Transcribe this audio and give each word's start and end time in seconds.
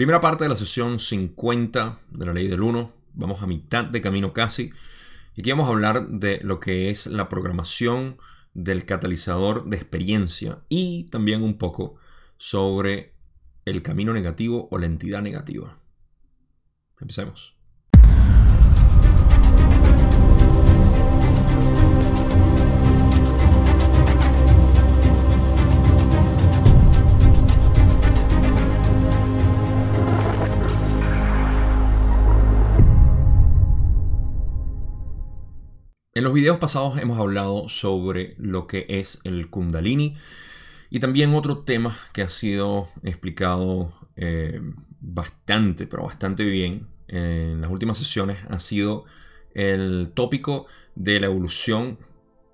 Primera 0.00 0.22
parte 0.22 0.44
de 0.44 0.48
la 0.48 0.56
sesión 0.56 0.98
50 0.98 1.98
de 2.10 2.24
la 2.24 2.32
ley 2.32 2.48
del 2.48 2.62
1. 2.62 2.90
Vamos 3.12 3.42
a 3.42 3.46
mitad 3.46 3.84
de 3.84 4.00
camino 4.00 4.32
casi. 4.32 4.72
Y 5.36 5.42
aquí 5.42 5.50
vamos 5.50 5.68
a 5.68 5.72
hablar 5.72 6.08
de 6.08 6.40
lo 6.42 6.58
que 6.58 6.88
es 6.88 7.06
la 7.06 7.28
programación 7.28 8.16
del 8.54 8.86
catalizador 8.86 9.66
de 9.66 9.76
experiencia 9.76 10.60
y 10.70 11.04
también 11.10 11.42
un 11.42 11.58
poco 11.58 11.96
sobre 12.38 13.12
el 13.66 13.82
camino 13.82 14.14
negativo 14.14 14.68
o 14.70 14.78
la 14.78 14.86
entidad 14.86 15.20
negativa. 15.20 15.78
Empecemos. 16.98 17.59
En 36.20 36.24
los 36.24 36.34
videos 36.34 36.58
pasados 36.58 36.98
hemos 36.98 37.18
hablado 37.18 37.70
sobre 37.70 38.34
lo 38.36 38.66
que 38.66 38.84
es 38.90 39.20
el 39.24 39.48
kundalini 39.48 40.16
y 40.90 41.00
también 41.00 41.34
otro 41.34 41.60
tema 41.60 41.96
que 42.12 42.20
ha 42.20 42.28
sido 42.28 42.88
explicado 43.02 43.94
eh, 44.16 44.60
bastante, 45.00 45.86
pero 45.86 46.02
bastante 46.02 46.44
bien 46.44 46.88
en 47.08 47.62
las 47.62 47.70
últimas 47.70 47.96
sesiones 47.96 48.36
ha 48.50 48.58
sido 48.58 49.06
el 49.54 50.12
tópico 50.12 50.66
de 50.94 51.20
la 51.20 51.26
evolución 51.28 51.96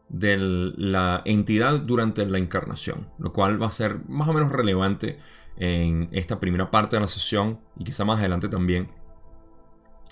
de 0.09 0.37
la 0.39 1.23
entidad 1.25 1.81
durante 1.81 2.25
la 2.25 2.39
encarnación, 2.39 3.09
lo 3.19 3.33
cual 3.33 3.61
va 3.61 3.67
a 3.67 3.73
ser 3.73 3.99
más 4.07 4.29
o 4.29 4.33
menos 4.33 4.53
relevante 4.53 5.19
en 5.57 6.09
esta 6.13 6.39
primera 6.39 6.71
parte 6.71 6.95
de 6.95 7.01
la 7.01 7.09
sesión 7.09 7.59
y 7.77 7.83
quizá 7.83 8.05
más 8.05 8.21
adelante 8.21 8.49
también. 8.49 8.93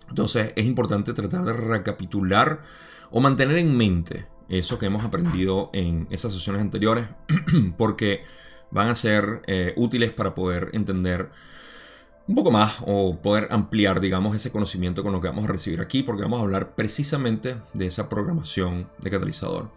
Entonces 0.09 0.53
es 0.57 0.67
importante 0.67 1.13
tratar 1.13 1.45
de 1.45 1.53
recapitular 1.53 2.63
o 3.11 3.21
mantener 3.21 3.59
en 3.59 3.77
mente 3.77 4.27
eso 4.49 4.79
que 4.79 4.87
hemos 4.87 5.05
aprendido 5.05 5.71
en 5.73 6.07
esas 6.11 6.33
sesiones 6.33 6.63
anteriores, 6.63 7.07
porque 7.77 8.25
van 8.71 8.89
a 8.89 8.95
ser 8.95 9.43
eh, 9.47 9.73
útiles 9.77 10.13
para 10.13 10.35
poder 10.35 10.71
entender 10.73 11.31
un 12.27 12.35
poco 12.35 12.51
más 12.51 12.79
o 12.87 13.21
poder 13.21 13.49
ampliar, 13.51 14.01
digamos, 14.01 14.35
ese 14.35 14.51
conocimiento 14.51 15.03
con 15.03 15.13
lo 15.13 15.21
que 15.21 15.29
vamos 15.29 15.45
a 15.45 15.49
recibir 15.49 15.81
aquí, 15.81 16.03
porque 16.03 16.23
vamos 16.23 16.41
a 16.41 16.43
hablar 16.43 16.75
precisamente 16.75 17.57
de 17.75 17.87
esa 17.87 18.09
programación 18.09 18.89
de 18.99 19.11
catalizador. 19.11 19.71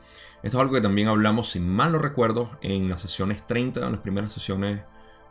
Esto 0.44 0.58
es 0.58 0.62
algo 0.62 0.74
que 0.74 0.82
también 0.82 1.10
hablamos, 1.10 1.50
si 1.52 1.60
mal 1.60 1.92
no 1.92 2.00
recuerdo, 2.00 2.50
en 2.62 2.90
las 2.90 3.02
sesiones 3.02 3.46
30, 3.46 3.86
en 3.86 3.92
las 3.92 4.02
primeras 4.02 4.32
sesiones 4.32 4.82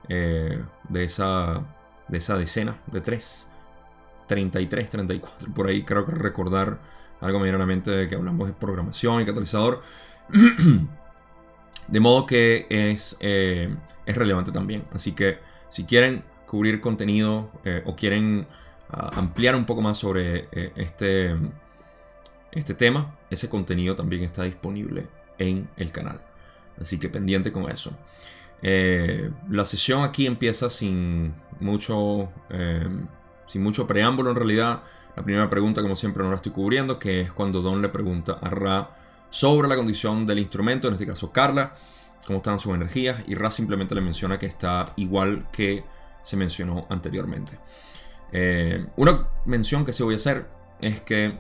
eh, 0.09 0.63
de, 0.89 1.05
esa, 1.05 1.65
de 2.09 2.19
esa 2.19 2.37
decena 2.37 2.83
de 2.87 3.01
3, 3.01 3.49
33, 4.27 4.91
34, 4.91 5.55
por 5.55 5.69
ahí 5.69 5.85
creo 5.85 6.05
que 6.05 6.13
recordar 6.13 6.81
algo 7.21 7.39
me 7.39 7.45
viene 7.45 7.57
a 7.57 7.61
la 7.61 7.67
mente 7.67 7.91
de 7.91 8.09
que 8.09 8.15
hablamos 8.15 8.49
de 8.49 8.55
programación 8.55 9.23
y 9.23 9.25
catalizador. 9.25 9.83
de 11.89 12.01
modo 12.01 12.27
que 12.27 12.67
es, 12.69 13.17
eh, 13.21 13.75
es 14.05 14.17
relevante 14.17 14.53
también. 14.53 14.85
Así 14.93 15.13
que 15.13 15.39
si 15.71 15.85
quieren 15.85 16.25
cubrir 16.47 16.81
contenido 16.81 17.51
eh, 17.65 17.83
o 17.87 17.97
quieren 17.97 18.47
ah, 18.91 19.11
ampliar 19.15 19.57
un 19.57 19.65
poco 19.65 19.83
más 19.83 19.99
sobre 19.99 20.49
eh, 20.53 20.73
este, 20.77 21.37
este 22.53 22.75
tema, 22.75 23.17
ese 23.31 23.49
contenido 23.49 23.97
también 23.97 24.23
está 24.23 24.43
disponible 24.43 25.07
en 25.39 25.69
el 25.77 25.93
canal. 25.93 26.21
Así 26.81 26.99
que 26.99 27.09
pendiente 27.09 27.53
con 27.53 27.71
eso. 27.71 27.93
la 28.63 29.65
sesión 29.65 30.03
aquí 30.03 30.27
empieza 30.27 30.69
sin 30.69 31.33
mucho, 31.59 32.31
sin 33.47 33.63
mucho 33.63 33.87
preámbulo 33.87 34.31
en 34.31 34.37
realidad. 34.37 34.83
La 35.17 35.23
primera 35.23 35.49
pregunta, 35.49 35.81
como 35.81 35.97
siempre, 35.97 36.23
no 36.23 36.29
la 36.29 36.37
estoy 36.37 36.53
cubriendo, 36.53 36.99
que 36.99 37.23
es 37.23 37.33
cuando 37.33 37.63
Don 37.63 37.81
le 37.81 37.89
pregunta 37.89 38.39
a 38.43 38.51
Ra 38.51 38.91
sobre 39.31 39.67
la 39.67 39.75
condición 39.75 40.27
del 40.27 40.39
instrumento, 40.39 40.89
en 40.89 40.95
este 40.95 41.07
caso 41.07 41.33
Carla, 41.33 41.75
cómo 42.27 42.39
están 42.39 42.61
sus 42.61 42.75
energías, 42.75 43.25
y 43.27 43.35
Ra 43.35 43.51
simplemente 43.51 43.95
le 43.95 44.03
menciona 44.03 44.39
que 44.39 44.45
está 44.45 44.93
igual 44.97 45.49
que 45.51 45.85
se 46.23 46.37
mencionó 46.37 46.87
anteriormente. 46.91 47.59
Eh, 48.31 48.87
una 48.97 49.29
mención 49.47 49.87
que 49.87 49.95
sí 49.95 50.03
voy 50.03 50.15
a 50.15 50.17
hacer 50.17 50.49
es 50.81 51.01
que 51.01 51.39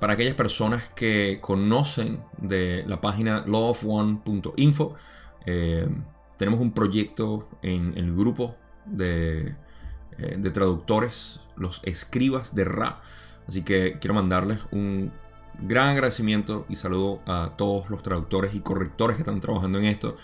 para 0.00 0.14
aquellas 0.14 0.34
personas 0.34 0.88
que 0.90 1.38
conocen 1.40 2.24
de 2.38 2.82
la 2.88 3.00
página 3.00 3.44
lawofone.info, 3.46 4.96
eh, 5.46 5.88
tenemos 6.36 6.58
un 6.58 6.72
proyecto 6.72 7.48
en 7.62 7.96
el 7.96 8.12
grupo 8.16 8.56
de 8.84 9.54
eh, 10.18 10.36
de 10.38 10.50
traductores, 10.50 11.40
los 11.56 11.80
escribas 11.84 12.54
de 12.54 12.64
Ra. 12.64 13.00
Así 13.46 13.62
que 13.62 13.98
quiero 14.00 14.14
mandarles 14.14 14.60
un 14.70 15.12
gran 15.60 15.88
agradecimiento 15.88 16.66
y 16.68 16.76
saludo 16.76 17.20
a 17.26 17.52
todos 17.56 17.90
los 17.90 18.02
traductores 18.02 18.54
y 18.54 18.60
correctores 18.60 19.16
que 19.16 19.22
están 19.22 19.40
trabajando 19.40 19.78
en 19.78 19.86
esto. 19.86 20.16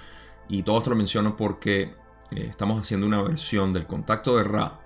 Y 0.49 0.62
todo 0.62 0.79
esto 0.79 0.91
lo 0.91 0.97
menciono 0.97 1.37
porque 1.37 1.95
eh, 2.31 2.47
estamos 2.49 2.81
haciendo 2.81 3.07
una 3.07 3.23
versión 3.23 3.73
del 3.73 3.87
contacto 3.87 4.37
de 4.37 4.45
Ra 4.45 4.81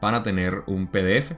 para 0.00 0.22
tener 0.22 0.62
un 0.66 0.88
PDF. 0.88 1.32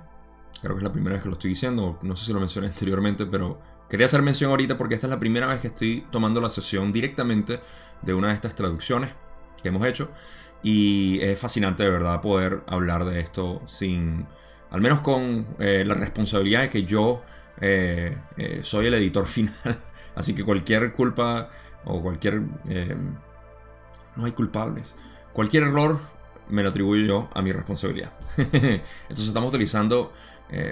Creo 0.63 0.75
que 0.75 0.79
es 0.79 0.83
la 0.83 0.93
primera 0.93 1.15
vez 1.15 1.23
que 1.23 1.29
lo 1.29 1.35
estoy 1.35 1.51
diciendo, 1.51 1.99
no 2.03 2.17
sé 2.17 2.27
si 2.27 2.33
lo 2.33 2.41
mencioné 2.41 2.69
anteriormente, 2.69 3.27
pero 3.27 3.61
quería 3.89 4.07
hacer 4.07 4.23
mención 4.23 4.51
ahorita 4.51 4.79
porque 4.79 4.95
esta 4.95 5.07
es 5.07 5.11
la 5.11 5.21
primera 5.21 5.47
vez 5.47 5.61
que 5.61 5.69
estoy 5.69 6.07
tomando 6.11 6.41
la 6.41 6.49
sesión 6.49 6.93
directamente 6.93 7.61
de 8.03 8.15
una 8.15 8.29
de 8.29 8.35
estas 8.35 8.55
traducciones 8.55 9.11
que 9.63 9.69
hemos 9.69 9.87
hecho. 9.87 10.11
Y 10.63 11.21
es 11.21 11.39
fascinante 11.39 11.83
de 11.83 11.91
verdad 11.91 12.21
poder 12.21 12.63
hablar 12.67 13.05
de 13.05 13.21
esto 13.21 13.61
sin, 13.67 14.27
al 14.71 14.81
menos 14.81 15.01
con 15.01 15.47
eh, 15.59 15.85
la 15.87 15.95
responsabilidad 15.95 16.63
de 16.63 16.71
que 16.71 16.85
yo 16.85 17.23
eh, 17.61 18.17
eh, 18.37 18.61
soy 18.63 18.87
el 18.87 18.95
editor 18.95 19.27
final. 19.29 19.55
Así 20.15 20.35
que 20.35 20.45
cualquier 20.45 20.93
culpa 20.93 21.51
o 21.85 22.03
cualquier... 22.03 22.43
no 22.43 24.25
hay 24.25 24.33
culpables. 24.33 24.97
Cualquier 25.33 25.65
error 25.65 26.01
me 26.49 26.63
lo 26.63 26.71
atribuyo 26.71 27.05
yo 27.05 27.31
a 27.35 27.43
mi 27.43 27.53
responsabilidad. 27.53 28.13
Entonces 28.37 29.29
estamos 29.29 29.51
utilizando 29.51 30.13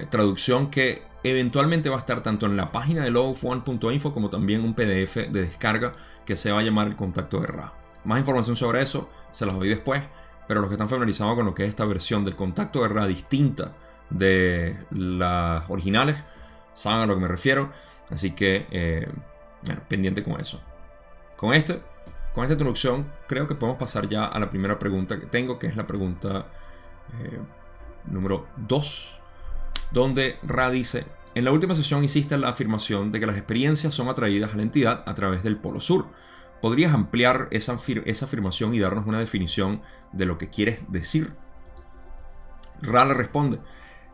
traducción 0.09 0.71
que 0.71 1.03
eventualmente 1.25 1.91
va 1.91 1.97
a 1.97 1.99
estar 1.99 2.23
tanto 2.23 2.47
en 2.47 2.57
la 2.57 2.73
página 2.73 3.05
de 3.05 3.11
logofone.info 3.11 4.15
como 4.15 4.31
también 4.31 4.65
un 4.65 4.75
PDF 4.75 5.17
de 5.17 5.43
descarga 5.43 5.93
que 6.25 6.37
se 6.37 6.51
va 6.51 6.61
a 6.61 6.63
llamar 6.63 6.87
el 6.87 6.97
contacto 6.97 7.41
de 7.41 7.49
RA. 7.49 7.73
Más 8.05 8.19
información 8.19 8.57
sobre 8.57 8.83
eso 8.83 9.11
se 9.31 9.45
las 9.45 9.55
doy 9.55 9.69
después, 9.69 10.03
pero 10.49 10.61
los 10.61 10.69
que 10.69 10.75
están 10.75 10.89
familiarizados 10.89 11.35
con 11.35 11.47
lo 11.47 11.55
que 11.55 11.65
es 11.65 11.71
esta 11.71 11.85
versión 11.85 12.25
del 12.25 12.37
contacto 12.37 12.83
de 12.83 12.89
guerra 12.89 13.07
distinta 13.07 13.73
de 14.11 14.79
las 14.91 15.69
originales, 15.69 16.17
saben 16.73 17.01
a 17.01 17.07
lo 17.07 17.15
que 17.15 17.21
me 17.21 17.29
refiero. 17.29 17.73
Así 18.11 18.33
que, 18.33 18.67
eh, 18.71 19.09
bueno, 19.63 19.81
pendiente 19.89 20.23
con 20.23 20.41
eso. 20.41 20.61
Con, 21.37 21.55
este, 21.55 21.81
con 22.35 22.45
esta 22.45 22.55
introducción, 22.55 23.11
creo 23.27 23.47
que 23.47 23.55
podemos 23.55 23.79
pasar 23.79 24.09
ya 24.09 24.25
a 24.25 24.39
la 24.39 24.51
primera 24.51 24.79
pregunta 24.79 25.19
que 25.19 25.27
tengo, 25.27 25.59
que 25.59 25.67
es 25.67 25.77
la 25.77 25.87
pregunta 25.87 26.47
eh, 27.23 27.39
número 28.07 28.47
2, 28.57 29.21
donde 29.91 30.39
Ra 30.43 30.71
dice, 30.71 31.07
en 31.35 31.45
la 31.45 31.53
última 31.53 31.75
sesión 31.75 32.05
hiciste 32.05 32.37
la 32.39 32.51
afirmación 32.51 33.11
de 33.11 33.21
que 33.21 33.27
las 33.27 33.37
experiencias 33.37 33.95
son 33.95 34.09
atraídas 34.09 34.55
a 34.55 34.57
la 34.57 34.63
entidad 34.63 35.03
a 35.07 35.15
través 35.15 35.43
del 35.43 35.57
polo 35.57 35.81
sur. 35.81 36.07
¿Podrías 36.61 36.95
ampliar 36.95 37.49
esa, 37.51 37.77
esa 38.05 38.25
afirmación 38.25 38.75
y 38.75 38.79
darnos 38.79 39.07
una 39.07 39.19
definición 39.19 39.83
de 40.13 40.27
lo 40.27 40.39
que 40.39 40.49
quieres 40.49 40.91
decir? 40.91 41.33
Ra 42.81 43.05
le 43.05 43.15
responde, 43.15 43.59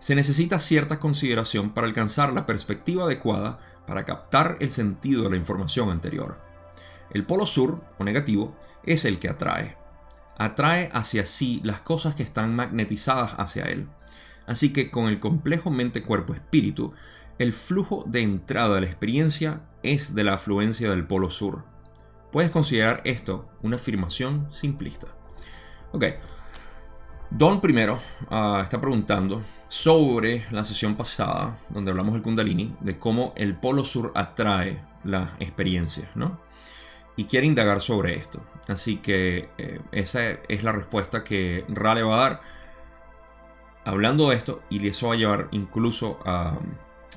se 0.00 0.14
necesita 0.14 0.58
cierta 0.58 0.98
consideración 0.98 1.70
para 1.70 1.86
alcanzar 1.86 2.32
la 2.32 2.46
perspectiva 2.46 3.04
adecuada 3.04 3.60
para 3.86 4.04
captar 4.04 4.56
el 4.60 4.70
sentido 4.70 5.24
de 5.24 5.30
la 5.30 5.36
información 5.36 5.90
anterior. 5.90 6.38
El 7.10 7.24
polo 7.24 7.46
sur, 7.46 7.84
o 7.98 8.04
negativo, 8.04 8.56
es 8.82 9.04
el 9.04 9.18
que 9.18 9.28
atrae. 9.28 9.76
Atrae 10.38 10.88
hacia 10.92 11.26
sí 11.26 11.60
las 11.64 11.82
cosas 11.82 12.14
que 12.14 12.22
están 12.22 12.56
magnetizadas 12.56 13.34
hacia 13.36 13.64
él. 13.64 13.88
Así 14.46 14.72
que 14.72 14.90
con 14.90 15.06
el 15.06 15.20
complejo 15.20 15.70
mente-cuerpo-espíritu, 15.70 16.94
el 17.38 17.52
flujo 17.52 18.04
de 18.06 18.22
entrada 18.22 18.76
de 18.76 18.80
la 18.80 18.86
experiencia 18.86 19.60
es 19.82 20.14
de 20.14 20.24
la 20.24 20.34
afluencia 20.34 20.90
del 20.90 21.06
polo 21.06 21.30
sur. 21.30 21.64
Puedes 22.32 22.50
considerar 22.50 23.02
esto 23.04 23.50
una 23.62 23.76
afirmación 23.76 24.48
simplista. 24.52 25.08
Ok. 25.92 26.04
Don 27.30 27.60
primero 27.60 27.98
ah, 28.28 28.60
está 28.62 28.80
preguntando 28.80 29.42
sobre 29.68 30.46
la 30.50 30.64
sesión 30.64 30.96
pasada, 30.96 31.58
donde 31.68 31.90
hablamos 31.90 32.14
del 32.14 32.22
Kundalini, 32.22 32.74
de 32.80 32.98
cómo 32.98 33.32
el 33.36 33.54
Polo 33.54 33.84
Sur 33.84 34.12
atrae 34.14 34.82
las 35.04 35.30
experiencias, 35.38 36.08
¿no? 36.16 36.40
Y 37.16 37.24
quiere 37.24 37.46
indagar 37.46 37.80
sobre 37.80 38.14
esto. 38.16 38.42
Así 38.68 38.96
que 38.96 39.48
eh, 39.58 39.80
esa 39.92 40.30
es 40.48 40.64
la 40.64 40.72
respuesta 40.72 41.22
que 41.22 41.64
Ra 41.68 41.94
le 41.94 42.02
va 42.02 42.16
a 42.16 42.22
dar 42.22 42.40
hablando 43.84 44.30
de 44.30 44.36
esto, 44.36 44.62
y 44.68 44.86
eso 44.88 45.08
va 45.08 45.14
a 45.14 45.16
llevar 45.16 45.48
incluso 45.52 46.18
a, 46.24 46.58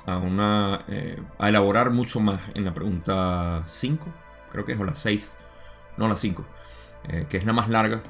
una, 0.06 0.84
eh, 0.88 1.20
a 1.38 1.48
elaborar 1.48 1.90
mucho 1.90 2.20
más 2.20 2.40
en 2.54 2.64
la 2.64 2.72
pregunta 2.72 3.62
5 3.64 4.24
creo 4.54 4.64
que 4.64 4.72
es 4.72 4.78
o 4.78 4.84
la 4.84 4.94
6, 4.94 5.36
no 5.96 6.08
la 6.08 6.16
5, 6.16 6.44
eh, 7.08 7.26
que 7.28 7.36
es 7.36 7.44
la 7.44 7.52
más 7.52 7.68
larga 7.68 8.02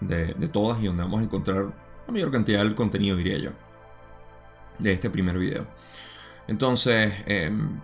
de, 0.00 0.34
todas 0.48 0.80
y 0.80 0.86
donde 0.86 1.02
vamos 1.02 1.20
a 1.20 1.24
encontrar 1.24 1.66
la 2.06 2.12
mayor 2.12 2.30
cantidad 2.30 2.60
del 2.60 2.74
contenido, 2.74 3.16
diría 3.16 3.38
yo, 3.38 3.50
de 4.78 4.92
este 4.92 5.10
primer 5.10 5.38
video. 5.38 5.66
Entonces, 6.48 7.14
em, 7.26 7.80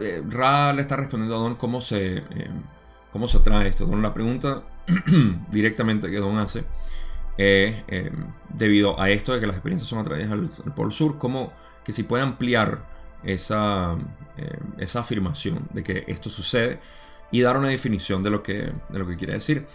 eh, 0.00 0.22
Ra, 0.28 0.72
le 0.72 0.82
está 0.82 0.96
respondiendo 0.96 1.36
a 1.36 1.38
Don 1.38 1.56
cómo 1.56 1.80
se, 1.80 2.18
em, 2.18 2.62
cómo 3.12 3.28
se 3.28 3.38
atrae 3.38 3.68
esto. 3.68 3.86
Don 3.86 4.02
la 4.02 4.14
pregunta 4.14 4.62
directamente 5.50 6.10
que 6.10 6.18
Don 6.18 6.38
hace 6.38 6.64
em, 7.38 8.24
debido 8.48 8.98
a 8.98 9.10
esto 9.10 9.34
de 9.34 9.40
que 9.40 9.46
las 9.46 9.56
experiencias 9.56 9.88
son 9.88 9.98
atraídas 9.98 10.32
al, 10.32 10.48
al 10.64 10.74
Polo 10.74 10.90
Sur, 10.90 11.18
cómo 11.18 11.52
que 11.84 11.92
si 11.92 12.02
puede 12.02 12.22
ampliar 12.22 12.86
esa, 13.22 13.96
esa 14.78 15.00
afirmación 15.00 15.68
de 15.72 15.82
que 15.82 16.04
esto 16.06 16.30
sucede 16.30 16.80
y 17.30 17.40
dar 17.40 17.56
una 17.56 17.68
definición 17.68 18.22
de 18.22 18.30
lo 18.30 18.42
que, 18.42 18.72
de 18.88 18.98
lo 18.98 19.06
que 19.06 19.16
quiere 19.16 19.34
decir. 19.34 19.66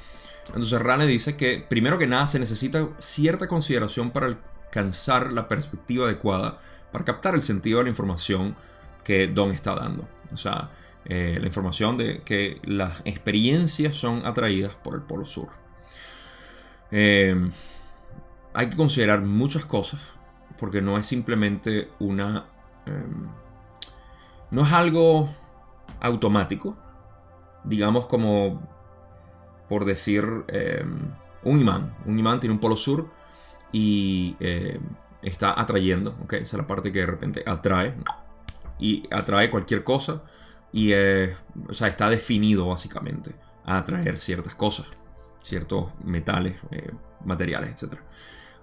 Entonces 0.47 0.81
Rane 0.81 1.05
dice 1.05 1.37
que 1.37 1.65
primero 1.67 1.97
que 1.97 2.07
nada 2.07 2.25
se 2.25 2.39
necesita 2.39 2.89
cierta 2.99 3.47
consideración 3.47 4.11
para 4.11 4.27
alcanzar 4.27 5.31
la 5.31 5.47
perspectiva 5.47 6.05
adecuada, 6.05 6.59
para 6.91 7.05
captar 7.05 7.35
el 7.35 7.41
sentido 7.41 7.79
de 7.79 7.85
la 7.85 7.89
información 7.89 8.55
que 9.03 9.27
Don 9.27 9.51
está 9.51 9.75
dando. 9.75 10.07
O 10.33 10.37
sea, 10.37 10.69
eh, 11.05 11.37
la 11.39 11.47
información 11.47 11.97
de 11.97 12.21
que 12.23 12.59
las 12.63 13.01
experiencias 13.05 13.97
son 13.97 14.25
atraídas 14.25 14.73
por 14.75 14.95
el 14.95 15.01
Polo 15.01 15.25
Sur. 15.25 15.49
Eh, 16.91 17.35
hay 18.53 18.69
que 18.69 18.75
considerar 18.75 19.21
muchas 19.21 19.65
cosas, 19.65 19.99
porque 20.57 20.81
no 20.81 20.97
es 20.97 21.07
simplemente 21.07 21.89
una... 21.99 22.45
Em, 22.85 23.27
no 24.51 24.63
es 24.63 24.73
algo 24.73 25.33
automático, 26.01 26.77
digamos 27.63 28.05
como 28.07 28.80
por 29.71 29.85
decir, 29.85 30.25
eh, 30.49 30.83
un 31.43 31.61
imán. 31.61 31.95
Un 32.05 32.19
imán 32.19 32.41
tiene 32.41 32.53
un 32.53 32.59
polo 32.59 32.75
sur 32.75 33.09
y 33.71 34.35
eh, 34.41 34.77
está 35.21 35.57
atrayendo, 35.57 36.17
¿ok? 36.21 36.33
Esa 36.33 36.57
es 36.57 36.61
la 36.61 36.67
parte 36.67 36.91
que 36.91 36.99
de 36.99 37.05
repente 37.05 37.41
atrae. 37.47 37.95
Y 38.79 39.07
atrae 39.09 39.49
cualquier 39.49 39.85
cosa 39.85 40.23
y 40.73 40.91
o 40.91 41.73
sea, 41.73 41.87
está 41.87 42.09
definido 42.09 42.67
básicamente 42.67 43.33
a 43.63 43.77
atraer 43.77 44.19
ciertas 44.19 44.55
cosas, 44.55 44.87
ciertos 45.41 45.85
metales, 46.03 46.57
eh, 46.71 46.91
materiales, 47.23 47.81
etc. 47.81 47.93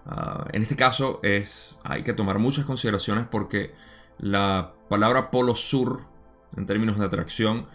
Ah, 0.04 0.46
en 0.52 0.60
este 0.60 0.76
caso 0.76 1.20
es, 1.22 1.78
hay 1.84 2.02
que 2.02 2.12
tomar 2.12 2.38
muchas 2.38 2.66
consideraciones 2.66 3.24
porque 3.30 3.72
la 4.18 4.74
palabra 4.90 5.30
polo 5.30 5.54
sur, 5.54 6.02
en 6.54 6.66
términos 6.66 6.98
de 6.98 7.06
atracción, 7.06 7.66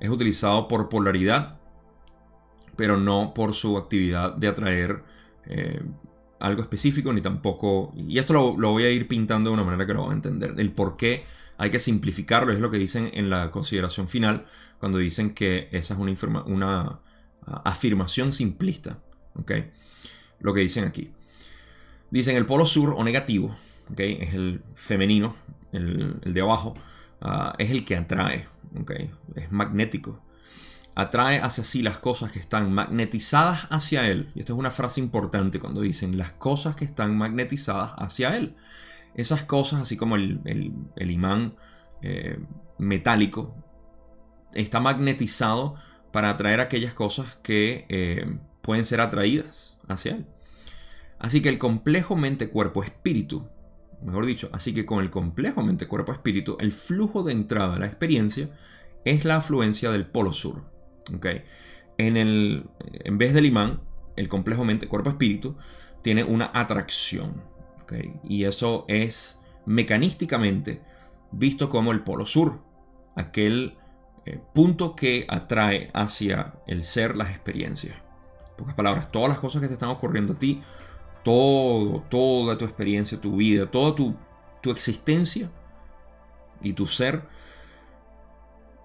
es 0.00 0.08
utilizado 0.08 0.68
por 0.68 0.88
polaridad 0.88 1.57
pero 2.78 2.96
no 2.96 3.34
por 3.34 3.54
su 3.54 3.76
actividad 3.76 4.36
de 4.36 4.46
atraer 4.46 5.02
eh, 5.46 5.82
algo 6.38 6.62
específico, 6.62 7.12
ni 7.12 7.20
tampoco... 7.20 7.92
Y 7.96 8.18
esto 8.18 8.54
lo, 8.56 8.70
voy 8.70 8.84
a 8.84 8.90
ir 8.90 9.08
pintando 9.08 9.50
de 9.50 9.54
una 9.54 9.64
manera 9.64 9.84
que 9.84 9.94
lo 9.94 10.02
van 10.02 10.12
a 10.12 10.14
entender. 10.14 10.54
El 10.56 10.70
por 10.70 10.96
qué 10.96 11.24
hay 11.56 11.70
que 11.70 11.80
simplificarlo 11.80 12.52
es 12.52 12.60
lo 12.60 12.70
que 12.70 12.78
dicen 12.78 13.10
en 13.14 13.30
la 13.30 13.50
consideración 13.50 14.08
final, 14.08 14.46
cuando 14.78 14.98
dicen 14.98 15.34
que 15.34 15.68
esa 15.72 15.94
es 15.94 15.98
una, 15.98 16.42
una 16.44 17.00
afirmación 17.64 18.30
simplista. 18.30 19.00
¿okay? 19.34 19.72
Lo 20.38 20.54
que 20.54 20.60
dicen 20.60 20.84
aquí. 20.84 21.10
Dicen 22.12 22.36
el 22.36 22.46
polo 22.46 22.64
sur 22.64 22.94
o 22.96 23.02
negativo, 23.02 23.56
¿okay? 23.90 24.18
es 24.20 24.34
el 24.34 24.62
femenino, 24.76 25.34
el, 25.72 26.20
de 26.24 26.40
abajo, 26.40 26.74
ah, 27.22 27.56
es 27.58 27.72
el 27.72 27.84
que 27.84 27.96
atrae, 27.96 28.46
¿okay? 28.80 29.10
es 29.34 29.50
magnético 29.50 30.27
atrae 30.98 31.40
hacia 31.40 31.62
sí 31.62 31.80
las 31.80 32.00
cosas 32.00 32.32
que 32.32 32.40
están 32.40 32.72
magnetizadas 32.72 33.68
hacia 33.70 34.08
él. 34.08 34.32
Y 34.34 34.40
esta 34.40 34.52
es 34.52 34.58
una 34.58 34.72
frase 34.72 35.00
importante 35.00 35.60
cuando 35.60 35.80
dicen 35.80 36.18
las 36.18 36.32
cosas 36.32 36.74
que 36.74 36.84
están 36.84 37.16
magnetizadas 37.16 37.92
hacia 37.98 38.36
él. 38.36 38.56
Esas 39.14 39.44
cosas, 39.44 39.80
así 39.80 39.96
como 39.96 40.16
el, 40.16 40.72
imán 40.96 41.54
eh, 42.02 42.40
metálico, 42.78 43.54
está 44.54 44.80
magnetizado 44.80 45.76
para 46.10 46.30
atraer 46.30 46.58
aquellas 46.58 46.94
cosas 46.94 47.38
que 47.44 47.86
eh, 47.88 48.36
pueden 48.60 48.84
ser 48.84 49.00
atraídas 49.00 49.78
hacia 49.86 50.16
él. 50.16 50.26
Así 51.20 51.40
que 51.40 51.48
el 51.48 51.58
complejo 51.58 52.16
mente-cuerpo-espíritu, 52.16 53.46
mejor 54.02 54.26
dicho, 54.26 54.50
así 54.52 54.74
que 54.74 54.84
con 54.84 54.98
el 54.98 55.10
complejo 55.10 55.62
mente-cuerpo-espíritu, 55.62 56.56
el 56.58 56.72
flujo 56.72 57.22
de 57.22 57.34
entrada 57.34 57.76
a 57.76 57.78
la 57.78 57.86
experiencia 57.86 58.50
es 59.04 59.24
la 59.24 59.36
afluencia 59.36 59.92
del 59.92 60.04
polo 60.04 60.32
sur. 60.32 60.76
En, 61.98 62.16
el, 62.16 62.64
en 62.92 63.18
vez 63.18 63.34
del 63.34 63.46
imán, 63.46 63.80
el 64.16 64.28
complejo 64.28 64.64
mente, 64.64 64.88
cuerpo, 64.88 65.10
espíritu, 65.10 65.56
tiene 66.02 66.24
una 66.24 66.50
atracción. 66.54 67.42
Y 68.24 68.44
eso 68.44 68.84
es 68.88 69.40
mecanísticamente 69.64 70.82
visto 71.30 71.70
como 71.70 71.92
el 71.92 72.00
polo 72.00 72.26
sur, 72.26 72.60
aquel 73.16 73.76
eh, 74.26 74.40
punto 74.54 74.94
que 74.94 75.26
atrae 75.28 75.90
hacia 75.94 76.54
el 76.66 76.84
ser 76.84 77.16
las 77.16 77.30
experiencias. 77.30 77.96
En 77.96 78.56
pocas 78.56 78.74
palabras, 78.74 79.10
todas 79.10 79.28
las 79.28 79.38
cosas 79.38 79.62
que 79.62 79.68
te 79.68 79.74
están 79.74 79.88
ocurriendo 79.88 80.34
a 80.34 80.38
ti, 80.38 80.62
todo, 81.24 82.02
toda 82.08 82.58
tu 82.58 82.64
experiencia, 82.64 83.20
tu 83.20 83.36
vida, 83.36 83.70
toda 83.70 83.94
tu, 83.94 84.14
tu 84.60 84.70
existencia 84.70 85.50
y 86.60 86.72
tu 86.72 86.86
ser 86.86 87.22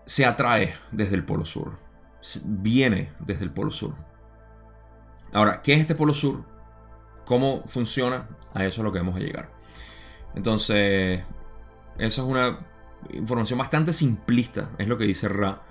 se 0.06 0.26
atrae 0.26 0.74
desde 0.92 1.16
el 1.16 1.26
polo 1.26 1.46
sur 1.46 1.83
viene 2.46 3.12
desde 3.20 3.44
el 3.44 3.52
Polo 3.52 3.72
Sur. 3.72 3.94
Ahora, 5.34 5.62
¿qué 5.62 5.74
es 5.74 5.82
este 5.82 5.96
Polo 5.96 6.14
Sur? 6.14 6.44
¿Cómo 7.26 7.64
funciona? 7.68 8.28
A 8.54 8.66
eso 8.66 8.82
es 8.82 8.86
lo 8.86 8.92
que 8.92 9.00
vamos 9.00 9.16
a 9.16 9.20
llegar. 9.20 9.50
Entonces, 10.36 11.22
esa 11.98 12.22
es 12.22 12.28
una 12.28 12.60
información 13.12 13.60
bastante 13.60 13.94
simplista, 13.94 14.72
es 14.78 14.88
lo 14.88 14.98
que 14.98 15.06
dice 15.06 15.28
Ra. 15.28 15.62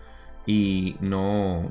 Y 0.47 0.97
no, 1.01 1.69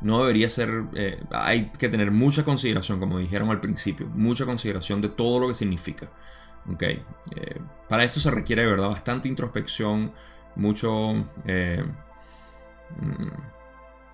no 0.00 0.20
debería 0.20 0.50
ser... 0.50 0.84
Eh, 0.94 1.22
hay 1.30 1.70
que 1.70 1.88
tener 1.88 2.10
mucha 2.10 2.44
consideración, 2.44 3.00
como 3.00 3.18
dijeron 3.18 3.50
al 3.50 3.60
principio, 3.60 4.06
mucha 4.08 4.44
consideración 4.44 5.00
de 5.00 5.08
todo 5.08 5.40
lo 5.40 5.48
que 5.48 5.54
significa. 5.54 6.10
Okay. 6.74 7.02
Eh, 7.36 7.60
para 7.88 8.04
esto 8.04 8.20
se 8.20 8.30
requiere 8.30 8.62
de 8.62 8.70
verdad 8.70 8.88
bastante 8.88 9.28
introspección, 9.28 10.12
mucho... 10.56 11.26
Eh, 11.46 11.82
mm, 13.00 13.59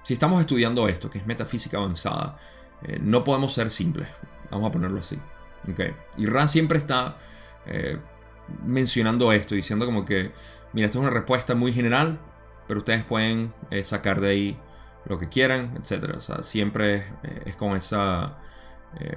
si 0.06 0.14
estamos 0.14 0.40
estudiando 0.40 0.86
esto, 0.86 1.10
que 1.10 1.18
es 1.18 1.26
metafísica 1.26 1.78
avanzada, 1.78 2.38
eh, 2.84 3.00
no 3.02 3.24
podemos 3.24 3.52
ser 3.52 3.72
simples. 3.72 4.06
Vamos 4.52 4.68
a 4.68 4.72
ponerlo 4.72 5.00
así. 5.00 5.18
Y 6.16 6.26
Rand 6.26 6.48
siempre 6.48 6.78
está 6.78 7.16
eh, 7.66 7.98
mencionando 8.64 9.32
esto, 9.32 9.56
diciendo 9.56 9.84
como 9.84 10.04
que, 10.04 10.30
mira, 10.72 10.86
esta 10.86 10.98
es 10.98 11.02
una 11.02 11.10
respuesta 11.10 11.56
muy 11.56 11.72
general, 11.72 12.20
pero 12.68 12.78
ustedes 12.78 13.02
pueden 13.02 13.52
eh, 13.72 13.82
sacar 13.82 14.20
de 14.20 14.28
ahí 14.28 14.60
lo 15.06 15.18
que 15.18 15.28
quieran, 15.28 15.72
etc. 15.76 16.14
O 16.16 16.20
sea, 16.20 16.44
siempre 16.44 17.02
es, 17.44 17.56
con, 17.56 17.76
esa, 17.76 18.38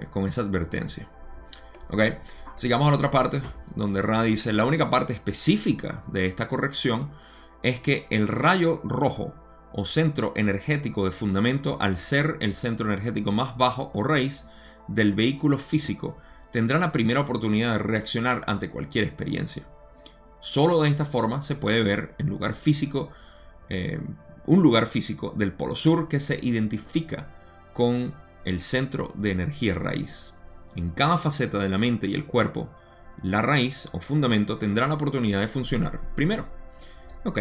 con 0.10 0.28
esa 0.28 0.42
advertencia. 0.42 1.08
¿Ok? 1.92 2.02
Sigamos 2.56 2.88
a 2.88 2.90
la 2.90 2.98
otra 2.98 3.12
parte, 3.12 3.44
donde 3.76 4.02
Ra 4.02 4.24
dice, 4.24 4.54
la 4.54 4.66
única 4.66 4.90
parte 4.90 5.14
específica 5.14 6.04
de 6.08 6.26
esta 6.26 6.48
corrección 6.48 7.12
es 7.62 7.80
que 7.80 8.08
el 8.10 8.28
rayo 8.28 8.82
rojo 8.84 9.36
o 9.72 9.86
centro 9.86 10.34
energético 10.36 11.06
de 11.06 11.12
fundamento, 11.12 11.78
al 11.80 11.98
ser 11.98 12.38
el 12.40 12.56
centro 12.56 12.92
energético 12.92 13.32
más 13.32 13.58
bajo 13.58 13.92
o 13.94 14.04
raíz 14.04 14.46
del 14.88 15.14
vehículo 15.14 15.58
físico, 15.58 16.18
tendrá 16.52 16.80
la 16.80 16.92
primera 16.92 17.22
oportunidad 17.22 17.74
de 17.74 17.80
reaccionar 17.80 18.44
ante 18.48 18.70
cualquier 18.70 19.06
experiencia. 19.06 19.64
Solo 20.40 20.82
de 20.82 20.90
esta 20.90 21.06
forma 21.06 21.42
se 21.42 21.56
puede 21.56 21.84
ver 21.84 22.16
en 22.18 22.28
lugar 22.28 22.56
físico, 22.56 23.10
eh, 23.70 24.00
un 24.46 24.64
lugar 24.64 24.88
físico 24.88 25.34
del 25.38 25.52
polo 25.52 25.76
sur 25.76 26.08
que 26.08 26.20
se 26.20 26.40
identifica 26.42 27.28
con 27.74 28.14
el 28.46 28.62
centro 28.62 29.12
de 29.16 29.32
energía 29.32 29.76
raíz. 29.76 30.34
En 30.76 30.90
cada 30.92 31.18
faceta 31.18 31.60
de 31.60 31.70
la 31.70 31.78
mente 31.78 32.08
y 32.08 32.16
el 32.16 32.26
cuerpo, 32.26 32.70
la 33.22 33.42
raíz 33.42 33.90
o 33.92 34.00
fundamento 34.00 34.58
tendrá 34.58 34.88
la 34.88 34.94
oportunidad 34.94 35.42
de 35.42 35.48
funcionar 35.48 36.00
primero. 36.16 36.48
Ok. 37.26 37.40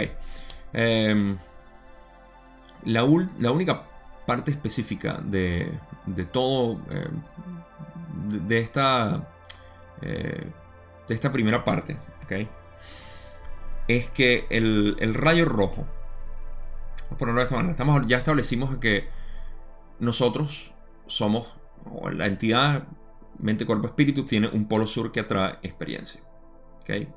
Em, 0.72 1.36
la, 2.84 3.04
única 3.04 3.84
parte 4.26 4.50
específica 4.50 5.20
de, 5.22 5.78
todo, 6.32 6.80
eh, 6.90 7.08
de, 8.46 8.58
esta, 8.58 9.28
eh, 10.02 10.46
de 11.06 11.14
esta 11.14 11.32
primera 11.32 11.64
parte, 11.64 11.96
es 13.88 14.10
que 14.10 14.46
el, 14.50 15.14
rayo 15.14 15.44
rojo, 15.46 15.86
ponerlo 17.18 17.40
de 17.40 17.44
esta 17.44 17.56
manera, 17.56 17.72
estamos, 17.72 18.06
ya 18.06 18.18
establecimos 18.18 18.76
que 18.78 19.08
nosotros 19.98 20.72
somos, 21.06 21.56
o 21.90 22.10
la 22.10 22.26
entidad 22.26 22.84
mente, 23.38 23.64
cuerpo, 23.64 23.86
espíritu 23.86 24.26
tiene 24.26 24.48
un 24.48 24.66
polo 24.66 24.86
sur 24.86 25.10
que 25.12 25.20
atrae 25.20 25.58
experiencia. 25.62 26.20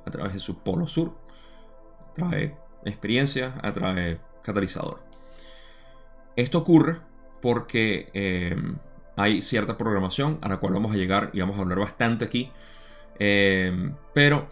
A 0.05 0.11
través 0.11 0.33
de 0.33 0.39
su 0.39 0.59
polo 0.59 0.85
sur. 0.85 1.17
Atrae 2.11 2.57
experiencia, 2.83 3.53
atrae 3.63 4.19
catalizador. 4.43 4.99
Esto 6.35 6.59
ocurre 6.59 6.97
porque 7.41 8.09
eh, 8.13 8.55
hay 9.15 9.41
cierta 9.41 9.77
programación 9.77 10.39
a 10.41 10.49
la 10.49 10.57
cual 10.57 10.73
vamos 10.73 10.93
a 10.93 10.95
llegar 10.95 11.29
y 11.33 11.39
vamos 11.39 11.57
a 11.57 11.61
hablar 11.61 11.79
bastante 11.79 12.25
aquí. 12.25 12.51
Eh, 13.19 13.91
pero 14.13 14.47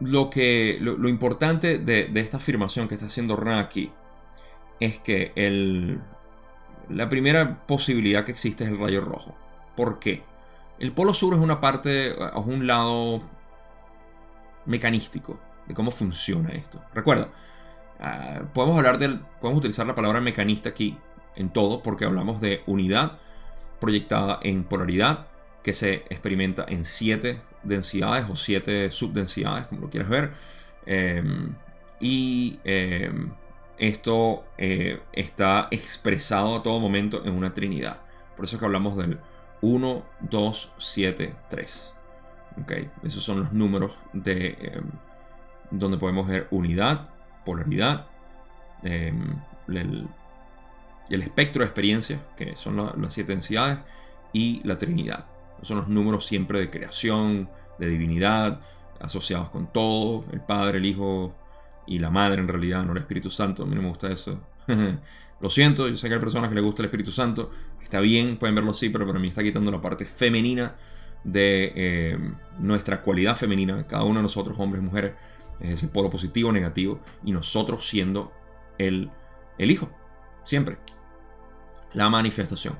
lo, 0.00 0.30
que, 0.30 0.78
lo, 0.80 1.08
importante 1.08 1.78
de, 1.78 2.10
esta 2.14 2.36
afirmación 2.36 2.88
que 2.88 2.94
está 2.94 3.06
haciendo 3.06 3.36
Ra 3.36 3.58
aquí 3.58 3.90
es 4.80 4.98
que 4.98 5.32
el, 5.36 6.00
la 6.88 7.08
primera 7.08 7.66
posibilidad 7.66 8.24
que 8.24 8.32
existe 8.32 8.64
es 8.64 8.70
el 8.70 8.78
rayo 8.78 9.00
rojo. 9.00 9.34
¿Por 9.74 9.98
qué? 9.98 10.22
El 10.78 10.92
polo 10.92 11.14
sur 11.14 11.34
es 11.34 11.40
una 11.40 11.60
parte, 11.60 12.10
es 12.10 12.46
un 12.46 12.66
lado 12.66 13.22
mecanístico 14.66 15.40
de 15.66 15.74
cómo 15.74 15.90
funciona 15.90 16.50
esto. 16.50 16.82
Recuerda, 16.94 17.28
ah, 18.00 18.42
podemos 18.52 18.76
hablar 18.76 18.98
del, 18.98 19.20
podemos 19.40 19.58
utilizar 19.58 19.86
la 19.86 19.94
palabra 19.94 20.20
mecanista 20.20 20.70
aquí 20.70 20.96
en 21.36 21.50
todo 21.50 21.82
porque 21.82 22.04
hablamos 22.04 22.40
de 22.40 22.62
unidad 22.66 23.18
proyectada 23.80 24.40
en 24.42 24.64
polaridad 24.64 25.26
que 25.62 25.72
se 25.72 26.04
experimenta 26.08 26.64
en 26.68 26.84
siete 26.84 27.40
densidades 27.62 28.26
o 28.30 28.36
siete 28.36 28.90
subdensidades, 28.90 29.66
como 29.66 29.82
lo 29.82 29.90
quieras 29.90 30.08
ver. 30.08 30.32
Em, 30.86 31.52
y 32.00 32.60
em, 32.64 33.32
esto 33.78 34.44
eh, 34.58 35.00
está 35.12 35.68
expresado 35.70 36.56
a 36.56 36.62
todo 36.62 36.78
momento 36.78 37.24
en 37.24 37.32
una 37.32 37.52
trinidad. 37.52 37.98
Por 38.36 38.44
eso 38.44 38.56
es 38.56 38.60
que 38.60 38.66
hablamos 38.66 38.96
del 38.96 39.18
1, 39.60 40.04
2, 40.20 40.72
7, 40.78 41.34
3. 41.50 41.94
Okay. 42.62 42.90
Esos 43.02 43.22
son 43.22 43.40
los 43.40 43.52
números 43.52 43.92
de 44.12 44.56
em, 44.60 44.84
donde 45.70 45.98
podemos 45.98 46.28
ver 46.28 46.46
unidad, 46.50 47.08
polaridad, 47.46 48.08
el, 48.82 50.06
el, 51.08 51.22
espectro 51.22 51.60
de 51.60 51.66
experiencia, 51.66 52.20
que 52.36 52.54
son 52.56 52.76
las 52.76 53.14
siete 53.14 53.32
densidades, 53.32 53.78
y 54.34 54.60
la 54.64 54.76
trinidad. 54.76 55.24
Son 55.62 55.78
los 55.78 55.88
números 55.88 56.26
siempre 56.26 56.60
de 56.60 56.68
creación, 56.68 57.48
de 57.78 57.88
divinidad, 57.88 58.60
asociados 59.00 59.48
con 59.48 59.72
todo, 59.72 60.26
el 60.32 60.40
Padre, 60.40 60.78
el 60.78 60.84
Hijo 60.84 61.34
y 61.86 61.98
la 61.98 62.10
Madre 62.10 62.40
en 62.40 62.48
realidad, 62.48 62.84
no 62.84 62.92
el 62.92 62.98
Espíritu 62.98 63.30
Santo. 63.30 63.62
A 63.62 63.66
mí 63.66 63.74
no 63.74 63.80
me 63.82 63.88
gusta 63.88 64.08
eso. 64.08 64.38
Lo 65.40 65.50
siento, 65.50 65.88
yo 65.88 65.96
sé 65.96 66.08
que 66.08 66.14
hay 66.14 66.20
personas 66.20 66.48
que 66.48 66.54
les 66.54 66.64
gusta 66.64 66.82
el 66.82 66.86
Espíritu 66.86 67.12
Santo. 67.12 67.50
Está 67.82 68.00
bien, 68.00 68.36
pueden 68.36 68.54
verlo 68.54 68.72
así, 68.72 68.90
pero 68.90 69.06
para 69.06 69.18
mí 69.18 69.28
está 69.28 69.42
quitando 69.42 69.70
la 69.70 69.80
parte 69.80 70.04
femenina 70.04 70.74
de 71.24 71.72
eh, 71.74 72.18
nuestra 72.58 73.02
cualidad 73.02 73.36
femenina. 73.36 73.86
Cada 73.86 74.04
uno 74.04 74.18
de 74.18 74.22
nosotros, 74.22 74.56
hombres 74.58 74.82
y 74.82 74.86
mujeres, 74.86 75.12
es 75.60 75.70
ese 75.70 75.88
polo 75.88 76.10
positivo 76.10 76.50
o 76.50 76.52
negativo. 76.52 77.00
Y 77.24 77.32
nosotros 77.32 77.86
siendo 77.86 78.32
el, 78.78 79.10
el 79.58 79.70
Hijo. 79.70 79.90
Siempre. 80.44 80.78
La 81.92 82.08
manifestación. 82.08 82.78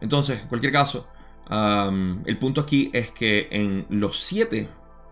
Entonces, 0.00 0.40
en 0.40 0.48
cualquier 0.48 0.72
caso, 0.72 1.08
el 1.50 2.38
punto 2.38 2.60
aquí 2.60 2.90
es 2.92 3.10
que 3.10 3.48
en 3.50 3.86
los 3.90 4.18
siete 4.18 4.68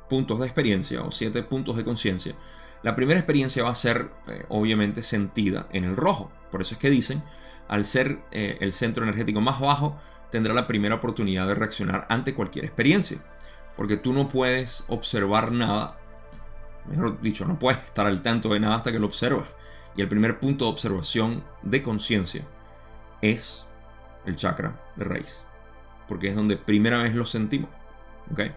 puntos 0.09 0.39
de 0.39 0.47
experiencia 0.47 1.03
o 1.03 1.11
siete 1.11 1.43
puntos 1.43 1.77
de 1.77 1.85
conciencia, 1.85 2.35
la 2.83 2.95
primera 2.95 3.19
experiencia 3.19 3.65
va 3.65 3.71
a 3.71 3.75
ser 3.75 4.11
eh, 4.29 4.45
obviamente 4.49 5.03
sentida 5.03 5.69
en 5.73 5.85
el 5.85 5.97
rojo. 5.97 6.31
Por 6.51 6.63
eso 6.63 6.75
es 6.75 6.81
que 6.81 6.91
dicen, 6.91 7.23
al 7.67 7.85
ser 7.85 8.21
eh, 8.31 8.57
el 8.61 8.73
centro 8.73 9.03
energético 9.03 9.41
más 9.41 9.61
bajo, 9.61 9.99
tendrá 10.31 10.55
la 10.55 10.67
primera 10.67 10.95
oportunidad 10.95 11.49
de 11.49 11.57
reaccionar 11.57 12.07
ante 12.09 12.35
cualquier 12.35 12.65
experiencia. 12.65 13.19
Porque 13.77 13.97
tú 13.97 14.13
no 14.13 14.29
puedes 14.29 14.85
observar 14.89 15.51
nada, 15.51 15.98
mejor 16.87 17.21
dicho, 17.21 17.45
no 17.45 17.59
puedes 17.59 17.85
estar 17.85 18.07
al 18.07 18.23
tanto 18.23 18.53
de 18.53 18.61
nada 18.61 18.77
hasta 18.77 18.93
que 18.93 18.99
lo 18.99 19.07
observas. 19.07 19.49
Y 19.97 20.01
el 20.01 20.09
primer 20.09 20.39
punto 20.39 20.65
de 20.65 20.71
observación 20.71 21.45
de 21.63 21.83
conciencia 21.83 22.47
es 23.21 23.67
el 24.27 24.37
chakra 24.37 24.81
de 24.97 25.05
raíz 25.05 25.49
porque 26.09 26.29
es 26.29 26.35
donde 26.35 26.57
primera 26.57 26.99
vez 26.99 27.15
lo 27.15 27.27
sentimos. 27.27 27.71
¿okay? 28.33 28.53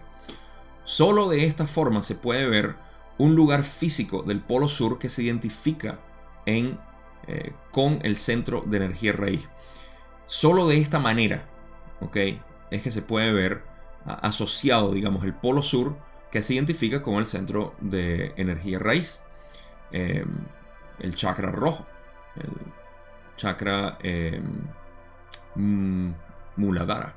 Solo 0.84 1.28
de 1.28 1.44
esta 1.44 1.66
forma 1.66 2.02
se 2.02 2.16
puede 2.16 2.48
ver 2.48 2.74
un 3.18 3.36
lugar 3.36 3.62
físico 3.62 4.22
del 4.22 4.40
polo 4.40 4.66
sur 4.66 4.98
que 4.98 5.10
se 5.10 5.22
identifica 5.22 6.00
en, 6.46 6.78
eh, 7.28 7.52
con 7.70 8.00
el 8.02 8.16
centro 8.16 8.64
de 8.66 8.78
energía 8.78 9.12
raíz. 9.12 9.48
Solo 10.26 10.66
de 10.66 10.78
esta 10.78 10.98
manera 10.98 11.46
es 12.70 12.82
que 12.82 12.90
se 12.90 13.02
puede 13.02 13.30
ver 13.32 13.62
asociado, 14.04 14.92
digamos, 14.92 15.24
el 15.24 15.34
polo 15.34 15.62
sur 15.62 15.96
que 16.32 16.42
se 16.42 16.54
identifica 16.54 17.02
con 17.02 17.16
el 17.16 17.26
centro 17.26 17.74
de 17.78 18.32
energía 18.36 18.78
raíz. 18.78 19.20
Em, 19.92 20.46
el 20.98 21.14
chakra 21.14 21.50
rojo, 21.50 21.86
el 22.36 22.50
chakra 23.36 23.98
em, 24.02 24.64
muladhara. 26.56 27.14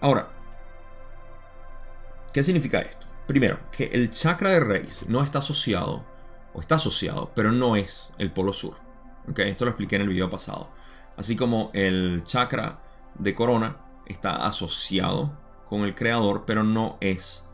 Ahora, 0.00 0.30
¿qué 2.32 2.42
significa 2.42 2.80
esto? 2.80 3.06
Primero, 3.26 3.58
que 3.70 3.84
el 3.84 4.10
chakra 4.10 4.50
de 4.50 4.60
raíz 4.60 5.04
no 5.06 5.22
está 5.22 5.40
asociado, 5.40 6.06
o 6.54 6.60
está 6.60 6.76
asociado, 6.76 7.30
pero 7.34 7.52
no 7.52 7.76
es 7.76 8.10
el 8.16 8.32
polo 8.32 8.54
sur. 8.54 8.76
Esto 9.36 9.66
lo 9.66 9.70
expliqué 9.70 9.96
en 9.96 10.02
el 10.02 10.08
video 10.08 10.30
pasado. 10.30 10.70
Así 11.18 11.36
como 11.36 11.70
el 11.74 12.22
chakra 12.24 12.80
de 13.18 13.34
corona 13.34 13.76
está 14.06 14.46
asociado 14.46 15.41
con 15.72 15.84
el 15.84 15.94
creador, 15.94 16.44
pero 16.46 16.64
no 16.64 16.98
es 17.00 17.48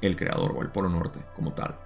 el 0.00 0.16
creador 0.16 0.54
o 0.56 0.62
el 0.62 0.70
polo 0.70 0.88
norte 0.88 1.20
como 1.36 1.52
tal. 1.52 1.76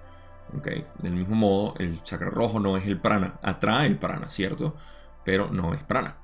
Del 0.99 1.11
mismo 1.11 1.35
modo, 1.35 1.73
el 1.77 2.01
chakra 2.03 2.29
rojo 2.29 2.61
no 2.61 2.77
es 2.77 2.87
el 2.87 2.97
prana, 3.01 3.37
atrae 3.41 3.85
el 3.85 3.97
prana, 3.97 4.29
¿cierto? 4.29 4.77
Pero 5.25 5.51
no 5.51 5.73
es 5.73 5.83
prana. 5.83 6.15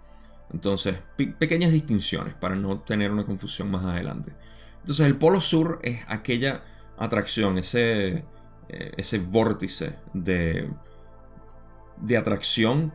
Entonces, 0.54 0.96
pequeñas 1.18 1.74
distinciones 1.74 2.36
para 2.36 2.56
no 2.56 2.80
tener 2.80 3.12
una 3.12 3.26
confusión 3.26 3.70
más 3.70 3.84
adelante. 3.84 4.32
Entonces, 4.80 5.06
el 5.08 5.18
polo 5.18 5.42
sur 5.42 5.82
es 5.84 6.06
aquella 6.08 6.64
atracción, 6.98 7.58
ese, 7.58 8.24
eh, 8.70 8.94
ese 8.96 9.20
vórtice 9.20 9.98
de 10.14 10.70
atracción 12.18 12.94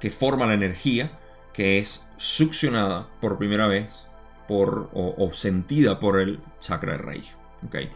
que 0.00 0.10
forma 0.10 0.44
la 0.44 0.52
energía, 0.52 1.18
que 1.54 1.78
es 1.78 2.06
succionada 2.18 3.08
por 3.22 3.38
primera 3.38 3.66
vez 3.68 4.07
o, 4.48 5.30
sentida 5.32 5.98
por 6.00 6.20
el 6.20 6.40
chakra 6.60 6.92
de 6.92 6.98
raíz. 6.98 7.30
¿okay? 7.66 7.90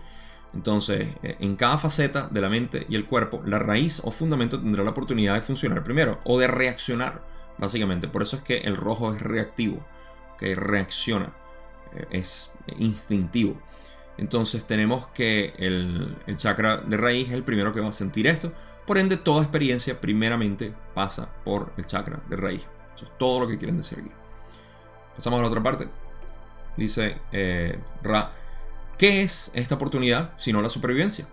Entonces, 0.54 1.08
eh, 1.22 1.36
en 1.40 1.56
cada 1.56 1.78
faceta 1.78 2.28
de 2.30 2.40
la 2.40 2.48
mente 2.48 2.86
y 2.88 2.94
el 2.94 3.06
cuerpo, 3.06 3.42
la 3.46 3.58
raíz 3.58 4.00
o 4.04 4.10
fundamento 4.10 4.60
tendrá 4.60 4.84
la 4.84 4.90
oportunidad 4.90 5.34
de 5.34 5.40
funcionar 5.40 5.82
primero 5.82 6.20
o 6.24 6.38
de 6.38 6.46
reaccionar 6.46 7.22
Básicamente, 7.58 8.08
por 8.08 8.22
eso 8.22 8.36
es 8.36 8.42
que 8.42 8.58
el 8.58 8.76
rojo 8.76 9.14
es 9.14 9.20
reactivo, 9.20 9.84
que 10.38 10.54
reacciona, 10.54 11.32
eh, 11.94 12.06
es 12.10 12.50
instintivo. 12.78 13.60
Entonces 14.18 14.64
tenemos 14.64 15.08
que 15.08 15.54
el, 15.58 16.16
chakra 16.36 16.78
de 16.78 16.96
raíz 16.96 17.28
es 17.28 17.34
el 17.34 17.44
primero 17.44 17.72
que 17.72 17.80
va 17.80 17.88
a 17.88 17.92
sentir 17.92 18.26
esto. 18.26 18.52
Por 18.86 18.98
ende, 18.98 19.16
toda 19.16 19.42
experiencia 19.42 20.00
primeramente 20.00 20.74
pasa 20.94 21.28
por 21.44 21.72
el 21.76 21.86
chakra 21.86 22.20
de 22.28 22.36
raíz. 22.36 22.66
Eso 22.94 23.04
es 23.04 23.18
todo 23.18 23.40
lo 23.40 23.46
que 23.46 23.58
quieren 23.58 23.76
decir 23.76 23.98
aquí. 24.00 24.10
Pasamos 25.14 25.38
a 25.38 25.42
la 25.42 25.48
otra 25.48 25.62
parte. 25.62 25.88
Dice 26.76 27.18
eh, 27.32 27.78
Ra, 28.02 28.32
¿qué 28.98 29.22
es 29.22 29.50
esta 29.54 29.74
oportunidad 29.74 30.32
sino 30.38 30.62
la 30.62 30.70
supervivencia? 30.70 31.26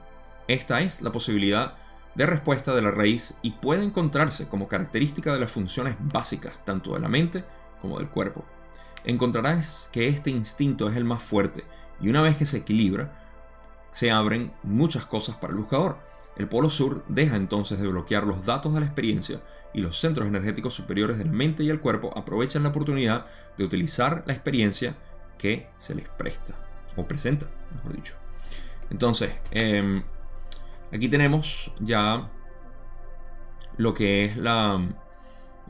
Esta 0.48 0.81
es 0.81 1.01
la 1.01 1.12
posibilidad 1.12 1.75
de 2.15 2.25
respuesta 2.25 2.75
de 2.75 2.81
la 2.81 2.91
raíz 2.91 3.36
y 3.41 3.51
puede 3.51 3.84
encontrarse 3.84 4.48
como 4.48 4.67
característica 4.67 5.31
de 5.34 5.39
las 5.39 5.51
funciones 5.51 5.96
básicas 6.00 6.60
tanto 6.65 6.93
de 6.93 7.00
la 7.00 7.08
mente 7.08 7.46
como 7.81 8.00
del 8.00 8.10
cuerpo. 8.10 8.43
Encontrarás 9.05 9.89
que 9.91 10.08
este 10.08 10.29
instinto 10.29 10.89
es 10.89 10.98
el 10.98 11.05
más 11.05 11.24
fuerte 11.24 11.63
y 12.01 12.10
una 12.10 12.22
vez 12.22 12.36
que 12.36 12.46
se 12.46 12.58
equilibra, 12.58 13.13
se 13.91 14.12
abren 14.12 14.51
muchas 14.63 15.05
cosas 15.05 15.36
para 15.36 15.53
el 15.53 15.60
buscador. 15.60 15.98
El 16.36 16.48
polo 16.48 16.69
sur 16.69 17.03
deja 17.08 17.36
entonces 17.36 17.79
de 17.79 17.88
bloquear 17.88 18.25
los 18.25 18.46
datos 18.46 18.74
de 18.74 18.79
la 18.79 18.86
experiencia 18.86 19.41
y 19.74 19.81
los 19.81 20.00
centros 20.00 20.27
energéticos 20.27 20.74
superiores 20.74 21.17
de 21.17 21.25
la 21.25 21.31
mente 21.31 21.63
y 21.63 21.69
el 21.69 21.79
cuerpo 21.79 22.12
aprovechan 22.17 22.63
la 22.63 22.69
oportunidad 22.69 23.25
de 23.58 23.65
utilizar 23.65 24.24
la 24.25 24.34
experiencia 24.34 24.96
que 25.39 25.69
se 25.79 25.96
les 25.96 26.08
presta 26.08 26.53
o 26.96 27.08
presenta, 27.08 27.48
mejor 27.74 27.96
dicho. 27.96 28.13
Entonces, 28.91 29.31
eh, 29.50 30.03
Aquí 30.91 31.08
tenemos 31.08 31.72
ya 31.79 32.29
lo 33.77 33.93
que 33.93 34.25
es 34.25 34.38
la 34.38 34.81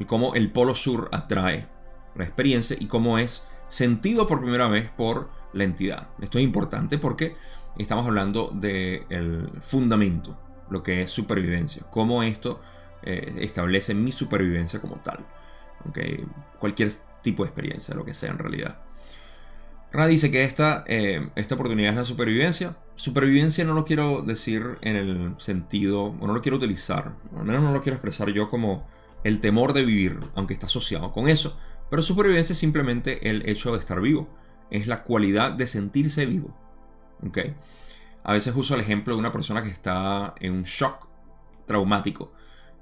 cómo 0.07 0.33
el 0.33 0.51
polo 0.51 0.73
sur 0.75 1.09
atrae 1.11 1.67
la 2.15 2.23
experiencia 2.23 2.77
y 2.79 2.87
cómo 2.87 3.17
es 3.17 3.45
sentido 3.67 4.25
por 4.27 4.39
primera 4.39 4.67
vez 4.69 4.89
por 4.89 5.29
la 5.51 5.65
entidad. 5.65 6.07
Esto 6.21 6.37
es 6.37 6.45
importante 6.45 6.97
porque 6.97 7.35
estamos 7.77 8.05
hablando 8.05 8.49
del 8.53 9.49
fundamento, 9.61 10.39
lo 10.69 10.81
que 10.81 11.01
es 11.01 11.11
supervivencia, 11.11 11.83
cómo 11.91 12.23
esto 12.23 12.61
eh, 13.03 13.35
establece 13.41 13.93
mi 13.93 14.13
supervivencia 14.13 14.79
como 14.79 14.97
tal. 14.97 15.25
Cualquier 16.59 16.91
tipo 17.21 17.43
de 17.43 17.49
experiencia, 17.49 17.93
lo 17.93 18.05
que 18.05 18.13
sea 18.13 18.31
en 18.31 18.37
realidad. 18.37 18.79
Ra 19.91 20.07
dice 20.07 20.29
que 20.29 20.43
esta, 20.43 20.83
eh, 20.87 21.29
esta 21.35 21.55
oportunidad 21.55 21.91
es 21.91 21.95
la 21.97 22.05
supervivencia. 22.05 22.77
Supervivencia 22.95 23.65
no 23.65 23.73
lo 23.73 23.85
quiero 23.85 24.21
decir 24.21 24.77
en 24.81 24.95
el 24.95 25.35
sentido, 25.39 26.15
o 26.19 26.27
no 26.27 26.33
lo 26.33 26.41
quiero 26.41 26.57
utilizar, 26.57 27.15
al 27.35 27.45
menos 27.45 27.63
no 27.63 27.71
lo 27.71 27.81
quiero 27.81 27.95
expresar 27.95 28.29
yo 28.29 28.49
como 28.49 28.87
el 29.23 29.39
temor 29.39 29.73
de 29.73 29.83
vivir, 29.83 30.19
aunque 30.35 30.53
está 30.53 30.67
asociado 30.67 31.11
con 31.11 31.27
eso. 31.27 31.57
Pero 31.89 32.03
supervivencia 32.03 32.53
es 32.53 32.59
simplemente 32.59 33.29
el 33.29 33.49
hecho 33.49 33.71
de 33.71 33.79
estar 33.79 33.99
vivo. 33.99 34.29
Es 34.69 34.85
la 34.85 35.03
cualidad 35.03 35.51
de 35.53 35.65
sentirse 35.65 36.25
vivo. 36.25 36.55
¿Okay? 37.27 37.55
A 38.23 38.33
veces 38.33 38.53
uso 38.55 38.75
el 38.75 38.81
ejemplo 38.81 39.15
de 39.15 39.19
una 39.19 39.31
persona 39.31 39.63
que 39.63 39.69
está 39.69 40.35
en 40.39 40.53
un 40.53 40.63
shock 40.63 41.07
traumático 41.65 42.31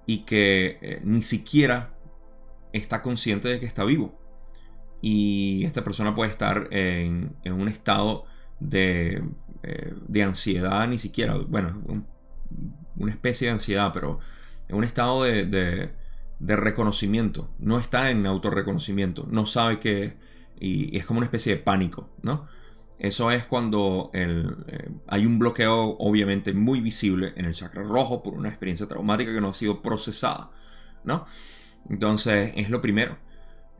y 0.06 0.20
que 0.20 0.78
eh, 0.82 1.02
ni 1.04 1.22
siquiera 1.22 1.94
está 2.74 3.02
consciente 3.02 3.48
de 3.48 3.60
que 3.60 3.66
está 3.66 3.84
vivo. 3.86 4.20
Y 5.01 5.63
esta 5.66 5.84
persona 5.84 6.16
puede 6.16 6.32
estar 6.32 6.68
en, 6.72 7.36
un 7.46 7.68
estado 7.68 8.25
de, 8.60 9.24
eh, 9.63 9.94
de, 10.08 10.24
ansiedad, 10.24 10.88
ni 10.88 10.98
siquiera, 10.98 11.36
bueno, 11.38 11.82
una 12.96 13.12
especie 13.12 13.48
de 13.48 13.54
ansiedad, 13.54 13.92
pero 13.94 14.20
en 14.68 14.75
un 14.75 14.84
estado 14.84 15.24
de, 15.24 15.46
de, 15.46 16.56
reconocimiento. 16.56 17.50
No 17.60 17.80
está 17.80 18.10
en 18.10 18.25
autorreconocimiento, 18.25 19.27
no 19.30 19.46
sabe 19.46 19.80
que... 19.80 20.18
Y, 20.60 20.98
es 20.98 21.06
como 21.06 21.20
una 21.20 21.25
especie 21.25 21.56
de 21.56 21.62
pánico, 21.62 22.10
¿no? 22.24 22.48
Eso 22.98 23.30
es 23.30 23.46
cuando 23.46 24.10
el, 24.13 24.66
eh, 24.68 24.89
hay 25.08 25.27
un 25.27 25.38
bloqueo 25.38 25.98
obviamente 26.00 26.51
muy 26.54 26.82
visible 26.82 27.34
en 27.36 27.46
el 27.46 27.54
chakra 27.54 27.84
rojo 27.84 28.24
por 28.24 28.34
una 28.34 28.50
experiencia 28.50 28.88
traumática 28.88 29.32
que 29.32 29.39
no 29.39 29.50
ha 29.50 29.54
sido 29.54 29.84
procesada, 29.84 30.50
¿no? 31.04 31.25
Entonces 31.89 32.54
es 32.56 32.72
lo 32.72 32.82
primero, 32.82 33.20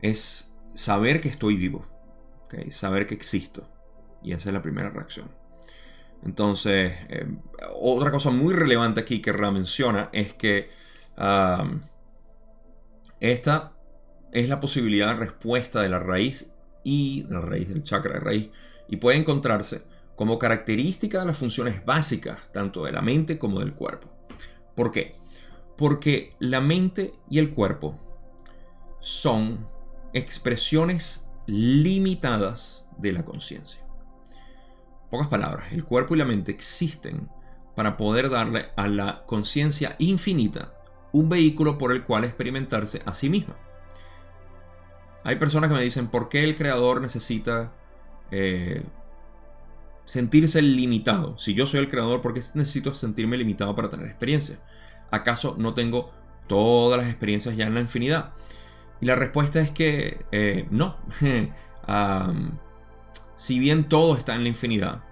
es 0.00 0.47
saber 0.78 1.20
que 1.20 1.28
estoy 1.28 1.56
vivo, 1.56 1.84
saber 2.70 3.08
que 3.08 3.14
existo. 3.14 3.68
Y 4.22 4.32
esa 4.32 4.50
es 4.50 4.54
la 4.54 4.62
primera 4.62 4.90
reacción. 4.90 5.28
Entonces, 6.24 6.92
eh, 7.08 7.26
otra 7.74 8.12
cosa 8.12 8.30
muy 8.30 8.54
relevante 8.54 9.00
aquí 9.00 9.20
que 9.20 9.32
Ra 9.32 9.50
menciona 9.50 10.08
es 10.12 10.34
que 10.34 10.70
esta 13.18 13.72
es 14.32 14.48
la 14.48 14.60
posibilidad 14.60 15.08
de 15.08 15.16
respuesta 15.16 15.82
de 15.82 15.88
la 15.88 15.98
raíz 15.98 16.54
y 16.84 17.24
la 17.28 17.40
raíz 17.40 17.68
del 17.68 17.82
chakra 17.82 18.14
de 18.14 18.20
raíz 18.20 18.50
y 18.88 18.98
puede 18.98 19.18
encontrarse 19.18 19.82
como 20.14 20.38
característica 20.38 21.18
de 21.18 21.26
las 21.26 21.38
funciones 21.38 21.84
básicas 21.84 22.52
tanto 22.52 22.84
de 22.84 22.92
la 22.92 23.02
mente 23.02 23.36
como 23.36 23.58
del 23.58 23.74
cuerpo. 23.74 24.08
¿Por 24.76 24.92
qué? 24.92 25.16
Porque 25.76 26.36
la 26.38 26.60
mente 26.60 27.14
y 27.28 27.40
el 27.40 27.50
cuerpo 27.50 27.98
son 29.00 29.66
expresiones 30.12 31.28
limitadas 31.46 32.86
de 32.98 33.12
la 33.12 33.24
conciencia. 33.24 33.80
Pocas 35.10 35.28
palabras, 35.28 35.72
el 35.72 35.84
cuerpo 35.84 36.14
y 36.14 36.18
la 36.18 36.24
mente 36.24 36.52
existen 36.52 37.28
para 37.74 37.96
poder 37.96 38.28
darle 38.28 38.66
a 38.76 38.88
la 38.88 39.24
conciencia 39.24 39.96
infinita 39.98 40.74
un 41.12 41.28
vehículo 41.28 41.78
por 41.78 41.92
el 41.92 42.04
cual 42.04 42.24
experimentarse 42.24 43.02
a 43.06 43.14
sí 43.14 43.30
misma. 43.30 43.56
Hay 45.24 45.36
personas 45.36 45.70
que 45.70 45.76
me 45.76 45.82
dicen, 45.82 46.08
¿por 46.08 46.28
qué 46.28 46.44
el 46.44 46.56
creador 46.56 47.00
necesita 47.00 47.72
eh, 48.30 48.82
sentirse 50.04 50.60
limitado? 50.62 51.38
Si 51.38 51.54
yo 51.54 51.66
soy 51.66 51.80
el 51.80 51.88
creador, 51.88 52.20
¿por 52.20 52.34
qué 52.34 52.40
necesito 52.54 52.94
sentirme 52.94 53.36
limitado 53.36 53.74
para 53.74 53.88
tener 53.88 54.06
experiencia? 54.06 54.58
¿Acaso 55.10 55.56
no 55.58 55.74
tengo 55.74 56.10
todas 56.46 56.98
las 56.98 57.08
experiencias 57.08 57.56
ya 57.56 57.66
en 57.66 57.74
la 57.74 57.80
infinidad? 57.80 58.32
Y 59.00 59.06
la 59.06 59.14
respuesta 59.14 59.60
es 59.60 59.70
que 59.70 60.24
eh, 60.32 60.66
no. 60.70 60.96
si 63.36 63.58
bien 63.58 63.88
todo 63.88 64.16
está 64.16 64.34
en 64.34 64.42
la 64.42 64.48
infinidad, 64.48 65.04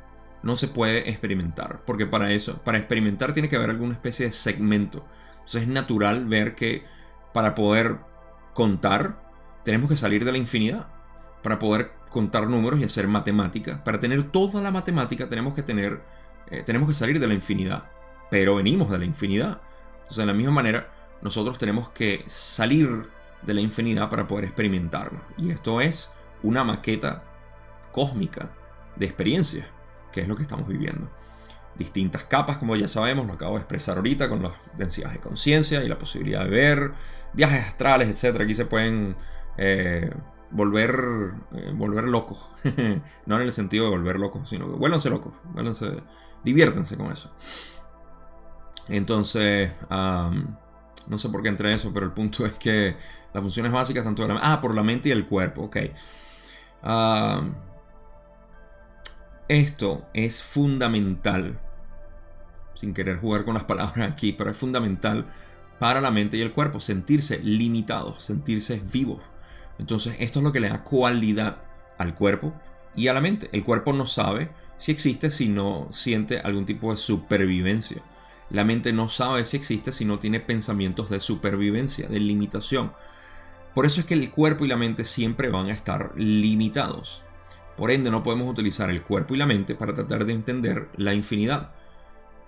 no 0.43 0.57
se 0.57 0.69
puede 0.69 1.09
experimentar. 1.11 1.83
Porque 1.87 2.07
para 2.07 2.33
eso, 2.33 2.59
para 2.65 2.79
experimentar 2.79 3.33
tiene 3.33 3.49
que 3.49 3.57
haber 3.57 3.71
alguna 3.71 3.93
especie 3.93 4.27
de 4.27 4.33
segmento. 4.33 5.07
Entonces 5.33 5.63
es 5.63 5.69
natural 5.69 6.27
ver 6.27 6.55
que 6.55 6.85
para 7.33 7.55
poder 7.55 7.99
contar, 8.55 9.23
tenemos 9.65 9.91
que 9.91 9.97
salir 9.97 10.25
de 10.25 10.33
la 10.33 10.39
infinidad. 10.39 10.89
Para 11.43 11.59
poder 11.59 11.93
contar 12.11 12.49
números 12.49 12.81
y 12.81 12.85
hacer 12.85 13.07
matemática. 13.07 13.85
Para 13.85 14.01
tener 14.01 14.25
toda 14.25 14.61
la 14.61 14.71
matemática 14.71 15.29
tenemos 15.29 15.55
que 15.55 15.63
tener. 15.63 16.03
Eh, 16.51 16.63
tenemos 16.65 16.89
que 16.89 16.95
salir 16.95 17.21
de 17.21 17.27
la 17.27 17.35
infinidad. 17.35 17.85
Pero 18.31 18.57
venimos 18.57 18.91
de 18.91 18.99
la 18.99 19.05
infinidad. 19.05 19.61
Entonces, 19.99 20.17
de 20.17 20.27
la 20.27 20.33
misma 20.33 20.53
manera, 20.53 20.91
nosotros 21.23 21.59
tenemos 21.59 21.91
que 21.91 22.25
salir 22.27 23.09
de 23.43 23.55
la 23.55 23.61
infinidad 23.61 24.11
para 24.11 24.27
poder 24.27 24.45
experimentarnos. 24.45 25.23
Y 25.37 25.51
esto 25.51 25.81
es 25.81 26.11
una 26.43 26.65
maqueta 26.65 27.25
cósmica 27.93 28.51
de 28.97 29.07
experiencias, 29.07 29.67
que 30.13 30.21
es 30.21 30.29
lo 30.29 30.37
que 30.37 30.43
estamos 30.43 30.69
viviendo. 30.69 31.11
Distintas 31.77 32.25
capas, 32.25 32.59
como 32.59 32.75
ya 32.77 32.89
sabemos, 32.89 33.27
lo 33.27 33.35
acabo 33.35 33.55
de 33.55 33.61
expresar 33.61 33.99
ahorita 33.99 34.29
con 34.29 34.43
las 34.43 34.53
densidades 34.77 35.15
de 35.15 35.21
conciencia 35.21 35.85
y 35.85 35.89
la 35.89 35.99
posibilidad 35.99 36.45
de 36.45 36.51
ver, 36.51 36.93
viajes 37.35 37.67
astrales, 37.67 38.25
etc. 38.25 38.41
Aquí 38.41 38.55
se 38.55 38.65
pueden 38.65 39.15
eh, 39.59 40.11
volver, 40.51 41.35
eh, 41.53 41.73
volver 41.75 42.05
locos. 42.05 42.51
no 43.27 43.37
en 43.37 43.43
el 43.43 43.53
sentido 43.53 43.85
de 43.85 43.91
volver 43.91 44.19
locos, 44.19 44.49
sino 44.49 44.67
que 44.67 44.77
vuélvanse 44.77 45.11
locos, 45.11 45.35
vuélvanse, 45.53 46.03
diviértanse 46.45 46.97
con 46.97 47.13
eso. 47.13 47.31
Entonces, 48.89 49.73
no 49.91 51.19
sé 51.19 51.29
por 51.29 51.43
qué 51.43 51.49
entré 51.49 51.73
eso, 51.73 51.93
pero 51.93 52.07
el 52.07 52.13
punto 52.13 52.47
es 52.47 52.53
que 52.53 52.97
las 53.37 53.43
funciones 53.43 53.71
básicas 53.71 54.03
tanto 54.03 54.23
de 54.23 54.33
la 54.33 54.41
Ah, 54.43 54.63
por 54.63 54.75
la 54.75 54.83
mente 54.83 55.11
y 55.11 55.13
el 55.13 55.27
cuerpo, 55.27 55.65
ok. 55.65 55.77
Ah, 56.83 57.43
esto 59.47 60.07
es 60.15 60.43
fundamental. 60.43 61.61
Sin 62.73 62.95
querer 62.95 63.19
jugar 63.19 63.45
con 63.45 63.53
las 63.53 63.65
palabras 63.65 64.11
aquí, 64.11 64.33
pero 64.33 64.51
es 64.51 64.57
fundamental 64.57 65.27
para 65.79 66.01
la 66.01 66.11
mente 66.11 66.39
y 66.39 66.41
el 66.41 66.53
cuerpo. 66.53 66.81
Sentirse 66.81 67.39
limitados, 67.41 68.23
sentirse 68.23 68.81
vivos. 68.91 69.21
Entonces, 69.79 70.17
esto 70.19 70.39
es 70.39 70.43
lo 70.43 70.51
que 70.51 70.61
le 70.61 70.71
da 70.71 70.83
cualidad 70.83 71.59
al 71.99 72.15
cuerpo 72.15 72.55
y 72.95 73.09
a 73.09 73.13
la 73.13 73.21
mente. 73.21 73.51
El 73.53 73.65
cuerpo 73.65 73.93
no 73.93 74.07
sabe 74.07 74.49
si 74.79 74.93
existe 74.93 75.31
si 75.31 75.49
no 75.49 75.89
siente 75.91 76.39
algún 76.39 76.65
tipo 76.65 76.91
de 76.91 76.97
supervivencia. 76.97 78.01
La 78.49 78.65
mente 78.65 78.95
no 78.95 79.11
sabe 79.11 79.45
si 79.45 79.59
existe 79.59 79.93
si 79.93 80.07
no 80.07 80.19
tiene 80.19 80.41
pensamientos 80.41 81.11
de 81.11 81.21
supervivencia, 81.21 82.09
de 82.09 82.19
limitación. 82.19 82.93
Por 83.77 83.85
eso 83.85 84.01
es 84.01 84.07
que 84.07 84.15
el 84.15 84.31
cuerpo 84.31 84.65
y 84.65 84.69
la 84.69 84.79
mente 84.79 85.05
siempre 85.05 85.51
van 85.51 85.67
a 85.67 85.73
estar 85.75 86.15
limitados. 86.17 87.23
Por 87.77 87.91
ende, 87.91 88.11
no 88.11 88.23
podemos 88.23 88.51
utilizar 88.51 88.89
el 88.89 89.03
cuerpo 89.03 89.35
y 89.35 89.37
la 89.37 89.45
mente 89.45 89.75
para 89.75 89.93
tratar 89.93 90.25
de 90.25 90.33
entender 90.33 90.89
la 90.97 91.13
infinidad. 91.13 91.73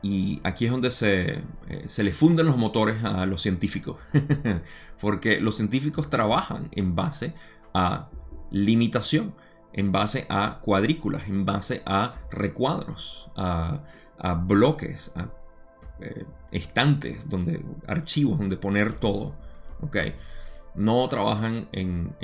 Y 0.01 0.41
aquí 0.43 0.65
es 0.65 0.71
donde 0.71 0.91
se, 0.91 1.43
eh, 1.69 1.85
se 1.87 2.03
le 2.03 2.15
funden 2.15 2.47
los 2.47 2.57
motores 2.57 3.05
a 3.05 3.27
los 3.27 3.43
científicos. 3.43 3.99
Porque 5.03 5.39
los 5.39 5.57
científicos 5.57 6.09
trabajan 6.09 6.71
en 6.73 6.95
base 6.95 7.35
a 7.75 8.09
limitación, 8.51 9.35
en 9.75 9.93
base 9.93 10.25
a 10.31 10.61
cuadrículas, 10.63 11.29
en 11.29 11.45
base 11.45 11.83
a 11.85 12.15
recuadros, 12.31 13.31
a, 13.37 13.83
bloques, 14.47 15.13
a 15.15 15.29
eh, 16.01 16.25
estantes, 16.53 17.29
donde, 17.29 17.63
archivos 17.87 18.39
donde 18.39 18.57
poner 18.57 18.95
todo. 18.95 19.35
¿okay? 19.83 20.15
No 20.79 21.07
trabajan 21.09 21.69
en, 21.73 22.15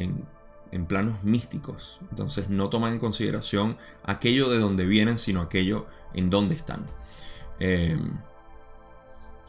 planos 0.89 1.23
místicos. 1.23 2.01
Entonces 2.11 2.49
no 2.49 2.69
toman 2.69 2.95
en 2.95 2.99
consideración 2.99 3.77
aquello 4.05 4.49
de 4.49 4.59
donde 4.59 4.87
vienen, 4.87 5.19
sino 5.19 5.41
aquello 5.41 5.87
en 6.15 6.31
donde 6.31 6.55
están. 6.55 6.87
Em, 7.61 8.19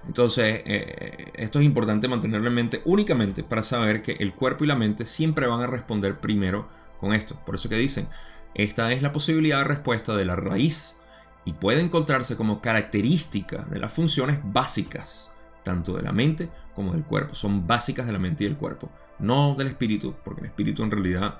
entonces, 0.07 0.61
eh, 0.65 1.31
esto 1.35 1.59
es 1.59 1.65
importante 1.65 2.07
mantenerlo 2.07 2.47
en 2.47 2.53
mente 2.53 2.81
únicamente 2.85 3.43
para 3.43 3.63
saber 3.63 4.03
que 4.03 4.13
el 4.13 4.35
cuerpo 4.35 4.63
y 4.63 4.67
la 4.67 4.75
mente 4.75 5.05
siempre 5.05 5.47
van 5.47 5.61
a 5.61 5.67
responder 5.67 6.19
primero 6.19 6.67
con 6.99 7.13
esto. 7.13 7.39
Por 7.43 7.55
eso 7.55 7.69
que 7.69 7.75
dicen, 7.75 8.07
esta 8.53 8.91
es 8.91 9.01
la 9.01 9.11
posibilidad 9.11 9.59
de 9.59 9.63
respuesta 9.63 10.15
de 10.15 10.25
la 10.25 10.35
raíz 10.35 10.97
y 11.43 11.53
puede 11.53 11.81
encontrarse 11.81 12.35
como 12.35 12.61
característica 12.61 13.63
de 13.63 13.79
las 13.79 13.93
funciones 13.93 14.39
básicas 14.43 15.31
tanto 15.63 15.97
de 15.97 16.03
la 16.03 16.11
mente 16.11 16.49
como 16.75 16.91
del 16.91 17.03
cuerpo. 17.03 17.33
Son 17.35 17.65
básicas 17.65 18.05
de 18.05 18.13
la 18.13 18.19
mente 18.19 18.43
y 18.43 18.47
del 18.47 18.57
cuerpo, 18.57 18.89
no 19.19 19.55
del 19.55 19.67
espíritu, 19.67 20.15
porque 20.23 20.41
el 20.41 20.47
espíritu 20.47 20.83
en 20.83 20.91
realidad 20.91 21.39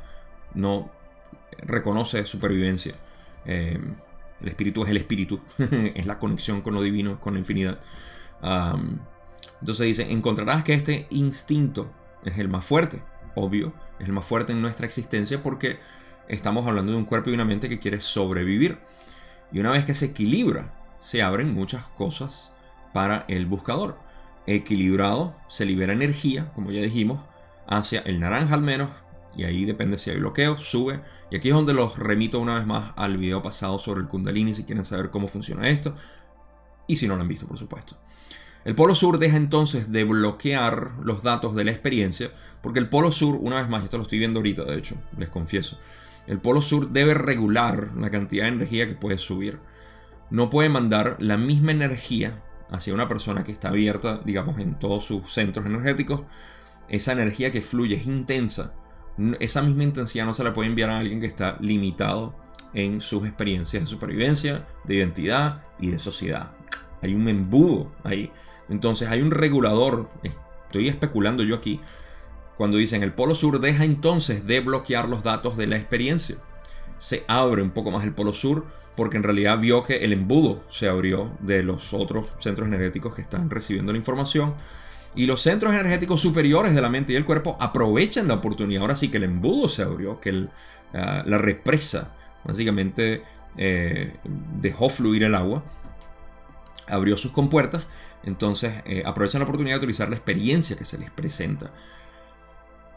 no 0.53 0.89
reconoce 1.59 2.25
supervivencia. 2.25 2.95
Eh, 3.45 3.79
el 4.41 4.47
espíritu 4.47 4.83
es 4.83 4.89
el 4.89 4.97
espíritu, 4.97 5.41
es 5.59 6.05
la 6.05 6.19
conexión 6.19 6.61
con 6.61 6.73
lo 6.73 6.81
divino, 6.81 7.19
con 7.19 7.33
la 7.33 7.39
infinidad. 7.39 7.79
entonces 9.59 9.85
dice, 9.85 10.11
encontrarás 10.11 10.63
que 10.63 10.73
este 10.73 11.07
instinto 11.11 11.91
es 12.23 12.37
el 12.37 12.49
más 12.49 12.65
fuerte, 12.65 13.01
obvio, 13.35 13.73
es 13.99 14.07
el 14.07 14.13
más 14.13 14.25
fuerte 14.25 14.53
en 14.53 14.61
nuestra 14.61 14.85
existencia 14.85 15.41
porque 15.41 15.79
estamos 16.27 16.67
hablando 16.67 16.91
de 16.91 16.97
un 16.97 17.05
cuerpo 17.05 17.29
y 17.29 17.33
una 17.33 17.45
mente 17.45 17.69
que 17.69 17.79
quiere 17.79 18.01
sobrevivir. 18.01 18.79
Y 19.51 19.59
una 19.59 19.71
vez 19.71 19.85
que 19.85 19.93
se 19.93 20.07
equilibra, 20.07 20.73
se 20.99 21.21
abren 21.21 21.53
muchas 21.53 21.85
cosas 21.97 22.53
para 22.93 23.25
el 23.27 23.45
buscador 23.45 24.04
equilibrado, 24.47 25.35
se 25.47 25.65
libera 25.65 25.93
energía, 25.93 26.51
como 26.53 26.71
ya 26.71 26.81
dijimos, 26.81 27.21
hacia 27.67 28.01
el 28.01 28.19
naranja 28.19 28.55
al 28.55 28.61
menos, 28.61 28.89
y 29.35 29.43
ahí 29.43 29.65
depende 29.65 29.97
si 29.97 30.09
hay 30.09 30.17
bloqueo, 30.17 30.57
sube. 30.57 31.01
Y 31.29 31.35
aquí 31.35 31.49
es 31.49 31.55
donde 31.55 31.73
los 31.73 31.97
remito 31.97 32.39
una 32.39 32.55
vez 32.55 32.65
más 32.65 32.91
al 32.95 33.17
video 33.17 33.41
pasado 33.41 33.79
sobre 33.79 34.01
el 34.01 34.07
Kundalini 34.07 34.55
si 34.55 34.63
quieren 34.63 34.85
saber 34.85 35.09
cómo 35.09 35.27
funciona 35.27 35.67
esto, 35.69 35.95
y 36.87 36.95
si 36.95 37.07
no 37.07 37.15
lo 37.15 37.21
han 37.21 37.27
visto, 37.27 37.47
por 37.47 37.57
supuesto. 37.57 37.97
El 38.63 38.73
polo 38.73 38.95
sur 38.95 39.19
deja 39.19 39.37
entonces 39.37 39.91
de 39.91 40.03
bloquear 40.03 40.93
los 41.03 41.21
datos 41.21 41.55
de 41.55 41.63
la 41.63 41.71
experiencia, 41.71 42.31
porque 42.61 42.79
el 42.79 42.89
polo 42.89 43.11
sur, 43.11 43.35
una 43.35 43.57
vez 43.57 43.69
más, 43.69 43.83
esto 43.83 43.97
lo 43.97 44.03
estoy 44.03 44.19
viendo 44.19 44.39
ahorita, 44.39 44.63
de 44.63 44.77
hecho, 44.77 44.95
les 45.17 45.29
confieso, 45.29 45.77
el 46.27 46.39
polo 46.39 46.61
sur 46.61 46.89
debe 46.89 47.13
regular 47.13 47.91
la 47.97 48.09
cantidad 48.09 48.45
de 48.45 48.49
energía 48.49 48.87
que 48.87 48.95
puede 48.95 49.17
subir. 49.17 49.59
No 50.31 50.49
puede 50.49 50.69
mandar 50.69 51.17
la 51.19 51.37
misma 51.37 51.71
energía 51.71 52.41
hacia 52.71 52.93
una 52.93 53.07
persona 53.07 53.43
que 53.43 53.51
está 53.51 53.69
abierta, 53.69 54.21
digamos, 54.25 54.59
en 54.59 54.77
todos 54.79 55.03
sus 55.03 55.31
centros 55.31 55.65
energéticos. 55.65 56.21
Esa 56.87 57.11
energía 57.11 57.51
que 57.51 57.61
fluye 57.61 57.95
es 57.95 58.05
intensa. 58.05 58.73
Esa 59.39 59.61
misma 59.61 59.83
intensidad 59.83 60.25
no 60.25 60.33
se 60.33 60.43
la 60.43 60.53
puede 60.53 60.69
enviar 60.69 60.89
a 60.89 60.99
alguien 60.99 61.19
que 61.19 61.27
está 61.27 61.57
limitado 61.61 62.35
en 62.73 63.01
sus 63.01 63.25
experiencias 63.25 63.83
de 63.83 63.87
supervivencia, 63.87 64.67
de 64.83 64.95
identidad 64.95 65.63
y 65.79 65.91
de 65.91 65.99
sociedad. 65.99 66.51
Hay 67.01 67.13
un 67.13 67.27
embudo 67.29 67.91
ahí. 68.03 68.31
Entonces 68.69 69.09
hay 69.09 69.21
un 69.21 69.31
regulador. 69.31 70.09
Estoy 70.67 70.89
especulando 70.89 71.43
yo 71.43 71.55
aquí 71.55 71.79
cuando 72.55 72.77
dicen 72.77 73.03
el 73.03 73.13
Polo 73.13 73.35
Sur 73.35 73.59
deja 73.59 73.83
entonces 73.83 74.47
de 74.47 74.61
bloquear 74.61 75.09
los 75.09 75.23
datos 75.23 75.57
de 75.57 75.67
la 75.67 75.75
experiencia. 75.75 76.37
Se 76.97 77.23
abre 77.27 77.61
un 77.61 77.71
poco 77.71 77.91
más 77.91 78.03
el 78.03 78.13
Polo 78.13 78.33
Sur 78.33 78.65
porque 78.95 79.17
en 79.17 79.23
realidad 79.23 79.59
vio 79.59 79.83
que 79.83 79.97
el 79.97 80.13
embudo 80.13 80.63
se 80.69 80.87
abrió 80.87 81.31
de 81.39 81.63
los 81.63 81.93
otros 81.93 82.27
centros 82.39 82.67
energéticos 82.67 83.13
que 83.13 83.21
están 83.21 83.49
recibiendo 83.49 83.91
la 83.91 83.97
información. 83.97 84.55
Y 85.15 85.25
los 85.25 85.41
centros 85.41 85.73
energéticos 85.73 86.21
superiores 86.21 86.73
de 86.73 86.81
la 86.81 86.89
mente 86.89 87.13
y 87.13 87.15
el 87.15 87.25
cuerpo 87.25 87.57
aprovechan 87.59 88.27
la 88.27 88.35
oportunidad. 88.35 88.81
Ahora 88.81 88.95
sí 88.95 89.09
que 89.09 89.17
el 89.17 89.23
embudo 89.23 89.69
se 89.69 89.81
abrió, 89.81 90.19
que 90.19 90.47
ah, 90.93 91.23
la 91.25 91.37
represa 91.37 92.13
básicamente 92.43 93.23
eh, 93.57 94.13
dejó 94.59 94.89
fluir 94.89 95.23
el 95.23 95.35
agua, 95.35 95.63
abrió 96.87 97.15
sus 97.17 97.31
compuertas. 97.31 97.83
Entonces 98.23 98.73
eh, 98.85 99.03
aprovechan 99.05 99.39
la 99.39 99.45
oportunidad 99.45 99.75
de 99.75 99.79
utilizar 99.79 100.09
la 100.09 100.15
experiencia 100.15 100.75
que 100.77 100.85
se 100.85 100.97
les 100.97 101.11
presenta. 101.11 101.71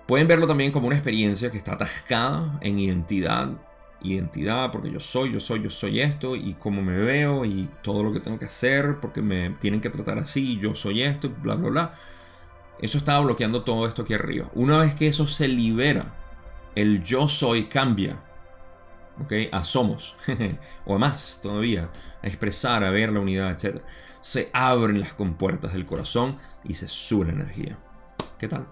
Pueden 0.07 0.27
verlo 0.27 0.47
también 0.47 0.73
como 0.73 0.87
una 0.87 0.97
experiencia 0.97 1.51
que 1.51 1.59
está 1.59 1.75
atascada 1.75 2.59
en 2.63 2.79
identidad. 2.79 3.51
Identidad, 4.01 4.71
porque 4.71 4.91
yo 4.91 5.01
soy, 5.01 5.33
yo 5.33 5.41
soy, 5.41 5.63
yo 5.63 5.71
soy 5.71 6.01
esto, 6.01 6.37
y 6.37 6.55
cómo 6.55 6.83
me 6.83 6.97
veo, 6.97 7.45
y 7.45 7.69
todo 7.83 8.03
lo 8.03 8.13
que 8.13 8.21
tengo 8.21 8.39
que 8.39 8.45
hacer, 8.45 8.99
porque 9.01 9.23
me 9.23 9.51
tienen 9.51 9.81
que 9.81 9.91
tratar 9.91 10.19
así, 10.19 10.59
yo 10.59 10.75
soy 10.75 11.03
esto, 11.03 11.31
bla, 11.43 11.57
bla, 11.57 11.69
bla. 11.69 11.95
Eso 12.81 12.99
estaba 12.99 13.21
bloqueando 13.21 13.65
todo 13.65 13.87
esto 13.89 14.03
aquí 14.03 14.15
arriba. 14.15 14.49
Una 14.55 14.79
vez 14.79 14.95
que 14.95 15.09
eso 15.09 15.27
se 15.27 15.49
libera, 15.49 16.15
el 16.77 17.03
yo 17.03 17.27
soy 17.27 17.65
cambia. 17.65 18.23
¿Ok? 19.21 19.33
A 19.51 19.65
somos. 19.65 20.17
o 20.85 20.95
a 20.95 20.99
más 20.99 21.41
todavía. 21.43 21.91
A 22.23 22.29
expresar, 22.29 22.85
a 22.85 22.91
ver 22.91 23.11
la 23.11 23.19
unidad, 23.19 23.51
etc. 23.51 23.83
Se 24.21 24.49
abren 24.53 25.01
las 25.01 25.13
compuertas 25.13 25.73
del 25.73 25.87
corazón 25.87 26.37
y 26.63 26.75
se 26.75 26.87
sube 26.87 27.27
la 27.27 27.33
energía. 27.33 27.79
¿Qué 28.39 28.47
tal? 28.47 28.69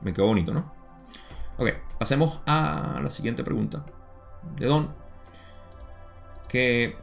Me 0.00 0.12
quedó 0.12 0.26
bonito, 0.26 0.52
¿no? 0.52 0.74
Ok, 1.58 1.68
pasemos 2.00 2.40
a 2.46 2.98
la 3.00 3.10
siguiente 3.10 3.44
pregunta 3.44 3.86
de 4.58 4.66
Don. 4.66 4.94
Que 6.48 6.96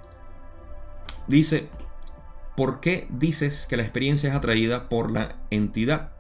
dice, 1.28 1.70
¿por 2.56 2.80
qué 2.80 3.08
dices 3.10 3.66
que 3.68 3.78
la 3.78 3.84
experiencia 3.84 4.30
es 4.30 4.36
atraída 4.36 4.90
por 4.90 5.12
la 5.12 5.36
entidad? 5.50 6.12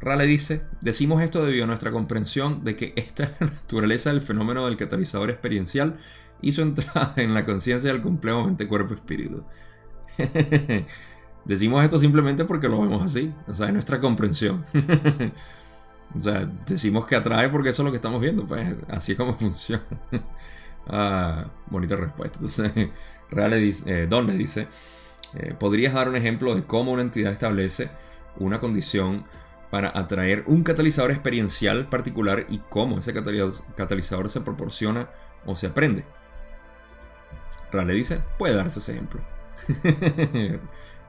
Rale 0.00 0.26
dice, 0.26 0.62
decimos 0.80 1.22
esto 1.22 1.44
debido 1.44 1.64
a 1.64 1.68
nuestra 1.68 1.92
comprensión 1.92 2.64
de 2.64 2.74
que 2.74 2.92
esta 2.96 3.30
naturaleza 3.40 4.10
del 4.10 4.20
fenómeno 4.20 4.66
del 4.66 4.76
catalizador 4.76 5.30
experiencial 5.30 5.98
hizo 6.40 6.62
entrada 6.62 7.14
en 7.16 7.34
la 7.34 7.44
conciencia 7.44 7.92
del 7.92 8.02
complejo 8.02 8.44
mente, 8.44 8.66
cuerpo, 8.66 8.94
espíritu. 8.94 9.44
decimos 11.44 11.82
esto 11.82 11.98
simplemente 11.98 12.44
porque 12.44 12.68
lo 12.68 12.80
vemos 12.80 13.02
así, 13.02 13.32
o 13.46 13.54
sea, 13.54 13.68
es 13.68 13.72
nuestra 13.72 14.00
comprensión. 14.00 14.64
O 16.16 16.20
sea, 16.20 16.48
decimos 16.66 17.06
que 17.06 17.16
atrae 17.16 17.48
porque 17.48 17.70
eso 17.70 17.82
es 17.82 17.86
lo 17.86 17.90
que 17.90 17.96
estamos 17.96 18.20
viendo, 18.20 18.46
pues 18.46 18.74
así 18.88 19.12
es 19.12 19.18
como 19.18 19.34
funciona. 19.38 19.82
ah, 20.88 21.46
bonita 21.66 21.96
respuesta. 21.96 22.38
Entonces, 22.38 22.90
Real 23.30 23.50
le 23.50 23.56
dice, 23.56 24.02
eh, 24.02 24.06
Don 24.06 24.26
le 24.26 24.34
dice, 24.34 24.68
eh, 25.34 25.54
¿podrías 25.58 25.94
dar 25.94 26.08
un 26.08 26.16
ejemplo 26.16 26.54
de 26.54 26.64
cómo 26.64 26.92
una 26.92 27.02
entidad 27.02 27.32
establece 27.32 27.90
una 28.36 28.60
condición 28.60 29.24
para 29.70 29.90
atraer 29.98 30.44
un 30.46 30.64
catalizador 30.64 31.12
experiencial 31.12 31.88
particular 31.88 32.44
y 32.50 32.58
cómo 32.58 32.98
ese 32.98 33.14
catalizador 33.14 34.28
se 34.28 34.42
proporciona 34.42 35.08
o 35.46 35.56
se 35.56 35.68
aprende? 35.68 36.04
Real 37.70 37.86
le 37.86 37.94
dice, 37.94 38.20
puede 38.38 38.54
darse 38.54 38.80
ese 38.80 38.92
ejemplo. 38.92 39.22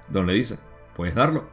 Don 0.09 0.25
le 0.27 0.33
dice, 0.33 0.59
puedes 0.95 1.13
darlo. 1.13 1.49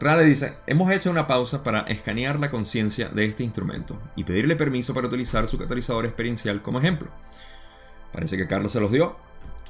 Rale 0.00 0.24
dice, 0.24 0.54
hemos 0.66 0.90
hecho 0.92 1.10
una 1.10 1.26
pausa 1.26 1.64
para 1.64 1.80
escanear 1.80 2.38
la 2.38 2.50
conciencia 2.50 3.08
de 3.08 3.24
este 3.24 3.42
instrumento 3.42 4.00
y 4.14 4.22
pedirle 4.22 4.54
permiso 4.54 4.94
para 4.94 5.08
utilizar 5.08 5.48
su 5.48 5.58
catalizador 5.58 6.06
experiencial 6.06 6.62
como 6.62 6.78
ejemplo. 6.78 7.10
Parece 8.12 8.36
que 8.36 8.46
Carlos 8.46 8.72
se 8.72 8.80
los 8.80 8.92
dio, 8.92 9.16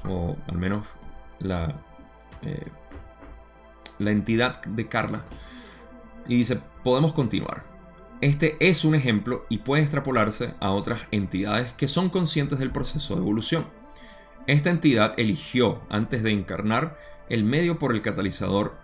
o 0.07 0.37
al 0.47 0.57
menos 0.57 0.87
la, 1.39 1.81
eh, 2.43 2.61
la 3.97 4.11
entidad 4.11 4.61
de 4.61 4.87
Carla. 4.87 5.25
Y 6.27 6.35
dice, 6.35 6.59
podemos 6.83 7.13
continuar. 7.13 7.65
Este 8.21 8.57
es 8.59 8.85
un 8.85 8.93
ejemplo 8.93 9.45
y 9.49 9.59
puede 9.59 9.81
extrapolarse 9.81 10.53
a 10.59 10.71
otras 10.71 11.01
entidades 11.11 11.73
que 11.73 11.87
son 11.87 12.09
conscientes 12.09 12.59
del 12.59 12.71
proceso 12.71 13.15
de 13.15 13.21
evolución. 13.21 13.65
Esta 14.45 14.69
entidad 14.69 15.13
eligió, 15.17 15.81
antes 15.89 16.21
de 16.21 16.31
encarnar, 16.31 16.97
el 17.29 17.43
medio 17.43 17.79
por 17.79 17.93
el 17.93 18.01
catalizador 18.01 18.77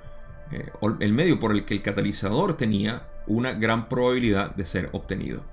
eh, 0.51 0.69
el 0.99 1.13
medio 1.13 1.39
por 1.39 1.51
el 1.51 1.65
que 1.65 1.73
el 1.73 1.81
catalizador 1.81 2.58
tenía 2.58 3.08
una 3.27 3.53
gran 3.53 3.89
probabilidad 3.89 4.55
de 4.55 4.65
ser 4.65 4.89
obtenido. 4.91 5.43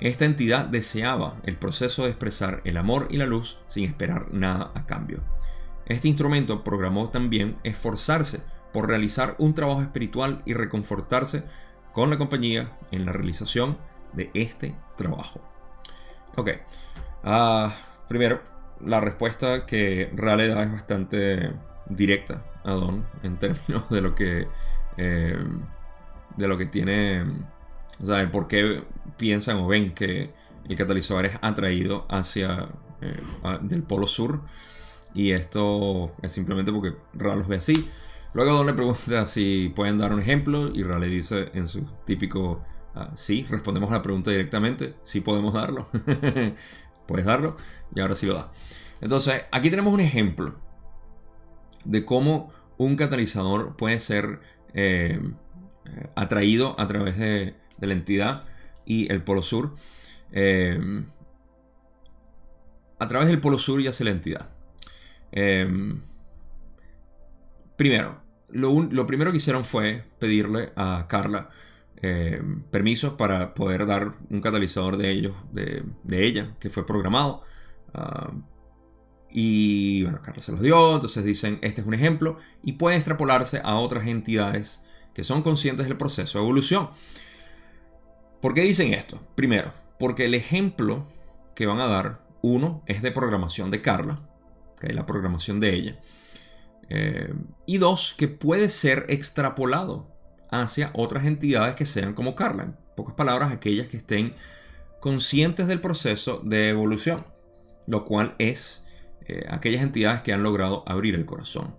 Esta 0.00 0.24
entidad 0.24 0.66
deseaba 0.66 1.36
el 1.42 1.56
proceso 1.56 2.04
de 2.04 2.10
expresar 2.10 2.60
el 2.64 2.76
amor 2.76 3.08
y 3.10 3.16
la 3.16 3.26
luz 3.26 3.58
sin 3.66 3.84
esperar 3.84 4.32
nada 4.32 4.70
a 4.74 4.86
cambio. 4.86 5.22
Este 5.86 6.06
instrumento 6.06 6.62
programó 6.62 7.08
también 7.08 7.56
esforzarse 7.64 8.42
por 8.72 8.86
realizar 8.86 9.34
un 9.38 9.54
trabajo 9.54 9.82
espiritual 9.82 10.42
y 10.44 10.54
reconfortarse 10.54 11.42
con 11.92 12.10
la 12.10 12.18
compañía 12.18 12.76
en 12.92 13.06
la 13.06 13.12
realización 13.12 13.78
de 14.12 14.30
este 14.34 14.76
trabajo. 14.96 15.40
Ok, 16.36 16.50
ah, 17.24 17.74
primero, 18.08 18.40
la 18.84 19.00
respuesta 19.00 19.66
que 19.66 20.10
Rale 20.14 20.46
da 20.46 20.62
es 20.62 20.70
bastante 20.70 21.52
directa 21.88 22.44
a 22.64 22.76
en 23.22 23.38
términos 23.38 23.88
de 23.90 24.00
lo 24.00 24.14
que 24.14 24.48
eh, 24.96 25.38
de 26.36 26.48
lo 26.48 26.58
que 26.58 26.66
tiene 26.66 27.22
o 28.02 28.06
sea 28.06 28.20
el 28.20 28.30
por 28.30 28.48
qué 28.48 28.82
piensan 29.16 29.58
o 29.58 29.66
ven 29.66 29.94
que 29.94 30.32
el 30.68 30.76
catalizador 30.76 31.26
es 31.26 31.38
atraído 31.40 32.06
hacia 32.08 32.68
eh, 33.00 33.20
del 33.62 33.82
polo 33.82 34.06
sur. 34.06 34.42
Y 35.14 35.30
esto 35.32 36.12
es 36.22 36.32
simplemente 36.32 36.72
porque 36.72 36.94
Ra 37.14 37.34
los 37.34 37.48
ve 37.48 37.56
así. 37.56 37.88
Luego 38.34 38.52
Don 38.52 38.66
le 38.66 38.74
pregunta 38.74 39.24
si 39.26 39.72
pueden 39.74 39.98
dar 39.98 40.12
un 40.12 40.20
ejemplo 40.20 40.70
y 40.74 40.82
Ra 40.82 40.98
le 40.98 41.06
dice 41.06 41.50
en 41.54 41.66
su 41.66 41.86
típico 42.04 42.62
ah, 42.94 43.10
sí 43.14 43.46
respondemos 43.48 43.90
a 43.90 43.94
la 43.94 44.02
pregunta 44.02 44.30
directamente 44.30 44.96
sí 45.02 45.20
podemos 45.20 45.54
darlo 45.54 45.88
puedes 47.06 47.24
darlo 47.24 47.56
y 47.94 48.00
ahora 48.00 48.14
sí 48.14 48.26
lo 48.26 48.34
da 48.34 48.52
entonces 49.00 49.44
aquí 49.50 49.70
tenemos 49.70 49.94
un 49.94 50.00
ejemplo 50.00 50.56
de 51.84 52.04
cómo 52.04 52.52
un 52.76 52.96
catalizador 52.96 53.76
puede 53.76 54.00
ser 54.00 54.40
eh, 54.74 55.20
atraído 56.14 56.78
a 56.78 56.86
través 56.86 57.18
de, 57.18 57.54
la 57.80 57.92
entidad 57.92 58.44
y 58.84 59.10
el 59.12 59.22
polo 59.22 59.42
sur. 59.42 59.74
Eh, 60.32 60.78
a 62.98 63.06
través 63.06 63.28
del 63.28 63.40
polo 63.40 63.58
sur 63.58 63.80
y 63.80 63.86
hacia 63.86 64.04
la 64.04 64.10
entidad. 64.10 64.48
Eh, 65.30 65.68
primero, 67.76 68.22
lo, 68.50 69.06
primero 69.06 69.30
que 69.30 69.36
hicieron 69.36 69.64
fue 69.64 70.04
pedirle 70.18 70.70
a 70.76 71.06
Carla 71.08 71.50
permiso 72.70 73.16
para 73.16 73.54
poder 73.54 73.84
dar 73.84 74.14
un 74.30 74.40
catalizador 74.40 74.98
de 74.98 75.10
ellos, 75.10 75.34
de, 75.52 75.82
ella, 76.10 76.54
que 76.60 76.70
fue 76.70 76.86
programado. 76.86 77.42
Ah, 77.92 78.30
y 79.40 80.02
bueno, 80.02 80.20
Carlos 80.20 80.44
se 80.44 80.50
los 80.50 80.60
dio, 80.60 80.96
entonces 80.96 81.24
dicen, 81.24 81.60
este 81.62 81.80
es 81.80 81.86
un 81.86 81.94
ejemplo 81.94 82.38
y 82.64 82.72
puede 82.72 82.96
extrapolarse 82.96 83.60
a 83.62 83.76
otras 83.76 84.08
entidades 84.08 84.82
que 85.14 85.22
son 85.22 85.42
conscientes 85.42 85.86
del 85.86 85.96
proceso 85.96 86.38
de 86.38 86.44
evolución. 86.44 86.90
¿Por 88.42 88.52
qué 88.52 88.62
dicen 88.62 88.92
esto? 88.92 89.20
Primero, 89.36 89.72
porque 90.00 90.24
el 90.24 90.34
ejemplo 90.34 91.06
que 91.54 91.66
van 91.66 91.78
a 91.78 91.86
dar, 91.86 92.26
uno, 92.42 92.82
es 92.86 93.00
de 93.00 93.12
programación 93.12 93.70
de 93.70 93.80
Carla, 93.80 94.16
que 94.80 94.92
la 94.92 95.06
programación 95.06 95.60
de 95.60 95.72
ella. 95.72 96.00
Eh, 96.88 97.32
y 97.64 97.78
dos, 97.78 98.16
que 98.18 98.26
puede 98.26 98.68
ser 98.68 99.06
extrapolado 99.08 100.10
hacia 100.50 100.90
otras 100.94 101.26
entidades 101.26 101.76
que 101.76 101.86
sean 101.86 102.12
como 102.12 102.34
Carla. 102.34 102.64
En 102.64 102.76
pocas 102.96 103.14
palabras, 103.14 103.52
aquellas 103.52 103.88
que 103.88 103.98
estén 103.98 104.34
conscientes 104.98 105.68
del 105.68 105.80
proceso 105.80 106.40
de 106.44 106.70
evolución. 106.70 107.24
Lo 107.86 108.04
cual 108.04 108.34
es 108.40 108.84
eh, 109.28 109.44
aquellas 109.48 109.82
entidades 109.82 110.22
que 110.22 110.32
han 110.32 110.42
logrado 110.42 110.82
abrir 110.86 111.14
el 111.14 111.26
corazón. 111.26 111.76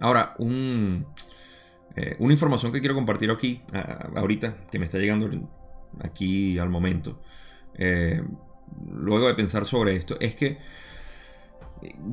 Ahora, 0.00 0.34
un, 0.38 1.06
eh, 1.96 2.16
una 2.20 2.32
información 2.32 2.72
que 2.72 2.80
quiero 2.80 2.94
compartir 2.94 3.30
aquí, 3.30 3.60
ahorita, 4.16 4.66
que 4.70 4.78
me 4.78 4.84
está 4.84 4.98
llegando 4.98 5.28
aquí 6.02 6.58
al 6.58 6.70
momento, 6.70 7.20
eh, 7.74 8.22
luego 8.92 9.26
de 9.26 9.34
pensar 9.34 9.66
sobre 9.66 9.96
esto, 9.96 10.16
es 10.20 10.36
que 10.36 10.58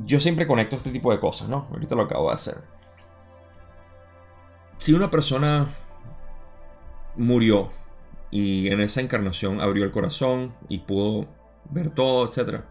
yo 0.04 0.18
siempre 0.18 0.46
conecto 0.46 0.76
este 0.76 0.90
tipo 0.90 1.12
de 1.12 1.20
cosas, 1.20 1.48
¿no? 1.48 1.68
Ahorita 1.70 1.94
lo 1.94 2.02
acabo 2.02 2.28
de 2.28 2.34
hacer. 2.34 2.56
Si 4.78 4.92
una 4.92 5.10
persona 5.10 5.68
murió 7.16 7.70
y 8.30 8.68
en 8.68 8.80
esa 8.80 9.00
encarnación 9.00 9.60
abrió 9.60 9.84
el 9.84 9.90
corazón 9.90 10.54
y 10.68 10.78
pudo 10.78 11.28
ver 11.70 11.90
todo, 11.90 12.28
etc., 12.28 12.64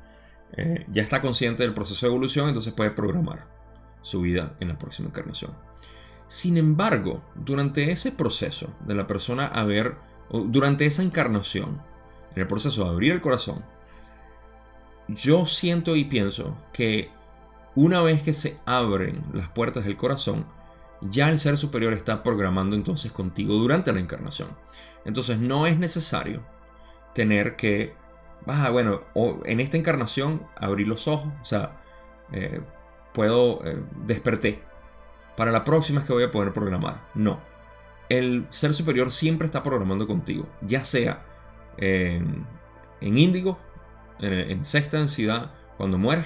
eh, 0.54 0.86
ya 0.92 1.04
está 1.04 1.22
consciente 1.22 1.64
del 1.64 1.74
proceso 1.74 2.06
de 2.06 2.12
evolución, 2.12 2.48
entonces 2.48 2.74
puede 2.74 2.92
programar 2.92 3.48
su 4.02 4.22
vida 4.22 4.56
en 4.60 4.70
la 4.70 4.78
próxima 4.78 5.10
encarnación. 5.10 5.52
Sin 6.28 6.58
embargo, 6.58 7.24
durante 7.36 7.92
ese 7.92 8.12
proceso 8.12 8.74
de 8.86 8.96
la 8.96 9.08
persona 9.08 9.48
haber, 9.48 9.96
durante 10.30 10.86
esa 10.86 11.04
encarnación, 11.04 11.82
en 12.36 12.42
el 12.42 12.48
proceso 12.48 12.84
de 12.84 12.90
abrir 12.90 13.14
el 13.14 13.22
corazón, 13.22 13.64
yo 15.08 15.46
siento 15.46 15.96
y 15.96 16.04
pienso 16.06 16.58
que 16.74 17.10
una 17.76 18.02
vez 18.02 18.24
que 18.24 18.34
se 18.34 18.58
abren 18.66 19.24
las 19.34 19.50
puertas 19.50 19.86
del 19.86 19.96
corazón, 19.96 20.46
ya 21.02 21.30
el 21.30 21.38
ser 21.38 21.58
superior 21.58 21.94
está 21.94 22.24
programando 22.24 22.76
entonces 22.76 23.12
contigo 23.12 23.54
durante 23.54 23.94
la 23.94 24.00
encarnación. 24.00 24.50
Entonces 25.06 25.38
no 25.38 25.68
es 25.68 25.78
necesario 25.78 26.44
tener 27.14 27.56
que, 27.56 27.94
ah, 28.46 28.70
bueno, 28.70 29.02
en 29.46 29.60
esta 29.60 29.78
encarnación 29.78 30.46
abrir 30.56 30.88
los 30.88 31.08
ojos, 31.08 31.32
o 31.42 31.46
sea, 31.46 31.78
eh, 32.32 32.62
puedo, 33.14 33.66
eh, 33.66 33.84
desperté. 34.06 34.62
Para 35.36 35.52
la 35.52 35.64
próxima 35.64 36.02
es 36.02 36.06
que 36.06 36.14
voy 36.14 36.24
a 36.24 36.32
poder 36.32 36.54
programar. 36.54 37.10
No. 37.14 37.40
El 38.10 38.48
ser 38.50 38.74
superior 38.74 39.12
siempre 39.12 39.46
está 39.46 39.64
programando 39.64 40.08
contigo, 40.08 40.48
ya 40.62 40.86
sea 40.86 41.26
en, 41.78 42.46
índigo, 43.02 43.60
en, 44.20 44.64
sexta 44.66 44.98
densidad, 44.98 45.52
cuando 45.78 45.98
mueres, 45.98 46.26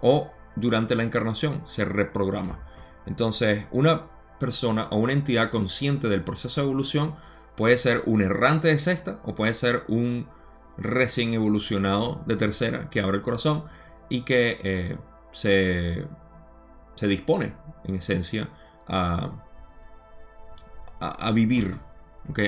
o 0.00 0.30
durante 0.56 0.94
la 0.94 1.04
encarnación, 1.04 1.62
se 1.66 1.84
reprograma. 1.84 2.58
Entonces, 3.06 3.66
una 3.70 4.06
persona 4.38 4.88
o 4.90 4.96
una 4.96 5.12
entidad 5.12 5.50
consciente 5.50 6.08
del 6.08 6.22
proceso 6.22 6.60
de 6.60 6.66
evolución 6.66 7.14
puede 7.56 7.78
ser 7.78 8.02
un 8.06 8.22
errante 8.22 8.68
de 8.68 8.78
sexta 8.78 9.20
o 9.24 9.34
puede 9.34 9.54
ser 9.54 9.84
un 9.88 10.28
recién 10.78 11.34
evolucionado 11.34 12.22
de 12.26 12.36
tercera 12.36 12.88
que 12.88 13.00
abre 13.00 13.18
el 13.18 13.22
corazón 13.22 13.64
y 14.08 14.22
que 14.22 14.58
eh, 14.62 14.96
se, 15.32 16.06
dispone, 17.06 17.54
en 17.84 17.96
esencia, 17.96 18.48
a, 18.86 19.30
a, 21.00 21.30
vivir, 21.32 21.76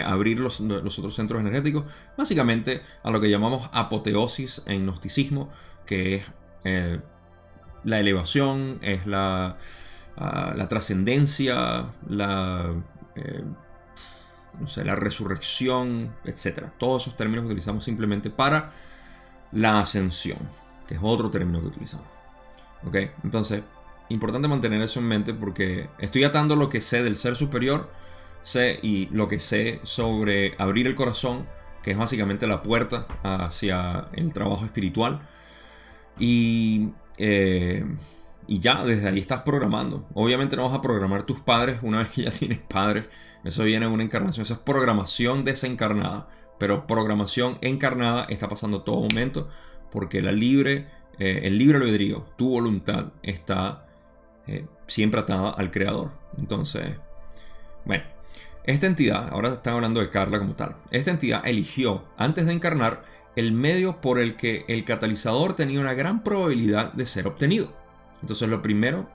a 0.04 0.12
abrir 0.12 0.40
los, 0.40 0.60
otros 0.60 1.14
centros 1.14 1.40
energéticos, 1.40 1.84
básicamente 2.16 2.82
a 3.02 3.10
lo 3.10 3.20
que 3.20 3.30
llamamos 3.30 3.68
apoteosis 3.72 4.62
en 4.66 4.86
gnosticismo, 4.86 5.50
que 5.86 6.16
es 6.16 6.24
eh, 6.64 7.00
la 7.84 8.00
elevación, 8.00 8.78
es 8.82 9.06
la, 9.06 9.56
ah, 10.16 10.54
la 10.56 10.68
trascendencia, 10.68 11.86
la, 12.08 12.74
eh, 13.16 13.42
no 14.58 14.66
sé, 14.66 14.84
la 14.84 14.96
resurrección, 14.96 16.14
etc. 16.24 16.66
Todos 16.78 17.02
esos 17.02 17.16
términos 17.16 17.42
que 17.42 17.48
utilizamos 17.48 17.84
simplemente 17.84 18.30
para 18.30 18.70
la 19.52 19.80
ascensión, 19.80 20.38
que 20.86 20.94
es 20.94 21.00
otro 21.02 21.30
término 21.30 21.60
que 21.60 21.68
utilizamos. 21.68 22.06
¿Ok? 22.84 22.96
Entonces, 23.24 23.62
importante 24.08 24.48
mantener 24.48 24.82
eso 24.82 25.00
en 25.00 25.06
mente 25.06 25.34
porque 25.34 25.88
estoy 25.98 26.24
atando 26.24 26.56
lo 26.56 26.68
que 26.68 26.80
sé 26.80 27.02
del 27.02 27.16
ser 27.16 27.36
superior, 27.36 27.90
sé 28.42 28.78
y 28.82 29.06
lo 29.06 29.28
que 29.28 29.38
sé 29.38 29.80
sobre 29.82 30.54
abrir 30.58 30.86
el 30.86 30.94
corazón, 30.94 31.46
que 31.82 31.92
es 31.92 31.96
básicamente 31.96 32.46
la 32.46 32.62
puerta 32.62 33.06
hacia 33.22 34.08
el 34.12 34.32
trabajo 34.32 34.64
espiritual. 34.64 35.20
Y, 36.18 36.90
eh, 37.18 37.84
y 38.46 38.60
ya, 38.60 38.84
desde 38.84 39.08
ahí 39.08 39.20
estás 39.20 39.42
programando. 39.42 40.06
Obviamente 40.14 40.56
no 40.56 40.64
vas 40.64 40.74
a 40.74 40.82
programar 40.82 41.22
tus 41.22 41.40
padres 41.40 41.78
una 41.82 41.98
vez 41.98 42.08
que 42.08 42.22
ya 42.24 42.30
tienes 42.30 42.58
padres. 42.58 43.06
Eso 43.44 43.64
viene 43.64 43.86
en 43.86 43.92
una 43.92 44.02
encarnación. 44.02 44.42
Eso 44.42 44.54
es 44.54 44.60
programación 44.60 45.44
desencarnada. 45.44 46.28
Pero 46.58 46.86
programación 46.86 47.58
encarnada 47.62 48.26
está 48.28 48.48
pasando 48.48 48.82
todo 48.82 49.00
momento 49.00 49.48
porque 49.90 50.20
la 50.20 50.30
libre 50.30 50.86
eh, 51.20 51.46
el 51.46 51.58
libre 51.58 51.76
albedrío, 51.76 52.24
tu 52.36 52.48
voluntad, 52.48 53.12
está 53.22 53.84
eh, 54.46 54.64
siempre 54.86 55.20
atada 55.20 55.50
al 55.50 55.70
creador. 55.70 56.12
Entonces, 56.38 56.96
bueno, 57.84 58.04
esta 58.64 58.86
entidad, 58.86 59.28
ahora 59.30 59.50
están 59.50 59.74
hablando 59.74 60.00
de 60.00 60.08
Carla 60.08 60.38
como 60.38 60.54
tal, 60.54 60.76
esta 60.90 61.10
entidad 61.10 61.46
eligió, 61.46 62.04
antes 62.16 62.46
de 62.46 62.54
encarnar, 62.54 63.02
el 63.36 63.52
medio 63.52 64.00
por 64.00 64.18
el 64.18 64.34
que 64.34 64.64
el 64.66 64.84
catalizador 64.86 65.54
tenía 65.54 65.78
una 65.80 65.92
gran 65.92 66.24
probabilidad 66.24 66.94
de 66.94 67.04
ser 67.04 67.26
obtenido. 67.26 67.70
Entonces, 68.22 68.48
lo 68.48 68.62
primero 68.62 69.06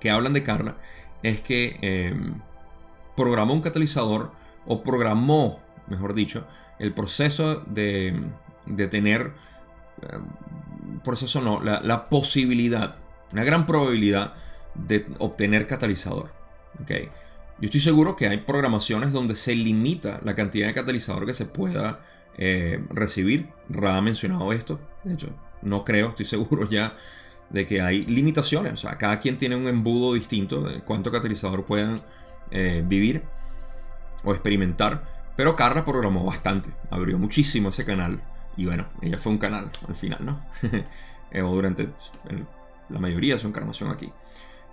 que 0.00 0.10
hablan 0.10 0.32
de 0.32 0.42
Carla 0.42 0.78
es 1.22 1.42
que 1.42 1.78
em, 1.80 2.40
programó 3.16 3.54
un 3.54 3.62
catalizador 3.62 4.32
o 4.66 4.82
programó, 4.82 5.60
mejor 5.88 6.14
dicho, 6.14 6.46
el 6.78 6.92
proceso 6.92 7.62
de, 7.66 8.30
de 8.66 8.88
tener 8.88 9.32
por 11.02 11.14
eso 11.14 11.40
no, 11.40 11.60
la, 11.62 12.04
posibilidad, 12.04 12.96
una 13.32 13.44
gran 13.44 13.66
probabilidad 13.66 14.34
de 14.74 15.06
obtener 15.18 15.66
catalizador. 15.66 16.32
¿okay? 16.82 17.08
Yo 17.58 17.66
estoy 17.66 17.80
seguro 17.80 18.16
que 18.16 18.28
hay 18.28 18.38
programaciones 18.38 19.12
donde 19.12 19.36
se 19.36 19.54
limita 19.54 20.20
la 20.22 20.34
cantidad 20.34 20.66
de 20.66 20.74
catalizador 20.74 21.26
que 21.26 21.34
se 21.34 21.46
pueda 21.46 22.00
eh, 22.36 22.84
recibir. 22.90 23.48
Ra 23.68 23.96
ha 23.96 24.02
mencionado 24.02 24.52
esto. 24.52 24.80
De 25.04 25.14
hecho, 25.14 25.28
no 25.62 25.84
creo, 25.84 26.10
estoy 26.10 26.26
seguro 26.26 26.68
ya 26.68 26.96
de 27.48 27.64
que 27.64 27.80
hay 27.80 28.04
limitaciones. 28.04 28.72
O 28.74 28.76
sea, 28.76 28.98
cada 28.98 29.18
quien 29.18 29.38
tiene 29.38 29.56
un 29.56 29.68
embudo 29.68 30.14
distinto 30.14 30.62
de 30.62 30.80
cuánto 30.80 31.10
catalizador 31.10 31.64
puedan 31.64 32.00
eh, 32.50 32.82
vivir 32.86 33.22
o 34.24 34.32
experimentar. 34.32 35.16
Pero 35.36 35.54
Carla 35.54 35.84
programó 35.84 36.24
bastante, 36.24 36.70
abrió 36.90 37.18
muchísimo 37.18 37.68
ese 37.68 37.84
canal 37.84 38.22
y 38.56 38.64
bueno, 38.64 38.86
ella 39.02 39.18
fue 39.18 39.32
un 39.32 39.38
canal 39.38 39.70
al 39.86 39.94
final, 39.94 40.24
¿no? 40.24 40.44
O 41.42 41.54
durante 41.54 41.88
la 42.88 42.98
mayoría 42.98 43.34
de 43.34 43.40
su 43.40 43.48
encarnación 43.48 43.90
aquí. 43.90 44.10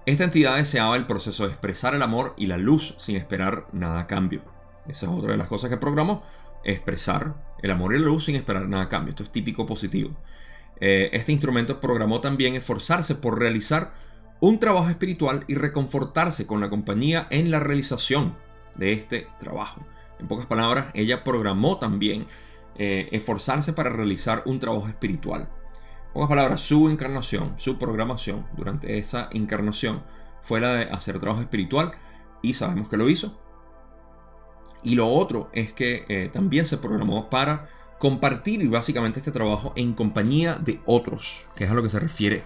Esta 0.05 0.23
entidad 0.23 0.55
deseaba 0.55 0.95
el 0.95 1.07
proceso 1.07 1.43
de 1.43 1.49
expresar 1.49 1.95
el 1.95 2.01
amor 2.01 2.33
y 2.37 2.45
la 2.45 2.57
luz 2.57 2.95
sin 2.99 3.15
esperar 3.15 3.67
nada 3.73 4.01
a 4.01 4.07
cambio. 4.07 4.43
Esa 4.87 5.05
es 5.05 5.11
otra 5.11 5.31
de 5.31 5.37
las 5.37 5.47
cosas 5.47 5.69
que 5.69 5.77
programó. 5.77 6.23
Expresar 6.63 7.33
el 7.61 7.71
amor 7.71 7.93
y 7.93 7.99
la 7.99 8.05
luz 8.05 8.25
sin 8.25 8.35
esperar 8.35 8.67
nada 8.67 8.83
a 8.83 8.89
cambio. 8.89 9.11
Esto 9.11 9.23
es 9.23 9.31
típico 9.31 9.65
positivo. 9.65 10.11
Eh, 10.79 11.09
este 11.13 11.31
instrumento 11.31 11.79
programó 11.79 12.19
también 12.19 12.55
esforzarse 12.55 13.15
por 13.15 13.39
realizar 13.39 13.93
un 14.39 14.59
trabajo 14.59 14.89
espiritual 14.89 15.45
y 15.47 15.55
reconfortarse 15.55 16.45
con 16.45 16.59
la 16.61 16.69
compañía 16.69 17.27
en 17.29 17.51
la 17.51 17.59
realización 17.59 18.35
de 18.75 18.93
este 18.93 19.27
trabajo. 19.39 19.85
En 20.19 20.27
pocas 20.27 20.45
palabras, 20.45 20.87
ella 20.93 21.23
programó 21.23 21.77
también 21.77 22.25
eh, 22.75 23.09
esforzarse 23.11 23.73
para 23.73 23.89
realizar 23.89 24.43
un 24.45 24.59
trabajo 24.59 24.87
espiritual. 24.87 25.49
En 26.07 26.13
pocas 26.13 26.29
palabras, 26.29 26.61
su 26.61 26.89
encarnación, 26.89 27.53
su 27.57 27.77
programación 27.77 28.45
durante 28.55 28.97
esa 28.97 29.29
encarnación 29.31 30.03
fue 30.41 30.59
la 30.59 30.75
de 30.75 30.83
hacer 30.85 31.19
trabajo 31.19 31.41
espiritual 31.41 31.91
y 32.41 32.53
sabemos 32.53 32.89
que 32.89 32.97
lo 32.97 33.09
hizo. 33.09 33.39
Y 34.83 34.95
lo 34.95 35.07
otro 35.07 35.49
es 35.53 35.71
que 35.71 36.05
eh, 36.09 36.29
también 36.31 36.65
se 36.65 36.77
programó 36.77 37.29
para 37.29 37.69
compartir 37.99 38.67
básicamente 38.69 39.19
este 39.19 39.31
trabajo 39.31 39.71
en 39.77 39.93
compañía 39.93 40.55
de 40.55 40.81
otros, 40.85 41.47
que 41.55 41.63
es 41.63 41.71
a 41.71 41.73
lo 41.73 41.81
que 41.81 41.89
se 41.89 41.99
refiere 41.99 42.43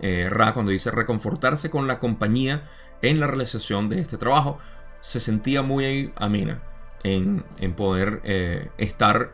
eh, 0.00 0.28
Ra 0.30 0.54
cuando 0.54 0.72
dice 0.72 0.90
reconfortarse 0.90 1.70
con 1.70 1.86
la 1.86 1.98
compañía 1.98 2.64
en 3.02 3.20
la 3.20 3.26
realización 3.26 3.88
de 3.88 4.00
este 4.00 4.18
trabajo. 4.18 4.58
Se 5.00 5.20
sentía 5.20 5.62
muy 5.62 6.12
amena 6.16 6.62
en, 7.02 7.44
poder 7.74 8.20
estar 8.76 9.32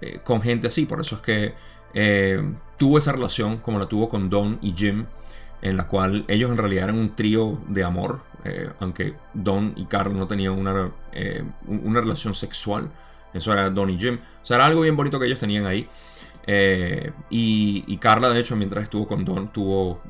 eh, 0.00 0.20
con 0.22 0.40
gente 0.40 0.66
así. 0.68 0.86
Por 0.86 1.00
eso 1.00 1.16
es 1.16 1.22
que 1.22 1.54
eh, 1.94 2.54
tuvo 2.76 2.98
esa 2.98 3.12
relación 3.12 3.58
como 3.58 3.78
la 3.78 3.86
tuvo 3.86 4.08
con 4.08 4.30
Don 4.30 4.58
y 4.62 4.74
Jim, 4.76 5.06
en 5.62 5.76
la 5.76 5.84
cual 5.86 6.24
ellos 6.28 6.50
en 6.50 6.58
realidad 6.58 6.84
eran 6.84 6.98
un 6.98 7.16
trío 7.16 7.60
de 7.68 7.84
amor, 7.84 8.20
eh, 8.44 8.70
aunque 8.80 9.14
Don 9.34 9.72
y 9.76 9.86
Carl 9.86 10.16
no 10.16 10.26
tenían 10.26 10.52
una, 10.52 10.92
una 11.66 12.00
relación 12.00 12.34
sexual. 12.34 12.90
Eso 13.34 13.52
era 13.52 13.70
Don 13.70 13.90
y 13.90 13.98
Jim. 13.98 14.18
O 14.42 14.46
sea, 14.46 14.56
era 14.56 14.66
algo 14.66 14.82
bien 14.82 14.96
bonito 14.96 15.18
que 15.18 15.26
ellos 15.26 15.38
tenían 15.38 15.66
ahí. 15.66 15.88
Y, 17.30 17.96
Carla, 17.98 18.30
de 18.30 18.40
hecho, 18.40 18.56
mientras 18.56 18.84
estuvo 18.84 19.06
con 19.06 19.24
Don, 19.24 19.52
tuvo 19.52 20.02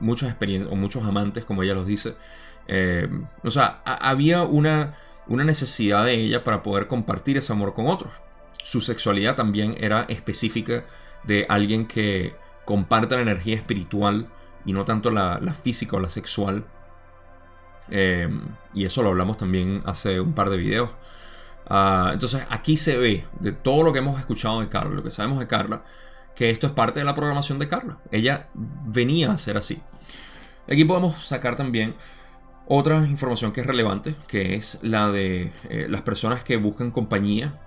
muchas 0.00 0.28
experiencias, 0.28 0.72
o 0.72 0.76
muchos 0.76 1.04
amantes, 1.04 1.44
como 1.44 1.62
ella 1.62 1.74
los 1.74 1.86
dice. 1.86 2.14
o 3.42 3.50
sea, 3.50 3.82
había 3.84 4.42
una, 4.42 4.96
una 5.26 5.44
necesidad 5.44 6.04
de 6.04 6.14
ella 6.14 6.44
para 6.44 6.62
poder 6.62 6.86
compartir 6.86 7.36
ese 7.36 7.52
amor 7.52 7.74
con 7.74 7.86
otros 7.86 8.12
su 8.62 8.80
sexualidad 8.80 9.34
también 9.34 9.76
era 9.78 10.06
específica 10.08 10.84
de 11.24 11.46
alguien 11.48 11.86
que 11.86 12.34
comparte 12.64 13.16
la 13.16 13.22
energía 13.22 13.56
espiritual 13.56 14.28
y 14.64 14.72
no 14.72 14.84
tanto 14.84 15.10
la, 15.10 15.38
física 15.52 15.96
o 15.96 16.00
la 16.00 16.08
sexual. 16.08 16.64
Eh, 17.90 18.28
y 18.72 18.84
eso 18.84 19.02
lo 19.02 19.10
hablamos 19.10 19.36
también 19.36 19.82
hace 19.84 20.20
un 20.20 20.32
par 20.32 20.48
de 20.50 20.56
videos. 20.56 20.90
Ah, 21.74 22.10
entonces 22.12 22.44
aquí 22.50 22.76
se 22.76 22.98
ve 22.98 23.24
de 23.40 23.52
todo 23.52 23.82
lo 23.82 23.94
que 23.94 24.00
hemos 24.00 24.20
escuchado 24.20 24.60
de 24.60 24.68
Carla, 24.68 24.94
lo 24.94 25.02
que 25.02 25.10
sabemos 25.10 25.38
de 25.38 25.46
Carla, 25.46 25.82
que 26.36 26.50
esto 26.50 26.66
es 26.66 26.72
parte 26.74 26.98
de 26.98 27.06
la 27.06 27.14
programación 27.14 27.58
de 27.58 27.66
Carla. 27.66 27.96
Ella 28.10 28.50
venía 28.52 29.32
a 29.32 29.38
ser 29.38 29.56
así. 29.56 29.80
Aquí 30.70 30.84
podemos 30.84 31.24
sacar 31.24 31.56
también 31.56 31.94
otra 32.66 32.98
información 33.06 33.52
que 33.52 33.62
es 33.62 33.66
relevante, 33.66 34.14
que 34.26 34.54
es 34.54 34.80
la 34.82 35.10
de 35.10 35.50
eh, 35.70 35.86
las 35.88 36.02
personas 36.02 36.44
que 36.44 36.58
buscan 36.58 36.90
compañía 36.90 37.58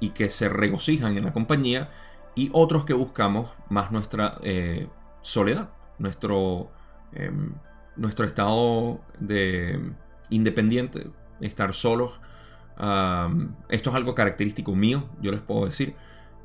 y 0.00 0.10
que 0.10 0.30
se 0.30 0.48
regocijan 0.48 1.18
en 1.18 1.26
la 1.26 1.34
compañía 1.34 1.90
y 2.34 2.48
otros 2.54 2.86
que 2.86 2.94
buscamos 2.94 3.50
más 3.68 3.92
nuestra 3.92 4.38
eh, 4.42 4.88
soledad, 5.20 5.68
nuestro, 5.98 6.70
em, 7.12 7.52
nuestro 7.96 8.24
estado 8.24 9.02
de 9.20 9.78
independiente, 10.30 11.10
estar 11.42 11.74
solos. 11.74 12.18
Esto 12.76 13.90
es 13.90 13.96
algo 13.96 14.14
característico 14.14 14.74
mío, 14.74 15.08
yo 15.20 15.30
les 15.30 15.40
puedo 15.40 15.66
decir. 15.66 15.94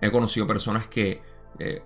He 0.02 0.12
conocido 0.12 0.46
personas 0.46 0.88
que 0.88 1.22
eh, 1.60 1.82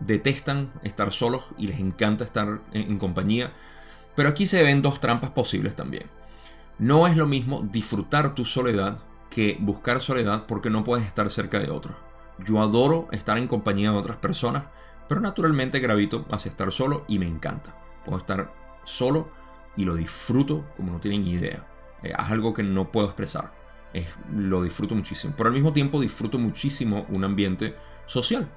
detestan 0.00 0.72
estar 0.82 1.12
solos 1.12 1.44
y 1.56 1.66
les 1.66 1.80
encanta 1.80 2.24
estar 2.24 2.60
en, 2.72 2.98
compañía. 2.98 3.52
Pero 4.14 4.28
aquí 4.28 4.46
se 4.46 4.62
ven 4.62 4.82
dos 4.82 5.00
trampas 5.00 5.30
posibles 5.30 5.74
también. 5.74 6.04
No 6.78 7.06
es 7.06 7.16
lo 7.16 7.26
mismo 7.26 7.66
disfrutar 7.70 8.34
tu 8.34 8.44
soledad 8.44 8.98
que 9.30 9.56
buscar 9.60 10.00
soledad 10.00 10.44
porque 10.46 10.70
no 10.70 10.84
puedes 10.84 11.06
estar 11.06 11.28
cerca 11.30 11.58
de 11.58 11.70
otros. 11.70 11.96
Yo 12.44 12.60
adoro 12.60 13.08
estar 13.12 13.38
en 13.38 13.48
compañía 13.48 13.90
de 13.90 13.96
otras 13.96 14.18
personas, 14.18 14.64
pero 15.08 15.20
naturalmente 15.20 15.80
gravito 15.80 16.26
hacia 16.30 16.50
estar 16.50 16.70
solo 16.70 17.04
y 17.08 17.18
me 17.18 17.26
encanta. 17.26 17.74
Puedo 18.04 18.18
estar 18.18 18.54
solo 18.84 19.30
y 19.76 19.84
lo 19.84 19.94
disfruto 19.94 20.66
como 20.76 20.92
no 20.92 21.00
tienen 21.00 21.26
idea. 21.26 21.66
Eh, 22.02 22.12
es 22.18 22.30
algo 22.30 22.54
que 22.54 22.62
no 22.62 22.90
puedo 22.90 23.06
expresar. 23.06 23.52
Es, 23.92 24.06
lo 24.34 24.62
disfruto 24.62 24.94
muchísimo. 24.94 25.34
Pero 25.36 25.48
al 25.48 25.54
mismo 25.54 25.72
tiempo 25.72 26.00
disfruto 26.00 26.38
muchísimo 26.38 27.06
un 27.10 27.24
ambiente 27.24 27.74
social. 28.06 28.48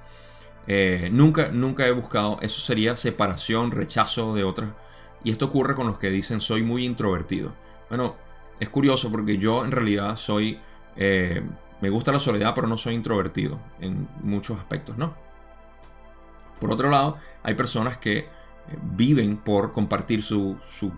Eh, 0.66 1.08
nunca, 1.12 1.48
nunca 1.48 1.86
he 1.86 1.92
buscado, 1.92 2.38
eso 2.42 2.60
sería 2.60 2.96
separación, 2.96 3.70
rechazo 3.70 4.34
de 4.34 4.44
otras. 4.44 4.70
Y 5.24 5.30
esto 5.30 5.46
ocurre 5.46 5.74
con 5.74 5.86
los 5.86 5.98
que 5.98 6.10
dicen 6.10 6.40
soy 6.40 6.62
muy 6.62 6.84
introvertido. 6.84 7.54
Bueno, 7.88 8.16
es 8.58 8.68
curioso 8.68 9.10
porque 9.10 9.38
yo 9.38 9.64
en 9.64 9.72
realidad 9.72 10.16
soy, 10.16 10.60
eh, 10.96 11.42
me 11.80 11.90
gusta 11.90 12.12
la 12.12 12.20
soledad, 12.20 12.54
pero 12.54 12.66
no 12.66 12.78
soy 12.78 12.94
introvertido 12.94 13.58
en 13.80 14.08
muchos 14.22 14.58
aspectos, 14.58 14.96
¿no? 14.96 15.14
Por 16.60 16.70
otro 16.70 16.90
lado, 16.90 17.16
hay 17.42 17.54
personas 17.54 17.98
que 17.98 18.18
eh, 18.18 18.26
viven 18.82 19.38
por 19.38 19.72
compartir 19.72 20.22
su, 20.22 20.58
su, 20.68 20.92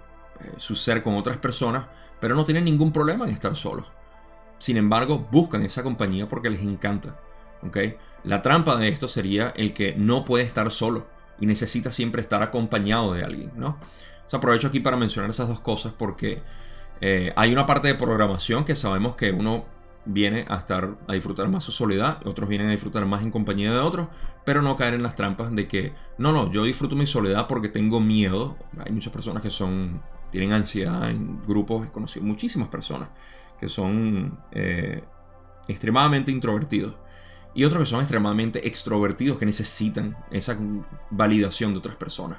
su 0.56 0.76
ser 0.76 1.02
con 1.02 1.14
otras 1.14 1.38
personas, 1.38 1.86
pero 2.20 2.34
no 2.34 2.44
tienen 2.44 2.64
ningún 2.64 2.92
problema 2.92 3.26
en 3.26 3.32
estar 3.32 3.54
solos. 3.56 3.86
Sin 4.58 4.76
embargo, 4.76 5.28
buscan 5.30 5.62
esa 5.62 5.82
compañía 5.82 6.28
porque 6.28 6.50
les 6.50 6.62
encanta. 6.62 7.18
¿okay? 7.62 7.96
La 8.24 8.42
trampa 8.42 8.76
de 8.76 8.88
esto 8.88 9.08
sería 9.08 9.52
el 9.56 9.74
que 9.74 9.94
no 9.96 10.24
puede 10.24 10.44
estar 10.44 10.70
solo 10.70 11.06
y 11.40 11.46
necesita 11.46 11.90
siempre 11.90 12.22
estar 12.22 12.42
acompañado 12.42 13.12
de 13.14 13.24
alguien, 13.24 13.52
¿no? 13.56 13.78
aprovecho 14.36 14.68
aquí 14.68 14.80
para 14.80 14.96
mencionar 14.96 15.30
esas 15.30 15.48
dos 15.48 15.60
cosas 15.60 15.92
porque 15.92 16.42
eh, 17.00 17.32
hay 17.36 17.52
una 17.52 17.66
parte 17.66 17.88
de 17.88 17.94
programación 17.94 18.64
que 18.64 18.74
sabemos 18.74 19.16
que 19.16 19.30
uno 19.30 19.66
viene 20.04 20.44
a 20.48 20.56
estar 20.56 20.96
a 21.06 21.12
disfrutar 21.12 21.48
más 21.48 21.64
su 21.64 21.72
soledad, 21.72 22.26
otros 22.26 22.48
vienen 22.48 22.68
a 22.68 22.70
disfrutar 22.72 23.06
más 23.06 23.22
en 23.22 23.30
compañía 23.30 23.72
de 23.72 23.78
otros, 23.78 24.08
pero 24.44 24.62
no 24.62 24.76
caer 24.76 24.94
en 24.94 25.02
las 25.02 25.16
trampas 25.16 25.54
de 25.54 25.68
que 25.68 25.92
no, 26.18 26.32
no, 26.32 26.50
yo 26.50 26.64
disfruto 26.64 26.96
mi 26.96 27.06
soledad 27.06 27.46
porque 27.46 27.68
tengo 27.68 28.00
miedo. 28.00 28.56
Hay 28.84 28.92
muchas 28.92 29.12
personas 29.12 29.42
que 29.42 29.50
son 29.50 30.02
tienen 30.32 30.52
ansiedad 30.52 31.10
en 31.10 31.40
grupos, 31.46 31.86
he 31.86 31.90
conocido 31.90 32.24
muchísimas 32.24 32.68
personas 32.68 33.10
que 33.60 33.68
son 33.68 34.40
eh, 34.50 35.04
extremadamente 35.68 36.32
introvertidos 36.32 36.94
y 37.54 37.64
otros 37.64 37.82
que 37.82 37.86
son 37.86 38.00
extremadamente 38.00 38.66
extrovertidos 38.66 39.38
que 39.38 39.44
necesitan 39.46 40.16
esa 40.30 40.56
validación 41.10 41.72
de 41.72 41.78
otras 41.78 41.96
personas. 41.96 42.38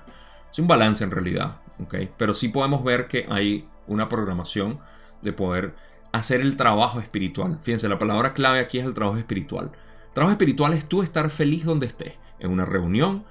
Es 0.51 0.57
un 0.57 0.67
balance 0.67 1.03
en 1.03 1.11
realidad, 1.11 1.61
¿ok? 1.79 1.95
Pero 2.17 2.33
sí 2.33 2.49
podemos 2.49 2.83
ver 2.83 3.07
que 3.07 3.27
hay 3.29 3.69
una 3.85 4.09
programación 4.09 4.79
de 5.21 5.31
poder 5.31 5.75
hacer 6.11 6.41
el 6.41 6.57
trabajo 6.57 6.99
espiritual. 6.99 7.59
Fíjense, 7.61 7.87
la 7.87 7.99
palabra 7.99 8.33
clave 8.33 8.59
aquí 8.59 8.79
es 8.79 8.85
el 8.85 8.95
trabajo 8.95 9.19
espiritual. 9.19 9.71
El 10.07 10.13
trabajo 10.13 10.31
espiritual 10.31 10.73
es 10.73 10.89
tú 10.89 11.03
estar 11.03 11.29
feliz 11.29 11.63
donde 11.63 11.85
estés, 11.85 12.17
en 12.39 12.51
una 12.51 12.65
reunión 12.65 13.23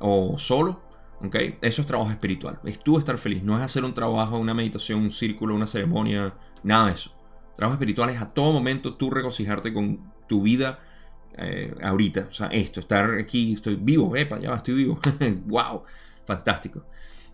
o 0.00 0.38
solo, 0.38 0.82
¿ok? 1.22 1.36
Eso 1.60 1.82
es 1.82 1.86
trabajo 1.86 2.10
espiritual. 2.10 2.60
Es 2.64 2.78
tú 2.80 2.98
estar 2.98 3.18
feliz, 3.18 3.42
no 3.42 3.56
es 3.56 3.62
hacer 3.62 3.84
un 3.84 3.94
trabajo, 3.94 4.38
una 4.38 4.54
meditación, 4.54 5.00
un 5.00 5.12
círculo, 5.12 5.54
una 5.54 5.66
ceremonia, 5.66 6.34
nada 6.62 6.86
de 6.86 6.92
eso. 6.92 7.14
trabajo 7.56 7.74
espiritual 7.74 8.10
es 8.10 8.20
a 8.20 8.32
todo 8.32 8.52
momento 8.52 8.94
tú 8.94 9.10
regocijarte 9.10 9.72
con 9.72 10.12
tu 10.26 10.42
vida 10.42 10.80
eh, 11.36 11.74
ahorita. 11.82 12.28
O 12.30 12.32
sea, 12.32 12.48
esto, 12.48 12.80
estar 12.80 13.14
aquí, 13.14 13.54
estoy 13.54 13.76
vivo, 13.76 14.16
epa, 14.16 14.38
ya 14.38 14.54
estoy 14.54 14.74
vivo. 14.74 15.00
wow, 15.46 15.84
fantástico. 16.24 16.86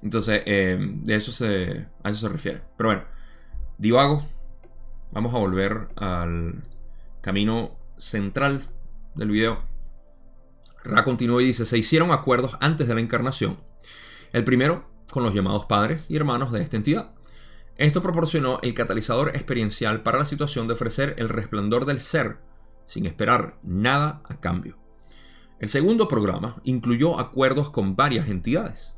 Entonces, 0.02 0.42
eh, 0.46 0.78
de 0.78 1.14
eso 1.16 1.32
se, 1.32 1.86
a 2.02 2.10
eso 2.10 2.20
se 2.20 2.28
refiere. 2.28 2.62
Pero 2.76 2.90
bueno, 2.90 3.04
divago. 3.78 4.24
Vamos 5.12 5.32
a 5.32 5.38
volver 5.38 5.88
al 5.94 6.62
camino 7.20 7.76
central 7.96 8.62
del 9.14 9.30
video. 9.30 9.62
Ra 10.82 11.04
continúa 11.04 11.40
y 11.40 11.46
dice, 11.46 11.64
se 11.64 11.78
hicieron 11.78 12.10
acuerdos 12.10 12.56
antes 12.60 12.88
de 12.88 12.94
la 12.94 13.00
encarnación. 13.00 13.58
El 14.34 14.42
primero 14.42 14.90
con 15.12 15.22
los 15.22 15.32
llamados 15.32 15.66
padres 15.66 16.10
y 16.10 16.16
hermanos 16.16 16.50
de 16.50 16.60
esta 16.60 16.76
entidad. 16.76 17.12
Esto 17.76 18.02
proporcionó 18.02 18.58
el 18.62 18.74
catalizador 18.74 19.28
experiencial 19.28 20.02
para 20.02 20.18
la 20.18 20.24
situación 20.24 20.66
de 20.66 20.74
ofrecer 20.74 21.14
el 21.18 21.28
resplandor 21.28 21.84
del 21.84 22.00
ser 22.00 22.38
sin 22.84 23.06
esperar 23.06 23.60
nada 23.62 24.22
a 24.28 24.40
cambio. 24.40 24.76
El 25.60 25.68
segundo 25.68 26.08
programa 26.08 26.60
incluyó 26.64 27.20
acuerdos 27.20 27.70
con 27.70 27.94
varias 27.94 28.28
entidades. 28.28 28.96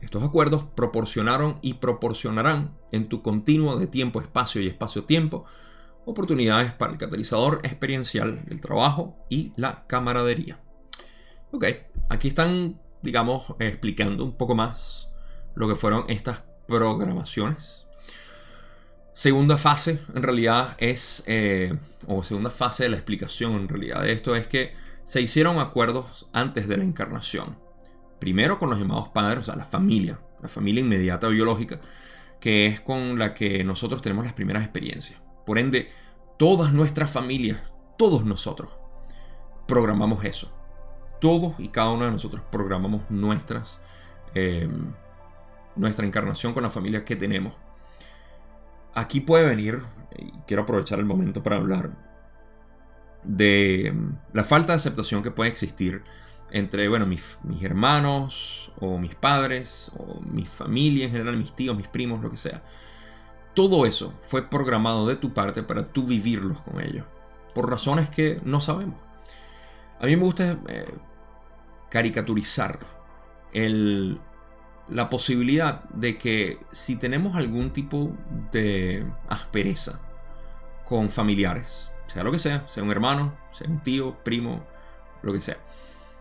Estos 0.00 0.22
acuerdos 0.22 0.64
proporcionaron 0.74 1.58
y 1.60 1.74
proporcionarán 1.74 2.74
en 2.90 3.10
tu 3.10 3.20
continuo 3.20 3.78
de 3.78 3.88
tiempo, 3.88 4.22
espacio 4.22 4.62
y 4.62 4.68
espacio-tiempo 4.68 5.44
oportunidades 6.06 6.72
para 6.72 6.92
el 6.92 6.98
catalizador 6.98 7.60
experiencial 7.62 8.46
del 8.46 8.62
trabajo 8.62 9.18
y 9.28 9.52
la 9.56 9.84
camaradería. 9.86 10.58
Ok, 11.50 11.66
aquí 12.08 12.28
están, 12.28 12.80
digamos, 13.02 13.44
explicando 13.58 14.24
un 14.24 14.36
poco 14.36 14.54
más 14.54 15.10
lo 15.54 15.68
que 15.68 15.76
fueron 15.76 16.04
estas 16.08 16.44
programaciones 16.66 17.88
segunda 19.18 19.58
fase 19.58 19.98
en 20.14 20.22
realidad 20.22 20.76
es, 20.78 21.24
eh, 21.26 21.76
o 22.06 22.22
segunda 22.22 22.50
fase 22.50 22.84
de 22.84 22.90
la 22.90 22.96
explicación 22.96 23.54
en 23.54 23.68
realidad 23.68 24.02
de 24.02 24.12
esto 24.12 24.36
es 24.36 24.46
que 24.46 24.74
se 25.02 25.20
hicieron 25.20 25.58
acuerdos 25.58 26.28
antes 26.32 26.68
de 26.68 26.76
la 26.76 26.84
encarnación. 26.84 27.58
Primero 28.20 28.60
con 28.60 28.70
los 28.70 28.78
llamados 28.78 29.08
padres, 29.08 29.40
o 29.40 29.42
sea, 29.42 29.56
la 29.56 29.64
familia, 29.64 30.20
la 30.40 30.48
familia 30.48 30.82
inmediata 30.82 31.26
biológica, 31.26 31.80
que 32.38 32.66
es 32.66 32.80
con 32.80 33.18
la 33.18 33.34
que 33.34 33.64
nosotros 33.64 34.02
tenemos 34.02 34.24
las 34.24 34.34
primeras 34.34 34.62
experiencias. 34.62 35.20
Por 35.44 35.58
ende, 35.58 35.90
todas 36.38 36.72
nuestras 36.72 37.10
familias, 37.10 37.60
todos 37.98 38.24
nosotros, 38.24 38.70
programamos 39.66 40.24
eso. 40.24 40.56
Todos 41.20 41.54
y 41.58 41.68
cada 41.68 41.90
uno 41.90 42.04
de 42.04 42.12
nosotros 42.12 42.42
programamos 42.50 43.02
nuestras, 43.10 43.80
eh, 44.34 44.68
nuestra 45.76 46.06
encarnación 46.06 46.54
con 46.54 46.62
la 46.62 46.70
familia 46.70 47.04
que 47.04 47.16
tenemos 47.16 47.54
aquí 48.98 49.20
puede 49.20 49.44
venir, 49.44 49.82
y 50.16 50.30
quiero 50.46 50.64
aprovechar 50.64 50.98
el 50.98 51.04
momento 51.04 51.42
para 51.42 51.56
hablar, 51.56 51.90
de 53.24 53.92
mm, 53.94 54.36
la 54.36 54.44
falta 54.44 54.72
de 54.72 54.76
aceptación 54.76 55.22
que 55.22 55.30
puede 55.30 55.50
existir 55.50 56.02
entre, 56.50 56.88
bueno, 56.88 57.06
mis, 57.06 57.38
mis, 57.42 57.62
hermanos, 57.62 58.72
o 58.80 58.98
mis 58.98 59.14
padres, 59.14 59.90
o 59.98 60.20
mi 60.20 60.46
familia 60.46 61.06
en 61.06 61.12
general, 61.12 61.36
mis 61.36 61.52
tíos, 61.54 61.76
mis 61.76 61.88
primos, 61.88 62.22
lo 62.22 62.30
que 62.30 62.36
sea. 62.36 62.62
Todo 63.54 63.86
eso 63.86 64.14
fue 64.22 64.48
programado 64.48 65.06
de 65.06 65.16
tu 65.16 65.34
parte 65.34 65.62
para 65.62 65.88
tú 65.88 66.04
vivirlos 66.04 66.60
con 66.62 66.80
ellos, 66.80 67.04
por 67.54 67.68
razones 67.68 68.08
que 68.08 68.40
no 68.44 68.60
sabemos. 68.60 68.96
A 70.00 70.06
mí 70.06 70.16
me 70.16 70.22
gusta 70.22 70.58
eh, 70.68 70.94
caricaturizar 71.90 72.78
el, 73.52 74.20
la 74.88 75.10
posibilidad 75.10 75.84
de 75.90 76.18
que 76.18 76.58
si 76.70 76.96
tenemos 76.96 77.36
algún 77.36 77.72
tipo 77.72 78.12
de 78.52 79.06
aspereza 79.28 80.00
con 80.84 81.10
familiares, 81.10 81.92
sea 82.06 82.22
lo 82.22 82.32
que 82.32 82.38
sea, 82.38 82.66
sea 82.68 82.82
un 82.82 82.90
hermano, 82.90 83.36
sea 83.52 83.68
un 83.68 83.82
tío, 83.82 84.16
primo, 84.24 84.64
lo 85.22 85.32
que 85.32 85.40
sea, 85.40 85.58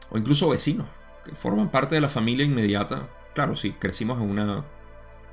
o 0.10 0.18
incluso 0.18 0.50
vecinos, 0.50 0.88
que 1.24 1.34
forman 1.34 1.72
parte 1.72 1.96
de 1.96 2.02
la 2.02 2.10
familia 2.10 2.46
inmediata, 2.46 3.10
claro, 3.34 3.56
si 3.56 3.74
crecimos 3.74 4.20
en, 4.22 4.30
una, 4.30 4.66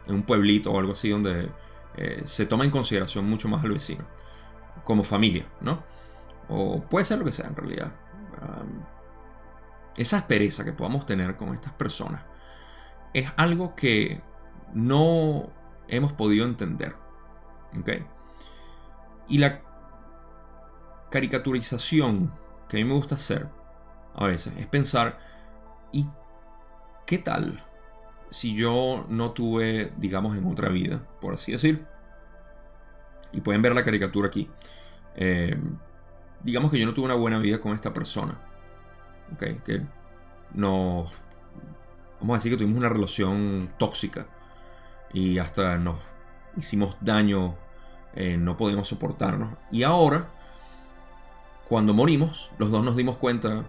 en 0.06 0.14
un 0.14 0.22
pueblito 0.22 0.72
o 0.72 0.78
algo 0.78 0.92
así 0.92 1.08
donde 1.10 1.48
eh, 1.96 2.22
se 2.24 2.46
toma 2.46 2.64
en 2.64 2.70
consideración 2.70 3.28
mucho 3.28 3.48
más 3.48 3.64
al 3.64 3.72
vecino, 3.72 4.04
como 4.84 5.04
familia, 5.04 5.46
¿no? 5.60 5.82
O 6.48 6.82
puede 6.82 7.04
ser 7.04 7.18
lo 7.18 7.24
que 7.24 7.32
sea 7.32 7.46
en 7.46 7.56
realidad. 7.56 7.92
Esa 9.96 10.18
aspereza 10.18 10.64
que 10.64 10.72
podamos 10.72 11.06
tener 11.06 11.36
con 11.36 11.54
estas 11.54 11.72
personas 11.72 12.22
es 13.12 13.32
algo 13.36 13.74
que 13.76 14.20
no 14.74 15.50
hemos 15.88 16.12
podido 16.12 16.44
entender. 16.44 16.96
Y 19.28 19.38
la 19.38 19.62
caricaturización 21.10 22.32
que 22.68 22.76
a 22.76 22.80
mí 22.80 22.84
me 22.84 22.94
gusta 22.94 23.14
hacer 23.14 23.48
a 24.14 24.26
veces 24.26 24.52
es 24.58 24.66
pensar, 24.66 25.18
¿y 25.92 26.06
qué 27.06 27.18
tal 27.18 27.64
si 28.30 28.54
yo 28.54 29.06
no 29.08 29.30
tuve, 29.30 29.92
digamos, 29.96 30.36
en 30.36 30.46
otra 30.46 30.68
vida, 30.68 31.06
por 31.20 31.34
así 31.34 31.52
decir? 31.52 31.86
Y 33.32 33.40
pueden 33.40 33.62
ver 33.62 33.74
la 33.74 33.84
caricatura 33.84 34.28
aquí. 34.28 34.50
Eh, 35.16 35.56
digamos 36.42 36.70
que 36.70 36.78
yo 36.78 36.86
no 36.86 36.94
tuve 36.94 37.06
una 37.06 37.14
buena 37.14 37.38
vida 37.38 37.60
con 37.60 37.72
esta 37.72 37.94
persona. 37.94 38.40
¿Ok? 39.32 39.62
Que 39.64 39.82
no... 40.52 41.06
Vamos 42.20 42.34
a 42.34 42.38
decir 42.38 42.52
que 42.52 42.58
tuvimos 42.58 42.78
una 42.78 42.88
relación 42.88 43.70
tóxica. 43.78 44.26
Y 45.12 45.38
hasta 45.38 45.78
nos 45.78 45.96
hicimos 46.56 46.96
daño. 47.00 47.56
Eh, 48.14 48.36
no 48.36 48.56
podíamos 48.56 48.88
soportarnos. 48.88 49.56
Y 49.70 49.82
ahora, 49.82 50.28
cuando 51.68 51.94
morimos, 51.94 52.50
los 52.58 52.70
dos 52.70 52.84
nos 52.84 52.96
dimos 52.96 53.18
cuenta. 53.18 53.64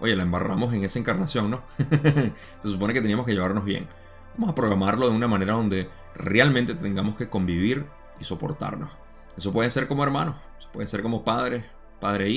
Oye, 0.00 0.16
la 0.16 0.22
embarramos 0.22 0.72
en 0.72 0.84
esa 0.84 0.98
encarnación, 0.98 1.50
¿no? 1.50 1.62
Se 2.60 2.68
supone 2.68 2.92
que 2.92 3.00
teníamos 3.00 3.26
que 3.26 3.32
llevarnos 3.32 3.64
bien. 3.64 3.86
Vamos 4.34 4.50
a 4.50 4.54
programarlo 4.54 5.08
de 5.08 5.16
una 5.16 5.28
manera 5.28 5.54
donde 5.54 5.88
realmente 6.14 6.74
tengamos 6.74 7.16
que 7.16 7.28
convivir 7.28 7.86
y 8.18 8.24
soportarnos. 8.24 8.90
Eso 9.36 9.52
puede 9.52 9.70
ser 9.70 9.88
como 9.88 10.04
hermanos, 10.04 10.36
puede 10.72 10.86
ser 10.86 11.02
como 11.02 11.24
padre, 11.24 11.64
padre 12.00 12.26
e 12.26 12.30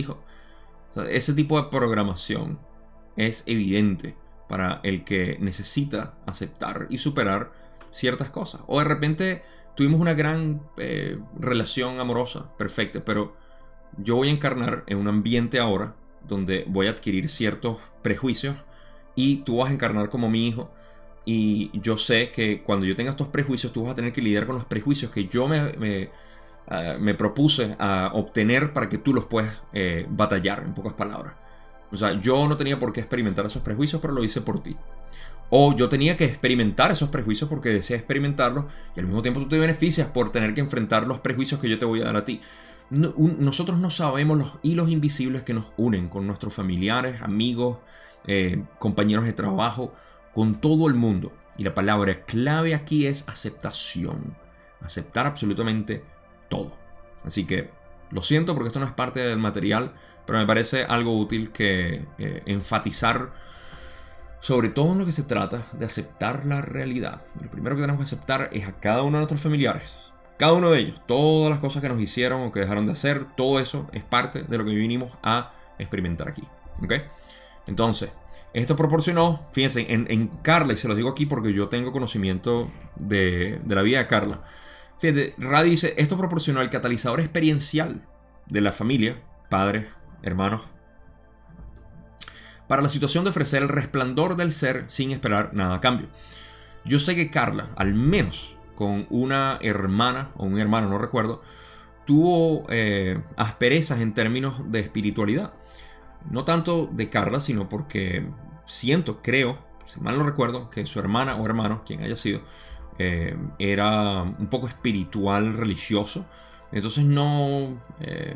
ese 1.09 1.33
tipo 1.33 1.61
de 1.61 1.69
programación 1.69 2.59
es 3.15 3.43
evidente 3.47 4.15
para 4.47 4.79
el 4.83 5.03
que 5.03 5.37
necesita 5.39 6.15
aceptar 6.25 6.87
y 6.89 6.97
superar 6.97 7.51
ciertas 7.91 8.29
cosas. 8.29 8.61
O 8.67 8.79
de 8.79 8.85
repente 8.85 9.43
tuvimos 9.75 9.99
una 9.99 10.13
gran 10.13 10.61
eh, 10.77 11.17
relación 11.39 11.99
amorosa, 11.99 12.55
perfecta, 12.57 13.03
pero 13.03 13.35
yo 13.97 14.15
voy 14.15 14.29
a 14.29 14.31
encarnar 14.31 14.83
en 14.87 14.97
un 14.97 15.07
ambiente 15.07 15.59
ahora 15.59 15.95
donde 16.27 16.65
voy 16.67 16.87
a 16.87 16.91
adquirir 16.91 17.29
ciertos 17.29 17.77
prejuicios 18.01 18.55
y 19.15 19.37
tú 19.37 19.57
vas 19.57 19.69
a 19.69 19.73
encarnar 19.73 20.09
como 20.09 20.29
mi 20.29 20.47
hijo. 20.47 20.71
Y 21.25 21.71
yo 21.79 21.97
sé 21.97 22.31
que 22.31 22.63
cuando 22.63 22.85
yo 22.85 22.95
tenga 22.95 23.11
estos 23.11 23.29
prejuicios, 23.29 23.71
tú 23.71 23.83
vas 23.83 23.93
a 23.93 23.95
tener 23.95 24.11
que 24.11 24.21
lidiar 24.21 24.45
con 24.45 24.55
los 24.55 24.65
prejuicios 24.65 25.09
que 25.09 25.27
yo 25.27 25.47
me 25.47 26.09
eh, 26.70 26.97
me 26.99 27.14
propuse 27.14 27.76
a 27.80 28.11
obtener 28.14 28.74
para 28.74 28.89
que 28.89 28.97
tú 28.97 29.14
los 29.14 29.26
puedas 29.26 29.61
eh, 29.74 30.05
batallar, 30.09 30.64
en 30.66 30.74
pocas 30.74 30.93
palabras. 30.93 31.34
O 31.91 31.97
sea, 31.97 32.20
yo 32.20 32.47
no 32.47 32.57
tenía 32.57 32.80
por 32.80 32.91
qué 32.91 33.01
experimentar 33.01 33.45
esos 33.45 33.61
prejuicios, 33.61 34.01
pero 34.01 34.14
lo 34.14 34.24
hice 34.24 34.41
por 34.41 34.64
ti. 34.64 34.76
O 35.49 35.76
yo 35.76 35.89
tenía 35.89 36.18
que 36.18 36.26
experimentar 36.26 36.91
esos 36.91 37.09
prejuicios 37.09 37.47
porque 37.47 37.70
deseo 37.70 37.95
experimentarlos 37.97 38.66
y 38.95 38.99
al 38.99 39.05
mismo 39.05 39.22
tiempo 39.22 39.39
tú 39.41 39.49
te 39.49 39.59
beneficias 39.59 40.07
por 40.07 40.32
tener 40.32 40.55
que 40.55 40.61
enfrentar 40.61 41.05
los 41.05 41.20
prejuicios 41.20 41.59
que 41.59 41.70
yo 41.70 41.78
te 41.78 41.86
voy 41.86 42.01
a 42.01 42.05
dar 42.05 42.16
a 42.16 42.26
ti. 42.26 42.41
nosotros 42.89 43.78
no 43.78 43.91
sabemos 43.91 44.38
los 44.38 44.57
hilos 44.64 44.89
invisibles 44.89 45.43
que 45.43 45.53
nos 45.53 45.74
unen 45.78 46.09
con 46.09 46.26
nuestros 46.26 46.53
familiares, 46.55 47.22
amigos, 47.22 47.78
eh, 48.26 48.64
compañeros 48.80 49.26
de 49.26 49.34
trabajo, 49.34 49.93
con 50.34 50.59
todo 50.59 50.88
el 50.88 50.95
mundo. 50.95 51.32
Y 51.57 51.64
la 51.64 51.76
palabra 51.76 52.26
clave 52.26 52.74
aquí 52.74 53.05
es 53.05 53.28
aceptación. 53.28 54.36
Aceptar 54.82 55.28
absolutamente 55.28 56.03
todo. 56.54 56.72
Así 57.24 57.45
que 57.45 57.72
lo 58.12 58.22
siento 58.22 58.54
porque 58.54 58.68
esto 58.68 58.80
no 58.80 58.86
es 58.86 58.91
parte 58.91 59.20
del 59.20 59.39
material, 59.39 59.93
pero 60.28 60.38
me 60.38 60.45
parece 60.45 60.84
algo 60.84 61.18
útil 61.18 61.51
que 61.51 62.06
eh, 62.20 62.43
enfatizar 62.45 63.32
sobre 64.39 64.70
todo 64.70 64.91
en 64.91 64.99
lo 64.99 65.06
que 65.06 65.12
se 65.12 65.24
trata 65.24 65.66
de 65.72 65.86
aceptar 65.86 66.45
la 66.45 66.62
realidad. 66.62 67.22
Lo 67.41 67.49
primero 67.49 67.76
que 67.76 67.82
tenemos 67.82 67.99
que 67.99 68.16
aceptar 68.16 68.49
es 68.51 68.68
a 68.68 68.74
cada 68.74 69.01
uno 69.01 69.18
de 69.18 69.22
nuestros 69.22 69.41
familiares. 69.41 70.14
Cada 70.38 70.54
uno 70.54 70.70
de 70.70 70.80
ellos, 70.80 71.01
todas 71.08 71.49
las 71.49 71.60
cosas 71.60 71.82
que 71.82 71.89
nos 71.89 71.99
hicieron 71.99 72.43
o 72.43 72.51
que 72.51 72.60
dejaron 72.60 72.86
de 72.86 72.91
hacer, 72.91 73.26
todo 73.36 73.60
eso 73.60 73.88
es 73.93 74.04
parte 74.04 74.43
de 74.43 74.58
lo 74.58 74.66
que 74.66 74.76
vinimos 74.76 75.12
a 75.24 75.54
experimentar 75.80 76.28
aquí. 76.28 76.43
¿Ok? 76.84 76.93
Entonces, 77.66 78.12
esto 78.54 78.76
proporcionó, 78.76 79.47
fíjense, 79.54 79.88
en, 79.89 80.28
Carla, 80.43 80.74
y 80.74 80.78
se 80.78 80.88
los 80.88 80.97
digo 80.97 81.10
aquí 81.10 81.26
porque 81.26 81.54
yo 81.54 81.70
tengo 81.70 81.91
conocimiento 81.91 82.70
de, 82.95 83.60
de 83.64 83.76
la 83.76 83.82
vida 83.82 83.99
de 83.99 84.08
Carla. 84.08 84.41
Fíjate, 85.04 85.34
Ra 85.38 85.62
dice, 85.64 85.95
esto 85.97 86.18
proporcionó 86.18 86.62
el 86.62 86.70
catalizador 86.70 87.20
experiencial 87.20 88.08
de 88.47 88.62
la 88.62 88.72
familia, 88.72 89.22
padres, 89.49 89.88
hermanos, 90.22 90.62
para 92.70 92.82
la 92.82 92.88
situación 92.88 93.26
de 93.26 93.32
ofrecer 93.32 93.64
el 93.64 93.68
resplandor 93.68 94.38
del 94.38 94.54
ser 94.54 94.86
sin 94.88 95.12
esperar 95.12 95.54
nada 95.54 95.76
a 95.76 95.82
cambio. 95.82 96.08
Yo 96.86 96.99
sé 96.99 97.18
que 97.18 97.30
Carla, 97.30 97.68
al 97.76 97.93
menos 97.93 98.56
con 98.76 99.06
una 99.10 99.60
hermana 99.62 100.32
o 100.38 100.45
un 100.45 100.58
hermano, 100.58 100.88
no 100.88 100.99
recuerdo, 100.99 101.41
tuvo 102.06 102.64
eh, 102.70 103.22
asperezas 103.36 103.99
en 103.99 104.14
términos 104.14 104.72
de 104.72 104.80
espiritualidad. 104.80 105.51
No 106.32 106.45
tanto 106.45 106.89
de 106.89 107.10
Carla, 107.10 107.41
sino 107.41 107.68
porque 107.68 108.26
siento, 108.66 109.22
creo, 109.22 109.60
si 109.84 109.99
mal 109.99 110.18
no 110.18 110.24
recuerdo, 110.24 110.70
que 110.70 110.86
su 110.86 110.97
hermana 111.01 111.36
o 111.36 111.45
hermano, 111.45 111.84
quien 111.86 112.04
haya 112.04 112.16
sido, 112.16 112.43
eh, 112.99 113.35
era 113.59 114.21
un 114.21 114.47
poco 114.47 114.67
espiritual, 114.67 115.53
religioso. 115.53 116.25
Entonces 116.71 117.03
no, 117.03 117.81
eh, 117.99 118.35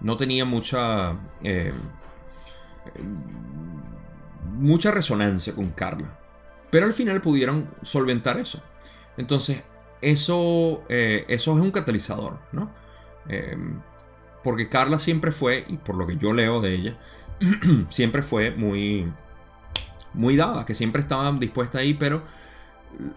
no 0.00 0.16
tenía 0.16 0.44
mucha, 0.44 1.16
eh, 1.42 1.72
mucha 4.54 4.90
resonancia 4.90 5.54
con 5.54 5.70
Carla. 5.70 6.18
Pero 6.70 6.86
al 6.86 6.92
final 6.92 7.20
pudieron 7.20 7.70
solventar 7.82 8.38
eso. 8.38 8.62
Entonces, 9.16 9.62
eso, 10.02 10.84
eso 10.88 11.56
es 11.56 11.62
un 11.62 11.70
catalizador, 11.70 12.38
¿no? 12.52 12.70
porque 14.44 14.68
Carla 14.68 15.00
siempre 15.00 15.32
fue, 15.32 15.64
y 15.66 15.76
por 15.76 15.96
lo 15.96 16.06
que 16.06 16.18
yo 16.18 16.32
leo 16.32 16.60
de 16.60 16.74
ella, 16.74 16.98
siempre 17.88 18.22
fue 18.22 18.52
muy, 18.52 19.12
muy 20.14 20.36
dada, 20.36 20.64
que 20.64 20.74
siempre 20.74 21.02
estaba 21.02 21.32
dispuesta 21.32 21.78
ahí, 21.78 21.94
pero 21.94 22.22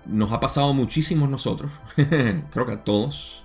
nos 0.06 0.32
ha 0.32 0.40
pasado 0.40 0.74
muchísimos 0.74 1.30
nosotros. 1.30 1.72
Creo 2.52 2.66
que 2.66 2.74
a 2.74 2.84
todos. 2.84 3.44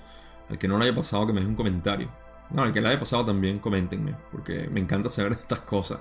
Al 0.48 0.58
que 0.58 0.68
no 0.68 0.78
le 0.78 0.84
haya 0.84 0.94
pasado, 0.94 1.26
que 1.26 1.32
me 1.32 1.40
deje 1.40 1.50
un 1.50 1.56
comentario. 1.56 2.08
No, 2.50 2.62
al 2.62 2.72
que 2.72 2.80
le 2.80 2.88
haya 2.88 2.98
pasado 2.98 3.24
también, 3.24 3.58
coméntenme. 3.58 4.14
Porque 4.30 4.68
me 4.70 4.80
encanta 4.80 5.08
saber 5.08 5.32
estas 5.32 5.60
cosas. 5.60 6.00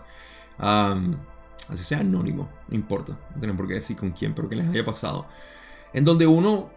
así 0.57 1.83
sea 1.83 1.99
anónimo, 1.99 2.49
no 2.67 2.75
importa. 2.75 3.13
No 3.33 3.39
tienen 3.39 3.57
por 3.57 3.67
qué 3.67 3.75
decir 3.75 3.95
con 3.95 4.11
quién, 4.11 4.33
pero 4.33 4.49
que 4.49 4.55
les 4.55 4.67
haya 4.67 4.83
pasado. 4.83 5.27
En 5.93 6.05
donde 6.05 6.27
uno 6.27 6.69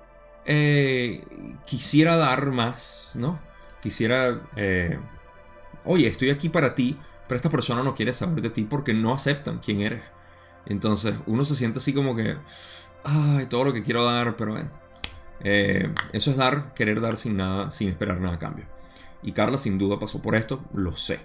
eh, 0.44 1.22
quisiera 1.64 2.16
dar 2.16 2.50
más, 2.52 3.12
¿no? 3.14 3.38
Quisiera. 3.80 4.42
Eh, 4.57 4.98
Oye, 5.86 6.09
estoy 6.09 6.30
aquí 6.30 6.48
para 6.48 6.74
ti, 6.74 6.98
pero 7.28 7.36
esta 7.36 7.48
persona 7.48 7.82
no 7.84 7.94
quiere 7.94 8.12
saber 8.12 8.42
de 8.42 8.50
ti 8.50 8.64
porque 8.64 8.92
no 8.92 9.14
aceptan 9.14 9.59
quién 9.59 9.80
eres. 9.80 10.02
Entonces 10.66 11.14
uno 11.26 11.44
se 11.44 11.54
siente 11.54 11.78
así 11.78 11.94
como 11.94 12.16
que 12.16 12.36
todo 13.48 13.64
lo 13.64 13.72
que 13.72 13.82
quiero 13.82 14.04
dar, 14.04 14.36
pero 14.36 14.52
bueno. 14.52 14.70
Eh, 15.40 15.92
eso 16.12 16.30
es 16.30 16.36
dar, 16.36 16.74
querer 16.74 17.00
dar 17.00 17.16
sin 17.16 17.36
nada, 17.36 17.70
sin 17.70 17.88
esperar 17.88 18.20
nada 18.20 18.34
a 18.34 18.38
cambio. 18.38 18.66
Y 19.22 19.32
Carla 19.32 19.59
sin 19.59 19.78
duda 19.78 19.98
pasó 19.98 20.20
por 20.22 20.34
esto, 20.34 20.64
lo 20.72 20.94
sé. 20.96 21.20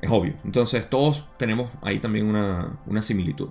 Es 0.00 0.10
obvio. 0.10 0.34
Entonces 0.44 0.88
todos 0.88 1.26
tenemos 1.36 1.70
ahí 1.82 1.98
también 1.98 2.26
una, 2.26 3.02
similitud. 3.02 3.48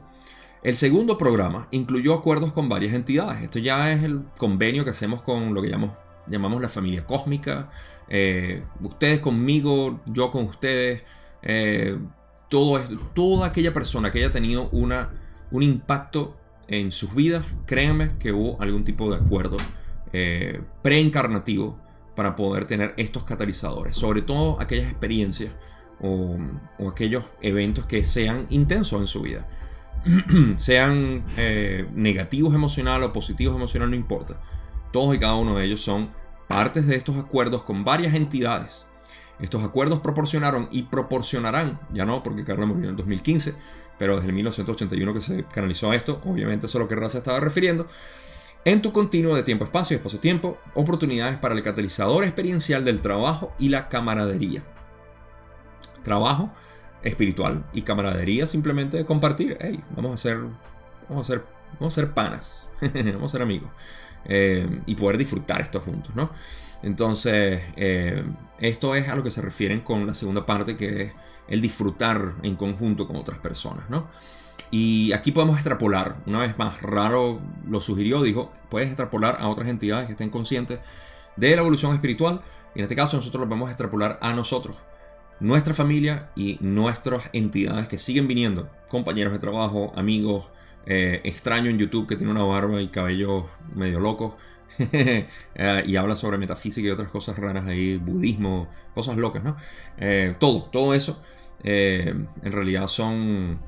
El 0.63 0.75
segundo 0.75 1.17
programa 1.17 1.67
incluyó 1.71 2.13
acuerdos 2.13 2.53
con 2.53 2.69
varias 2.69 2.93
entidades. 2.93 3.41
Esto 3.41 3.59
ya 3.59 3.91
es 3.91 4.03
el 4.03 4.23
convenio 4.37 4.83
que 4.83 4.91
hacemos 4.91 5.21
con 5.21 5.53
lo 5.53 5.61
que 5.61 5.69
llamamos, 5.69 5.97
llamamos 6.27 6.61
la 6.61 6.69
familia 6.69 7.05
cósmica. 7.05 7.69
Eh, 8.09 8.63
ustedes 8.81 9.21
conmigo, 9.21 10.01
yo 10.05 10.29
con 10.29 10.45
ustedes. 10.45 11.03
Eh, 11.41 11.97
todo 12.49 12.79
toda 13.15 13.47
aquella 13.47 13.71
persona 13.71 14.11
que 14.11 14.19
haya 14.19 14.31
tenido 14.31 14.69
una, 14.71 15.09
un 15.51 15.63
impacto 15.63 16.37
en 16.71 16.91
sus 16.91 17.13
vidas, 17.13 17.45
créanme 17.65 18.17
que 18.17 18.31
hubo 18.31 18.59
algún 18.61 18.83
tipo 18.83 19.11
de 19.11 19.17
acuerdo 19.17 19.57
eh, 20.13 20.61
preencarnativo 20.81 21.77
para 22.15 22.35
poder 22.35 22.65
tener 22.65 22.93
estos 22.97 23.25
catalizadores, 23.25 23.95
sobre 23.97 24.21
todo 24.21 24.59
aquellas 24.59 24.89
experiencias 24.89 25.53
o, 26.01 26.37
aquellos 26.89 27.25
eventos 27.41 27.85
que 27.85 28.05
sean 28.05 28.47
intensos 28.49 29.01
en 29.01 29.07
su 29.07 29.21
vida, 29.21 29.47
sean 30.57 31.25
eh, 31.37 31.85
negativos 31.93 32.55
emocional 32.55 33.03
o 33.03 33.13
positivos 33.13 33.55
emocional, 33.55 33.89
no 33.89 33.95
importa. 33.95 34.41
Todos 34.91 35.15
y 35.15 35.19
cada 35.19 35.35
uno 35.35 35.57
de 35.57 35.65
ellos 35.65 35.81
son 35.81 36.09
partes 36.47 36.87
de 36.87 36.95
estos 36.95 37.17
acuerdos 37.17 37.63
con 37.63 37.83
varias 37.83 38.13
entidades. 38.13 38.85
Estos 39.39 39.63
acuerdos 39.63 39.99
proporcionaron 39.99 40.69
y 40.71 40.83
proporcionarán, 40.83 41.79
ya 41.93 42.05
no 42.05 42.23
porque 42.23 42.45
Carla 42.45 42.65
murió 42.65 42.85
en 42.85 42.89
el 42.91 42.95
2015, 42.95 43.55
pero 44.01 44.15
desde 44.15 44.29
el 44.29 44.33
1981 44.33 45.13
que 45.13 45.21
se 45.21 45.43
canalizó 45.43 45.93
esto, 45.93 46.23
obviamente 46.25 46.65
eso 46.65 46.79
es 46.79 46.81
lo 46.81 46.87
que 46.87 46.95
Raza 46.95 47.19
estaba 47.19 47.39
refiriendo, 47.39 47.85
en 48.65 48.81
tu 48.81 48.91
continuo 48.91 49.35
de 49.35 49.43
tiempo-espacio 49.43 49.95
espacio-tiempo, 49.95 50.57
oportunidades 50.73 51.37
para 51.37 51.53
el 51.53 51.61
catalizador 51.61 52.23
experiencial 52.23 52.83
del 52.83 52.99
trabajo 53.01 53.53
y 53.59 53.69
la 53.69 53.89
camaradería. 53.89 54.63
Trabajo 56.01 56.51
espiritual 57.03 57.63
y 57.73 57.83
camaradería 57.83 58.47
simplemente 58.47 58.97
de 58.97 59.05
compartir. 59.05 59.59
Vamos 59.95 60.09
a 60.09 60.13
hacer, 60.15 60.37
vamos 61.07 61.29
a 61.29 61.33
hacer 61.33 61.45
vamos 61.79 61.93
a 61.95 62.01
ser 62.01 62.11
panas, 62.15 62.69
vamos 62.81 63.25
a 63.25 63.29
ser 63.29 63.43
amigos. 63.43 63.69
Eh, 64.25 64.81
y 64.87 64.95
poder 64.95 65.19
disfrutar 65.19 65.61
esto 65.61 65.79
juntos, 65.79 66.15
¿no? 66.15 66.31
Entonces, 66.81 67.61
eh, 67.75 68.23
esto 68.57 68.95
es 68.95 69.09
a 69.09 69.15
lo 69.15 69.21
que 69.21 69.29
se 69.29 69.43
refieren 69.43 69.81
con 69.81 70.07
la 70.07 70.15
segunda 70.15 70.43
parte, 70.43 70.75
que 70.75 71.03
es 71.03 71.13
el 71.47 71.61
disfrutar 71.61 72.35
en 72.43 72.55
conjunto 72.55 73.07
con 73.07 73.15
otras 73.15 73.39
personas, 73.39 73.89
¿no? 73.89 74.07
Y 74.71 75.11
aquí 75.11 75.31
podemos 75.31 75.55
extrapolar, 75.55 76.15
una 76.25 76.39
vez 76.39 76.57
más, 76.57 76.81
Raro 76.81 77.41
lo 77.67 77.81
sugirió, 77.81 78.21
dijo, 78.23 78.51
puedes 78.69 78.87
extrapolar 78.87 79.37
a 79.39 79.49
otras 79.49 79.67
entidades 79.67 80.05
que 80.05 80.13
estén 80.13 80.29
conscientes 80.29 80.79
de 81.35 81.55
la 81.55 81.61
evolución 81.61 81.93
espiritual, 81.93 82.41
y 82.73 82.79
en 82.79 82.83
este 82.83 82.95
caso 82.95 83.17
nosotros 83.17 83.41
lo 83.41 83.49
podemos 83.49 83.69
extrapolar 83.69 84.17
a 84.21 84.31
nosotros, 84.31 84.77
nuestra 85.41 85.73
familia 85.73 86.29
y 86.35 86.57
nuestras 86.61 87.29
entidades 87.33 87.89
que 87.89 87.97
siguen 87.97 88.29
viniendo, 88.29 88.69
compañeros 88.87 89.33
de 89.33 89.39
trabajo, 89.39 89.91
amigos, 89.97 90.49
eh, 90.85 91.21
extraño 91.25 91.69
en 91.69 91.77
YouTube 91.77 92.07
que 92.07 92.15
tiene 92.15 92.31
una 92.31 92.43
barba 92.43 92.81
y 92.81 92.87
cabello 92.87 93.47
medio 93.75 93.99
loco 93.99 94.37
eh, 94.91 95.83
y 95.85 95.95
habla 95.95 96.15
sobre 96.15 96.37
metafísica 96.37 96.87
y 96.87 96.91
otras 96.91 97.09
cosas 97.09 97.37
raras 97.37 97.65
ahí, 97.67 97.97
budismo, 97.97 98.67
cosas 98.93 99.17
locas, 99.17 99.43
¿no? 99.43 99.57
Eh, 99.97 100.35
todo, 100.39 100.63
todo 100.63 100.93
eso 100.93 101.21
en 101.63 102.27
realidad 102.41 102.87
son, 102.87 103.59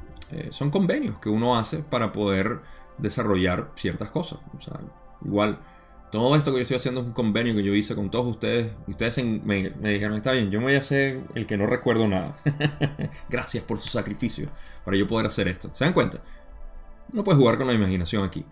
son 0.50 0.72
convenios 0.72 1.20
que 1.20 1.30
uno 1.30 1.56
hace 1.56 1.78
para 1.78 2.12
poder 2.12 2.62
desarrollar 2.98 3.72
ciertas 3.76 4.10
cosas. 4.10 4.40
O 4.58 4.60
sea, 4.60 4.80
igual 5.24 5.60
todo 6.14 6.36
esto 6.36 6.52
que 6.52 6.58
yo 6.58 6.62
estoy 6.62 6.78
haciendo 6.78 7.02
es 7.02 7.08
un 7.08 7.14
convenio 7.14 7.56
que 7.56 7.64
yo 7.64 7.74
hice 7.74 7.96
con 7.96 8.12
todos 8.12 8.28
ustedes. 8.28 8.72
Ustedes 8.86 9.18
me, 9.18 9.72
dijeron, 9.72 10.14
está 10.14 10.32
bien, 10.34 10.52
yo 10.52 10.60
me 10.60 10.66
voy 10.66 10.76
a 10.76 10.80
hacer 10.80 11.24
el 11.34 11.48
que 11.48 11.58
no 11.58 11.66
recuerdo 11.66 12.08
nada. 12.08 12.36
Gracias 13.32 13.64
por 13.64 13.80
su 13.80 13.88
sacrificio 13.88 14.48
para 14.86 14.96
yo 14.96 15.08
poder 15.08 15.26
hacer 15.26 15.48
esto. 15.48 15.72
¿Se 15.74 15.86
dan 15.86 15.94
cuenta? 15.96 16.20
No 17.12 17.24
puedes 17.24 17.40
jugar 17.40 17.58
con 17.58 17.66
la 17.66 17.74
imaginación 17.74 18.24
aquí. 18.24 18.46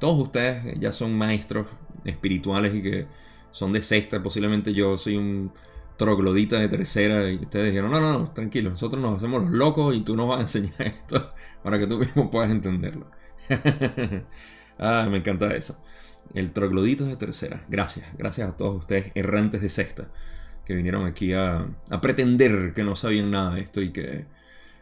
Todos 0.00 0.20
ustedes 0.20 0.78
ya 0.80 0.92
son 0.92 1.16
maestros 1.16 1.68
espirituales 2.04 2.74
y 2.74 2.82
que 2.82 3.06
son 3.52 3.72
de 3.72 3.82
sexta. 3.82 4.22
Posiblemente 4.22 4.72
yo 4.72 4.98
soy 4.98 5.16
un 5.16 5.52
troglodita 5.96 6.58
de 6.58 6.68
tercera 6.68 7.30
y 7.30 7.36
ustedes 7.36 7.66
dijeron, 7.66 7.90
no, 7.90 8.00
no, 8.00 8.18
no, 8.18 8.30
tranquilo, 8.32 8.70
nosotros 8.70 9.02
nos 9.02 9.18
hacemos 9.18 9.42
los 9.42 9.50
locos 9.50 9.94
y 9.94 10.00
tú 10.00 10.16
nos 10.16 10.28
vas 10.28 10.38
a 10.38 10.42
enseñar 10.42 10.74
esto 10.80 11.34
para 11.62 11.78
que 11.78 11.86
tú 11.86 11.98
mismo 11.98 12.30
puedas 12.30 12.50
entenderlo. 12.50 13.06
ah, 14.78 15.06
me 15.10 15.18
encanta 15.18 15.54
eso. 15.54 15.78
El 16.32 16.52
troglodito 16.52 17.04
de 17.04 17.16
tercera. 17.16 17.64
Gracias, 17.68 18.06
gracias 18.16 18.48
a 18.48 18.56
todos 18.56 18.78
ustedes 18.78 19.12
errantes 19.14 19.60
de 19.60 19.68
sexta 19.68 20.08
que 20.64 20.74
vinieron 20.74 21.04
aquí 21.04 21.32
a, 21.32 21.66
pretender 22.00 22.72
que 22.74 22.84
no 22.84 22.94
sabían 22.96 23.30
nada 23.30 23.54
de 23.54 23.60
esto 23.60 23.82
y 23.82 23.90
que... 23.90 24.26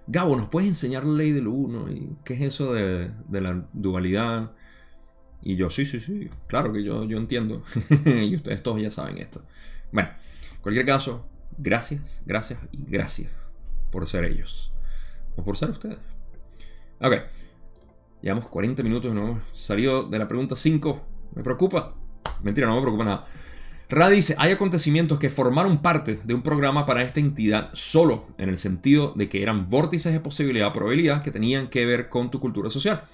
Gabo, 0.07 0.37
¿nos 0.37 0.49
puedes 0.49 0.69
enseñar 0.69 1.05
la 1.05 1.17
ley 1.17 1.33
del 1.33 1.49
uno? 1.49 1.91
¿Y 1.91 2.17
qué 2.25 2.35
es 2.35 2.41
eso 2.43 2.73
de, 2.75 3.11
la 3.31 3.65
dualidad? 3.73 4.53
Y 5.43 5.57
yo, 5.57 5.71
sí, 5.71 5.87
sí, 5.87 6.01
sí, 6.01 6.29
claro 6.47 6.73
que 6.73 6.83
yo, 6.83 7.05
yo 7.05 7.19
entiendo. 7.19 7.63
y 8.05 8.37
ustedes 8.37 8.63
todos 8.63 8.81
ya 8.81 8.91
saben 8.91 9.19
esto. 9.19 9.43
Bueno, 9.93 10.11
en 10.11 10.63
cualquier 10.63 10.87
caso, 10.87 11.27
gracias, 11.57 12.23
gracias 12.27 12.59
y 12.73 12.85
gracias 12.87 13.31
por 13.91 14.07
ser 14.07 14.25
ellos. 14.25 14.73
O 15.37 15.45
por 15.45 15.57
ser 15.57 15.71
ustedes. 15.71 15.99
Ok. 17.01 17.15
Llevamos 18.21 18.49
40 18.49 18.83
minutos 18.83 19.15
no 19.15 19.29
hemos 19.29 19.43
salido 19.53 20.03
de 20.03 20.19
la 20.19 20.27
pregunta 20.27 20.57
5. 20.57 21.07
¿Me 21.37 21.43
preocupa? 21.43 21.95
Mentira, 22.43 22.67
no 22.67 22.75
me 22.75 22.83
preocupa 22.83 23.05
nada. 23.05 23.25
Ra 23.89 24.11
dice, 24.11 24.35
hay 24.39 24.53
acontecimientos 24.53 25.19
que 25.19 25.31
formaron 25.31 25.81
parte 25.81 26.21
de 26.23 26.35
un 26.35 26.43
programa 26.43 26.85
para 26.85 27.03
esta 27.03 27.21
entidad 27.21 27.71
solo 27.73 28.27
en 28.37 28.51
el 28.51 28.59
sentido 28.59 29.15
de 29.17 29.31
que 29.31 29.43
eran 29.43 29.69
vórtices 29.69 30.13
de 30.13 30.21
posibilidad, 30.21 30.75
probabilidad 30.75 31.23
que 31.23 31.31
tenían 31.31 31.69
que 31.69 31.87
ver 31.87 32.11
con 32.11 32.31
tu 32.31 32.39
cultura 32.39 32.69
social. 32.69 33.05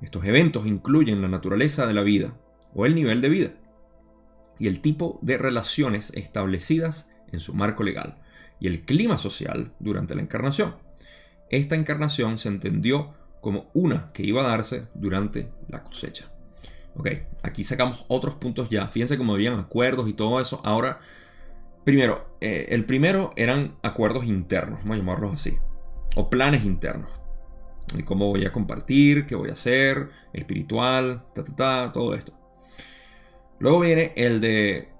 Estos 0.00 0.24
eventos 0.24 0.66
incluyen 0.66 1.22
la 1.22 1.28
naturaleza 1.28 1.86
de 1.86 1.94
la 1.94 2.02
vida 2.02 2.34
o 2.74 2.86
el 2.86 2.94
nivel 2.94 3.20
de 3.20 3.28
vida 3.28 3.50
y 4.58 4.66
el 4.66 4.80
tipo 4.80 5.18
de 5.22 5.38
relaciones 5.38 6.12
establecidas 6.14 7.10
en 7.32 7.40
su 7.40 7.54
marco 7.54 7.82
legal 7.82 8.18
y 8.60 8.66
el 8.66 8.84
clima 8.84 9.18
social 9.18 9.72
durante 9.78 10.14
la 10.14 10.22
encarnación. 10.22 10.76
Esta 11.50 11.76
encarnación 11.76 12.38
se 12.38 12.48
entendió 12.48 13.14
como 13.40 13.70
una 13.74 14.10
que 14.12 14.22
iba 14.22 14.42
a 14.42 14.48
darse 14.48 14.88
durante 14.94 15.50
la 15.68 15.82
cosecha. 15.82 16.30
Ok, 16.96 17.08
aquí 17.42 17.64
sacamos 17.64 18.04
otros 18.08 18.36
puntos 18.36 18.70
ya. 18.70 18.88
Fíjense 18.88 19.18
cómo 19.18 19.34
habían 19.34 19.58
acuerdos 19.58 20.08
y 20.08 20.14
todo 20.14 20.40
eso. 20.40 20.60
Ahora, 20.64 21.00
primero, 21.84 22.36
eh, 22.40 22.66
el 22.70 22.84
primero 22.84 23.32
eran 23.36 23.76
acuerdos 23.82 24.24
internos, 24.24 24.80
vamos 24.80 24.94
a 24.94 24.98
llamarlos 24.98 25.34
así. 25.34 25.58
O 26.16 26.30
planes 26.30 26.64
internos. 26.64 27.10
Y 27.96 28.02
cómo 28.02 28.26
voy 28.26 28.44
a 28.44 28.52
compartir, 28.52 29.26
qué 29.26 29.34
voy 29.34 29.50
a 29.50 29.52
hacer, 29.52 30.10
espiritual, 30.32 31.24
ta, 31.34 31.44
ta, 31.44 31.56
ta, 31.56 31.92
todo 31.92 32.14
esto. 32.14 32.32
Luego 33.58 33.80
viene 33.80 34.12
el 34.16 34.40
de 34.40 34.94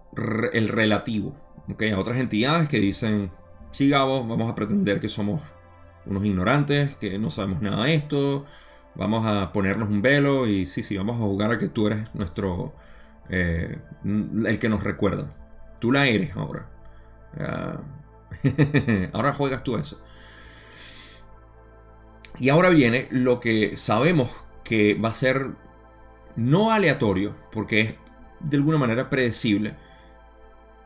el 0.53 0.68
relativo. 0.68 1.34
Okay, 1.72 1.90
a 1.90 1.99
otras 1.99 2.18
entidades 2.18 2.68
que 2.68 2.78
dicen, 2.78 3.30
sí, 3.72 3.88
Gabo, 3.88 4.24
vamos 4.26 4.51
a 4.51 4.55
pretender 4.55 5.01
que 5.01 5.09
somos 5.09 5.40
unos 6.07 6.24
ignorantes, 6.24 6.97
que 6.97 7.18
no 7.18 7.30
sabemos 7.30 7.62
nada 7.62 7.84
de 7.84 7.95
esto, 7.95 8.45
vamos 8.95 9.26
a 9.26 9.53
ponernos 9.53 9.88
un 9.88 10.03
velo 10.03 10.47
y 10.47 10.66
sí, 10.66 10.82
sí, 10.82 10.97
vamos 10.97 11.16
a 11.16 11.20
jugar 11.20 11.53
a 11.53 11.59
que 11.59 11.68
tú 11.68 11.86
eres 11.86 12.09
nuestro, 12.14 12.74
eh, 13.30 13.78
el 14.05 14.59
que 14.59 14.68
nos 14.68 14.84
recuerda. 14.84 15.28
Tú 15.80 15.90
la 15.90 16.07
eres 16.07 16.36
ahora. 16.36 16.68
ahora 19.12 19.32
juegas 19.32 19.64
tú 19.64 19.76
eso. 19.76 20.01
Y 22.39 22.49
ahora 22.49 22.68
viene 22.68 23.09
lo 23.11 23.41
que 23.41 23.76
sabemos 23.76 24.30
que 24.64 24.95
va 24.95 25.11
a 25.11 25.14
ser 25.14 25.51
no 26.37 26.72
aleatorio, 26.72 27.37
porque 27.53 27.80
es 27.80 27.95
de 28.41 28.57
alguna 28.57 28.78
manera 28.78 29.09
predecible, 29.09 29.76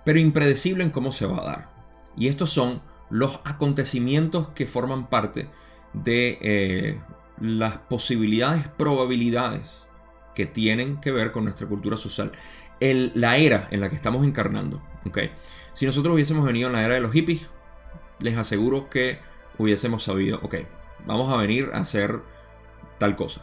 pero 0.05 0.19
impredecible 0.19 0.85
en 0.85 0.91
cómo 0.91 1.13
se 1.13 1.27
va 1.27 1.39
a 1.39 1.47
dar. 1.47 1.69
Y 2.17 2.29
estos 2.29 2.51
son 2.51 2.83
los 3.11 3.41
acontecimientos 3.45 4.49
que 4.49 4.67
forman 4.67 5.09
parte 5.09 5.49
de 5.93 6.39
eh, 6.43 7.01
las 7.41 7.79
posibilidades, 7.79 8.69
probabilidades 8.69 9.89
que 10.35 10.47
tienen 10.47 11.01
que 11.01 11.13
ver 11.13 11.33
con 11.33 11.45
nuestra 11.45 11.67
cultura 11.67 11.97
social. 11.97 12.33
La 12.81 13.39
era 13.39 13.69
en 13.71 13.81
la 13.81 13.89
que 13.89 13.97
estamos 13.97 14.25
encarnando. 14.25 14.83
¿okay? 15.07 15.33
Si 15.75 15.87
nosotros 15.87 16.15
hubiésemos 16.15 16.45
venido 16.45 16.69
en 16.69 16.75
la 16.75 16.85
era 16.85 16.95
de 16.95 17.01
los 17.01 17.13
hippies, 17.13 17.43
les 18.21 18.37
aseguro 18.37 18.89
que 18.89 19.19
hubiésemos 19.59 20.05
sabido, 20.05 20.41
ok, 20.43 20.57
vamos 21.09 21.33
a 21.33 21.37
venir 21.37 21.71
a 21.73 21.79
hacer 21.79 22.21
tal 22.99 23.17
cosa. 23.17 23.41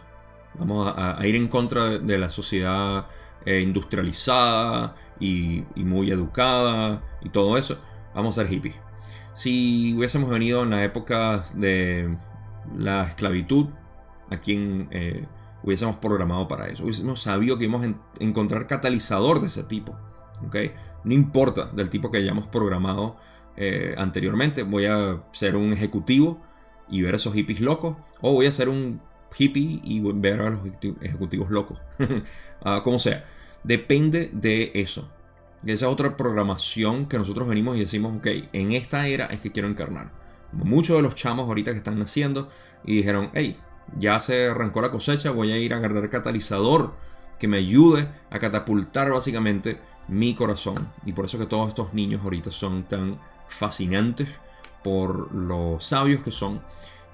Vamos 0.53 0.93
a, 0.95 1.19
ir 1.27 1.35
en 1.35 1.49
contra 1.49 1.97
de, 1.97 2.17
la 2.17 2.29
sociedad 2.29 3.07
eh, 3.45 3.59
industrializada 3.59 4.95
y, 5.19 5.65
muy 5.75 6.11
educada 6.11 7.03
y 7.21 7.29
todo 7.29 7.57
eso. 7.57 7.77
Vamos 8.13 8.37
a 8.37 8.41
ser 8.43 8.49
hippies. 8.49 8.79
Si 9.33 9.93
hubiésemos 9.97 10.29
venido 10.29 10.63
en 10.63 10.69
la 10.69 10.85
época 10.85 11.43
de 11.55 12.15
la 12.77 13.03
esclavitud, 13.03 13.67
a 14.31 14.37
quien 14.37 14.87
eh, 14.91 15.25
hubiésemos 15.61 15.97
programado 15.97 16.47
para 16.47 16.67
eso. 16.67 16.83
Hubiésemos 16.83 17.21
sabido 17.21 17.57
que 17.57 17.65
íbamos 17.65 17.85
a 17.85 17.93
encontrar 18.23 18.67
catalizador 18.67 19.41
de 19.41 19.47
ese 19.47 19.63
tipo. 19.63 19.97
¿okay? 20.47 20.71
No 21.03 21.13
importa 21.13 21.65
del 21.65 21.89
tipo 21.89 22.09
que 22.09 22.17
hayamos 22.19 22.47
programado 22.47 23.17
eh, 23.57 23.93
anteriormente. 23.97 24.63
Voy 24.63 24.85
a 24.85 25.23
ser 25.31 25.57
un 25.57 25.73
ejecutivo 25.73 26.39
y 26.89 27.01
ver 27.01 27.13
a 27.13 27.17
esos 27.17 27.33
hippies 27.33 27.61
locos. 27.61 27.97
O 28.21 28.33
voy 28.33 28.47
a 28.47 28.51
ser 28.51 28.69
un 28.69 29.01
hippie 29.37 29.81
y 29.83 29.99
ver 29.99 30.41
a 30.41 30.49
los 30.51 30.59
ejecutivos 31.01 31.49
locos. 31.49 31.77
Ah, 32.67 32.81
como 32.83 32.97
sea. 32.97 33.23
Depende 33.63 34.31
de 34.33 34.71
eso. 34.73 35.07
Esa 35.63 35.85
es 35.85 35.91
otra 35.91 36.17
programación 36.17 37.05
que 37.07 37.19
nosotros 37.19 37.47
venimos 37.47 37.77
y 37.77 37.81
decimos, 37.81 38.17
ok, 38.17 38.27
en 38.53 38.71
esta 38.71 39.07
era 39.07 39.25
es 39.27 39.41
que 39.41 39.51
quiero 39.51 39.67
encarnar. 39.67 40.09
Muchos 40.51 40.95
de 40.95 41.03
los 41.03 41.13
chamos 41.13 41.47
ahorita 41.47 41.71
que 41.71 41.77
están 41.77 41.99
naciendo 41.99 42.49
y 42.83 42.95
dijeron, 42.95 43.29
hey, 43.33 43.57
ya 43.99 44.19
se 44.19 44.47
arrancó 44.47 44.81
la 44.81 44.89
cosecha, 44.89 45.29
voy 45.29 45.51
a 45.51 45.57
ir 45.57 45.73
a 45.73 45.77
agarrar 45.77 46.09
catalizador 46.09 46.93
que 47.37 47.47
me 47.47 47.57
ayude 47.57 48.07
a 48.31 48.39
catapultar 48.39 49.11
básicamente 49.11 49.77
mi 50.07 50.33
corazón. 50.33 50.75
Y 51.05 51.13
por 51.13 51.25
eso 51.25 51.37
que 51.37 51.45
todos 51.45 51.69
estos 51.69 51.93
niños 51.93 52.21
ahorita 52.23 52.51
son 52.51 52.83
tan 52.83 53.19
fascinantes 53.47 54.27
por 54.85 55.33
lo 55.33 55.79
sabios 55.79 56.21
que 56.21 56.29
son 56.29 56.61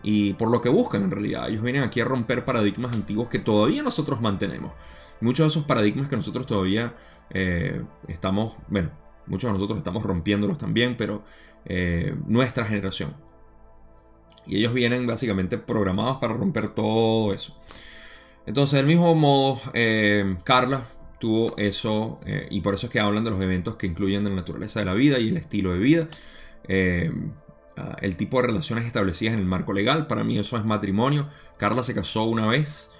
y 0.03 0.33
por 0.33 0.51
lo 0.51 0.59
que 0.59 0.67
buscan 0.67 1.03
en 1.03 1.11
realidad. 1.11 1.47
Ellos 1.47 1.63
vienen 1.63 1.83
aquí 1.83 2.01
a 2.01 2.03
romper 2.03 2.43
paradigmas 2.43 2.93
antiguos 2.93 3.29
que 3.29 3.39
todavía 3.39 3.81
nosotros 3.81 4.19
mantenemos. 4.19 4.73
Muchos 5.21 5.45
de 5.45 5.47
esos 5.47 5.63
paradigmas 5.63 6.09
que 6.09 6.17
nosotros 6.17 6.45
todavía 6.45 6.95
eh, 7.29 7.81
estamos, 8.09 8.55
bueno, 8.67 8.89
muchos 9.25 9.47
de 9.47 9.53
nosotros 9.53 9.77
estamos 9.77 10.03
rompiéndolos 10.03 10.57
también, 10.57 10.97
pero 10.97 11.23
eh, 11.63 12.13
nuestra 12.27 12.65
generación 12.65 13.15
y 14.45 14.57
ellos 14.57 14.73
vienen 14.73 15.07
básicamente 15.07 15.57
programados 15.57 16.17
para 16.17 16.33
romper 16.33 16.69
todo 16.69 17.33
eso. 17.33 17.55
Entonces, 18.45 18.75
del 18.75 18.87
mismo 18.87 19.15
modo, 19.15 19.61
eh, 19.73 20.35
Carla 20.43 20.89
tuvo 21.19 21.55
eso, 21.55 22.19
y 22.49 22.59
por 22.61 22.73
eso 22.73 22.87
es 22.87 22.91
que 22.91 22.99
hablan 22.99 23.23
de 23.23 23.29
los 23.29 23.39
eventos 23.39 23.77
que 23.77 23.87
incluyen 23.87 24.25
la 24.25 24.31
naturaleza 24.31 24.79
de 24.79 24.85
la 24.87 24.93
vida 24.93 25.19
y 25.19 25.29
el 25.29 25.37
estilo 25.37 25.71
de 25.71 25.79
vida. 25.79 26.07
Ah, 27.81 27.95
el 28.01 28.15
tipo 28.15 28.39
de 28.39 28.47
relaciones 28.47 28.85
establecidas 28.85 29.33
en 29.33 29.39
el 29.39 29.45
marco 29.45 29.73
legal, 29.73 30.05
para 30.05 30.23
mí 30.23 30.37
eso 30.37 30.55
es 30.57 30.65
matrimonio. 30.65 31.27
Carla 31.57 31.83
se 31.83 31.95
casó 31.95 32.23
una 32.25 32.47
vez 32.47 32.91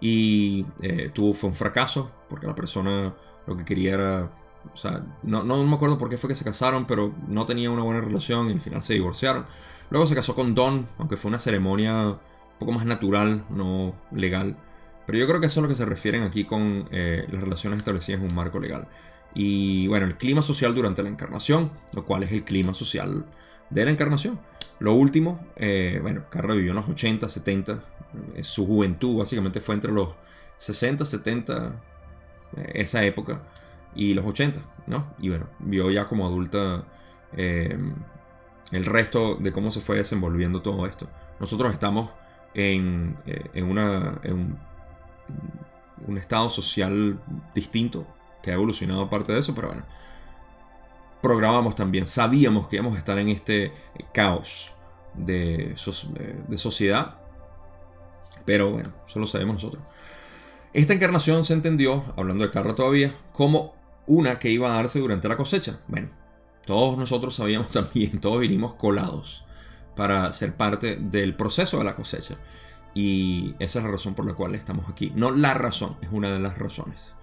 y 0.00 0.64
eh, 0.80 1.10
tuvo, 1.12 1.34
fue 1.34 1.50
un 1.50 1.56
fracaso 1.56 2.10
porque 2.28 2.46
la 2.46 2.54
persona 2.54 3.14
lo 3.46 3.56
que 3.56 3.64
quería 3.64 3.94
era, 3.94 4.30
o 4.72 4.76
sea, 4.76 5.04
no, 5.22 5.42
no, 5.42 5.62
me 5.64 5.74
acuerdo 5.74 5.98
por 5.98 6.08
qué 6.08 6.16
fue 6.16 6.28
que 6.28 6.34
se 6.34 6.44
casaron, 6.44 6.86
pero 6.86 7.14
no 7.28 7.44
tenía 7.44 7.70
una 7.70 7.82
buena 7.82 8.00
relación 8.00 8.48
y 8.48 8.52
al 8.52 8.60
final 8.60 8.82
se 8.82 8.94
divorciaron. 8.94 9.44
Luego 9.90 10.06
se 10.06 10.14
casó 10.14 10.34
con 10.34 10.54
Don, 10.54 10.88
aunque 10.98 11.16
fue 11.16 11.28
una 11.28 11.38
ceremonia 11.38 12.06
un 12.06 12.18
poco 12.58 12.72
más 12.72 12.86
natural, 12.86 13.44
no 13.50 13.94
legal. 14.12 14.56
Pero 15.06 15.18
yo 15.18 15.26
creo 15.26 15.40
que 15.40 15.46
eso 15.46 15.60
es 15.60 15.62
lo 15.62 15.68
que 15.68 15.74
se 15.74 15.84
refieren 15.84 16.22
aquí 16.22 16.44
con 16.44 16.88
eh, 16.90 17.26
las 17.30 17.42
relaciones 17.42 17.78
establecidas 17.78 18.20
en 18.22 18.28
un 18.28 18.34
marco 18.34 18.58
legal. 18.60 18.88
Y 19.34 19.88
bueno, 19.88 20.06
el 20.06 20.16
clima 20.16 20.42
social 20.42 20.74
durante 20.74 21.02
la 21.02 21.08
encarnación, 21.10 21.72
lo 21.92 22.04
cual 22.06 22.22
es 22.22 22.32
el 22.32 22.44
clima 22.44 22.72
social 22.72 23.26
de 23.72 23.84
la 23.84 23.90
encarnación. 23.90 24.38
Lo 24.78 24.94
último, 24.94 25.40
eh, 25.56 25.98
bueno, 26.02 26.24
Carla 26.30 26.54
vivió 26.54 26.70
en 26.70 26.76
los 26.76 26.88
80, 26.88 27.28
70, 27.28 27.84
eh, 28.34 28.44
su 28.44 28.66
juventud 28.66 29.18
básicamente 29.18 29.60
fue 29.60 29.74
entre 29.74 29.92
los 29.92 30.10
60, 30.58 31.04
70, 31.04 31.72
esa 32.74 33.04
época, 33.04 33.42
y 33.94 34.14
los 34.14 34.26
80, 34.26 34.60
¿no? 34.86 35.14
Y 35.18 35.28
bueno, 35.30 35.46
vio 35.58 35.90
ya 35.90 36.06
como 36.06 36.26
adulta 36.26 36.84
el 37.34 38.84
resto 38.84 39.36
de 39.36 39.52
cómo 39.52 39.70
se 39.70 39.80
fue 39.80 39.96
desenvolviendo 39.96 40.60
todo 40.60 40.86
esto. 40.86 41.08
Nosotros 41.40 41.72
estamos 41.72 42.10
en, 42.54 43.16
en, 43.24 43.64
una, 43.64 44.20
en 44.22 44.58
un 46.06 46.18
estado 46.18 46.50
social 46.50 47.18
distinto 47.54 48.06
que 48.42 48.50
ha 48.50 48.54
evolucionado 48.54 49.08
parte 49.08 49.32
de 49.32 49.38
eso, 49.38 49.54
pero 49.54 49.68
bueno. 49.68 49.84
Programamos 51.22 51.76
también, 51.76 52.06
sabíamos 52.06 52.68
que 52.68 52.76
íbamos 52.76 52.96
a 52.96 52.98
estar 52.98 53.18
en 53.18 53.28
este 53.28 53.72
caos 54.12 54.74
de, 55.14 55.74
de 56.48 56.58
sociedad, 56.58 57.18
pero 58.44 58.72
bueno, 58.72 58.90
eso 59.06 59.18
lo 59.18 59.26
sabemos 59.26 59.54
nosotros. 59.54 59.82
Esta 60.72 60.94
encarnación 60.94 61.44
se 61.44 61.52
entendió, 61.52 62.02
hablando 62.16 62.44
de 62.44 62.50
Carla 62.50 62.74
todavía, 62.74 63.14
como 63.32 63.74
una 64.06 64.38
que 64.38 64.50
iba 64.50 64.72
a 64.72 64.76
darse 64.76 64.98
durante 64.98 65.28
la 65.28 65.36
cosecha. 65.36 65.80
Bueno, 65.86 66.08
todos 66.66 66.96
nosotros 66.98 67.34
sabíamos 67.34 67.68
también, 67.72 68.20
todos 68.20 68.40
vinimos 68.40 68.74
colados 68.74 69.44
para 69.96 70.32
ser 70.32 70.56
parte 70.56 70.96
del 70.96 71.34
proceso 71.34 71.78
de 71.78 71.84
la 71.84 71.94
cosecha. 71.94 72.34
Y 72.94 73.54
esa 73.58 73.78
es 73.78 73.84
la 73.84 73.90
razón 73.90 74.14
por 74.14 74.26
la 74.26 74.34
cual 74.34 74.54
estamos 74.54 74.88
aquí. 74.88 75.12
No 75.14 75.30
la 75.30 75.54
razón, 75.54 75.96
es 76.02 76.08
una 76.10 76.32
de 76.32 76.38
las 76.38 76.58
razones. 76.58 77.16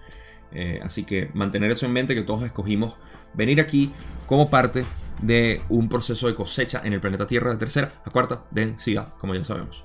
Eh, 0.52 0.80
así 0.82 1.04
que 1.04 1.30
mantener 1.34 1.70
eso 1.70 1.86
en 1.86 1.92
mente 1.92 2.14
que 2.14 2.22
todos 2.22 2.42
escogimos 2.42 2.94
venir 3.34 3.60
aquí 3.60 3.92
como 4.26 4.50
parte 4.50 4.84
de 5.22 5.62
un 5.68 5.88
proceso 5.88 6.26
de 6.26 6.34
cosecha 6.34 6.80
en 6.84 6.92
el 6.92 7.00
planeta 7.00 7.26
Tierra 7.26 7.50
de 7.50 7.56
tercera 7.56 8.00
a 8.04 8.10
cuarta 8.10 8.44
densidad, 8.50 9.14
como 9.18 9.34
ya 9.34 9.44
sabemos. 9.44 9.84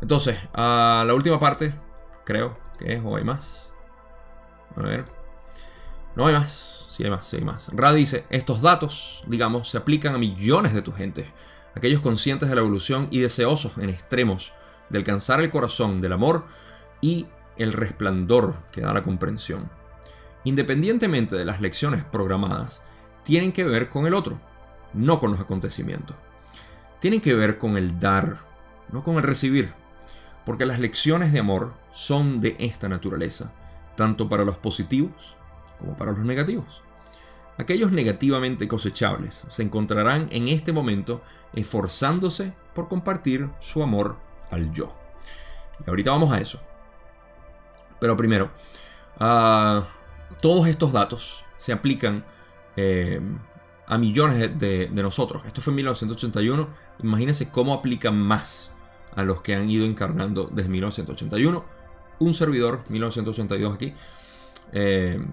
Entonces, 0.00 0.36
a 0.54 1.04
la 1.06 1.14
última 1.14 1.38
parte, 1.38 1.74
creo 2.24 2.58
que 2.78 2.94
es, 2.94 3.02
o 3.04 3.16
hay 3.16 3.24
más. 3.24 3.72
A 4.76 4.82
ver. 4.82 5.04
No 6.16 6.26
hay 6.26 6.34
más. 6.34 6.88
Sí 6.90 7.04
hay 7.04 7.10
más, 7.10 7.26
sí 7.26 7.36
hay 7.36 7.44
más. 7.44 7.70
Ra 7.72 7.92
dice, 7.92 8.24
estos 8.28 8.60
datos, 8.60 9.24
digamos, 9.26 9.70
se 9.70 9.78
aplican 9.78 10.14
a 10.14 10.18
millones 10.18 10.74
de 10.74 10.82
tu 10.82 10.92
gente, 10.92 11.26
aquellos 11.74 12.00
conscientes 12.00 12.48
de 12.48 12.54
la 12.54 12.60
evolución 12.60 13.08
y 13.10 13.20
deseosos 13.20 13.78
en 13.78 13.88
extremos 13.88 14.52
de 14.90 14.98
alcanzar 14.98 15.40
el 15.40 15.50
corazón 15.50 16.02
del 16.02 16.12
amor 16.12 16.44
y 17.00 17.28
el 17.56 17.72
resplandor 17.72 18.56
que 18.72 18.82
da 18.82 18.92
la 18.92 19.02
comprensión. 19.02 19.70
Independientemente 20.44 21.36
de 21.36 21.44
las 21.44 21.60
lecciones 21.60 22.04
programadas, 22.04 22.82
tienen 23.22 23.52
que 23.52 23.64
ver 23.64 23.88
con 23.88 24.06
el 24.06 24.14
otro, 24.14 24.40
no 24.92 25.20
con 25.20 25.30
los 25.30 25.40
acontecimientos. 25.40 26.16
Tienen 27.00 27.20
que 27.20 27.34
ver 27.34 27.58
con 27.58 27.76
el 27.76 28.00
dar, 28.00 28.38
no 28.90 29.02
con 29.02 29.16
el 29.16 29.22
recibir, 29.22 29.72
porque 30.44 30.66
las 30.66 30.78
lecciones 30.78 31.32
de 31.32 31.38
amor 31.38 31.74
son 31.92 32.40
de 32.40 32.56
esta 32.58 32.88
naturaleza, 32.88 33.52
tanto 33.96 34.28
para 34.28 34.44
los 34.44 34.56
positivos 34.58 35.36
como 35.78 35.96
para 35.96 36.12
los 36.12 36.20
negativos. 36.20 36.82
Aquellos 37.58 37.92
negativamente 37.92 38.66
cosechables 38.66 39.46
se 39.48 39.62
encontrarán 39.62 40.28
en 40.32 40.48
este 40.48 40.72
momento 40.72 41.22
esforzándose 41.52 42.52
por 42.74 42.88
compartir 42.88 43.50
su 43.60 43.82
amor 43.82 44.16
al 44.50 44.72
yo. 44.72 44.88
Y 45.86 45.90
ahorita 45.90 46.10
vamos 46.10 46.32
a 46.32 46.40
eso. 46.40 46.60
Pero 48.00 48.16
primero, 48.16 48.50
ah, 49.20 49.86
todos 50.40 50.66
estos 50.66 50.92
datos 50.92 51.44
se 51.56 51.72
aplican 51.72 52.24
eh, 52.76 53.20
a 53.86 53.98
millones 53.98 54.58
de, 54.58 54.88
nosotros. 54.92 55.42
Esto 55.46 55.60
fue 55.60 55.72
en 55.72 55.76
1981. 55.76 56.68
Imagínense 57.02 57.50
cómo 57.50 57.74
aplican 57.74 58.16
más 58.16 58.70
a 59.14 59.22
los 59.22 59.42
que 59.42 59.54
han 59.54 59.68
ido 59.68 59.84
encarnando 59.84 60.48
desde 60.52 60.68
1981. 60.68 61.64
Un 62.20 62.34
servidor, 62.34 62.84
1982 62.88 63.74
aquí. 63.74 63.94
Eh, 64.72 65.24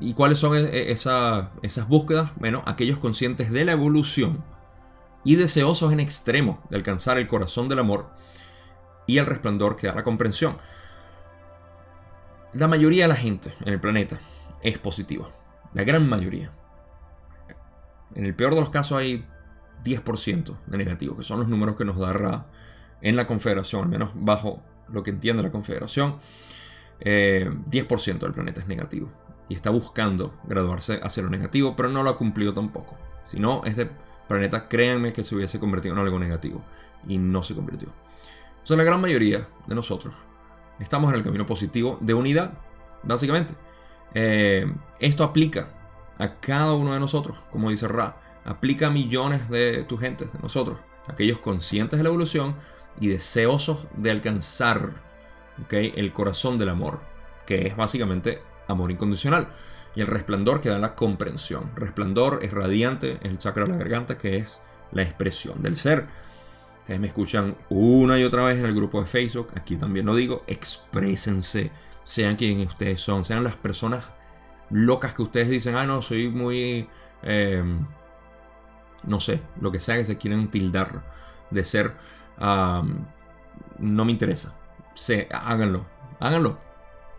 ¿Y 0.00 0.14
cuáles 0.14 0.38
son 0.38 0.56
e, 0.56 0.60
e, 0.60 0.92
esas 0.92 1.88
búsquedas? 1.88 2.30
Bueno, 2.36 2.62
aquellos 2.66 2.98
conscientes 2.98 3.50
de 3.50 3.64
la 3.64 3.72
evolución 3.72 4.44
y 5.24 5.36
deseosos 5.36 5.92
en 5.92 6.00
extremo 6.00 6.62
de 6.70 6.76
alcanzar 6.76 7.18
el 7.18 7.26
corazón 7.26 7.68
del 7.68 7.80
amor 7.80 8.10
y 9.06 9.18
el 9.18 9.26
resplandor 9.26 9.76
que 9.76 9.86
da 9.88 9.94
la 9.94 10.04
comprensión. 10.04 10.56
La 12.56 12.68
mayoría 12.68 13.04
de 13.04 13.08
la 13.08 13.16
gente 13.16 13.52
en 13.60 13.74
el 13.74 13.80
planeta 13.80 14.18
es 14.62 14.78
positiva. 14.78 15.28
La 15.74 15.84
gran 15.84 16.08
mayoría. 16.08 16.52
En 18.14 18.24
el 18.24 18.34
peor 18.34 18.54
de 18.54 18.60
los 18.60 18.70
casos 18.70 18.96
hay 18.96 19.26
10% 19.84 20.56
de 20.66 20.78
negativo, 20.78 21.14
que 21.18 21.22
son 21.22 21.38
los 21.38 21.48
números 21.48 21.76
que 21.76 21.84
nos 21.84 21.98
da 21.98 22.14
Ra 22.14 22.46
en 23.02 23.14
la 23.14 23.26
Confederación, 23.26 23.82
al 23.82 23.88
menos 23.90 24.12
bajo 24.14 24.62
lo 24.88 25.02
que 25.02 25.10
entiende 25.10 25.42
la 25.42 25.50
Confederación. 25.50 26.16
10% 26.98 27.00
eh, 27.00 28.18
del 28.18 28.32
planeta 28.32 28.62
es 28.62 28.68
negativo 28.68 29.10
y 29.50 29.54
está 29.54 29.68
buscando 29.68 30.40
graduarse 30.44 30.98
hacia 31.02 31.22
lo 31.22 31.28
negativo, 31.28 31.76
pero 31.76 31.90
no 31.90 32.02
lo 32.02 32.08
ha 32.08 32.16
cumplido 32.16 32.54
tampoco. 32.54 32.96
Si 33.26 33.38
no, 33.38 33.64
es 33.66 33.76
de 33.76 33.90
planeta, 34.28 34.66
créanme 34.66 35.12
que 35.12 35.24
se 35.24 35.34
hubiese 35.34 35.60
convertido 35.60 35.94
en 35.94 36.00
algo 36.00 36.18
negativo. 36.18 36.64
Y 37.06 37.18
no 37.18 37.42
se 37.42 37.54
convirtió. 37.54 37.90
O 38.66 38.76
la 38.76 38.82
gran 38.82 39.02
mayoría 39.02 39.46
de 39.66 39.74
nosotros 39.74 40.14
estamos 40.78 41.10
en 41.10 41.16
el 41.16 41.22
camino 41.22 41.46
positivo 41.46 41.98
de 42.00 42.14
unidad, 42.14 42.52
básicamente. 43.02 43.54
Eh, 44.14 44.72
esto 44.98 45.24
aplica 45.24 45.68
a 46.18 46.40
cada 46.40 46.74
uno 46.74 46.94
de 46.94 47.00
nosotros, 47.00 47.38
como 47.50 47.70
dice 47.70 47.88
Ra. 47.88 48.20
Aplica 48.44 48.86
a 48.86 48.90
millones 48.90 49.48
de 49.48 49.84
tu 49.84 49.98
gente, 49.98 50.26
de 50.26 50.38
nosotros. 50.40 50.78
Aquellos 51.08 51.38
conscientes 51.38 51.98
de 51.98 52.02
la 52.02 52.08
evolución 52.08 52.56
y 53.00 53.08
deseosos 53.08 53.86
de 53.96 54.10
alcanzar 54.10 55.02
el 55.70 56.12
corazón 56.12 56.58
del 56.58 56.68
amor, 56.68 57.00
que 57.46 57.66
es 57.66 57.76
básicamente 57.76 58.40
amor 58.68 58.90
incondicional 58.90 59.48
y 59.94 60.02
el 60.02 60.06
resplandor 60.06 60.60
que 60.60 60.68
da 60.68 60.78
la 60.78 60.94
comprensión. 60.94 61.70
Resplandor 61.74 62.40
es 62.42 62.52
radiante, 62.52 63.18
es 63.22 63.30
el 63.30 63.38
chakra 63.38 63.64
de 63.64 63.70
la 63.70 63.78
garganta, 63.78 64.18
que 64.18 64.36
es 64.36 64.60
la 64.92 65.02
expresión 65.02 65.62
del 65.62 65.76
ser. 65.76 66.06
Ustedes 66.86 67.00
me 67.00 67.08
escuchan 67.08 67.56
una 67.68 68.16
y 68.16 68.22
otra 68.22 68.44
vez 68.44 68.58
en 68.58 68.64
el 68.64 68.72
grupo 68.72 69.00
de 69.00 69.08
Facebook, 69.08 69.48
aquí 69.56 69.76
también 69.76 70.06
lo 70.06 70.14
digo, 70.14 70.44
exprésense, 70.46 71.72
sean 72.04 72.36
quienes 72.36 72.68
ustedes 72.68 73.00
son, 73.00 73.24
sean 73.24 73.42
las 73.42 73.56
personas 73.56 74.12
locas 74.70 75.12
que 75.12 75.22
ustedes 75.22 75.50
dicen, 75.50 75.74
ah, 75.74 75.84
no, 75.84 76.00
soy 76.00 76.28
muy, 76.28 76.88
em, 77.24 77.84
no 79.02 79.18
sé, 79.18 79.42
lo 79.60 79.72
que 79.72 79.80
sea 79.80 79.96
que 79.96 80.04
se 80.04 80.16
quieran 80.16 80.48
tildar 80.48 81.02
de 81.50 81.64
ser, 81.64 81.96
no 82.38 84.04
me 84.04 84.12
interesa. 84.12 84.54
Se, 84.94 85.26
háganlo, 85.32 85.86
háganlo, 86.20 86.56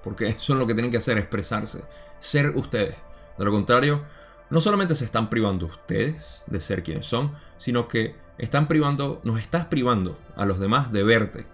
porque 0.01 0.27
eso 0.29 0.53
es 0.53 0.59
lo 0.59 0.65
que 0.65 0.75
tienen 0.75 0.91
que 0.91 0.99
hacer, 0.99 1.17
expresarse, 1.17 1.83
ser 2.19 2.51
ustedes. 2.55 2.95
De 3.37 3.43
lo 3.43 3.51
contrario, 3.51 4.05
no 4.49 4.61
solamente 4.61 4.95
se 4.95 5.03
están 5.03 5.29
privando 5.29 5.65
ustedes 5.65 6.45
de 6.47 6.61
ser 6.61 6.83
quienes 6.83 7.05
son, 7.05 7.35
sino 7.57 7.89
que 7.89 8.26
están 8.37 8.67
privando, 8.67 9.21
nos 9.23 9.39
estás 9.39 9.65
privando 9.65 10.17
a 10.35 10.45
los 10.45 10.59
demás 10.59 10.91
de 10.91 11.03
verte 11.03 11.47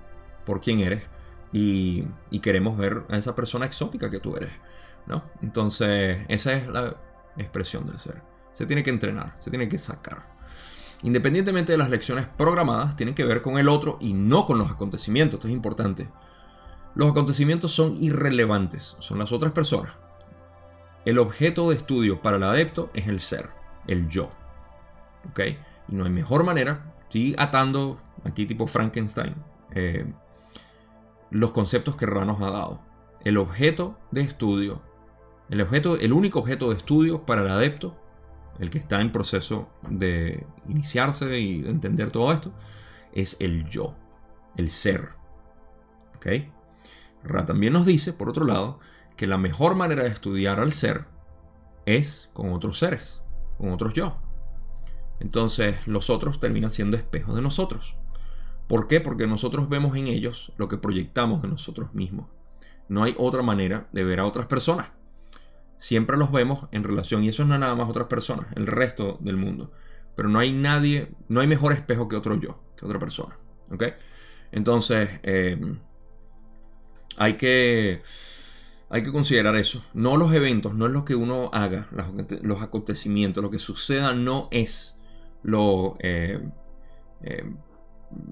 por 0.46 0.62
quien 0.62 0.80
eres 0.80 1.04
y, 1.52 2.06
queremos 2.42 2.78
ver 2.78 3.04
a 3.10 3.18
esa 3.18 3.36
persona 3.36 3.66
exótica 3.66 4.10
que 4.10 4.20
tú 4.20 4.36
eres, 4.36 4.52
¿no? 5.06 5.24
Entonces, 5.42 6.26
esa 6.28 6.54
es 6.54 6.68
la 6.68 6.96
expresión 7.38 7.86
del 7.86 8.00
ser. 8.00 8.22
Se 8.52 8.66
tiene 8.66 8.84
que 8.84 8.90
entrenar, 8.90 9.36
se 9.40 9.50
tiene 9.50 9.70
que 9.70 9.78
sacar. 9.78 10.34
Independientemente 11.04 11.72
de 11.72 11.78
las 11.78 11.90
lecciones 11.90 12.28
programadas, 12.28 12.96
tienen 12.96 13.16
que 13.16 13.24
ver 13.24 13.42
con 13.42 13.58
el 13.58 13.70
otro 13.70 13.98
y 14.02 14.14
no 14.14 14.46
con 14.46 14.58
los 14.58 14.72
acontecimientos. 14.72 15.38
Esto 15.38 15.48
es 15.48 15.54
importante. 15.54 16.10
Los 16.96 17.12
acontecimientos 17.12 17.72
son 17.72 17.94
irrelevantes, 17.96 18.96
son 19.00 19.20
las 19.20 19.32
otras 19.32 19.52
personas. 19.52 19.94
El 21.06 21.20
objeto 21.20 21.70
de 21.70 21.76
estudio 21.76 22.22
para 22.22 22.38
el 22.38 22.44
adepto 22.44 22.90
es 22.94 23.08
el 23.08 23.20
ser, 23.20 23.50
el 23.88 24.08
yo. 24.08 24.30
¿Ok? 25.30 25.42
Y 25.88 25.96
no 25.96 26.06
hay 26.06 26.12
mejor 26.12 26.44
manera, 26.44 26.94
estoy 27.04 27.36
atando 27.38 28.00
aquí 28.24 28.46
tipo 28.46 28.68
Frankenstein, 28.68 29.36
eh, 29.72 30.06
los 31.30 31.52
conceptos 31.52 31.96
que 31.96 32.06
Ra 32.06 32.26
nos 32.26 32.42
ha 32.42 32.50
dado. 32.52 32.82
El 33.24 33.38
objeto 33.38 33.98
de 34.12 34.22
estudio, 34.22 34.82
el, 35.50 35.62
objeto, 35.62 35.98
el 35.98 36.14
único 36.14 36.40
objeto 36.40 36.70
de 36.70 36.78
estudio 36.78 37.26
para 37.26 37.42
el 37.42 37.50
adepto, 37.50 37.98
el 38.60 38.70
que 38.70 38.78
está 38.78 39.02
en 39.02 39.12
proceso 39.12 39.70
de 39.90 40.46
iniciarse 40.68 41.40
y 41.40 41.62
de 41.62 41.70
entender 41.70 42.12
todo 42.12 42.32
esto, 42.32 42.54
es 43.14 43.38
el 43.40 43.68
yo, 43.70 43.96
el 44.56 44.70
ser. 44.70 45.10
¿Ok? 46.16 46.28
Ra 47.24 47.46
también 47.46 47.74
nos 47.74 47.86
dice, 47.86 48.14
por 48.14 48.30
otro 48.30 48.46
lado, 48.46 48.80
que 49.16 49.28
la 49.28 49.38
mejor 49.38 49.76
manera 49.76 50.04
de 50.04 50.10
estudiar 50.10 50.60
al 50.60 50.72
ser 50.72 51.06
es 51.86 52.30
con 52.34 52.52
otros 52.54 52.80
seres, 52.80 53.24
con 53.58 53.72
otros 53.72 53.94
yo. 53.94 54.18
Entonces 55.20 55.88
los 55.88 56.10
otros 56.10 56.40
terminan 56.40 56.72
siendo 56.72 56.98
espejos 56.98 57.36
de 57.36 57.42
nosotros. 57.42 57.96
¿Por 58.68 58.88
qué? 58.88 59.02
Porque 59.02 59.28
nosotros 59.28 59.70
vemos 59.70 59.96
en 59.96 60.08
ellos 60.08 60.52
lo 60.58 60.68
que 60.68 60.78
proyectamos 60.78 61.42
de 61.42 61.48
nosotros 61.48 61.94
mismos. 61.94 62.28
No 62.88 63.04
hay 63.04 63.16
otra 63.18 63.42
manera 63.42 63.88
de 63.92 64.04
ver 64.04 64.20
a 64.20 64.26
otras 64.26 64.48
personas. 64.48 64.90
Siempre 65.78 66.18
los 66.18 66.32
vemos 66.32 66.68
en 66.72 66.84
relación, 66.84 67.24
y 67.24 67.30
eso 67.30 67.46
no 67.46 67.56
es 67.56 67.60
nada 67.60 67.76
más 67.76 67.90
otras 67.90 68.08
personas, 68.08 68.48
el 68.56 68.68
resto 68.68 69.18
del 69.22 69.38
mundo. 69.38 69.72
Pero 70.16 70.30
no 70.30 70.40
hay 70.40 70.54
nadie, 70.54 71.12
no 71.28 71.42
hay 71.42 71.48
mejor 71.48 71.74
espejo 71.74 72.08
que 72.08 72.16
otro 72.16 72.40
yo, 72.40 72.62
que 72.78 72.86
otra 72.86 73.00
persona. 73.00 73.38
¿Ok? 73.72 73.84
Entonces, 74.52 75.10
eh, 75.24 75.60
hay 77.18 77.34
que 77.34 78.02
hay 78.94 79.02
que 79.02 79.12
considerar 79.12 79.56
eso. 79.56 79.84
No 79.96 80.18
los 80.18 80.32
eventos, 80.36 80.76
no 80.76 80.86
es 80.86 80.92
lo 80.92 81.04
que 81.04 81.16
uno 81.16 81.50
haga, 81.52 81.88
los, 82.44 82.62
acontecimientos, 82.62 83.44
lo 83.44 83.50
que 83.50 83.58
suceda 83.58 84.14
no 84.14 84.48
es 84.52 84.96
lo, 85.44 85.98
eh, 86.00 86.40
eh, 87.22 87.46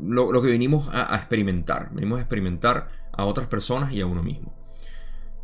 lo, 0.01 0.41
que 0.41 0.47
venimos 0.47 0.89
a, 0.91 1.15
experimentar. 1.15 1.89
Venimos 1.93 2.19
a 2.19 2.21
experimentar 2.21 2.89
a 3.11 3.25
otras 3.25 3.47
personas 3.47 3.93
y 3.93 4.01
a 4.01 4.05
uno 4.05 4.23
mismo. 4.23 4.53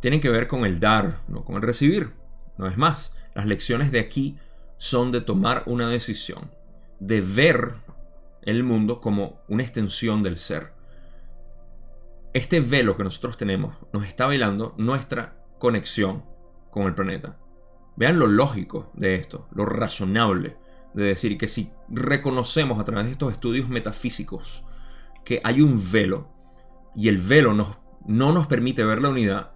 Tienen 0.00 0.20
que 0.20 0.30
ver 0.30 0.48
con 0.48 0.64
el 0.64 0.80
dar, 0.80 1.20
no 1.28 1.44
con 1.44 1.56
el 1.56 1.62
recibir. 1.62 2.10
No 2.56 2.66
es 2.66 2.76
más, 2.76 3.16
las 3.34 3.46
lecciones 3.46 3.92
de 3.92 4.00
aquí 4.00 4.36
son 4.78 5.12
de 5.12 5.20
tomar 5.20 5.62
una 5.66 5.88
decisión, 5.88 6.50
de 7.00 7.20
ver 7.20 7.74
el 8.42 8.64
mundo 8.64 9.00
como 9.00 9.40
una 9.48 9.62
extensión 9.62 10.22
del 10.22 10.38
ser 10.38 10.78
este 12.32 12.60
velo 12.60 12.96
que 12.96 13.04
nosotros 13.04 13.36
tenemos 13.36 13.74
nos 13.92 14.04
está 14.04 14.26
velando 14.26 14.74
nuestra 14.78 15.36
conexión 15.58 16.24
con 16.70 16.84
el 16.84 16.94
planeta. 16.94 17.36
Vean 17.96 18.18
lo 18.18 18.26
lógico 18.26 18.92
de 18.94 19.16
esto, 19.16 19.48
lo 19.52 19.64
razonable 19.64 20.56
de 20.98 21.04
decir 21.04 21.38
que 21.38 21.46
si 21.46 21.70
reconocemos 21.88 22.80
a 22.80 22.84
través 22.84 23.06
de 23.06 23.12
estos 23.12 23.32
estudios 23.32 23.68
metafísicos 23.68 24.64
que 25.24 25.40
hay 25.44 25.60
un 25.60 25.80
velo 25.92 26.28
y 26.94 27.08
el 27.08 27.18
velo 27.18 27.54
nos, 27.54 27.78
no 28.06 28.32
nos 28.32 28.46
permite 28.46 28.84
ver 28.84 29.00
la 29.00 29.10
unidad, 29.10 29.52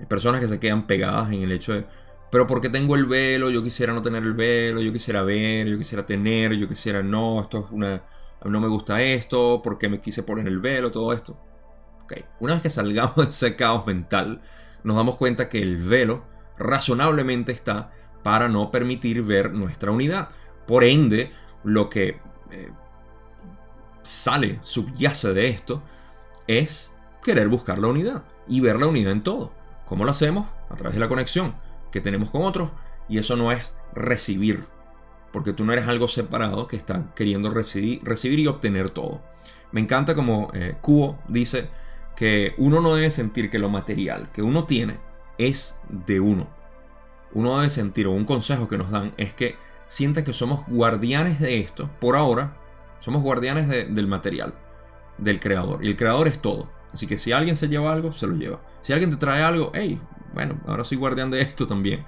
hay 0.00 0.06
personas 0.06 0.40
que 0.40 0.48
se 0.48 0.58
quedan 0.58 0.86
pegadas 0.86 1.32
en 1.32 1.42
el 1.42 1.52
hecho 1.52 1.74
de, 1.74 1.86
pero 2.30 2.46
porque 2.46 2.68
tengo 2.68 2.96
el 2.96 3.06
velo, 3.06 3.50
yo 3.50 3.62
quisiera 3.62 3.92
no 3.92 4.02
tener 4.02 4.24
el 4.24 4.34
velo, 4.34 4.80
yo 4.80 4.92
quisiera 4.92 5.22
ver, 5.22 5.68
yo 5.68 5.78
quisiera 5.78 6.04
tener, 6.04 6.54
yo 6.54 6.68
quisiera 6.68 7.02
no, 7.02 7.40
esto 7.40 7.66
es 7.66 7.70
una, 7.70 8.02
no 8.44 8.60
me 8.60 8.66
gusta 8.66 9.00
esto, 9.00 9.60
porque 9.62 9.88
me 9.88 10.00
quise 10.00 10.24
poner 10.24 10.48
el 10.48 10.58
velo, 10.58 10.90
todo 10.90 11.12
esto. 11.12 11.38
Una 12.40 12.54
vez 12.54 12.62
que 12.62 12.70
salgamos 12.70 13.16
de 13.16 13.30
ese 13.30 13.54
caos 13.54 13.86
mental, 13.86 14.42
nos 14.82 14.96
damos 14.96 15.16
cuenta 15.16 15.48
que 15.48 15.62
el 15.62 15.76
velo 15.76 16.24
razonablemente 16.58 17.52
está 17.52 17.92
para 18.24 18.48
no 18.48 18.70
permitir 18.70 19.22
ver 19.22 19.52
nuestra 19.52 19.92
unidad. 19.92 20.30
Por 20.66 20.84
ende, 20.84 21.32
lo 21.62 21.88
que 21.88 22.20
eh, 22.50 22.70
sale, 24.02 24.58
subyace 24.62 25.32
de 25.32 25.48
esto, 25.48 25.82
es 26.46 26.92
querer 27.22 27.48
buscar 27.48 27.78
la 27.78 27.88
unidad 27.88 28.24
y 28.48 28.60
ver 28.60 28.76
la 28.76 28.86
unidad 28.86 29.12
en 29.12 29.22
todo. 29.22 29.52
¿Cómo 29.84 30.04
lo 30.04 30.10
hacemos? 30.10 30.48
A 30.70 30.76
través 30.76 30.94
de 30.94 31.00
la 31.00 31.08
conexión 31.08 31.54
que 31.90 32.00
tenemos 32.00 32.30
con 32.30 32.42
otros. 32.42 32.70
Y 33.08 33.18
eso 33.18 33.36
no 33.36 33.52
es 33.52 33.74
recibir, 33.94 34.64
porque 35.32 35.52
tú 35.52 35.64
no 35.64 35.72
eres 35.72 35.88
algo 35.88 36.08
separado 36.08 36.66
que 36.66 36.76
está 36.76 37.12
queriendo 37.14 37.50
recibir, 37.50 38.02
recibir 38.02 38.38
y 38.38 38.46
obtener 38.46 38.90
todo. 38.90 39.22
Me 39.72 39.80
encanta 39.80 40.14
como 40.14 40.50
eh, 40.54 40.76
dice, 41.28 41.68
que 42.16 42.54
uno 42.58 42.80
no 42.80 42.94
debe 42.94 43.10
sentir 43.10 43.50
que 43.50 43.58
lo 43.58 43.68
material 43.68 44.30
que 44.32 44.42
uno 44.42 44.64
tiene 44.64 44.98
es 45.38 45.76
de 45.88 46.20
uno. 46.20 46.48
Uno 47.32 47.56
debe 47.56 47.70
sentir, 47.70 48.06
o 48.06 48.12
un 48.12 48.24
consejo 48.24 48.68
que 48.68 48.78
nos 48.78 48.90
dan, 48.90 49.12
es 49.16 49.34
que 49.34 49.56
sienta 49.94 50.24
que 50.24 50.32
somos 50.32 50.66
guardianes 50.66 51.38
de 51.38 51.60
esto. 51.60 51.88
Por 52.00 52.16
ahora, 52.16 52.56
somos 52.98 53.22
guardianes 53.22 53.68
del 53.68 54.08
material, 54.08 54.52
del 55.18 55.38
creador. 55.38 55.84
Y 55.84 55.88
el 55.88 55.96
creador 55.96 56.26
es 56.26 56.42
todo. 56.42 56.68
Así 56.92 57.06
que 57.06 57.16
si 57.16 57.30
alguien 57.30 57.56
se 57.56 57.68
lleva 57.68 57.92
algo, 57.92 58.10
se 58.10 58.26
lo 58.26 58.34
lleva. 58.34 58.60
Si 58.82 58.92
alguien 58.92 59.12
te 59.12 59.16
trae 59.16 59.40
algo, 59.44 59.70
hey, 59.72 60.00
bueno, 60.32 60.60
ahora 60.66 60.82
soy 60.82 60.98
guardián 60.98 61.30
de 61.30 61.42
esto 61.42 61.68
también. 61.68 62.04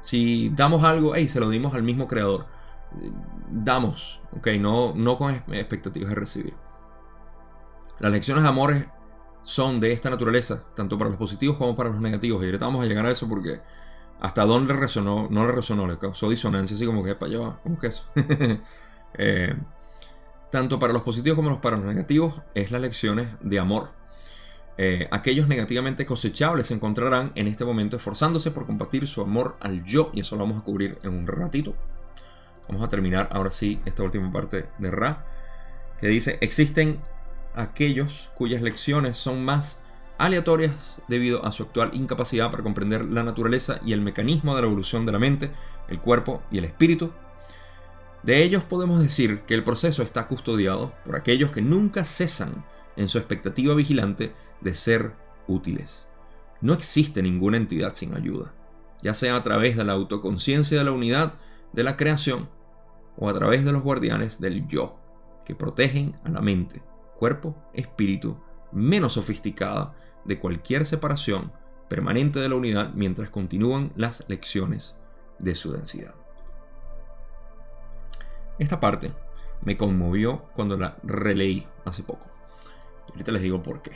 Si 0.00 0.48
damos 0.48 0.82
algo, 0.82 1.12
hey, 1.14 1.28
se 1.28 1.38
lo 1.38 1.50
dimos 1.50 1.74
al 1.74 1.82
mismo 1.82 2.08
creador. 2.08 2.46
Damos, 3.50 4.22
ok, 4.34 4.48
no, 4.58 4.94
no 4.96 5.18
con 5.18 5.34
expectativas 5.34 6.08
de 6.08 6.14
recibir. 6.14 6.54
Las 7.98 8.12
lecciones 8.12 8.44
de 8.44 8.48
amor 8.48 8.74
son 9.42 9.78
de 9.78 9.92
esta 9.92 10.08
naturaleza, 10.08 10.64
tanto 10.74 10.96
para 10.96 11.10
los 11.10 11.18
positivos 11.18 11.58
como 11.58 11.76
para 11.76 11.90
los 11.90 12.00
negativos. 12.00 12.42
Y 12.42 12.46
ahorita 12.46 12.64
vamos 12.64 12.80
a 12.80 12.86
llegar 12.86 13.04
a 13.04 13.10
eso 13.10 13.28
porque 13.28 13.60
hasta 14.20 14.44
dónde 14.44 14.74
resonó, 14.74 15.28
no 15.30 15.46
le 15.46 15.52
resonó, 15.52 15.86
le 15.86 15.98
causó 15.98 16.30
disonancia, 16.30 16.74
así 16.74 16.86
como 16.86 17.04
que 17.04 17.14
para 17.14 17.32
allá 17.32 17.58
como 17.62 17.78
que 17.78 17.88
eso. 17.88 18.04
Eh, 19.18 19.56
tanto 20.50 20.78
para 20.78 20.92
los 20.92 21.00
positivos 21.00 21.36
como 21.36 21.58
para 21.58 21.78
los 21.78 21.86
negativos 21.86 22.42
es 22.54 22.70
las 22.70 22.82
lecciones 22.82 23.28
de 23.40 23.58
amor. 23.58 23.92
Eh, 24.78 25.08
aquellos 25.10 25.48
negativamente 25.48 26.04
cosechables 26.04 26.66
se 26.66 26.74
encontrarán 26.74 27.32
en 27.34 27.46
este 27.46 27.64
momento 27.64 27.96
esforzándose 27.96 28.50
por 28.50 28.66
compartir 28.66 29.06
su 29.08 29.22
amor 29.22 29.56
al 29.60 29.84
yo, 29.84 30.10
y 30.12 30.20
eso 30.20 30.36
lo 30.36 30.42
vamos 30.42 30.58
a 30.60 30.64
cubrir 30.64 30.98
en 31.02 31.14
un 31.14 31.26
ratito. 31.26 31.74
Vamos 32.68 32.82
a 32.82 32.90
terminar 32.90 33.30
ahora 33.32 33.50
sí 33.50 33.80
esta 33.86 34.02
última 34.02 34.30
parte 34.30 34.68
de 34.78 34.90
Ra, 34.90 35.24
que 35.98 36.08
dice, 36.08 36.36
existen 36.42 37.00
aquellos 37.54 38.30
cuyas 38.34 38.60
lecciones 38.60 39.16
son 39.16 39.44
más 39.44 39.80
aleatorias 40.18 41.00
debido 41.08 41.44
a 41.44 41.52
su 41.52 41.64
actual 41.64 41.90
incapacidad 41.92 42.50
para 42.50 42.62
comprender 42.62 43.04
la 43.04 43.22
naturaleza 43.22 43.80
y 43.84 43.92
el 43.92 44.00
mecanismo 44.00 44.54
de 44.54 44.62
la 44.62 44.66
evolución 44.66 45.06
de 45.06 45.12
la 45.12 45.18
mente, 45.18 45.50
el 45.88 46.00
cuerpo 46.00 46.42
y 46.50 46.58
el 46.58 46.64
espíritu. 46.64 47.12
De 48.22 48.42
ellos 48.42 48.64
podemos 48.64 49.00
decir 49.00 49.40
que 49.40 49.54
el 49.54 49.64
proceso 49.64 50.02
está 50.02 50.26
custodiado 50.26 50.92
por 51.04 51.16
aquellos 51.16 51.50
que 51.50 51.62
nunca 51.62 52.04
cesan 52.04 52.64
en 52.96 53.08
su 53.08 53.18
expectativa 53.18 53.74
vigilante 53.74 54.32
de 54.60 54.74
ser 54.74 55.14
útiles. 55.46 56.08
No 56.60 56.72
existe 56.72 57.22
ninguna 57.22 57.58
entidad 57.58 57.94
sin 57.94 58.14
ayuda, 58.14 58.54
ya 59.02 59.14
sea 59.14 59.36
a 59.36 59.42
través 59.42 59.76
de 59.76 59.84
la 59.84 59.92
autoconciencia 59.92 60.78
de 60.78 60.84
la 60.84 60.92
unidad 60.92 61.34
de 61.72 61.82
la 61.82 61.96
creación 61.96 62.48
o 63.16 63.28
a 63.28 63.34
través 63.34 63.64
de 63.64 63.72
los 63.72 63.82
guardianes 63.82 64.40
del 64.40 64.66
yo, 64.66 64.98
que 65.44 65.54
protegen 65.54 66.16
a 66.24 66.30
la 66.30 66.40
mente 66.40 66.82
cuerpo, 67.16 67.56
espíritu, 67.72 68.36
menos 68.72 69.14
sofisticada 69.14 69.94
de 70.26 70.38
cualquier 70.38 70.86
separación 70.86 71.52
permanente 71.88 72.40
de 72.40 72.48
la 72.48 72.56
unidad 72.56 72.92
mientras 72.94 73.30
continúan 73.30 73.92
las 73.96 74.24
lecciones 74.28 74.96
de 75.38 75.54
su 75.54 75.72
densidad. 75.72 76.14
Esta 78.58 78.80
parte 78.80 79.12
me 79.62 79.76
conmovió 79.76 80.44
cuando 80.54 80.76
la 80.76 80.96
releí 81.02 81.66
hace 81.84 82.02
poco. 82.02 82.26
Ahorita 83.10 83.32
les 83.32 83.42
digo 83.42 83.62
por 83.62 83.82
qué. 83.82 83.92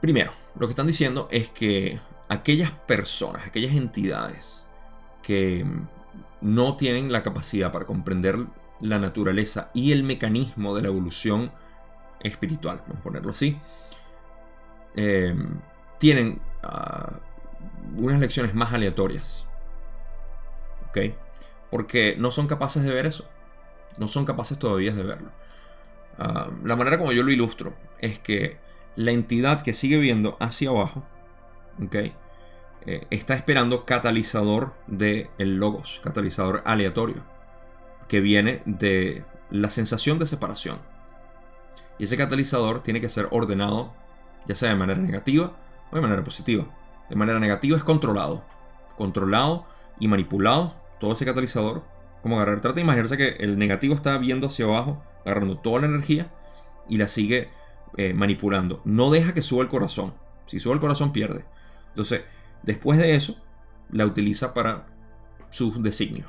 Primero, 0.00 0.32
lo 0.58 0.66
que 0.66 0.72
están 0.72 0.86
diciendo 0.86 1.28
es 1.30 1.50
que 1.50 2.00
aquellas 2.28 2.72
personas, 2.72 3.46
aquellas 3.46 3.74
entidades 3.74 4.66
que 5.22 5.66
no 6.40 6.76
tienen 6.76 7.12
la 7.12 7.22
capacidad 7.22 7.72
para 7.72 7.84
comprender 7.84 8.46
la 8.80 8.98
naturaleza 8.98 9.70
y 9.74 9.92
el 9.92 10.02
mecanismo 10.04 10.74
de 10.74 10.82
la 10.82 10.88
evolución 10.88 11.52
espiritual, 12.20 12.82
vamos 12.86 13.00
a 13.00 13.02
ponerlo 13.02 13.30
así, 13.30 13.58
eh, 14.96 15.34
tienen 15.98 16.40
ah, 16.62 17.20
unas 17.96 18.20
lecciones 18.20 18.54
más 18.54 18.72
aleatorias. 18.72 19.46
¿Ok? 20.88 21.14
Porque 21.70 22.16
no 22.18 22.30
son 22.30 22.46
capaces 22.46 22.82
de 22.82 22.90
ver 22.90 23.06
eso. 23.06 23.28
No 23.98 24.08
son 24.08 24.24
capaces 24.24 24.58
todavía 24.58 24.92
de 24.92 25.02
verlo. 25.02 25.30
Ah, 26.18 26.50
la 26.64 26.76
manera 26.76 26.98
como 26.98 27.12
yo 27.12 27.22
lo 27.22 27.30
ilustro 27.30 27.74
es 27.98 28.18
que 28.18 28.58
la 28.96 29.12
entidad 29.12 29.62
que 29.62 29.72
sigue 29.72 29.98
viendo 29.98 30.36
hacia 30.40 30.70
abajo, 30.70 31.04
¿ok? 31.82 31.94
Eh, 32.86 33.06
está 33.10 33.34
esperando 33.34 33.84
catalizador 33.84 34.74
de 34.86 35.30
el 35.38 35.56
logos, 35.56 36.00
catalizador 36.02 36.62
aleatorio 36.64 37.22
que 38.10 38.20
viene 38.20 38.60
de 38.66 39.24
la 39.50 39.70
sensación 39.70 40.18
de 40.18 40.26
separación. 40.26 40.78
Y 41.98 42.04
ese 42.04 42.16
catalizador 42.16 42.82
tiene 42.82 43.00
que 43.00 43.08
ser 43.08 43.28
ordenado, 43.30 43.94
ya 44.46 44.54
sea 44.54 44.70
de 44.70 44.76
manera 44.76 45.00
negativa 45.00 45.56
o 45.90 45.96
de 45.96 46.02
manera 46.02 46.24
positiva. 46.24 46.66
De 47.08 47.16
manera 47.16 47.40
negativa 47.40 47.76
es 47.76 47.84
controlado. 47.84 48.44
Controlado 48.96 49.66
y 49.98 50.08
manipulado 50.08 50.74
todo 50.98 51.12
ese 51.12 51.24
catalizador. 51.24 51.84
Como 52.22 52.36
agarrar, 52.36 52.60
trata 52.60 52.76
de 52.76 52.82
imaginarse 52.82 53.16
que 53.16 53.36
el 53.40 53.58
negativo 53.58 53.94
está 53.94 54.16
viendo 54.18 54.46
hacia 54.46 54.66
abajo, 54.66 55.02
agarrando 55.24 55.58
toda 55.58 55.80
la 55.80 55.86
energía 55.86 56.30
y 56.88 56.98
la 56.98 57.08
sigue 57.08 57.48
eh, 57.96 58.12
manipulando. 58.14 58.82
No 58.84 59.10
deja 59.10 59.34
que 59.34 59.42
suba 59.42 59.62
el 59.62 59.68
corazón. 59.68 60.14
Si 60.46 60.60
sube 60.60 60.74
el 60.74 60.80
corazón 60.80 61.12
pierde. 61.12 61.44
Entonces, 61.88 62.22
después 62.62 62.98
de 62.98 63.14
eso, 63.14 63.36
la 63.90 64.06
utiliza 64.06 64.54
para 64.54 64.86
sus 65.50 65.82
designios. 65.82 66.28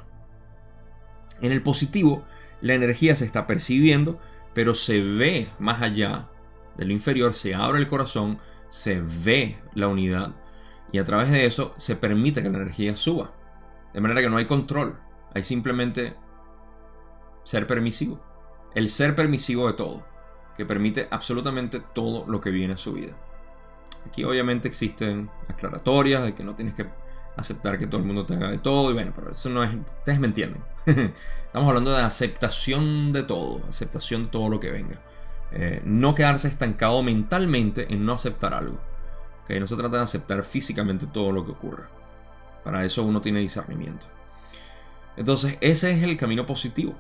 En 1.42 1.52
el 1.52 1.62
positivo, 1.62 2.24
la 2.62 2.74
energía 2.74 3.16
se 3.16 3.26
está 3.26 3.48
percibiendo, 3.48 4.20
pero 4.54 4.76
se 4.76 5.02
ve 5.02 5.50
más 5.60 5.82
allá 5.82 6.30
de 6.82 6.88
lo 6.88 6.94
inferior, 6.94 7.36
se 7.36 7.54
abre 7.54 7.78
el 7.78 7.88
corazón, 7.88 8.40
se 8.68 9.02
ve 9.02 9.60
la 9.76 9.88
unidad 9.88 10.34
y 10.92 10.98
a 10.98 11.06
través 11.06 11.30
de 11.30 11.46
eso 11.46 11.74
se 11.78 11.96
permite 11.96 12.42
que 12.42 12.50
la 12.50 12.58
energía 12.58 12.98
suba. 12.98 13.32
De 13.94 14.02
manera 14.02 14.20
que 14.20 14.32
no 14.32 14.38
hay 14.38 14.46
control, 14.46 14.98
hay 15.36 15.44
simplemente 15.44 16.16
ser 17.44 17.68
permisivo. 17.68 18.20
El 18.74 18.90
ser 18.90 19.16
permisivo 19.16 19.68
de 19.68 19.74
todo, 19.74 20.08
que 20.58 20.66
permite 20.66 21.08
absolutamente 21.12 21.84
todo 21.94 22.26
lo 22.28 22.42
que 22.42 22.50
viene 22.50 22.74
a 22.74 22.80
su 22.80 22.94
vida. 22.94 23.16
Aquí 24.08 24.24
obviamente 24.24 24.68
existen 24.68 25.30
aclaratorias 25.50 26.24
de 26.24 26.34
que 26.34 26.44
no 26.44 26.56
tienes 26.56 26.74
que 26.74 26.88
aceptar 27.38 27.78
que 27.78 27.86
todo 27.86 28.02
el 28.02 28.08
mundo 28.08 28.26
te 28.26 28.34
haga 28.34 28.50
de 28.50 28.58
todo 28.58 28.90
y 28.90 28.96
bueno, 28.96 29.14
pero 29.16 29.30
eso 29.30 29.50
no 29.50 29.64
es... 29.64 29.70
Ustedes 30.00 30.20
me 30.20 30.26
entienden. 30.26 30.64
Estamos 31.46 31.70
hablando 31.70 31.92
de 31.92 32.02
aceptación 32.02 33.14
de 33.14 33.22
todo, 33.22 33.62
aceptación 33.70 34.24
de 34.24 34.30
todo 34.30 34.50
lo 34.50 34.60
que 34.60 34.72
venga. 34.72 35.00
Eh, 35.54 35.82
no 35.84 36.16
quedarse 36.16 36.48
estancado 36.48 37.04
mentalmente 37.04 37.94
en 37.94 38.06
no 38.06 38.14
aceptar 38.14 38.54
algo. 38.54 38.80
que 39.48 39.60
No 39.60 39.68
se 39.68 39.76
trata 39.76 39.98
de 39.98 40.04
aceptar 40.04 40.44
físicamente 40.44 41.08
todo 41.08 41.32
lo 41.32 41.46
que 41.46 41.52
ocurra. 41.52 41.90
Para 42.64 42.86
eso 42.86 43.04
uno 43.04 43.22
tiene 43.22 43.40
discernimiento. 43.40 44.08
Entonces, 45.18 45.58
ese 45.62 45.92
es 45.92 46.04
el 46.04 46.18
camino 46.18 46.46
positivo. 46.46 46.96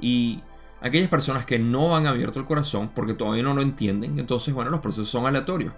Y 0.00 0.42
aquellas 0.80 1.08
personas 1.08 1.46
que 1.46 1.58
no 1.58 1.96
han 1.96 2.06
abierto 2.06 2.38
el 2.38 2.44
corazón 2.44 2.90
porque 2.94 3.14
todavía 3.14 3.42
no 3.42 3.54
lo 3.54 3.62
entienden, 3.62 4.18
entonces, 4.18 4.52
bueno, 4.52 4.70
los 4.70 4.80
procesos 4.80 5.08
son 5.08 5.26
aleatorios. 5.26 5.72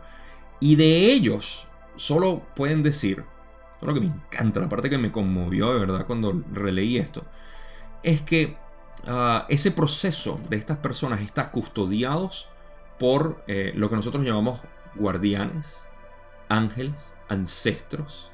Y 0.60 0.76
de 0.76 1.12
ellos 1.12 1.66
solo 1.96 2.42
pueden 2.56 2.82
decir, 2.82 3.24
lo 3.80 3.94
que 3.94 4.00
me 4.00 4.06
encanta, 4.06 4.60
la 4.60 4.68
parte 4.68 4.90
que 4.90 4.98
me 4.98 5.12
conmovió 5.12 5.72
de 5.72 5.80
verdad 5.80 6.06
cuando 6.06 6.42
releí 6.52 6.98
esto, 6.98 7.24
es 8.02 8.22
que 8.22 8.56
Ah, 9.10 9.46
ese 9.48 9.70
proceso 9.70 10.38
de 10.50 10.58
estas 10.58 10.76
personas 10.76 11.22
está 11.22 11.50
custodiados 11.50 12.46
por 12.98 13.42
eh, 13.46 13.72
lo 13.74 13.88
que 13.88 13.96
nosotros 13.96 14.22
llamamos 14.22 14.60
guardianes, 14.96 15.88
ángeles, 16.50 17.14
ancestros, 17.26 18.30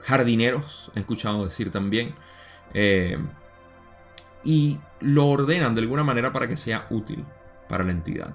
jardineros, 0.00 0.90
he 0.96 0.98
escuchado 0.98 1.44
decir 1.44 1.70
también, 1.70 2.16
eh, 2.74 3.16
y 4.42 4.80
lo 4.98 5.28
ordenan 5.28 5.76
de 5.76 5.82
alguna 5.82 6.02
manera 6.02 6.32
para 6.32 6.48
que 6.48 6.56
sea 6.56 6.88
útil 6.90 7.24
para 7.68 7.84
la 7.84 7.92
entidad, 7.92 8.34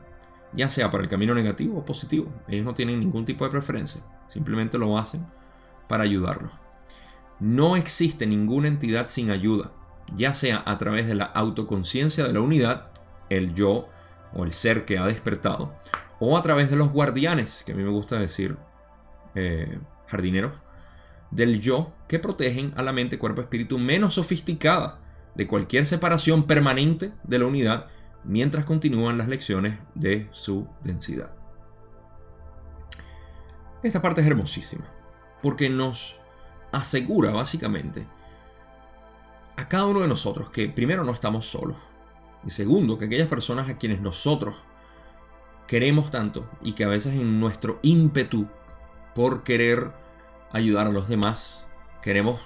ya 0.53 0.70
sea 0.70 0.89
para 0.89 1.03
el 1.03 1.09
camino 1.09 1.34
negativo 1.34 1.80
o 1.80 1.86
positivo. 1.86 2.32
Ellos 2.47 2.63
no 2.63 2.76
tienen 2.76 3.01
ningún 3.01 3.26
tipo 3.26 3.43
de 3.43 3.51
preferencia, 3.51 4.01
simplemente 4.30 4.78
lo 4.78 4.97
hacen 4.97 5.28
para 5.89 6.05
ayudarlos. 6.05 6.53
No 7.41 7.76
existe 7.76 8.26
ninguna 8.26 8.70
entidad 8.70 9.09
sin 9.09 9.32
ayuda 9.32 9.72
ya 10.16 10.34
sea 10.34 10.64
a 10.66 10.78
través 10.78 11.08
de 11.08 11.16
la 11.16 11.26
autoconciencia 11.26 12.26
de 12.26 12.34
la 12.34 12.41
unidad, 12.41 12.88
el 13.30 13.53
yo 13.53 13.89
o 14.34 14.43
el 14.43 14.51
ser 14.51 14.86
que 14.86 14.97
ha 14.97 15.05
despertado, 15.05 15.76
o 16.20 16.38
a 16.38 16.41
través 16.41 16.70
de 16.70 16.76
los 16.76 16.91
guardianes, 16.91 17.64
que 17.66 17.74
a 17.74 17.76
mí 17.76 17.84
me 17.84 17.89
gusta 17.89 18.18
decir 18.18 18.58
eh, 19.36 19.80
jardineros, 20.08 20.53
del 21.32 21.60
yo 21.60 21.93
que 22.08 22.20
protegen 22.20 22.74
a 22.78 22.84
la 22.84 22.93
mente, 22.93 23.20
cuerpo, 23.20 23.41
espíritu 23.41 23.78
menos 23.78 24.16
sofisticada 24.16 24.99
de 25.36 25.45
cualquier 25.45 25.86
separación 25.86 26.47
permanente 26.47 27.12
de 27.24 27.39
la 27.39 27.45
unidad 27.45 27.88
mientras 28.24 28.66
continúan 28.66 29.18
las 29.18 29.28
lecciones 29.28 29.78
de 29.93 30.28
su 30.32 30.68
densidad. 30.84 31.32
Esta 33.84 34.01
parte 34.01 34.22
es 34.22 34.28
hermosísima, 34.28 34.86
porque 35.41 35.70
nos 35.70 36.20
asegura 36.72 37.32
básicamente 37.32 38.08
a 39.58 39.68
cada 39.68 39.86
uno 39.86 40.01
de 40.01 40.08
nosotros 40.08 40.49
que 40.49 40.70
primero 40.70 41.03
no 41.03 41.12
estamos 41.12 41.47
solos. 41.47 41.76
Y 42.45 42.51
segundo 42.51 42.97
que 42.97 43.05
aquellas 43.05 43.28
personas 43.28 43.68
a 43.68 43.78
quienes 43.78 43.99
nosotros 43.99 44.55
queremos 45.68 46.12
tanto 46.12 46.49
y 46.62 46.74
que 46.74 46.86
a 46.86 46.88
veces 46.88 47.16
en 47.16 47.39
nuestro 47.39 47.80
ímpetu 47.82 48.47
por 49.14 49.43
querer 49.43 49.91
ayudar 50.53 50.88
a 50.88 50.91
los 50.91 51.10
demás 51.10 51.68
queremos 52.01 52.39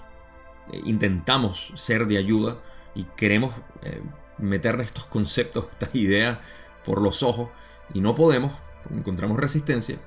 eh, 0.72 0.82
intentamos 0.86 1.72
ser 1.76 2.08
de 2.08 2.18
ayuda 2.18 2.58
y 2.96 3.04
queremos 3.16 3.54
eh, 3.84 4.02
meter 4.40 4.80
estos 4.82 5.06
conceptos 5.06 5.66
estas 5.72 5.94
ideas 5.94 6.40
por 6.84 7.00
los 7.00 7.22
ojos 7.22 7.50
y 7.94 8.02
no 8.02 8.16
podemos 8.16 8.54
encontramos 8.90 9.38
resistencia 9.38 10.00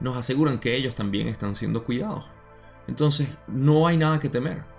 nos 0.00 0.16
aseguran 0.16 0.58
que 0.58 0.74
ellos 0.74 0.96
también 0.96 1.28
están 1.28 1.54
siendo 1.54 1.84
cuidados. 1.84 2.24
Entonces 2.86 3.28
no 3.46 3.86
hay 3.86 3.96
nada 3.96 4.20
que 4.20 4.28
temer 4.28 4.75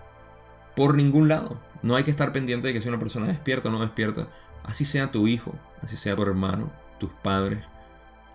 por 0.78 0.94
ningún 0.94 1.28
lado 1.28 1.60
no 1.82 1.96
hay 1.96 2.04
que 2.04 2.12
estar 2.12 2.32
pendiente 2.32 2.68
de 2.68 2.74
que 2.74 2.82
si 2.82 2.88
una 2.88 3.00
persona 3.00 3.26
despierta 3.26 3.70
o 3.70 3.72
no 3.72 3.80
despierta. 3.80 4.28
Así 4.64 4.86
sea 4.86 5.12
tu 5.12 5.28
hijo, 5.28 5.56
así 5.82 5.98
sea 5.98 6.16
tu 6.16 6.22
hermano, 6.22 6.72
tus 7.00 7.10
padres, 7.10 7.66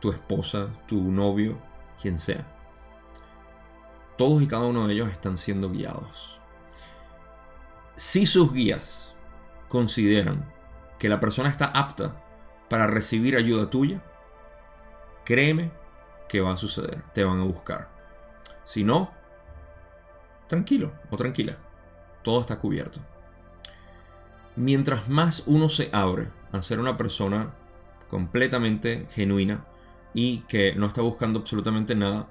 tu 0.00 0.10
esposa, 0.10 0.66
tu 0.88 1.12
novio, 1.12 1.56
quien 2.00 2.18
sea. 2.18 2.44
Todos 4.18 4.42
y 4.42 4.48
cada 4.48 4.64
uno 4.64 4.88
de 4.88 4.94
ellos 4.94 5.08
están 5.08 5.38
siendo 5.38 5.70
guiados. 5.70 6.40
Si 7.94 8.26
sus 8.26 8.52
guías 8.52 9.14
consideran 9.68 10.52
que 10.98 11.08
la 11.08 11.20
persona 11.20 11.48
está 11.48 11.66
apta 11.66 12.24
para 12.68 12.88
recibir 12.88 13.36
ayuda 13.36 13.70
tuya, 13.70 14.02
créeme 15.24 15.70
que 16.28 16.40
va 16.40 16.54
a 16.54 16.58
suceder, 16.58 17.04
te 17.14 17.22
van 17.22 17.38
a 17.38 17.44
buscar. 17.44 17.88
Si 18.64 18.82
no, 18.82 19.12
tranquilo 20.48 20.92
o 21.08 21.16
tranquila, 21.16 21.56
todo 22.22 22.40
está 22.40 22.58
cubierto 22.58 23.00
mientras 24.56 25.08
más 25.08 25.44
uno 25.46 25.68
se 25.68 25.88
abre 25.92 26.28
a 26.52 26.62
ser 26.62 26.80
una 26.80 26.96
persona 26.96 27.54
completamente 28.08 29.06
genuina 29.10 29.64
y 30.14 30.40
que 30.40 30.74
no 30.74 30.86
está 30.86 31.00
buscando 31.00 31.40
absolutamente 31.40 31.94
nada, 31.94 32.28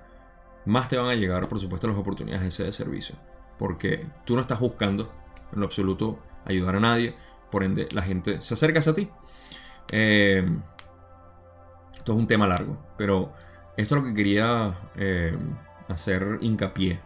más 0.66 0.88
te 0.89 0.98
van 0.98 1.08
a 1.08 1.16
llegar, 1.16 1.48
por 1.48 1.60
supuesto, 1.60 1.88
las 1.88 1.98
oportunidades 1.98 2.58
de 2.58 2.72
servicio. 2.72 3.16
Porque 3.58 4.08
tú 4.26 4.36
no 4.36 4.42
estás 4.42 4.60
buscando 4.60 5.12
en 5.52 5.60
lo 5.60 5.66
absoluto 5.66 6.20
ayudar 6.46 6.76
a 6.76 6.80
nadie, 6.80 7.16
por 7.50 7.64
ende 7.64 7.88
la 7.94 8.04
gente 8.04 8.42
se 8.42 8.54
acerca 8.54 8.80
a 8.88 8.94
ti. 8.94 9.10
Eh, 9.92 10.46
esto 11.98 12.14
es 12.14 12.18
un 12.18 12.28
tema 12.28 12.48
largo, 12.48 12.78
pero 12.98 13.34
esto 13.76 13.96
es 13.96 14.02
lo 14.02 14.08
que 14.08 14.14
quería 14.14 14.76
eh, 14.96 15.36
hacer 15.88 16.38
hincapié. 16.42 17.00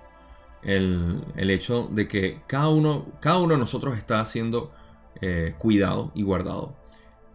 El, 0.65 1.23
hecho 1.37 1.87
de 1.91 2.07
que 2.07 2.41
cada 2.47 2.69
uno, 2.69 3.05
cada 3.21 3.37
uno 3.37 3.53
de 3.53 3.59
nosotros 3.59 3.97
está 3.97 4.19
haciendo 4.19 4.73
eh, 5.21 5.55
cuidado 5.57 6.11
y 6.15 6.23
guardado. 6.23 6.75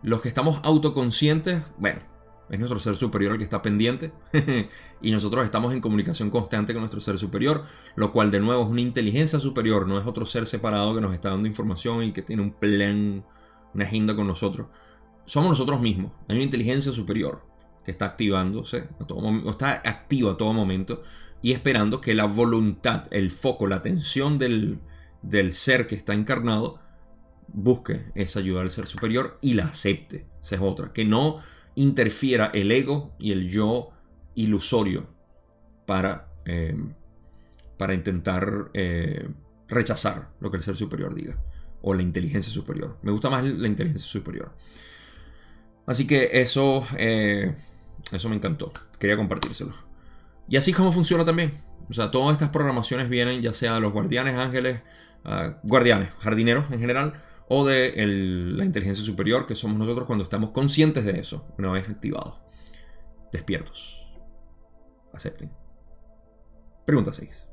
Los 0.03 0.21
que 0.21 0.29
estamos 0.29 0.61
autoconscientes, 0.65 1.63
bueno, 1.79 2.01
es 2.51 2.59
nuestro 2.59 2.81
ser 2.81 2.97
superior 2.97 3.33
el 3.33 3.39
que 3.39 3.45
está 3.45 3.63
pendiente 3.63 4.13
y 5.01 5.13
nosotros 5.13 5.45
estamos 5.45 5.73
en 5.73 5.81
comunicación 5.81 6.31
constante 6.31 6.73
con 6.73 6.83
nuestro 6.83 7.01
ser 7.01 7.17
superior, 7.17 7.65
lo 7.95 8.11
cual 8.13 8.33
de 8.33 8.41
nuevo 8.41 8.65
es 8.65 8.69
una 8.69 8.81
inteligencia 8.81 9.39
superior, 9.39 9.87
no 9.87 10.01
es 10.01 10.07
otro 10.07 10.27
ser 10.27 10.47
separado 10.47 10.95
que 10.95 11.01
nos 11.01 11.15
está 11.15 11.31
dando 11.31 11.47
información 11.47 12.03
y 12.03 12.13
que 12.13 12.23
tiene 12.23 12.43
un 12.43 12.51
plan, 12.51 13.25
una 13.73 13.85
agenda 13.85 14.17
con 14.17 14.27
nosotros. 14.27 14.67
Somos 15.27 15.51
nosotros 15.51 15.81
mismos, 15.81 16.11
hay 16.29 16.37
una 16.37 16.45
inteligencia 16.45 16.91
superior 16.91 17.43
que 17.85 17.93
está 17.93 18.07
activándose, 18.07 18.89
a 18.99 19.51
está 19.51 19.71
activa 19.85 20.33
a 20.33 20.37
todo 20.37 20.53
momento 20.53 21.03
y 21.43 21.53
esperando 21.53 22.01
que 22.01 22.15
la 22.15 22.27
voluntad, 22.27 23.05
el 23.11 23.31
foco, 23.31 23.67
la 23.67 23.77
atención 23.77 24.39
del, 24.39 24.81
del 25.23 25.53
ser 25.53 25.87
que 25.87 25.95
está 25.95 26.15
encarnado 26.15 26.81
busque 27.53 28.07
esa 28.15 28.41
ayuda 28.41 28.61
del 28.61 28.71
ser 28.71 28.87
superior 28.87 29.39
y 29.41 29.55
la 29.55 29.67
acepte. 29.67 30.27
Esa 30.43 30.57
es 30.57 30.61
otra. 30.61 30.93
Que 30.93 31.05
no 31.05 31.39
interfiera 31.75 32.51
el 32.53 32.71
ego 32.71 33.15
y 33.19 33.33
el 33.33 33.49
yo 33.49 33.91
ilusorio 34.35 35.09
para, 35.87 36.29
eh, 36.45 36.77
para 37.77 37.95
intentar 37.95 38.71
eh, 38.75 39.29
rechazar 39.69 40.31
lo 40.41 40.51
que 40.51 40.59
el 40.59 40.63
ser 40.63 40.77
superior 40.77 41.15
diga. 41.15 41.39
O 41.83 41.95
la 41.95 42.03
inteligencia 42.03 42.53
superior. 42.53 42.99
Me 43.03 43.11
gusta 43.11 43.31
más 43.31 43.45
la 43.45 43.67
inteligencia 43.67 44.09
superior. 44.09 44.53
Así 45.87 46.07
que 46.07 46.41
eso, 46.41 46.87
eh, 46.99 47.55
eso 48.13 48.29
me 48.29 48.37
encantó. 48.37 48.73
Quería 48.99 49.17
compartírselo. 49.17 49.90
Y 50.51 50.57
así 50.57 50.73
es 50.73 50.77
como 50.77 50.93
funciona 50.93 51.25
también. 51.25 51.53
O 51.89 51.93
sea, 51.93 52.11
todas 52.11 52.33
estas 52.33 52.51
programaciones 52.51 53.09
vienen 53.09 53.41
ya 53.41 53.53
sea 53.53 53.75
de 53.75 53.81
los 53.81 53.93
guardianes, 53.93 54.35
ángeles, 54.35 54.83
ah, 55.25 55.61
guardianes, 55.63 56.11
jardineros 56.19 56.71
en 56.73 56.81
general, 56.81 57.23
o 57.49 57.65
de 57.65 57.93
la 57.97 58.65
inteligencia 58.65 59.05
superior, 59.05 59.47
que 59.47 59.55
somos 59.55 59.79
nosotros 59.79 60.07
cuando 60.07 60.25
estamos 60.25 60.51
conscientes 60.51 61.05
de 61.05 61.21
eso, 61.21 61.47
una 61.57 61.71
vez 61.71 61.89
activados, 61.89 62.35
despiertos. 63.33 64.09
Acepten. 65.13 65.53
Pregunta 66.85 67.13
6. 67.13 67.47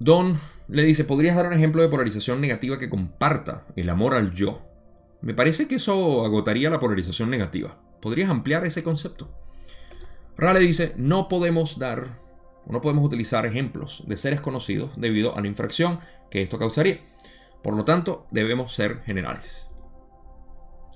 Don 0.00 0.36
le 0.66 0.82
dice, 0.82 1.04
¿podrías 1.04 1.36
dar 1.36 1.46
un 1.46 1.52
ejemplo 1.52 1.82
de 1.82 1.88
polarización 1.88 2.40
negativa 2.40 2.78
que 2.78 2.90
comparta 2.90 3.66
el 3.76 3.88
amor 3.88 4.14
al 4.14 4.32
yo? 4.32 4.62
Me 5.20 5.34
parece 5.34 5.68
que 5.68 5.76
eso 5.76 6.24
agotaría 6.24 6.70
la 6.70 6.80
polarización 6.80 7.30
negativa. 7.30 7.78
¿Podrías 8.00 8.30
ampliar 8.30 8.64
ese 8.64 8.82
concepto? 8.82 9.39
Ra 10.40 10.54
le 10.54 10.60
dice, 10.60 10.94
no 10.96 11.28
podemos 11.28 11.78
dar 11.78 12.18
no 12.66 12.80
podemos 12.80 13.04
utilizar 13.04 13.46
ejemplos 13.46 14.02
de 14.06 14.16
seres 14.16 14.40
conocidos 14.40 14.92
debido 14.96 15.36
a 15.36 15.40
la 15.40 15.48
infracción 15.48 16.00
que 16.30 16.42
esto 16.42 16.58
causaría. 16.58 17.00
Por 17.62 17.74
lo 17.74 17.84
tanto, 17.84 18.26
debemos 18.30 18.74
ser 18.74 19.02
generales. 19.02 19.68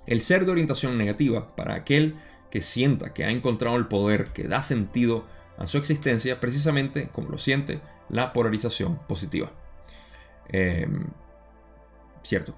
El 0.07 0.21
ser 0.21 0.45
de 0.45 0.53
orientación 0.53 0.97
negativa, 0.97 1.57
para 1.57 1.75
aquel 1.75 2.17
que 2.51 2.63
sienta 2.63 3.13
que 3.13 3.25
ha 3.25 3.31
encontrado 3.31 3.77
el 3.77 3.87
poder 3.87 4.27
que 4.27 4.47
da 4.47 4.63
sentido 4.63 5.25
a 5.59 5.67
su 5.67 5.79
existencia, 5.79 6.41
precisamente 6.41 7.09
como 7.09 7.31
lo 7.31 7.39
siente 7.39 7.81
la 8.09 8.33
polarización 8.33 9.01
positiva. 9.09 9.53
Em, 10.49 11.09
cierto. 12.23 12.55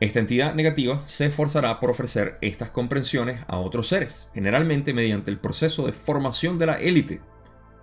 Esta 0.00 0.18
entidad 0.18 0.54
negativa 0.54 1.02
se 1.06 1.26
esforzará 1.26 1.78
por 1.78 1.90
ofrecer 1.90 2.36
estas 2.40 2.70
comprensiones 2.70 3.42
a 3.46 3.58
otros 3.58 3.88
seres, 3.88 4.28
generalmente 4.34 4.92
mediante 4.92 5.30
el 5.30 5.38
proceso 5.38 5.86
de 5.86 5.92
formación 5.92 6.58
de 6.58 6.66
la 6.66 6.74
élite, 6.74 7.20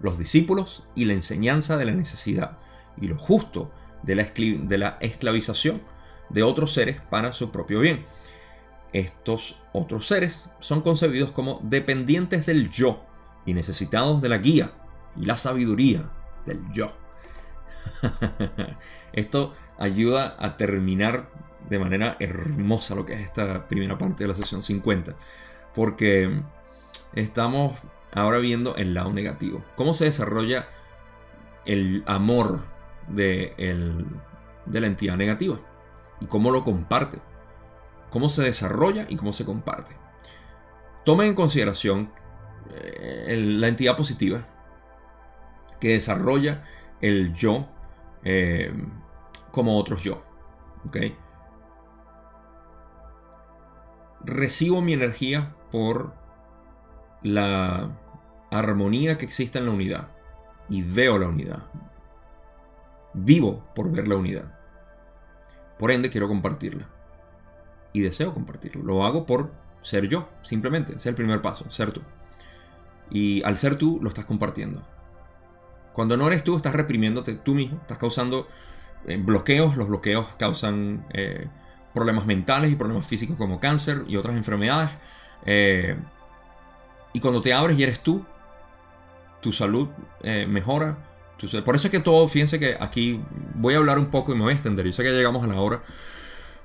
los 0.01 0.18
discípulos 0.18 0.84
y 0.93 1.05
la 1.05 1.14
enseñanza 1.14 1.78
de 1.78 1.86
la 1.86 1.93
necesidad 1.93 2.57
y 2.99 3.07
lo 3.07 3.18
justo 3.18 3.72
de 4.03 4.16
la, 4.16 4.24
de 4.24 4.78
la 4.78 4.97
esclavización 4.99 5.82
de 6.30 6.43
otros 6.43 6.74
seres 6.74 6.99
para 7.09 7.34
su 7.34 7.51
propio 7.51 7.80
bien. 7.80 8.05
Estos 8.93 9.57
otros 9.72 10.07
seres 10.07 10.51
son 10.59 10.82
concebidos 10.82 11.32
como 11.32 11.62
dependientes 11.64 12.45
del 12.45 12.70
yo 12.70 13.05
y 13.45 13.53
necesitados 13.53 14.22
de 14.22 14.30
la 14.30 14.38
guía 14.38 14.72
y 15.16 15.26
la 15.26 15.38
sabiduría 15.38 16.09
del 16.45 16.59
yo. 16.74 16.88
Esto 19.14 19.55
ayuda 19.78 20.36
a 20.39 20.57
terminar 20.57 21.30
de 21.70 21.80
manera 21.80 22.18
hermosa 22.20 22.95
lo 22.95 23.05
que 23.05 23.14
es 23.14 23.22
esta 23.22 23.68
primera 23.68 23.97
parte 23.97 24.24
de 24.24 24.30
la 24.30 24.36
sesión 24.36 24.64
50. 24.64 25.16
Porque 25.74 26.41
estamos 27.14 27.80
ahora 28.14 28.39
viendo 28.39 28.76
el 28.76 28.93
lado 28.93 29.14
negativo. 29.14 29.64
Cómo 29.76 29.93
se 29.93 30.05
desarrolla 30.05 30.68
el 31.66 32.03
amor 32.07 32.59
de, 33.07 33.53
de 34.66 34.82
la 34.82 34.88
entidad 34.88 35.16
negativa. 35.16 35.59
Y 36.20 36.26
cómo 36.26 36.51
lo 36.51 36.64
comparte. 36.64 37.20
Cómo 38.09 38.30
se 38.30 38.43
desarrolla 38.43 39.05
y 39.09 39.16
cómo 39.16 39.34
se 39.34 39.45
comparte. 39.45 39.95
Tomen 41.05 41.30
en 41.30 41.36
consideración 41.36 42.12
eh, 42.74 43.36
la 43.38 43.68
entidad 43.68 43.97
positiva 43.97 44.45
que 45.80 45.93
desarrolla 45.93 46.64
el 47.01 47.34
yo 47.34 47.68
eh, 48.24 48.72
como 49.51 49.78
otros 49.78 50.03
yo. 50.03 50.24
Recibo 54.24 54.82
mi 54.82 54.94
energía 54.94 55.56
por 55.72 56.14
la 57.24 57.98
armonía 58.52 59.18
que 59.18 59.26
existe 59.26 59.60
en 59.60 59.66
la 59.66 59.72
unidad 59.72 60.10
y 60.70 60.82
veo 60.84 61.18
la 61.18 61.28
unidad. 61.28 61.64
Vivo 63.14 63.64
por 63.76 63.92
ver 63.92 64.08
la 64.08 64.16
unidad. 64.16 64.58
Por 65.78 65.92
ende 65.92 66.10
quiero 66.10 66.28
compartirla. 66.28 66.88
Y 67.94 68.02
deseo 68.02 68.34
compartirlo. 68.34 68.84
Lo 68.84 69.04
hago 69.04 69.26
por 69.26 69.52
ser 69.82 70.08
yo, 70.08 70.30
simplemente. 70.44 70.96
Es 70.96 71.06
el 71.06 71.16
primer 71.16 71.42
paso, 71.42 71.70
ser 71.72 71.92
tú. 71.92 72.02
Y 73.10 73.44
al 73.44 73.58
ser 73.58 73.76
tú, 73.76 74.00
lo 74.02 74.10
estás 74.10 74.26
compartiendo. 74.26 74.82
Cuando 75.94 76.16
no 76.16 76.28
eres 76.28 76.44
tú, 76.44 76.56
estás 76.56 76.74
reprimiéndote 76.74 77.34
tú 77.36 77.54
mismo, 77.54 77.80
estás 77.82 77.98
causando 77.98 78.48
eh, 79.06 79.18
bloqueos, 79.18 79.76
los 79.76 79.90
bloqueos 79.90 80.28
causan 80.38 81.06
eh, 81.14 81.50
problemas 81.94 82.26
mentales 82.26 82.72
y 82.72 82.76
problemas 82.76 83.06
físicos 83.06 83.38
como 83.38 83.60
cáncer 83.60 84.04
y 84.08 84.18
otras 84.18 84.36
enfermedades. 84.36 84.92
Eh, 85.46 85.96
y 87.14 87.20
cuando 87.20 87.42
te 87.42 87.54
abres 87.54 87.78
y 87.78 87.84
eres 87.84 88.02
tú, 88.02 88.26
tu 89.42 89.52
salud 89.52 89.89
mejora. 90.48 90.98
por 91.66 91.76
eso 91.76 91.88
es 91.88 91.92
que 91.92 92.00
todo, 92.00 92.28
fíjense 92.28 92.60
que 92.60 92.78
aquí 92.80 93.22
voy 93.56 93.74
a 93.74 93.78
hablar 93.78 94.00
un 94.00 94.06
poco 94.08 94.32
y 94.32 94.36
me 94.36 94.44
voy 94.44 94.52
a 94.52 94.54
extender. 94.54 94.86
Yo 94.86 94.94
sé 94.94 95.04
que 95.04 95.12
llegamos 95.12 95.44
a 95.44 95.48
la 95.48 95.60
hora. 95.60 95.82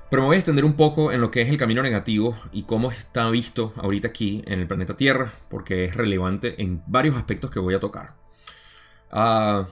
Pero 0.09 0.21
me 0.21 0.27
voy 0.27 0.35
a 0.35 0.39
extender 0.39 0.63
un 0.63 0.73
poco 0.73 1.11
en 1.11 1.19
lo 1.19 1.31
que 1.31 1.41
es 1.41 1.49
el 1.49 1.57
camino 1.57 1.83
negativo 1.83 2.37
y 2.53 2.63
cómo 2.63 2.91
está 2.91 3.29
visto 3.29 3.73
ahorita 3.75 4.07
aquí 4.07 4.41
en 4.45 4.59
el 4.59 4.67
planeta 4.67 4.95
Tierra, 4.95 5.33
porque 5.49 5.83
es 5.83 5.95
relevante 5.95 6.61
en 6.61 6.81
varios 6.87 7.17
aspectos 7.17 7.51
que 7.51 7.59
voy 7.59 7.73
a 7.73 7.81
tocar. 7.81 8.15
Ah, 9.11 9.67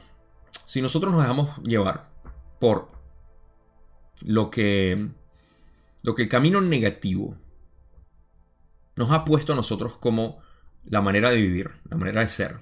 si 0.65 0.81
nosotros 0.81 1.13
nos 1.13 1.21
dejamos 1.21 1.57
llevar 1.63 2.09
por 2.59 2.89
lo 4.25 4.49
que, 4.49 5.07
lo 6.05 6.13
que 6.13 6.21
el 6.21 6.29
camino 6.29 6.61
negativo 6.61 7.35
nos 8.95 9.09
ha 9.09 9.25
puesto 9.25 9.53
a 9.53 9.55
nosotros 9.55 9.97
como 9.97 10.39
la 10.83 11.01
manera 11.01 11.31
de 11.31 11.37
vivir, 11.37 11.71
la 11.89 11.97
manera 11.97 12.21
de 12.21 12.27
ser, 12.27 12.59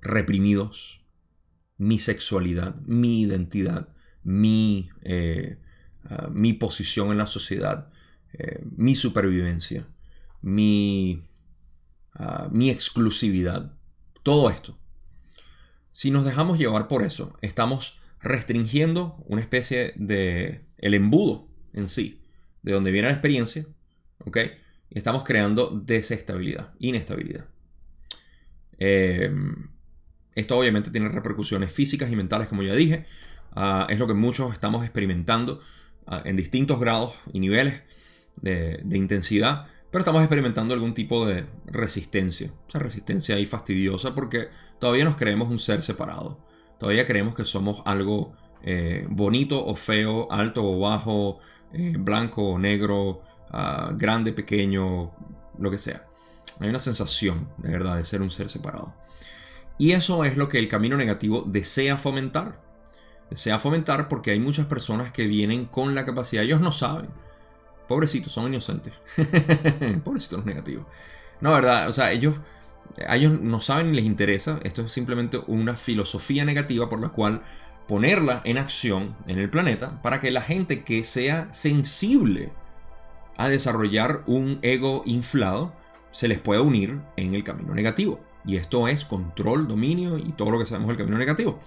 reprimidos, 0.00 1.04
mi 1.76 2.00
sexualidad, 2.00 2.74
mi 2.80 3.20
identidad, 3.20 3.90
mi, 4.24 4.90
eh, 5.02 5.60
ah, 6.02 6.28
mi 6.32 6.52
posición 6.52 7.12
en 7.12 7.18
la 7.18 7.28
sociedad, 7.28 7.92
eh, 8.32 8.60
mi 8.76 8.96
supervivencia, 8.96 9.86
mi, 10.42 11.22
ah, 12.12 12.48
mi 12.50 12.70
exclusividad, 12.70 13.72
todo 14.24 14.50
esto. 14.50 14.76
Si 15.92 16.10
nos 16.10 16.24
dejamos 16.24 16.58
llevar 16.58 16.88
por 16.88 17.04
eso, 17.04 17.38
estamos 17.40 18.00
restringiendo 18.20 19.22
una 19.26 19.42
especie 19.42 19.92
de 19.94 20.66
el 20.78 20.94
embudo 20.94 21.54
en 21.76 21.88
sí, 21.88 22.22
de 22.62 22.72
donde 22.72 22.90
viene 22.90 23.06
la 23.06 23.14
experiencia, 23.14 23.66
estamos 24.90 25.22
creando 25.22 25.70
desestabilidad, 25.70 26.74
inestabilidad. 26.80 27.46
Eh, 28.78 29.32
esto 30.34 30.58
obviamente 30.58 30.90
tiene 30.90 31.08
repercusiones 31.08 31.72
físicas 31.72 32.10
y 32.10 32.16
mentales, 32.16 32.48
como 32.48 32.62
ya 32.62 32.74
dije. 32.74 33.06
Ah, 33.52 33.86
es 33.88 33.98
lo 33.98 34.06
que 34.06 34.14
muchos 34.14 34.52
estamos 34.52 34.84
experimentando 34.84 35.60
ah, 36.06 36.22
en 36.24 36.36
distintos 36.36 36.78
grados 36.78 37.14
y 37.32 37.40
niveles 37.40 37.82
de, 38.42 38.80
de 38.84 38.98
intensidad 38.98 39.68
pero 39.96 40.02
estamos 40.02 40.20
experimentando 40.20 40.74
algún 40.74 40.92
tipo 40.92 41.26
de 41.26 41.46
resistencia. 41.64 42.52
Esa 42.68 42.78
resistencia 42.78 43.36
ahí 43.36 43.46
fastidiosa 43.46 44.14
porque 44.14 44.48
todavía 44.78 45.04
nos 45.04 45.16
creemos 45.16 45.48
un 45.48 45.58
ser 45.58 45.80
separado. 45.80 46.38
Todavía 46.78 47.06
creemos 47.06 47.34
que 47.34 47.46
somos 47.46 47.80
algo 47.86 48.34
eh, 48.62 49.06
bonito 49.08 49.64
o 49.64 49.74
feo, 49.74 50.30
alto 50.30 50.62
o 50.64 50.80
bajo, 50.80 51.38
eh, 51.72 51.94
blanco 51.98 52.42
o 52.50 52.58
negro, 52.58 53.22
ah, 53.50 53.92
grande, 53.94 54.32
pequeño, 54.32 55.12
lo 55.58 55.70
que 55.70 55.78
sea. 55.78 56.06
Hay 56.60 56.68
una 56.68 56.78
sensación, 56.78 57.48
de 57.58 57.70
verdad, 57.70 57.96
de 57.96 58.04
ser 58.04 58.22
un 58.22 58.30
ser 58.30 58.48
separado. 58.48 58.94
Y 59.78 59.92
eso 59.92 60.24
es 60.24 60.36
lo 60.36 60.48
que 60.48 60.58
el 60.58 60.68
camino 60.68 60.96
negativo 60.96 61.44
desea 61.46 61.98
fomentar. 61.98 62.60
Desea 63.30 63.58
fomentar 63.58 64.08
porque 64.08 64.30
hay 64.30 64.40
muchas 64.40 64.66
personas 64.66 65.12
que 65.12 65.26
vienen 65.26 65.66
con 65.66 65.94
la 65.94 66.04
capacidad, 66.04 66.44
ellos 66.44 66.60
no 66.60 66.72
saben 66.72 67.10
Pobrecitos, 67.88 68.32
son 68.32 68.48
inocentes. 68.48 68.94
Pobrecitos 70.04 70.38
los 70.38 70.46
negativos. 70.46 70.86
No, 71.40 71.52
verdad, 71.52 71.88
o 71.88 71.92
sea, 71.92 72.10
ellos, 72.10 72.36
ellos 73.08 73.40
no 73.40 73.60
saben 73.60 73.90
ni 73.90 73.96
les 73.96 74.04
interesa. 74.04 74.58
Esto 74.62 74.82
es 74.82 74.92
simplemente 74.92 75.40
una 75.46 75.76
filosofía 75.76 76.44
negativa 76.44 76.88
por 76.88 77.00
la 77.00 77.10
cual 77.10 77.42
ponerla 77.88 78.40
en 78.44 78.58
acción 78.58 79.16
en 79.26 79.38
el 79.38 79.50
planeta 79.50 80.00
para 80.02 80.20
que 80.20 80.30
la 80.30 80.42
gente 80.42 80.84
que 80.84 81.04
sea 81.04 81.48
sensible 81.52 82.52
a 83.36 83.48
desarrollar 83.48 84.22
un 84.26 84.58
ego 84.62 85.02
inflado 85.06 85.72
se 86.10 86.28
les 86.28 86.40
pueda 86.40 86.62
unir 86.62 87.00
en 87.16 87.34
el 87.34 87.44
camino 87.44 87.74
negativo. 87.74 88.20
Y 88.44 88.56
esto 88.56 88.88
es 88.88 89.04
control, 89.04 89.68
dominio 89.68 90.18
y 90.18 90.32
todo 90.32 90.50
lo 90.50 90.58
que 90.58 90.66
sabemos 90.66 90.88
del 90.88 90.96
camino 90.96 91.18
negativo. 91.18 91.58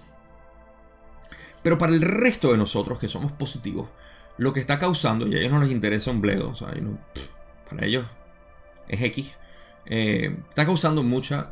Pero 1.62 1.78
para 1.78 1.92
el 1.92 2.00
resto 2.00 2.52
de 2.52 2.58
nosotros 2.58 2.98
que 2.98 3.08
somos 3.08 3.32
positivos, 3.32 3.88
lo 4.38 4.52
que 4.52 4.60
está 4.60 4.78
causando, 4.78 5.26
y 5.26 5.34
a 5.34 5.38
ellos 5.38 5.52
no 5.52 5.60
les 5.60 5.70
interesa 5.70 6.10
un 6.10 6.20
bledo, 6.20 6.54
para 7.68 7.84
ellos 7.84 8.06
es 8.88 9.02
X, 9.02 9.36
eh, 9.86 10.36
está 10.48 10.64
causando 10.64 11.02
mucha 11.02 11.50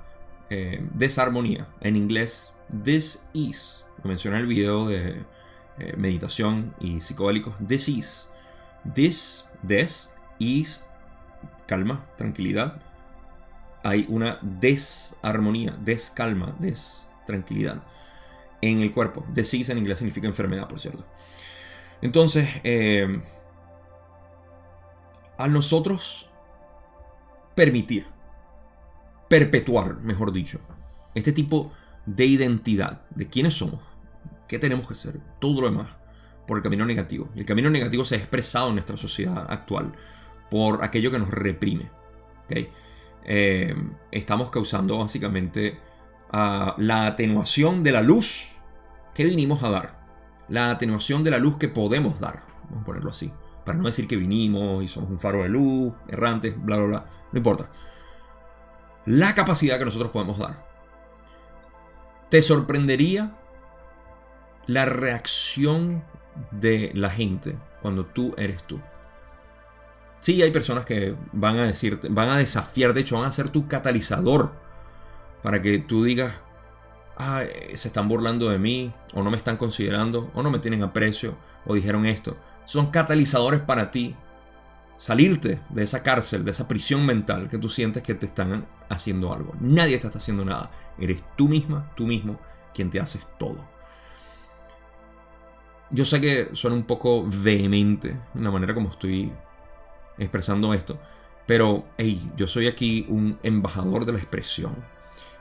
eh, 0.49 0.83
desarmonía. 0.95 1.69
En 1.81 1.97
inglés, 1.97 2.53
this 2.83 3.23
is, 3.35 3.85
lo 4.03 4.09
menciona 4.09 4.39
el 4.39 4.47
video 4.47 4.89
de 4.89 5.25
eh, 5.79 5.95
meditación 5.97 6.75
y 6.81 7.01
psicodélicos, 7.01 7.55
this 7.67 7.89
is, 7.89 8.29
this, 8.95 9.45
this, 9.67 10.11
is, 10.39 10.85
calma, 11.67 12.07
tranquilidad. 12.17 12.83
Hay 13.85 14.07
una 14.09 14.39
desarmonía, 14.43 15.77
descalma, 15.81 16.57
destranquilidad 16.59 17.83
en 18.61 18.81
el 18.81 18.93
cuerpo. 18.93 19.25
Disease 19.33 19.71
en 19.71 19.79
inglés 19.79 19.99
significa 19.99 20.27
enfermedad, 20.27 20.67
por 20.69 20.81
cierto. 20.81 21.05
Entonces, 22.03 22.49
eh, 22.65 23.23
a 25.37 25.49
nosotros 25.49 26.29
permitir, 27.55 28.07
perpetuar, 29.29 30.01
mejor 30.01 30.33
dicho, 30.33 30.61
este 31.15 31.33
tipo 31.33 31.73
de 32.07 32.27
identidad, 32.27 33.03
de 33.11 33.29
quiénes 33.29 33.55
somos, 33.55 33.81
qué 34.49 34.59
tenemos 34.59 34.89
que 34.89 34.95
ser, 34.95 35.21
todo 35.39 35.61
lo 35.61 35.71
demás, 35.71 35.89
por 36.47 36.57
el 36.57 36.63
camino 36.63 36.85
negativo. 36.85 37.29
El 37.37 37.45
camino 37.45 37.71
negativo 37.71 38.05
se 38.05 38.15
ha 38.17 38.19
expresado 38.19 38.69
en 38.69 38.75
nuestra 38.75 38.97
sociedad 38.97 39.47
actual 39.49 39.93
por 40.51 40.83
aquello 40.83 41.11
que 41.11 41.19
nos 41.19 41.31
reprime. 41.31 41.91
Eh, 43.25 43.75
estamos 44.11 44.51
causando 44.51 44.99
básicamente 44.99 45.79
la 46.33 47.07
atenuación 47.07 47.83
de 47.83 47.93
la 47.93 48.03
luz 48.03 48.49
que 49.15 49.25
vinimos 49.25 49.63
a 49.63 49.71
dar 49.71 49.99
la 50.49 50.71
atenuación 50.71 51.23
de 51.25 51.31
la 51.31 51.39
luz 51.39 51.57
que 51.59 51.69
podemos 51.69 52.21
dar, 52.21 52.43
vamos 52.65 52.83
a 52.83 52.87
ponerlo 52.87 53.11
así, 53.11 53.33
para 53.65 53.79
no 53.79 53.85
decir 53.85 54.07
que 54.07 54.17
vinimos 54.17 54.83
y 54.83 54.89
somos 54.89 55.11
un 55.11 55.21
faro 55.21 55.43
de 55.43 55.49
luz, 55.49 55.93
errantes, 56.09 56.55
bla, 56.63 56.77
bla, 56.77 56.87
bla, 56.87 57.07
no 57.33 57.39
importa. 57.39 57.71
La 59.07 59.35
capacidad 59.35 59.79
que 59.79 59.85
nosotros 59.85 60.11
podemos 60.11 60.39
dar. 60.39 60.67
Te 62.31 62.43
sorprendería 62.43 63.37
la 64.69 64.85
reacción 64.85 66.05
de 66.53 66.93
la 66.95 67.11
gente 67.11 67.59
cuando 67.83 68.07
tú 68.07 68.35
eres 68.37 68.63
tú. 68.63 68.81
Sí, 70.21 70.41
hay 70.43 70.51
personas 70.51 70.85
que 70.85 71.17
van 71.33 71.59
a 71.59 71.67
decirte, 71.67 72.09
van 72.09 72.29
a 72.29 72.37
desafiar, 72.37 72.93
de 72.93 73.01
hecho, 73.01 73.17
van 73.19 73.27
a 73.27 73.33
ser 73.33 73.51
tu 73.51 73.67
catalizador 73.67 74.53
para 75.43 75.63
que 75.63 75.79
tú 75.79 76.05
digas, 76.05 76.35
ah, 77.17 77.43
se 77.75 77.89
están 77.89 78.09
burlando 78.09 78.51
de 78.51 78.59
mí, 78.59 78.93
o 79.15 79.23
no 79.23 79.31
me 79.31 79.37
están 79.37 79.57
considerando, 79.57 80.31
o 80.35 80.43
no 80.43 80.51
me 80.51 80.59
tienen 80.59 80.83
aprecio, 80.83 81.37
o 81.65 81.75
dijeron 81.75 82.05
esto. 82.05 82.37
Son 82.65 82.91
catalizadores 82.91 83.61
para 83.61 83.91
ti 83.91 84.15
salirte 84.99 85.61
de 85.71 85.85
esa 85.85 86.03
cárcel, 86.03 86.45
de 86.45 86.51
esa 86.51 86.69
prisión 86.69 87.07
mental 87.07 87.49
que 87.49 87.59
tú 87.59 87.69
sientes 87.69 88.03
que 88.03 88.15
te 88.15 88.27
están 88.27 88.67
haciendo 88.91 89.33
algo. 89.33 89.55
Nadie 89.61 89.99
te 89.99 90.07
está 90.09 90.19
haciendo 90.19 90.45
nada. 90.45 90.71
Eres 90.99 91.23
tú 91.37 91.49
misma, 91.49 91.91
tú 91.97 92.07
mismo, 92.07 92.39
quien 92.75 92.91
te 92.91 93.01
haces 93.01 93.27
todo. 93.39 93.78
Yo 95.91 96.05
sé 96.05 96.21
que 96.21 96.51
suena 96.55 96.77
un 96.77 96.83
poco 96.85 97.27
vehemente 97.27 98.17
en 98.35 98.45
la 98.45 98.51
manera 98.51 98.75
como 98.75 98.91
estoy 98.91 99.33
expresando 100.19 100.75
esto, 100.75 100.99
pero 101.47 101.87
hey, 101.97 102.31
yo 102.37 102.47
soy 102.47 102.67
aquí 102.67 103.07
un 103.09 103.39
embajador 103.43 104.05
de 104.05 104.13
la 104.13 104.19
expresión. 104.19 104.77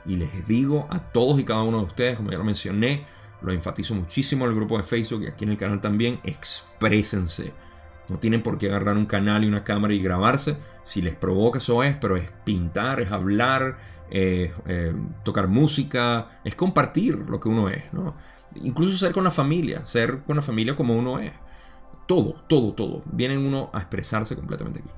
Y 0.06 0.16
les 0.16 0.46
digo 0.46 0.86
a 0.90 1.00
todos 1.00 1.38
y 1.38 1.44
cada 1.44 1.62
uno 1.62 1.78
de 1.78 1.84
ustedes, 1.84 2.16
como 2.16 2.30
ya 2.30 2.38
lo 2.38 2.44
mencioné, 2.44 3.04
lo 3.42 3.52
enfatizo 3.52 3.94
muchísimo 3.94 4.44
en 4.44 4.52
el 4.52 4.56
grupo 4.56 4.78
de 4.78 4.84
Facebook 4.84 5.22
y 5.22 5.26
aquí 5.26 5.44
en 5.44 5.50
el 5.50 5.58
canal 5.58 5.80
también, 5.82 6.20
exprésense. 6.24 7.52
No 8.08 8.18
tienen 8.18 8.42
por 8.42 8.56
qué 8.56 8.68
agarrar 8.68 8.96
un 8.96 9.04
canal 9.04 9.44
y 9.44 9.48
una 9.48 9.64
cámara 9.64 9.92
y 9.92 10.00
grabarse. 10.00 10.56
Si 10.82 11.02
les 11.02 11.14
provoca 11.14 11.58
eso 11.58 11.82
es, 11.82 11.94
pero 11.96 12.16
es 12.16 12.30
pintar, 12.44 13.00
es 13.02 13.12
hablar, 13.12 13.76
eh, 14.10 14.50
tocar 15.24 15.46
música, 15.46 16.40
es 16.42 16.54
compartir 16.54 17.16
lo 17.28 17.38
que 17.38 17.50
uno 17.50 17.68
es. 17.68 17.92
¿no? 17.92 18.14
Incluso 18.54 18.96
ser 18.96 19.12
con 19.12 19.24
la 19.24 19.30
familia, 19.30 19.84
ser 19.86 20.22
con 20.26 20.36
la 20.36 20.42
familia 20.42 20.76
como 20.76 20.94
uno 20.94 21.18
es. 21.18 21.32
Todo, 22.06 22.34
todo, 22.48 22.72
todo. 22.72 23.02
Vienen 23.12 23.38
uno 23.38 23.70
a 23.72 23.78
expresarse 23.78 24.34
completamente 24.34 24.80
aquí. 24.80 24.90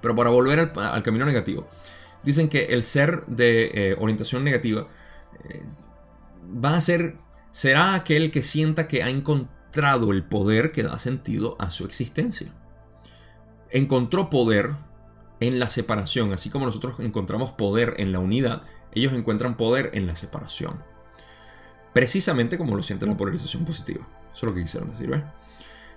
Pero 0.00 0.14
para 0.14 0.30
volver 0.30 0.72
al, 0.76 1.02
camino 1.02 1.26
negativo, 1.26 1.66
dicen 2.22 2.48
que 2.48 2.66
el 2.66 2.82
ser 2.82 3.24
de 3.26 3.70
eh, 3.74 3.96
orientación 3.98 4.44
negativa 4.44 4.86
eh, 5.44 5.62
va 6.64 6.76
a 6.76 6.80
ser, 6.80 7.16
será 7.52 7.94
aquel 7.94 8.30
que 8.30 8.42
sienta 8.42 8.88
que 8.88 9.02
ha 9.02 9.08
encontrado 9.08 10.12
el 10.12 10.24
poder 10.24 10.72
que 10.72 10.82
da 10.82 10.98
sentido 10.98 11.56
a 11.58 11.70
su 11.70 11.84
existencia. 11.84 12.52
Encontró 13.70 14.30
poder 14.30 14.74
en 15.40 15.58
la 15.58 15.70
separación, 15.70 16.32
así 16.32 16.50
como 16.50 16.66
nosotros 16.66 17.00
encontramos 17.00 17.52
poder 17.52 17.94
en 17.98 18.12
la 18.12 18.18
unidad, 18.18 18.62
ellos 18.92 19.12
encuentran 19.12 19.56
poder 19.56 19.90
en 19.94 20.06
la 20.06 20.16
separación. 20.16 20.82
Precisamente 21.92 22.56
como 22.56 22.76
lo 22.76 22.82
siente 22.82 23.06
la 23.06 23.16
polarización 23.16 23.64
positiva. 23.64 24.06
Eso 24.32 24.46
es 24.46 24.50
lo 24.50 24.54
que 24.54 24.62
quisieron 24.62 24.90
decir, 24.90 25.10
¿ves? 25.10 25.22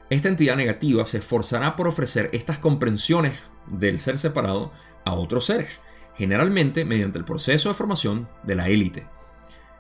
Esta 0.10 0.30
entidad 0.30 0.56
negativa 0.56 1.06
se 1.06 1.20
esforzará 1.20 1.76
por 1.76 1.88
ofrecer 1.88 2.30
estas 2.34 2.60
comprensiones 2.60 3.40
del 3.68 4.00
ser 4.00 4.20
separado 4.20 4.72
a 5.06 5.14
otros 5.14 5.46
seres, 5.46 5.70
generalmente 6.16 6.86
mediante 6.86 7.18
el 7.18 7.26
proceso 7.26 7.70
de 7.70 7.76
formación 7.76 8.28
de 8.44 8.56
la 8.56 8.70
élite. 8.70 9.08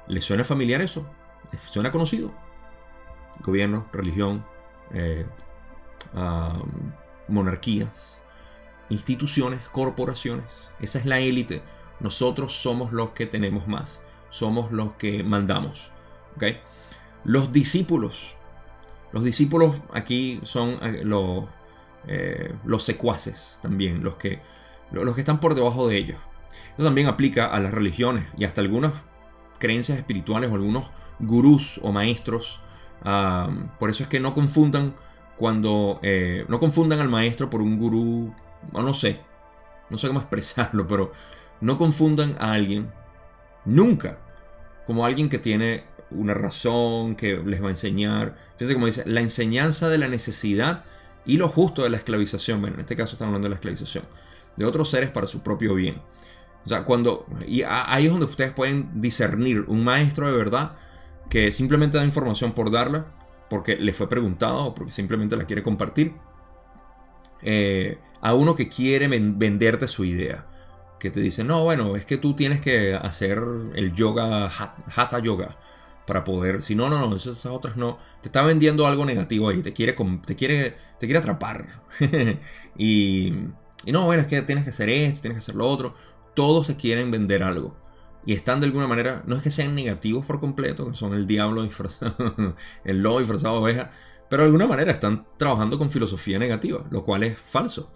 ¿Les 0.07 0.25
suena 0.25 0.43
familiar 0.43 0.81
eso? 0.81 1.07
¿Les 1.51 1.61
suena 1.61 1.91
conocido? 1.91 2.33
Gobierno, 3.41 3.87
religión, 3.91 4.45
eh, 4.93 5.25
monarquías, 7.27 8.21
instituciones, 8.89 9.67
corporaciones. 9.69 10.71
Esa 10.79 10.99
es 10.99 11.05
la 11.05 11.19
élite. 11.19 11.63
Nosotros 11.99 12.53
somos 12.53 12.91
los 12.91 13.11
que 13.11 13.25
tenemos 13.25 13.67
más. 13.67 14.01
Somos 14.29 14.71
los 14.71 14.93
que 14.93 15.23
mandamos. 15.23 15.91
Los 17.23 17.51
discípulos 17.53 18.35
los 19.13 19.23
discípulos 19.23 19.79
aquí 19.93 20.41
son 20.43 20.79
eh, 20.81 21.01
los, 21.03 21.45
eh, 22.07 22.51
los 22.65 22.83
secuaces 22.83 23.59
también, 23.61 24.03
los 24.03 24.15
que, 24.15 24.41
los 24.91 25.13
que 25.13 25.21
están 25.21 25.39
por 25.39 25.53
debajo 25.53 25.87
de 25.87 25.97
ellos. 25.97 26.17
Esto 26.71 26.83
también 26.83 27.07
aplica 27.07 27.45
a 27.45 27.59
las 27.59 27.71
religiones 27.71 28.25
y 28.37 28.43
hasta 28.43 28.61
algunas 28.61 28.91
creencias 29.59 29.99
espirituales 29.99 30.49
o 30.51 30.55
algunos 30.55 30.89
gurús 31.19 31.79
o 31.83 31.91
maestros. 31.91 32.59
por 33.79 33.91
eso 33.91 34.03
es 34.03 34.09
que 34.09 34.19
no 34.19 34.33
confundan 34.33 34.95
cuando 35.37 35.99
eh, 36.01 36.45
no 36.47 36.59
confundan 36.59 36.99
al 36.99 37.09
maestro 37.09 37.49
por 37.49 37.61
un 37.61 37.77
gurú, 37.77 38.33
o 38.71 38.81
no 38.81 38.93
sé, 38.95 39.19
no 39.91 39.97
sé 39.99 40.07
cómo 40.07 40.19
expresarlo, 40.21 40.87
pero 40.87 41.11
no 41.61 41.77
confundan 41.77 42.35
a 42.39 42.53
alguien 42.53 42.91
nunca 43.63 44.17
como 44.87 45.05
alguien 45.05 45.29
que 45.29 45.37
tiene 45.37 45.92
una 46.15 46.33
razón 46.33 47.15
que 47.15 47.37
les 47.37 47.61
va 47.61 47.67
a 47.67 47.71
enseñar. 47.71 48.35
Fíjense 48.57 48.73
como 48.73 48.85
dice, 48.85 49.03
la 49.05 49.21
enseñanza 49.21 49.89
de 49.89 49.97
la 49.97 50.07
necesidad 50.07 50.83
y 51.25 51.37
lo 51.37 51.47
justo 51.47 51.83
de 51.83 51.89
la 51.89 51.97
esclavización. 51.97 52.61
Bueno, 52.61 52.75
en 52.75 52.81
este 52.81 52.95
caso 52.95 53.13
estamos 53.13 53.29
hablando 53.29 53.45
de 53.45 53.51
la 53.51 53.55
esclavización. 53.55 54.05
De 54.55 54.65
otros 54.65 54.89
seres 54.89 55.09
para 55.09 55.27
su 55.27 55.41
propio 55.41 55.75
bien. 55.75 56.01
O 56.65 56.69
sea, 56.69 56.83
cuando... 56.83 57.25
Y 57.47 57.63
ahí 57.63 58.05
es 58.05 58.11
donde 58.11 58.25
ustedes 58.25 58.51
pueden 58.51 59.01
discernir 59.01 59.65
un 59.67 59.83
maestro 59.83 60.27
de 60.27 60.33
verdad 60.37 60.73
que 61.29 61.51
simplemente 61.51 61.97
da 61.97 62.05
información 62.05 62.51
por 62.53 62.71
darla, 62.71 63.07
porque 63.49 63.75
le 63.75 63.93
fue 63.93 64.07
preguntado 64.07 64.65
o 64.65 64.75
porque 64.75 64.91
simplemente 64.91 65.35
la 65.35 65.45
quiere 65.45 65.63
compartir. 65.63 66.13
Eh, 67.41 67.97
a 68.21 68.33
uno 68.33 68.55
que 68.55 68.69
quiere 68.69 69.07
venderte 69.07 69.87
su 69.87 70.05
idea. 70.05 70.45
Que 70.99 71.11
te 71.11 71.19
dice, 71.19 71.43
no, 71.43 71.63
bueno, 71.63 71.97
es 71.97 72.05
que 72.05 72.17
tú 72.17 72.35
tienes 72.35 72.61
que 72.61 72.95
hacer 72.95 73.41
el 73.75 73.93
yoga, 73.93 74.45
hatha 74.45 75.19
yoga 75.19 75.57
para 76.05 76.23
poder. 76.23 76.61
Si 76.61 76.75
no, 76.75 76.89
no, 76.89 77.09
no, 77.09 77.15
esas, 77.15 77.45
otras 77.45 77.77
no. 77.77 77.97
Te 78.21 78.29
está 78.29 78.41
vendiendo 78.41 78.87
algo 78.87 79.05
negativo 79.05 79.49
ahí. 79.49 79.61
Te 79.61 79.73
quiere, 79.73 79.95
te 80.25 80.35
quiere, 80.35 80.75
te 80.99 81.07
quiere 81.07 81.19
atrapar. 81.19 81.81
y, 82.77 83.33
no, 83.87 84.05
bueno, 84.05 84.21
es 84.21 84.27
que 84.27 84.41
tienes 84.41 84.63
que 84.63 84.71
hacer 84.71 84.89
esto, 84.89 85.21
tienes 85.21 85.37
que 85.37 85.43
hacer 85.43 85.55
lo 85.55 85.67
otro. 85.67 85.95
Todos 86.33 86.67
te 86.67 86.75
quieren 86.75 87.11
vender 87.11 87.43
algo. 87.43 87.75
Y 88.25 88.33
están 88.33 88.59
de 88.59 88.67
alguna 88.67 88.87
manera, 88.87 89.23
no 89.25 89.35
es 89.35 89.43
que 89.43 89.51
sean 89.51 89.75
negativos 89.75 90.25
por 90.25 90.39
completo, 90.39 90.89
que 90.89 90.95
son 90.95 91.13
el 91.13 91.27
diablo 91.27 91.63
disfrazado, 91.63 92.15
el 92.85 93.01
lobo 93.01 93.19
disfrazado 93.19 93.55
oveja, 93.55 93.91
pero 94.29 94.43
de 94.43 94.47
alguna 94.47 94.65
manera 94.65 94.93
están 94.93 95.25
trabajando 95.37 95.77
con 95.77 95.89
filosofía 95.89 96.39
negativa, 96.39 96.85
lo 96.89 97.03
cual 97.03 97.23
es 97.23 97.37
falso. 97.37 97.91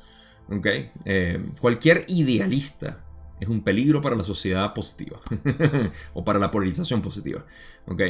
¿okay? 0.50 0.90
Eh, 1.06 1.42
cualquier 1.60 2.04
idealista 2.10 3.07
es 3.40 3.48
un 3.48 3.64
peligro 3.64 4.02
para 4.02 4.16
la 4.16 4.24
sociedad 4.24 4.74
positiva 4.74 5.20
o 6.14 6.26
para 6.26 6.40
la 6.40 6.52
polarización 6.52 7.02
positiva. 7.02 7.46
¿Ok? 7.88 8.02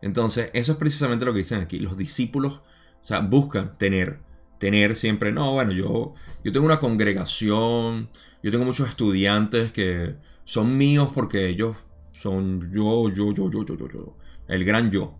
Entonces, 0.00 0.50
eso 0.52 0.72
es 0.72 0.78
precisamente 0.78 1.24
lo 1.24 1.32
que 1.32 1.38
dicen 1.38 1.60
aquí. 1.60 1.78
Los 1.78 1.96
discípulos, 1.96 2.54
o 2.54 3.04
sea, 3.04 3.20
buscan 3.20 3.76
tener, 3.78 4.18
tener 4.58 4.96
siempre, 4.96 5.32
no, 5.32 5.52
bueno, 5.52 5.72
yo, 5.72 6.14
yo 6.44 6.52
tengo 6.52 6.66
una 6.66 6.80
congregación, 6.80 8.08
yo 8.42 8.50
tengo 8.50 8.64
muchos 8.64 8.88
estudiantes 8.88 9.72
que 9.72 10.16
son 10.44 10.76
míos 10.76 11.10
porque 11.14 11.48
ellos 11.48 11.76
son 12.12 12.72
yo, 12.72 13.08
yo, 13.10 13.32
yo, 13.32 13.50
yo, 13.50 13.64
yo, 13.64 13.76
yo, 13.76 13.88
yo, 13.88 14.16
el 14.48 14.64
gran 14.64 14.90
yo. 14.90 15.18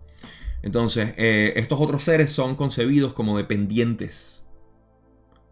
Entonces, 0.61 1.13
eh, 1.17 1.53
estos 1.57 1.79
otros 1.79 2.03
seres 2.03 2.31
son 2.31 2.55
concebidos 2.55 3.13
como 3.13 3.37
dependientes 3.37 4.45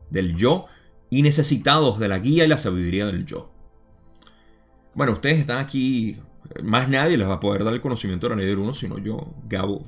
del 0.10 0.36
yo 0.36 0.68
y 1.10 1.22
necesitados 1.22 2.00
de 2.00 2.08
la 2.08 2.20
guía 2.20 2.46
y 2.46 2.48
la 2.48 2.58
sabiduría 2.58 3.06
del 3.06 3.26
yo. 3.26 3.51
Bueno, 4.94 5.14
ustedes 5.14 5.40
están 5.40 5.58
aquí, 5.58 6.20
más 6.64 6.90
nadie 6.90 7.18
les 7.18 7.28
va 7.28 7.36
a 7.36 7.40
poder 7.40 7.64
dar 7.64 7.74
el 7.74 7.82
conocimiento 7.82 8.28
de 8.28 8.36
la 8.36 8.42
ley 8.42 8.50
del 8.50 8.60
uno, 8.60 8.74
sino 8.74 8.98
yo, 8.98 9.34
Gabo, 9.48 9.84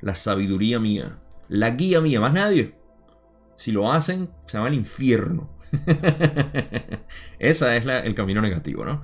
la 0.00 0.14
sabiduría 0.14 0.78
mía, 0.78 1.18
la 1.48 1.70
guía 1.70 2.00
mía, 2.00 2.20
más 2.20 2.32
nadie. 2.32 2.74
Si 3.56 3.72
lo 3.72 3.92
hacen, 3.92 4.28
se 4.46 4.58
va 4.58 4.66
al 4.66 4.74
infierno. 4.74 5.50
Ese 7.38 7.76
es 7.76 7.86
el 7.86 8.14
camino 8.14 8.42
negativo, 8.42 8.84
¿no? 8.84 9.02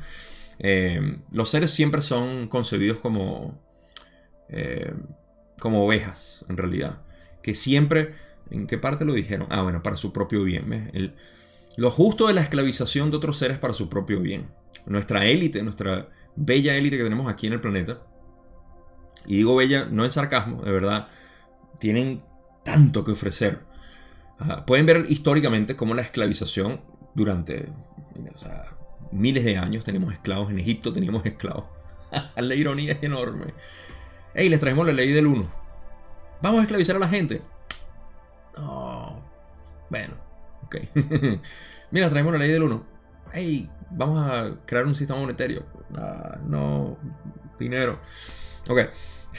Eh, 0.59 1.19
los 1.31 1.49
seres 1.49 1.71
siempre 1.71 2.03
son 2.03 2.49
concebidos 2.49 2.99
como, 2.99 3.63
eh, 4.49 4.93
como 5.59 5.85
ovejas, 5.85 6.45
en 6.49 6.57
realidad. 6.57 7.03
Que 7.43 7.55
siempre, 7.55 8.15
¿en 8.51 8.67
qué 8.67 8.79
parte 8.79 9.05
lo 9.05 9.15
dijeron? 9.15 9.47
Ah, 9.51 9.63
bueno, 9.63 9.83
para 9.83 9.97
su 9.97 10.13
propio 10.13 10.43
bien. 10.43 11.15
Lo 11.79 11.91
justo 11.91 12.27
de 12.27 12.35
la 12.35 12.41
esclavización 12.41 13.11
de 13.11 13.17
otros 13.17 13.39
seres 13.39 13.59
para 13.59 13.73
su 13.73 13.89
propio 13.89 14.21
bien 14.21 14.49
nuestra 14.89 15.27
élite, 15.27 15.63
nuestra 15.63 16.09
bella 16.35 16.75
élite 16.75 16.97
que 16.97 17.05
tenemos 17.05 17.31
aquí 17.31 17.47
en 17.47 17.53
el 17.53 17.61
planeta, 17.61 18.03
y 19.27 19.37
digo 19.37 19.55
bella 19.55 19.87
no 19.91 20.05
en 20.05 20.11
sarcasmo, 20.11 20.63
de 20.63 20.73
verdad, 20.73 21.09
tienen 21.79 22.25
tanto 22.65 23.05
que 23.05 23.13
ofrecer. 23.13 23.61
pueden 24.67 24.87
ver 24.87 25.07
históricamente 25.09 25.77
cómo 25.77 25.95
la 25.95 26.03
esclavización 26.03 26.81
durante 27.15 27.71
miles 29.13 29.45
de 29.45 29.59
años 29.59 29.85
tenemos 29.85 30.13
esclavos, 30.13 30.51
en 30.51 30.59
Egipto 30.59 30.93
teníamos 30.93 31.25
esclavos. 31.27 31.65
la 32.37 32.55
ironía 32.55 32.93
es 32.93 33.03
enorme. 33.03 33.55
Hey, 34.35 34.49
les 34.49 34.61
traemos 34.61 34.85
la 34.87 34.93
ley 34.93 35.13
del 35.13 35.27
uno. 35.27 35.51
Vamos 36.43 36.61
a 36.61 36.63
esclavizar 36.63 36.97
a 36.97 37.01
la 37.01 37.09
gente. 37.09 37.43
No, 38.57 39.23
Bueno, 39.91 40.28
Mira, 41.91 42.11
traemos 42.11 42.33
la 42.33 42.39
ley 42.39 42.51
del 42.51 42.63
1. 42.63 42.87
Hey, 43.33 43.71
vamos 43.91 44.19
a 44.31 44.57
crear 44.67 44.87
un 44.87 44.97
sistema 44.97 45.19
monetario. 45.19 45.65
Ah, 45.97 46.39
no, 46.47 46.99
dinero. 47.59 48.01
Ok. 48.69 48.81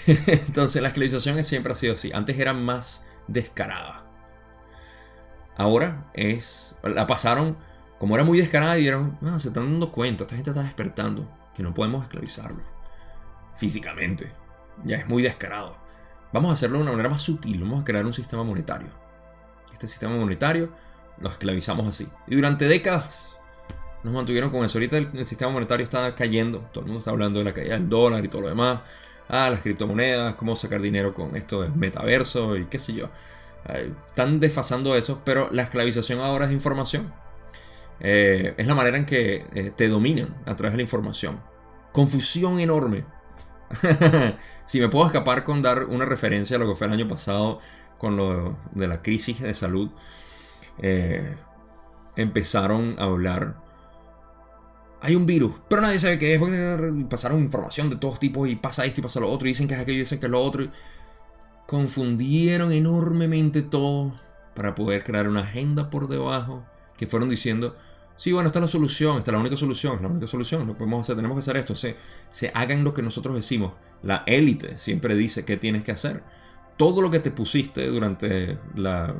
Entonces 0.07 0.81
la 0.81 0.89
esclavización 0.89 1.43
siempre 1.43 1.73
ha 1.73 1.75
sido 1.75 1.93
así. 1.93 2.11
Antes 2.13 2.37
era 2.37 2.53
más 2.53 3.03
descarada. 3.27 4.05
Ahora 5.57 6.09
es. 6.13 6.75
La 6.83 7.07
pasaron. 7.07 7.57
Como 7.99 8.15
era 8.15 8.23
muy 8.23 8.39
descarada, 8.39 8.77
y 8.77 8.79
dijeron, 8.79 9.17
ah, 9.23 9.37
se 9.39 9.49
están 9.49 9.65
dando 9.65 9.91
cuenta, 9.91 10.23
esta 10.23 10.33
gente 10.33 10.51
está 10.51 10.63
despertando, 10.63 11.29
que 11.53 11.61
no 11.61 11.73
podemos 11.73 12.01
esclavizarlo. 12.03 12.63
Físicamente. 13.57 14.31
Ya 14.85 14.95
es 14.95 15.07
muy 15.09 15.21
descarado. 15.21 15.75
Vamos 16.31 16.49
a 16.49 16.53
hacerlo 16.53 16.77
de 16.77 16.83
una 16.83 16.91
manera 16.91 17.09
más 17.09 17.23
sutil, 17.23 17.59
vamos 17.59 17.81
a 17.81 17.83
crear 17.83 18.05
un 18.05 18.13
sistema 18.13 18.41
monetario. 18.43 18.87
Este 19.73 19.85
sistema 19.85 20.15
monetario 20.15 20.71
lo 21.21 21.29
esclavizamos 21.29 21.87
así. 21.87 22.07
Y 22.27 22.35
durante 22.35 22.65
décadas 22.65 23.37
nos 24.03 24.13
mantuvieron 24.13 24.49
con 24.49 24.63
eso. 24.63 24.77
Ahorita 24.77 24.97
el, 24.97 25.25
sistema 25.25 25.51
monetario 25.51 25.83
está 25.83 26.15
cayendo. 26.15 26.59
Todo 26.71 26.81
el 26.81 26.87
mundo 26.87 26.99
está 26.99 27.11
hablando 27.11 27.39
de 27.39 27.45
la 27.45 27.53
caída 27.53 27.73
del 27.73 27.89
dólar 27.89 28.23
y 28.23 28.27
todo 28.27 28.43
lo 28.43 28.49
demás. 28.49 28.81
Ah, 29.27 29.49
las 29.49 29.61
criptomonedas, 29.61 30.35
cómo 30.35 30.55
sacar 30.55 30.81
dinero 30.81 31.13
con 31.13 31.35
esto 31.35 31.61
del 31.61 31.75
metaverso 31.75 32.57
y 32.57 32.65
qué 32.65 32.79
sé 32.79 32.93
yo. 32.93 33.09
están 33.67 34.39
desfasando 34.39 34.95
eso, 34.95 35.21
pero 35.23 35.49
la 35.51 35.63
esclavización 35.63 36.19
ahora 36.19 36.45
es 36.45 36.51
información. 36.51 37.13
Eh, 37.99 38.53
es 38.57 38.65
la 38.65 38.75
manera 38.75 38.97
en 38.97 39.05
que 39.05 39.45
eh, 39.53 39.71
te 39.75 39.89
dominan 39.89 40.35
a 40.45 40.55
través 40.55 40.73
de 40.73 40.77
la 40.77 40.83
información. 40.83 41.39
Confusión 41.91 42.59
enorme. 42.59 43.03
si 44.65 44.79
me 44.79 44.89
puedo 44.89 45.05
escapar 45.05 45.43
con 45.43 45.61
dar 45.61 45.83
una 45.85 46.05
referencia 46.05 46.55
a 46.55 46.59
lo 46.59 46.67
que 46.67 46.75
fue 46.75 46.87
el 46.87 46.93
año 46.93 47.07
pasado 47.07 47.59
con 47.97 48.15
lo 48.15 48.57
de 48.71 48.87
la 48.87 49.01
crisis 49.01 49.41
de 49.41 49.53
salud, 49.53 49.91
eh, 50.81 51.35
empezaron 52.15 52.95
a 52.99 53.03
hablar. 53.03 53.55
Hay 55.01 55.15
un 55.15 55.25
virus, 55.25 55.53
pero 55.69 55.81
nadie 55.81 55.99
sabe 55.99 56.19
qué 56.19 56.33
es, 56.33 56.41
pasaron 57.09 57.39
información 57.39 57.89
de 57.89 57.95
todos 57.95 58.19
tipos 58.19 58.49
y 58.49 58.55
pasa 58.57 58.85
esto 58.85 58.99
y 58.99 59.03
pasa 59.03 59.19
lo 59.21 59.29
otro, 59.29 59.47
y 59.47 59.51
dicen 59.51 59.67
que 59.67 59.75
es 59.75 59.79
aquello 59.79 59.97
y 59.97 60.01
dicen 60.01 60.19
que 60.19 60.25
es 60.25 60.31
lo 60.31 60.41
otro. 60.41 60.67
Confundieron 61.67 62.71
enormemente 62.71 63.61
todo 63.61 64.13
para 64.55 64.75
poder 64.75 65.03
crear 65.03 65.27
una 65.27 65.41
agenda 65.41 65.89
por 65.89 66.07
debajo 66.07 66.65
que 66.97 67.07
fueron 67.07 67.29
diciendo, 67.29 67.77
sí, 68.17 68.33
bueno, 68.33 68.47
esta 68.47 68.59
es 68.59 68.63
la 68.63 68.67
solución, 68.67 69.19
esta 69.19 69.31
es 69.31 69.33
la 69.33 69.39
única 69.39 69.55
solución, 69.55 69.95
es 69.95 70.01
la 70.01 70.09
única 70.09 70.27
solución, 70.27 70.67
no 70.67 70.77
podemos 70.77 71.05
hacer, 71.05 71.15
tenemos 71.15 71.35
que 71.35 71.39
hacer 71.39 71.55
esto, 71.55 71.75
se, 71.77 71.95
se 72.29 72.51
hagan 72.53 72.83
lo 72.83 72.93
que 72.93 73.01
nosotros 73.01 73.35
decimos. 73.35 73.73
La 74.03 74.23
élite 74.25 74.77
siempre 74.77 75.15
dice 75.15 75.45
qué 75.45 75.55
tienes 75.55 75.83
que 75.83 75.91
hacer. 75.91 76.23
Todo 76.77 77.01
lo 77.01 77.11
que 77.11 77.19
te 77.19 77.31
pusiste 77.31 77.85
durante 77.87 78.57
la... 78.75 79.15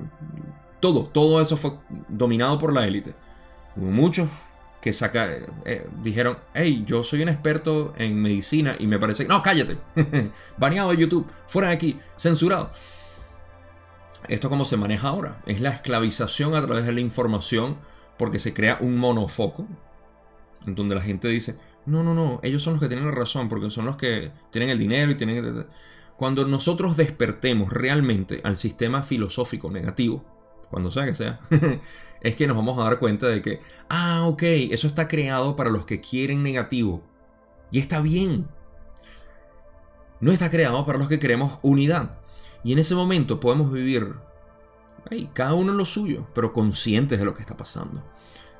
Todo, 0.80 1.06
todo 1.06 1.41
eso 1.41 1.57
fue 1.57 1.73
dominado 2.07 2.57
por 2.57 2.73
la 2.73 2.88
élite. 2.88 3.14
Hubo 3.76 3.91
muchos 3.91 4.30
que 4.81 4.93
saca, 4.93 5.30
eh, 5.65 5.88
dijeron, 6.01 6.38
hey, 6.53 6.84
yo 6.88 7.03
soy 7.03 7.22
un 7.22 7.30
experto 7.30 7.93
en 7.97 8.22
medicina 8.22 8.76
y 8.80 8.88
me 8.88 8.99
parece. 8.99 9.26
No, 9.26 9.41
cállate. 9.41 9.77
Baneado 10.57 10.91
de 10.91 10.97
YouTube, 10.97 11.27
fuera 11.47 11.69
de 11.69 11.76
aquí, 11.76 11.99
censurado. 12.18 12.72
Esto 14.27 14.49
como 14.49 14.65
se 14.65 14.77
maneja 14.77 15.10
ahora. 15.10 15.41
Es 15.45 15.60
la 15.60 15.69
esclavización 15.69 16.56
a 16.56 16.65
través 16.65 16.85
de 16.85 16.93
la 16.93 16.99
información 17.01 17.77
porque 18.18 18.39
se 18.39 18.53
crea 18.53 18.77
un 18.80 18.97
monofoco 18.97 19.65
en 20.65 20.76
donde 20.76 20.95
la 20.95 21.01
gente 21.01 21.27
dice, 21.30 21.57
no, 21.85 22.03
no, 22.03 22.14
no, 22.14 22.39
ellos 22.43 22.61
son 22.61 22.73
los 22.73 22.81
que 22.81 22.88
tienen 22.88 23.06
la 23.06 23.11
razón 23.11 23.49
porque 23.49 23.72
son 23.72 23.85
los 23.85 23.97
que 23.97 24.31
tienen 24.51 24.69
el 24.69 24.77
dinero 24.77 25.11
y 25.11 25.15
tienen... 25.15 25.65
Cuando 26.15 26.45
nosotros 26.45 26.97
despertemos 26.97 27.72
realmente 27.72 28.41
al 28.43 28.57
sistema 28.57 29.03
filosófico 29.03 29.72
negativo, 29.72 30.26
cuando 30.69 30.91
sea 30.91 31.05
que 31.05 31.15
sea, 31.15 31.39
es 32.21 32.35
que 32.35 32.47
nos 32.47 32.55
vamos 32.55 32.77
a 32.79 32.83
dar 32.83 32.99
cuenta 32.99 33.27
de 33.27 33.41
que, 33.41 33.61
ah, 33.89 34.25
ok, 34.25 34.43
eso 34.71 34.87
está 34.87 35.07
creado 35.07 35.55
para 35.55 35.69
los 35.69 35.85
que 35.85 36.01
quieren 36.01 36.43
negativo. 36.43 37.03
Y 37.71 37.79
está 37.79 38.01
bien. 38.01 38.47
No 40.19 40.31
está 40.31 40.49
creado 40.49 40.85
para 40.85 40.97
los 40.97 41.07
que 41.07 41.19
queremos 41.19 41.59
unidad. 41.61 42.19
Y 42.63 42.73
en 42.73 42.79
ese 42.79 42.95
momento 42.95 43.39
podemos 43.39 43.71
vivir 43.71 44.15
cada 45.33 45.53
uno 45.53 45.71
en 45.71 45.77
lo 45.77 45.85
suyo, 45.85 46.27
pero 46.33 46.53
conscientes 46.53 47.19
de 47.19 47.25
lo 47.25 47.33
que 47.33 47.41
está 47.41 47.55
pasando. 47.55 48.03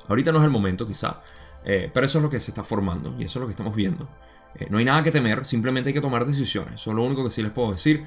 Ahorita 0.08 0.32
no 0.32 0.38
es 0.38 0.44
el 0.44 0.50
momento, 0.50 0.86
quizá, 0.86 1.22
eh, 1.64 1.90
pero 1.92 2.06
eso 2.06 2.18
es 2.18 2.22
lo 2.22 2.30
que 2.30 2.40
se 2.40 2.50
está 2.50 2.64
formando 2.64 3.14
y 3.18 3.24
eso 3.24 3.38
es 3.38 3.40
lo 3.40 3.46
que 3.46 3.52
estamos 3.52 3.74
viendo. 3.74 4.08
Eh, 4.56 4.66
no 4.70 4.78
hay 4.78 4.84
nada 4.84 5.02
que 5.02 5.12
temer, 5.12 5.46
simplemente 5.46 5.90
hay 5.90 5.94
que 5.94 6.00
tomar 6.00 6.24
decisiones. 6.24 6.74
Eso 6.74 6.90
es 6.90 6.96
lo 6.96 7.02
único 7.02 7.22
que 7.22 7.30
sí 7.30 7.42
les 7.42 7.52
puedo 7.52 7.70
decir. 7.70 8.04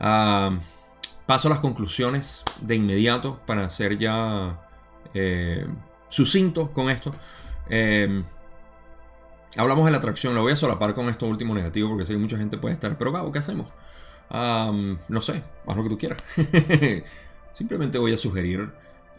Ah, 0.00 0.58
paso 1.26 1.48
a 1.48 1.50
las 1.50 1.60
conclusiones 1.60 2.44
de 2.60 2.76
inmediato 2.76 3.40
para 3.46 3.68
ser 3.70 3.98
ya 3.98 4.60
eh, 5.14 5.66
sucinto 6.08 6.72
con 6.72 6.90
esto. 6.90 7.14
Eh, 7.68 8.22
hablamos 9.56 9.84
de 9.84 9.92
la 9.92 9.98
atracción, 9.98 10.34
lo 10.34 10.42
voy 10.42 10.52
a 10.52 10.56
solapar 10.56 10.94
con 10.94 11.08
esto 11.08 11.26
último 11.26 11.54
negativo 11.54 11.88
porque 11.90 12.04
sé 12.04 12.12
que 12.14 12.18
mucha 12.18 12.36
gente 12.36 12.58
puede 12.58 12.74
estar, 12.74 12.96
pero 12.98 13.12
Gabo, 13.12 13.32
¿qué 13.32 13.38
hacemos? 13.38 13.72
no 14.34 15.20
sé, 15.20 15.42
haz 15.66 15.76
lo 15.76 15.82
que 15.82 15.90
tú 15.90 15.98
quieras. 15.98 16.22
Simplemente 17.52 17.98
voy 17.98 18.14
a 18.14 18.18
sugerir 18.18 18.70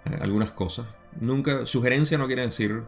eh, 0.06 0.18
algunas 0.20 0.52
cosas. 0.52 0.88
Nunca, 1.20 1.68
sugerencia 1.68 2.18
no 2.18 2.26
quiere 2.26 2.42
decir 2.42 2.84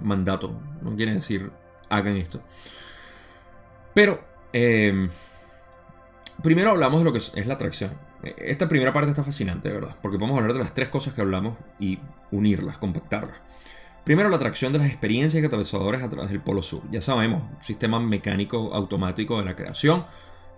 mandato, 0.00 0.56
no 0.80 0.94
quiere 0.94 1.12
decir 1.12 1.50
hagan 1.90 2.16
esto. 2.16 2.40
Pero, 3.94 4.24
primero 6.42 6.70
hablamos 6.70 7.00
de 7.00 7.04
lo 7.04 7.12
que 7.12 7.18
es 7.18 7.46
la 7.46 7.54
atracción. 7.54 8.05
Esta 8.22 8.68
primera 8.68 8.92
parte 8.92 9.10
está 9.10 9.22
fascinante, 9.22 9.70
¿verdad? 9.70 9.96
Porque 10.02 10.18
podemos 10.18 10.38
hablar 10.38 10.54
de 10.54 10.58
las 10.58 10.74
tres 10.74 10.88
cosas 10.88 11.14
que 11.14 11.20
hablamos 11.20 11.56
y 11.78 11.98
unirlas, 12.30 12.78
compactarlas. 12.78 13.36
Primero, 14.04 14.28
la 14.28 14.36
atracción 14.36 14.72
de 14.72 14.78
las 14.78 14.88
experiencias 14.88 15.42
catalizadores 15.42 16.02
a 16.02 16.08
través 16.08 16.30
del 16.30 16.40
Polo 16.40 16.62
Sur. 16.62 16.82
Ya 16.90 17.00
sabemos, 17.00 17.42
sistema 17.62 17.98
mecánico 17.98 18.72
automático 18.72 19.38
de 19.38 19.44
la 19.44 19.56
creación. 19.56 20.06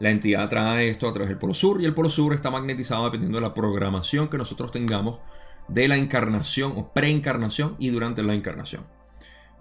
La 0.01 0.11
entidad 0.11 0.49
trae 0.49 0.91
esto 0.91 1.09
a 1.09 1.13
través 1.13 1.31
del 1.31 1.39
Polo 1.39 1.55
Sur 1.55 1.81
y 1.81 1.87
el 1.87 1.95
Polo 1.95 2.11
Sur 2.11 2.35
está 2.35 2.51
magnetizado 2.51 3.05
dependiendo 3.05 3.39
de 3.39 3.43
la 3.43 3.55
programación 3.55 4.29
que 4.29 4.39
nosotros 4.39 4.71
tengamos 4.71 5.19
de 5.67 5.89
la 5.89 5.97
encarnación 5.97 6.73
o 6.77 6.93
preencarnación 6.93 7.75
y 7.79 7.91
durante 7.91 8.23
la 8.23 8.35
encarnación. 8.35 8.85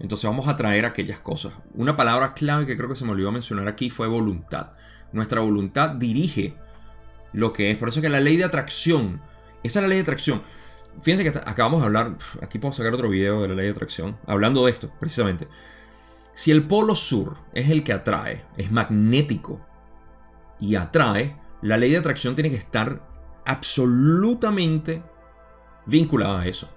Entonces 0.00 0.28
vamos 0.28 0.48
a 0.48 0.56
traer 0.56 0.84
aquellas 0.84 1.20
cosas. 1.20 1.54
Una 1.74 1.96
palabra 1.96 2.34
clave 2.34 2.66
que 2.66 2.76
creo 2.76 2.88
que 2.88 2.96
se 2.96 3.04
me 3.04 3.12
olvidó 3.12 3.32
mencionar 3.32 3.68
aquí 3.68 3.90
fue 3.90 4.06
voluntad. 4.06 4.72
Nuestra 5.12 5.40
voluntad 5.40 5.90
dirige 5.90 6.54
lo 7.32 7.52
que 7.52 7.70
es. 7.70 7.76
Por 7.76 7.88
eso 7.88 8.00
que 8.00 8.08
la 8.08 8.20
ley 8.20 8.36
de 8.36 8.44
atracción, 8.44 9.20
esa 9.62 9.78
es 9.78 9.82
la 9.82 9.88
ley 9.88 9.98
de 9.98 10.02
atracción. 10.02 10.42
Fíjense 11.02 11.30
que 11.30 11.38
acabamos 11.38 11.80
de 11.80 11.86
hablar, 11.86 12.16
aquí 12.42 12.58
puedo 12.58 12.72
sacar 12.72 12.92
otro 12.92 13.08
video 13.08 13.42
de 13.42 13.48
la 13.48 13.54
ley 13.54 13.66
de 13.66 13.72
atracción, 13.72 14.18
hablando 14.26 14.64
de 14.64 14.72
esto, 14.72 14.90
precisamente. 14.98 15.48
Si 16.34 16.50
el 16.50 16.66
polo 16.66 16.94
sur 16.94 17.36
es 17.52 17.70
el 17.70 17.84
que 17.84 17.92
atrae, 17.92 18.44
es 18.56 18.70
magnético 18.70 19.60
y 20.58 20.74
atrae, 20.74 21.36
la 21.62 21.76
ley 21.76 21.90
de 21.90 21.98
atracción 21.98 22.34
tiene 22.34 22.50
que 22.50 22.56
estar 22.56 23.06
absolutamente 23.44 25.02
vinculada 25.86 26.40
a 26.40 26.46
eso. 26.46 26.68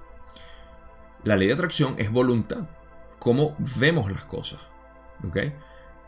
La 1.24 1.36
ley 1.36 1.48
de 1.48 1.54
atracción 1.54 1.96
es 1.98 2.12
voluntad, 2.12 2.68
cómo 3.20 3.56
vemos 3.78 4.12
las 4.12 4.26
cosas. 4.26 4.60
¿Ok? 5.28 5.38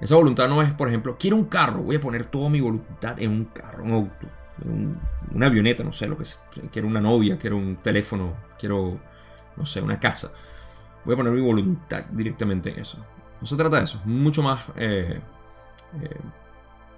Esa 0.04 0.16
voluntad 0.16 0.50
no 0.50 0.62
es, 0.62 0.70
por 0.74 0.90
ejemplo, 0.90 1.16
quiero 1.18 1.38
un 1.38 1.46
carro, 1.46 1.82
voy 1.82 1.96
a 1.96 2.02
poner 2.02 2.26
toda 2.26 2.50
mi 2.50 2.60
voluntad 2.60 3.18
en 3.22 3.32
un 3.32 3.46
carro, 3.46 3.86
un 3.86 3.94
auto, 3.94 4.28
una 5.32 5.46
avioneta, 5.46 5.82
no 5.82 5.94
sé 5.94 6.08
lo 6.08 6.18
que 6.18 6.24
es. 6.24 6.42
Quiero 6.74 6.90
una 6.90 7.00
novia, 7.00 7.38
quiero 7.38 7.56
un 7.56 7.78
teléfono, 7.78 8.36
quiero, 8.60 9.00
no 9.56 9.66
sé, 9.66 9.80
una 9.80 9.98
casa. 10.02 10.34
Voy 11.06 11.14
a 11.14 11.16
poner 11.16 11.32
mi 11.32 11.40
voluntad 11.40 12.04
directamente 12.12 12.72
en 12.72 12.80
eso. 12.82 12.98
No 13.40 13.48
se 13.48 13.56
trata 13.56 13.78
de 13.78 13.86
eso, 13.86 13.98
es 13.98 14.06
mucho 14.06 14.44
más, 14.44 14.66
eh, 14.76 15.22
eh, 16.02 16.20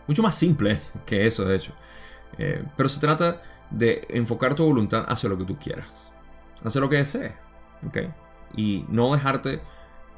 mucho 0.08 0.24
más 0.24 0.34
simple 0.34 0.82
que 1.06 1.28
eso, 1.28 1.46
de 1.46 1.58
hecho. 1.58 1.74
Eh, 2.40 2.66
pero 2.76 2.90
se 2.90 3.00
trata 3.00 3.40
de 3.70 4.04
enfocar 4.10 4.56
tu 4.56 4.66
voluntad 4.66 5.06
hacia 5.08 5.30
lo 5.30 5.38
que 5.38 5.46
tú 5.46 5.60
quieras, 5.60 6.12
hacia 6.64 6.82
lo 6.82 6.90
que 6.90 6.98
desees, 6.98 7.34
¿ok? 7.86 7.98
Y 8.56 8.84
no 8.90 9.14
dejarte 9.14 9.62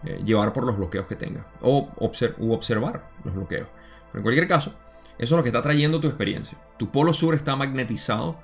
eh, 0.03 0.21
llevar 0.23 0.53
por 0.53 0.65
los 0.65 0.77
bloqueos 0.77 1.07
que 1.07 1.15
tenga 1.15 1.47
o 1.61 1.89
observar 1.99 3.09
los 3.23 3.35
bloqueos. 3.35 3.67
Pero 4.11 4.19
en 4.19 4.23
cualquier 4.23 4.47
caso, 4.47 4.73
eso 5.17 5.35
es 5.35 5.37
lo 5.37 5.43
que 5.43 5.49
está 5.49 5.61
trayendo 5.61 5.99
tu 5.99 6.07
experiencia. 6.07 6.57
Tu 6.77 6.91
polo 6.91 7.13
sur 7.13 7.33
está 7.33 7.55
magnetizado 7.55 8.37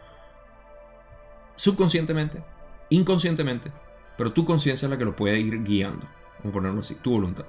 subconscientemente, 1.55 2.43
inconscientemente, 2.89 3.71
pero 4.17 4.33
tu 4.33 4.45
conciencia 4.45 4.87
es 4.87 4.89
la 4.89 4.97
que 4.97 5.05
lo 5.05 5.15
puede 5.15 5.39
ir 5.39 5.63
guiando. 5.63 6.07
Vamos 6.39 6.49
a 6.49 6.51
ponerlo 6.51 6.81
así, 6.81 6.95
tu 6.95 7.11
voluntad. 7.11 7.45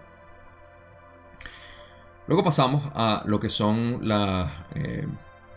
Luego 2.26 2.42
pasamos 2.42 2.82
a 2.94 3.22
lo 3.26 3.38
que 3.38 3.50
son 3.50 4.06
las 4.08 4.50
eh, 4.74 5.06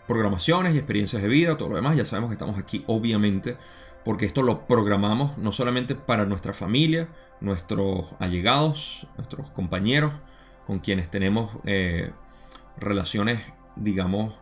programaciones 0.06 0.74
y 0.74 0.78
experiencias 0.78 1.22
de 1.22 1.28
vida, 1.28 1.56
todo 1.56 1.70
lo 1.70 1.76
demás. 1.76 1.96
Ya 1.96 2.04
sabemos 2.04 2.28
que 2.28 2.34
estamos 2.34 2.58
aquí, 2.58 2.84
obviamente, 2.86 3.56
porque 4.04 4.26
esto 4.26 4.42
lo 4.42 4.66
programamos 4.66 5.38
no 5.38 5.52
solamente 5.52 5.94
para 5.94 6.26
nuestra 6.26 6.52
familia, 6.52 7.08
nuestros 7.40 8.06
allegados, 8.18 9.06
nuestros 9.16 9.50
compañeros, 9.50 10.12
con 10.66 10.78
quienes 10.80 11.10
tenemos 11.10 11.50
eh, 11.64 12.12
relaciones, 12.78 13.40
digamos, 13.76 14.34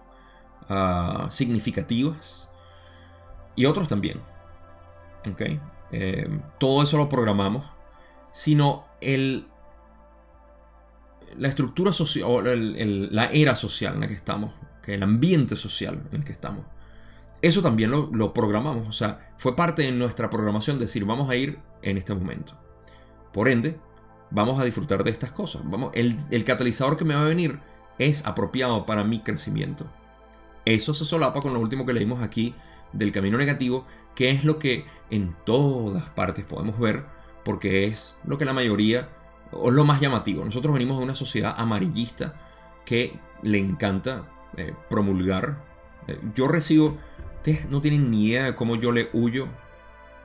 ah, 0.68 1.28
significativas, 1.31 2.51
y 3.55 3.66
otros 3.66 3.89
también. 3.89 4.20
¿ok? 5.31 5.43
Eh, 5.93 6.40
todo 6.59 6.82
eso 6.82 6.97
lo 6.97 7.09
programamos, 7.09 7.64
sino 8.32 8.86
el, 9.01 9.47
la 11.39 11.48
estructura 11.48 11.93
social, 11.93 13.09
la 13.14 13.27
era 13.27 13.56
social 13.56 13.94
en 13.94 14.01
la 14.01 14.09
que 14.09 14.14
estamos, 14.14 14.52
que 14.82 14.94
el 14.94 15.02
ambiente 15.02 15.56
social 15.56 16.02
en 16.10 16.18
el 16.18 16.24
que 16.24 16.32
estamos. 16.32 16.64
Eso 17.43 17.62
también 17.62 17.90
lo, 17.90 18.32
programamos, 18.32 18.89
o 18.89 18.93
sea, 18.93 19.32
fue 19.36 19.55
parte 19.55 19.82
de 19.82 19.93
nuestra 19.93 20.31
programación 20.31 20.78
decir, 20.78 21.05
vamos 21.05 21.31
a 21.31 21.36
ir 21.36 21.59
en 21.82 21.98
este 21.98 22.14
momento. 22.14 22.59
Por 23.36 23.50
ende, 23.50 23.78
vamos 24.30 24.58
a 24.58 24.64
disfrutar 24.64 25.04
de 25.04 25.10
estas 25.10 25.30
cosas. 25.30 25.60
Vamos, 25.66 25.90
el, 25.92 26.44
catalizador 26.46 26.96
que 26.96 27.04
me 27.04 27.14
va 27.14 27.20
a 27.20 27.24
venir 27.24 27.60
es 27.98 28.24
apropiado 28.24 28.86
para 28.86 29.04
mi 29.04 29.20
crecimiento. 29.20 29.86
Eso 30.64 30.94
se 30.94 31.04
solapa 31.04 31.40
con 31.40 31.52
lo 31.52 31.60
último 31.60 31.84
que 31.84 31.92
leímos 31.92 32.22
aquí 32.22 32.54
del 32.94 33.12
camino 33.12 33.36
negativo, 33.36 33.84
que 34.14 34.30
es 34.30 34.42
lo 34.42 34.58
que 34.58 34.86
en 35.10 35.36
todas 35.44 36.08
partes 36.08 36.46
podemos 36.46 36.80
ver, 36.80 37.04
porque 37.44 37.84
es 37.84 38.16
lo 38.24 38.38
que 38.38 38.46
la 38.46 38.54
mayoría, 38.54 39.10
o 39.52 39.70
lo 39.70 39.84
más 39.84 40.00
llamativo. 40.00 40.42
Nosotros 40.42 40.72
venimos 40.72 40.96
de 40.96 41.04
una 41.04 41.14
sociedad 41.14 41.54
amarillista 41.58 42.40
que 42.86 43.18
le 43.42 43.58
encanta 43.58 44.30
eh, 44.56 44.72
promulgar. 44.88 45.62
Eh, 46.08 46.18
yo 46.34 46.48
recibo, 46.48 46.96
ustedes 47.36 47.68
no 47.68 47.82
tienen 47.82 48.10
ni 48.10 48.28
idea 48.28 48.44
de 48.46 48.54
cómo 48.54 48.76
yo 48.76 48.92
le 48.92 49.10
huyo, 49.12 49.46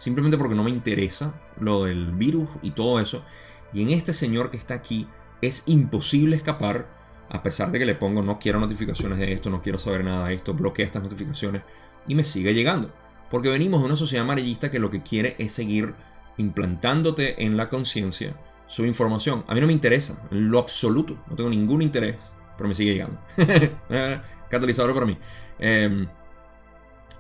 simplemente 0.02 0.36
porque 0.36 0.56
no 0.56 0.64
me 0.64 0.72
interesa 0.72 1.40
lo 1.60 1.84
del 1.84 2.12
virus 2.12 2.50
y 2.64 2.72
todo 2.72 3.00
eso. 3.00 3.24
Y 3.72 3.84
en 3.84 3.92
este 3.92 4.14
señor 4.14 4.50
que 4.50 4.58
está 4.58 4.74
aquí 4.74 5.08
es 5.44 5.62
imposible 5.68 6.36
escapar 6.36 7.00
a 7.30 7.44
pesar 7.44 7.72
de 7.72 7.78
que 7.78 7.86
le 7.86 7.94
pongo 7.94 8.24
no 8.24 8.40
quiero 8.40 8.60
notificaciones 8.60 9.20
de 9.20 9.32
esto, 9.32 9.52
no 9.52 9.62
quiero 9.62 9.78
saber 9.78 10.04
nada 10.04 10.28
de 10.28 10.34
esto, 10.34 10.56
bloquea 10.56 10.88
estas 10.88 11.04
notificaciones 11.04 11.62
y 12.08 12.16
me 12.16 12.24
sigue 12.24 12.56
llegando. 12.56 12.92
Porque 13.30 13.50
venimos 13.50 13.80
de 13.82 13.86
una 13.86 13.96
sociedad 13.96 14.26
amarillista 14.26 14.72
que 14.72 14.80
lo 14.80 14.90
que 14.90 15.04
quiere 15.04 15.36
es 15.38 15.52
seguir 15.52 15.94
implantándote 16.38 17.46
en 17.46 17.56
la 17.56 17.70
conciencia 17.70 18.36
su 18.66 18.86
información. 18.86 19.46
A 19.48 19.54
mí 19.54 19.62
no 19.62 19.68
me 19.68 19.74
interesa, 19.74 20.28
en 20.32 20.50
lo 20.50 20.58
absoluto, 20.58 21.24
no 21.30 21.36
tengo 21.36 21.50
ningún 21.50 21.84
interés, 21.84 22.34
pero 22.58 22.68
me 22.68 22.74
sigue 22.74 22.94
llegando. 22.94 23.22
Catalizador 24.50 24.96
para 24.96 25.06
mí. 25.06 25.18
Em, 25.60 26.08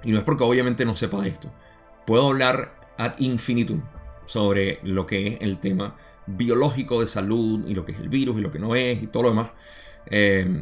y 0.03 0.11
no 0.11 0.17
es 0.17 0.23
porque 0.23 0.43
obviamente 0.43 0.83
no 0.83 0.95
sepa 0.95 1.21
de 1.21 1.29
esto. 1.29 1.53
Puedo 2.11 2.27
hablar 2.27 2.75
ad 2.97 3.13
infinitum 3.19 3.83
sobre 4.25 4.81
lo 4.83 5.07
que 5.07 5.27
es 5.27 5.37
el 5.39 5.59
tema 5.59 5.95
biológico 6.27 6.99
de 6.99 7.07
salud 7.07 7.65
y 7.65 7.73
lo 7.73 7.85
que 7.85 7.93
es 7.93 8.01
el 8.01 8.09
virus 8.09 8.37
y 8.37 8.41
lo 8.41 8.51
que 8.51 8.59
no 8.59 8.75
es 8.75 9.01
y 9.01 9.07
todo 9.07 9.23
lo 9.23 9.29
demás. 9.29 9.51
Eh, 10.07 10.61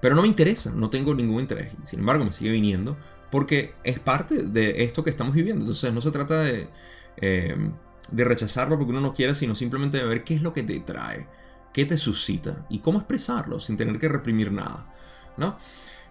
pero 0.00 0.14
no 0.14 0.22
me 0.22 0.28
interesa, 0.28 0.72
no 0.74 0.88
tengo 0.88 1.14
ningún 1.14 1.42
interés. 1.42 1.74
Sin 1.84 1.98
embargo, 1.98 2.24
me 2.24 2.32
sigue 2.32 2.50
viniendo 2.50 2.96
porque 3.30 3.74
es 3.84 3.98
parte 3.98 4.46
de 4.46 4.84
esto 4.84 5.04
que 5.04 5.10
estamos 5.10 5.34
viviendo. 5.34 5.64
Entonces 5.64 5.92
no 5.92 6.00
se 6.00 6.10
trata 6.10 6.40
de, 6.40 6.70
eh, 7.18 7.70
rechazarlo 8.12 8.78
porque 8.78 8.92
uno 8.92 9.02
no 9.02 9.12
quiere, 9.12 9.34
sino 9.34 9.54
simplemente 9.54 9.98
de 9.98 10.04
ver 10.04 10.24
qué 10.24 10.36
es 10.36 10.40
lo 10.40 10.54
que 10.54 10.62
te 10.62 10.80
trae, 10.80 11.26
qué 11.74 11.84
te 11.84 11.98
suscita 11.98 12.64
y 12.70 12.78
cómo 12.78 13.00
expresarlo 13.00 13.60
sin 13.60 13.76
tener 13.76 13.98
que 13.98 14.08
reprimir 14.08 14.50
nada. 14.50 14.90
¿no? 15.36 15.58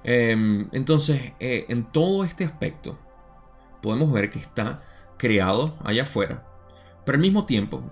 Eh, 0.04 0.68
entonces, 0.74 1.34
en 1.40 1.92
todo 1.92 2.24
este 2.24 2.44
aspecto, 2.44 3.00
podemos 3.82 4.12
ver 4.12 4.30
que 4.30 4.40
está 4.40 4.82
creado 5.18 5.78
allá 5.84 6.04
afuera, 6.04 6.44
pero 7.06 7.18
al 7.18 7.22
mismo 7.22 7.46
tiempo, 7.46 7.84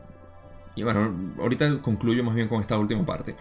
y 0.75 0.83
bueno, 0.83 1.35
ahorita 1.39 1.81
concluyo 1.81 2.23
más 2.23 2.35
bien 2.35 2.47
con 2.47 2.61
esta 2.61 2.77
última 2.77 3.05
parte. 3.05 3.35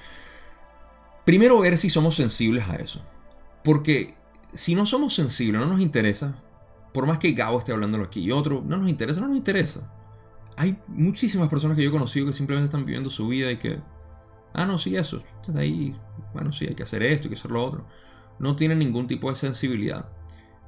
Primero 1.24 1.60
ver 1.60 1.78
si 1.78 1.88
somos 1.88 2.16
sensibles 2.16 2.68
a 2.68 2.76
eso. 2.76 3.02
Porque 3.64 4.16
si 4.52 4.74
no 4.74 4.86
somos 4.86 5.14
sensibles, 5.14 5.60
no 5.60 5.66
nos 5.66 5.80
interesa, 5.80 6.34
por 6.92 7.06
más 7.06 7.18
que 7.18 7.32
Gabo 7.32 7.58
esté 7.58 7.72
hablándolo 7.72 8.04
aquí 8.04 8.20
y 8.20 8.32
otro, 8.32 8.62
no 8.66 8.76
nos 8.76 8.88
interesa, 8.88 9.20
no 9.20 9.28
nos 9.28 9.36
interesa. 9.36 9.90
Hay 10.56 10.78
muchísimas 10.88 11.48
personas 11.48 11.76
que 11.76 11.82
yo 11.82 11.88
he 11.88 11.92
conocido 11.92 12.26
que 12.26 12.32
simplemente 12.32 12.66
están 12.66 12.84
viviendo 12.84 13.08
su 13.08 13.28
vida 13.28 13.50
y 13.50 13.56
que, 13.56 13.78
ah, 14.52 14.66
no, 14.66 14.78
sí, 14.78 14.96
eso, 14.96 15.22
está 15.40 15.58
ahí, 15.58 15.96
bueno, 16.34 16.52
sí, 16.52 16.66
hay 16.66 16.74
que 16.74 16.82
hacer 16.82 17.02
esto, 17.02 17.24
hay 17.24 17.30
que 17.30 17.38
hacer 17.38 17.50
lo 17.50 17.64
otro. 17.64 17.86
No 18.38 18.56
tienen 18.56 18.80
ningún 18.80 19.06
tipo 19.06 19.30
de 19.30 19.36
sensibilidad. 19.36 20.08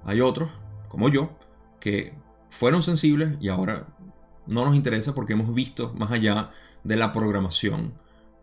Hay 0.04 0.20
otros, 0.20 0.50
como 0.88 1.08
yo, 1.08 1.36
que 1.84 2.14
fueron 2.48 2.82
sensibles 2.82 3.36
y 3.42 3.48
ahora 3.48 3.86
no 4.46 4.64
nos 4.64 4.74
interesa 4.74 5.14
porque 5.14 5.34
hemos 5.34 5.54
visto 5.54 5.92
más 5.92 6.10
allá 6.12 6.50
de 6.82 6.96
la 6.96 7.12
programación 7.12 7.92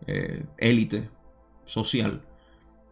eh, 0.05 0.45
élite 0.59 1.09
social 1.65 2.21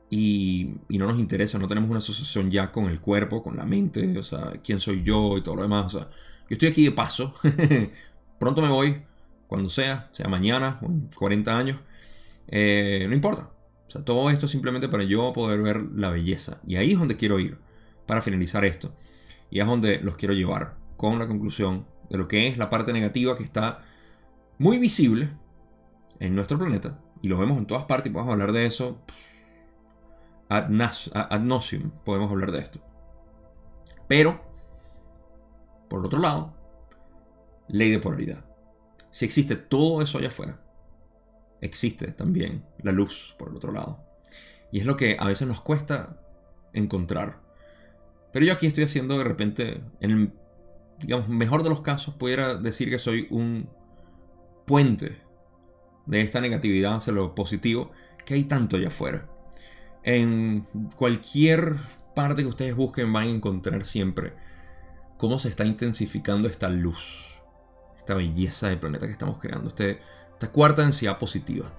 y, 0.09 0.73
no 0.89 1.05
nos 1.05 1.19
interesa, 1.19 1.59
no 1.59 1.67
tenemos 1.67 1.87
una 1.87 1.99
asociación 1.99 2.49
ya 2.49 2.71
con 2.71 2.85
el 2.85 2.99
cuerpo, 2.99 3.43
con 3.43 3.57
la 3.57 3.65
mente, 3.65 4.17
o 4.17 4.23
sea, 4.23 4.53
quién 4.63 4.79
soy 4.79 5.03
yo 5.03 5.37
y 5.37 5.43
todo 5.43 5.57
lo 5.57 5.61
demás. 5.61 5.85
O 5.93 5.99
sea, 5.99 6.09
yo 6.49 6.55
estoy 6.55 6.69
aquí 6.69 6.83
de 6.83 6.93
paso, 6.93 7.35
pronto 8.39 8.63
me 8.63 8.69
voy, 8.69 9.03
cuando 9.45 9.69
sea, 9.69 10.09
sea 10.13 10.27
mañana 10.27 10.79
o 10.81 10.87
en 10.87 11.11
40 11.15 11.55
años, 11.55 11.77
eh, 12.47 13.05
no 13.07 13.13
importa. 13.13 13.51
O 13.87 13.91
sea, 13.91 14.03
todo 14.03 14.31
esto 14.31 14.47
simplemente 14.47 14.89
para 14.89 15.03
yo 15.03 15.31
poder 15.31 15.61
ver 15.61 15.83
la 15.93 16.09
belleza. 16.09 16.59
Y 16.65 16.77
ahí 16.77 16.93
es 16.93 16.99
donde 16.99 17.17
quiero 17.17 17.39
ir 17.39 17.59
para 18.07 18.23
finalizar 18.23 18.65
esto. 18.65 18.95
Y 19.49 19.59
es 19.59 19.67
donde 19.67 19.99
los 19.99 20.15
quiero 20.17 20.33
llevar 20.33 20.77
con 20.97 21.19
la 21.19 21.27
conclusión 21.27 21.85
de 22.09 22.17
lo 22.17 22.27
que 22.27 22.47
es 22.47 22.57
la 22.57 22.69
parte 22.69 22.93
negativa 22.93 23.35
que 23.35 23.43
está 23.43 23.79
muy 24.57 24.77
visible 24.77 25.29
en 26.19 26.35
nuestro 26.35 26.57
planeta 26.57 26.99
y 27.21 27.27
lo 27.27 27.37
vemos 27.37 27.57
en 27.57 27.65
todas 27.65 27.85
partes 27.85 28.09
y 28.09 28.13
podemos 28.13 28.33
hablar 28.33 28.51
de 28.51 28.65
eso 28.65 29.01
ad, 30.49 30.69
nauseum, 30.69 31.91
podemos 32.03 32.31
hablar 32.31 32.51
de 32.51 32.59
esto. 32.59 32.79
Pero, 34.07 34.41
por 35.89 36.05
otro 36.05 36.19
lado, 36.19 36.53
ley 37.67 37.91
de 37.91 37.99
polaridad. 37.99 38.43
Si 39.11 39.25
existe 39.25 39.55
todo 39.55 40.01
eso 40.01 40.17
allá 40.17 40.29
afuera, 40.29 40.59
existe 41.61 42.11
también 42.11 42.65
la 42.81 42.91
luz 42.91 43.35
por 43.37 43.49
el 43.49 43.55
otro 43.55 43.71
lado. 43.71 44.03
Y 44.71 44.79
es 44.79 44.85
lo 44.85 44.97
que 44.97 45.17
a 45.19 45.25
veces 45.25 45.47
nos 45.47 45.61
cuesta 45.61 46.19
encontrar. 46.73 47.41
Pero 48.31 48.45
yo 48.45 48.53
aquí 48.53 48.67
estoy 48.67 48.83
haciendo 48.83 49.17
de 49.17 49.23
repente, 49.23 49.81
en 50.01 50.11
el 50.11 50.33
digamos, 50.99 51.29
mejor 51.29 51.63
de 51.63 51.69
los 51.69 51.81
casos, 51.81 52.13
pudiera 52.15 52.55
decir 52.55 52.89
que 52.89 52.99
soy 52.99 53.27
un 53.29 53.69
puente 54.65 55.21
de 56.05 56.21
esta 56.21 56.41
negatividad 56.41 56.95
hacia 56.95 57.13
lo 57.13 57.35
positivo 57.35 57.91
que 58.25 58.33
hay 58.33 58.43
tanto 58.43 58.77
allá 58.77 58.89
afuera. 58.89 59.27
En 60.03 60.67
cualquier 60.95 61.75
parte 62.15 62.41
que 62.41 62.47
ustedes 62.47 62.75
busquen 62.75 63.11
van 63.11 63.23
a 63.23 63.31
encontrar 63.31 63.85
siempre 63.85 64.33
cómo 65.17 65.39
se 65.39 65.49
está 65.49 65.65
intensificando 65.65 66.47
esta 66.47 66.69
luz, 66.69 67.41
esta 67.97 68.13
belleza 68.13 68.67
del 68.67 68.79
planeta 68.79 69.05
que 69.05 69.11
estamos 69.11 69.39
creando, 69.39 69.67
este, 69.69 69.99
esta 70.33 70.51
cuarta 70.51 70.81
densidad 70.81 71.17
positiva. 71.17 71.71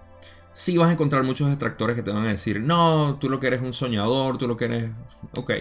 Sí 0.52 0.77
vas 0.77 0.89
a 0.89 0.93
encontrar 0.93 1.22
muchos 1.22 1.48
detractores 1.48 1.97
que 1.97 2.02
te 2.02 2.10
van 2.10 2.27
a 2.27 2.31
decir, 2.31 2.60
no, 2.60 3.16
tú 3.18 3.28
lo 3.28 3.39
que 3.39 3.47
eres 3.47 3.62
un 3.62 3.72
soñador, 3.72 4.36
tú 4.36 4.48
lo 4.48 4.56
que 4.56 4.64
eres... 4.66 4.90
Ok. 5.36 5.52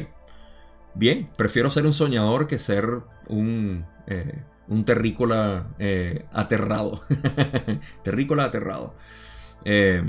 Bien, 0.96 1.30
prefiero 1.38 1.70
ser 1.70 1.86
un 1.86 1.94
soñador 1.94 2.48
que 2.48 2.60
ser 2.60 3.02
un... 3.28 3.86
Eh, 4.08 4.44
un 4.70 4.86
terrícola 4.86 5.68
eh, 5.80 6.26
aterrado. 6.32 7.04
terrícola 8.04 8.46
aterrado. 8.46 8.94
Eh, 9.66 10.04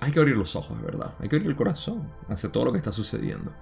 hay 0.00 0.12
que 0.12 0.18
abrir 0.18 0.36
los 0.36 0.54
ojos, 0.56 0.80
¿verdad? 0.82 1.14
Hay 1.18 1.28
que 1.28 1.36
abrir 1.36 1.50
el 1.50 1.56
corazón 1.56 2.12
hacia 2.28 2.52
todo 2.52 2.66
lo 2.66 2.72
que 2.72 2.78
está 2.78 2.92
sucediendo. 2.92 3.52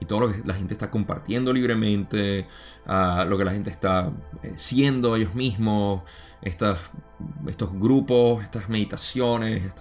Y 0.00 0.06
todo 0.06 0.20
lo 0.20 0.32
que 0.32 0.42
la 0.44 0.54
gente 0.54 0.74
está 0.74 0.90
compartiendo 0.90 1.52
libremente, 1.52 2.48
lo 2.86 3.38
que 3.38 3.44
la 3.44 3.52
gente 3.52 3.70
está 3.70 4.10
eh, 4.42 4.54
siendo 4.56 5.14
ellos 5.14 5.34
mismos, 5.36 6.02
estas, 6.42 6.80
estos 7.46 7.78
grupos, 7.78 8.42
estas 8.42 8.68
meditaciones, 8.68 9.72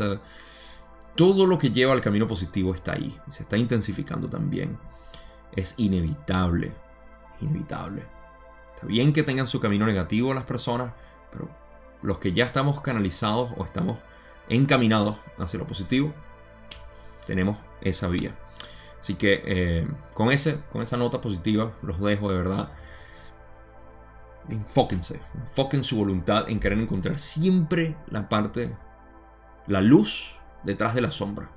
todo 1.15 1.47
lo 1.47 1.57
que 1.57 1.71
lleva 1.71 1.93
al 1.93 2.01
camino 2.01 2.27
positivo 2.27 2.75
está 2.75 2.93
ahí. 2.93 3.17
Se 3.29 3.43
está 3.43 3.57
intensificando 3.57 4.29
también. 4.29 4.77
Es 5.55 5.75
inevitable. 5.77 6.73
Inevitable 7.41 8.13
bien 8.87 9.13
que 9.13 9.23
tengan 9.23 9.47
su 9.47 9.59
camino 9.59 9.85
negativo 9.85 10.33
las 10.33 10.43
personas, 10.43 10.93
pero 11.31 11.49
los 12.01 12.19
que 12.19 12.33
ya 12.33 12.45
estamos 12.45 12.81
canalizados 12.81 13.51
o 13.57 13.63
estamos 13.63 13.97
encaminados 14.49 15.17
hacia 15.37 15.59
lo 15.59 15.67
positivo, 15.67 16.13
tenemos 17.25 17.57
esa 17.81 18.07
vía. 18.07 18.35
Así 18.99 19.15
que 19.15 19.41
eh, 19.45 19.87
con, 20.13 20.31
ese, 20.31 20.61
con 20.71 20.81
esa 20.81 20.97
nota 20.97 21.21
positiva 21.21 21.73
los 21.81 21.99
dejo 21.99 22.29
de 22.29 22.37
verdad. 22.37 22.69
Enfóquense, 24.49 25.21
enfoquen 25.35 25.83
su 25.83 25.97
voluntad 25.97 26.49
en 26.49 26.59
querer 26.59 26.79
encontrar 26.79 27.17
siempre 27.17 27.95
la 28.07 28.27
parte, 28.27 28.75
la 29.67 29.81
luz 29.81 30.35
detrás 30.63 30.95
de 30.95 31.01
la 31.01 31.11
sombra. 31.11 31.49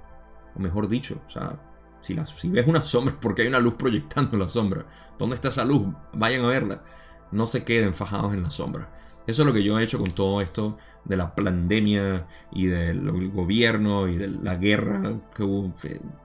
O 0.55 0.60
mejor 0.60 0.89
dicho, 0.89 1.20
o 1.27 1.31
sea, 1.31 1.59
si, 2.07 2.49
ves 2.49 2.66
una 2.66 2.85
sombra, 2.85 3.16
porque 3.20 3.43
hay 3.43 3.49
una 3.49 3.61
luz 3.61 3.74
proyectando 3.74 4.37
la 4.37 4.49
sombra. 4.49 4.87
¿Dónde 5.19 5.35
está 5.35 5.49
esa 5.49 5.65
luz? 5.65 5.87
Vayan 6.12 6.45
a 6.45 6.49
verla 6.49 6.83
no 7.31 7.47
se 7.47 7.65
queden 7.65 7.95
fajados 7.95 8.35
en 8.35 8.43
la 8.43 8.51
sombra. 8.51 8.89
Eso 9.27 9.43
es 9.43 9.47
lo 9.47 9.53
que 9.53 9.62
yo 9.62 9.78
he 9.78 9.83
hecho 9.83 9.99
con 9.99 10.11
todo 10.11 10.41
esto 10.41 10.78
de 11.05 11.16
la 11.16 11.35
pandemia 11.35 12.27
y 12.53 12.66
del 12.66 13.31
gobierno 13.31 14.09
y 14.09 14.16
de 14.16 14.28
la 14.28 14.57
guerra 14.57 15.20
que 15.35 15.43
hubo, 15.43 15.74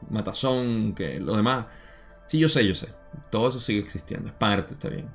matazón, 0.09 0.93
que 0.93 1.19
lo 1.19 1.35
demás. 1.35 1.65
Sí, 2.27 2.37
yo 2.37 2.47
sé, 2.47 2.65
yo 2.67 2.75
sé. 2.75 2.89
Todo 3.29 3.49
eso 3.49 3.59
sigue 3.59 3.79
existiendo. 3.79 4.29
Es 4.29 4.35
parte, 4.35 4.73
está 4.73 4.89
bien. 4.89 5.09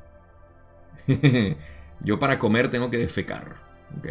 yo 2.01 2.19
para 2.19 2.39
comer 2.39 2.71
tengo 2.71 2.91
que 2.91 2.99
defecar. 2.99 3.57
¿ok? 3.99 4.09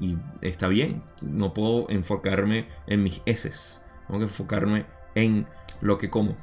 Y 0.00 0.16
está 0.40 0.66
bien, 0.66 1.02
no 1.20 1.54
puedo 1.54 1.88
enfocarme 1.90 2.66
en 2.88 3.04
mis 3.04 3.22
heces. 3.24 3.82
Tengo 4.08 4.18
que 4.18 4.26
enfocarme 4.26 4.86
en 5.14 5.46
lo 5.82 5.98
que 5.98 6.08
como. 6.08 6.36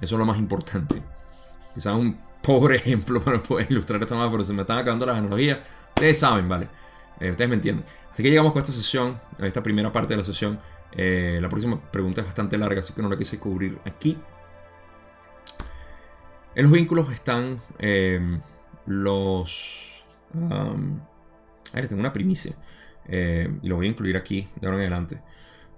Eso 0.00 0.14
es 0.16 0.18
lo 0.18 0.26
más 0.26 0.38
importante. 0.38 1.00
Quizás 1.74 1.94
un 1.94 2.18
pobre 2.42 2.76
ejemplo 2.78 3.20
para 3.20 3.40
poder 3.40 3.70
ilustrar 3.70 4.02
esto 4.02 4.16
más, 4.16 4.30
pero 4.30 4.44
se 4.44 4.52
me 4.52 4.62
están 4.62 4.78
acabando 4.78 5.06
las 5.06 5.18
analogías. 5.18 5.58
Ustedes 5.88 6.18
saben, 6.18 6.48
¿vale? 6.48 6.68
Eh, 7.20 7.30
ustedes 7.30 7.48
me 7.48 7.56
entienden. 7.56 7.84
Así 8.12 8.22
que 8.22 8.30
llegamos 8.30 8.52
con 8.52 8.62
esta 8.62 8.72
sesión, 8.72 9.20
esta 9.38 9.62
primera 9.62 9.92
parte 9.92 10.14
de 10.14 10.18
la 10.18 10.24
sesión. 10.24 10.58
Eh, 10.92 11.38
la 11.40 11.48
próxima 11.48 11.80
pregunta 11.80 12.22
es 12.22 12.26
bastante 12.26 12.56
larga, 12.56 12.80
así 12.80 12.92
que 12.92 13.02
no 13.02 13.08
la 13.08 13.16
quise 13.16 13.38
cubrir 13.38 13.78
aquí. 13.84 14.18
En 16.54 16.62
los 16.64 16.72
vínculos 16.72 17.12
están 17.12 17.60
eh, 17.78 18.40
los... 18.86 20.02
Um, 20.34 20.98
a 21.72 21.76
ver, 21.76 21.88
tengo 21.88 22.00
una 22.00 22.12
primicia. 22.12 22.56
y 23.06 23.68
lo 23.68 23.76
voy 23.76 23.86
a 23.86 23.90
incluir 23.90 24.16
aquí 24.16 24.48
de 24.56 24.66
ahora 24.66 24.78
en 24.78 24.92
adelante. 24.92 25.20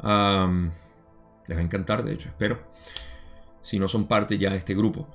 Um, 0.02 0.70
les 1.51 1.59
va 1.59 1.62
a 1.62 1.64
encantar, 1.64 2.05
de 2.05 2.12
hecho, 2.12 2.28
espero. 2.28 2.60
Si 3.60 3.81
no 3.81 3.89
son 3.89 4.06
parte 4.06 4.39
ya 4.39 4.51
de 4.51 4.56
este 4.56 4.72
grupo. 4.72 5.09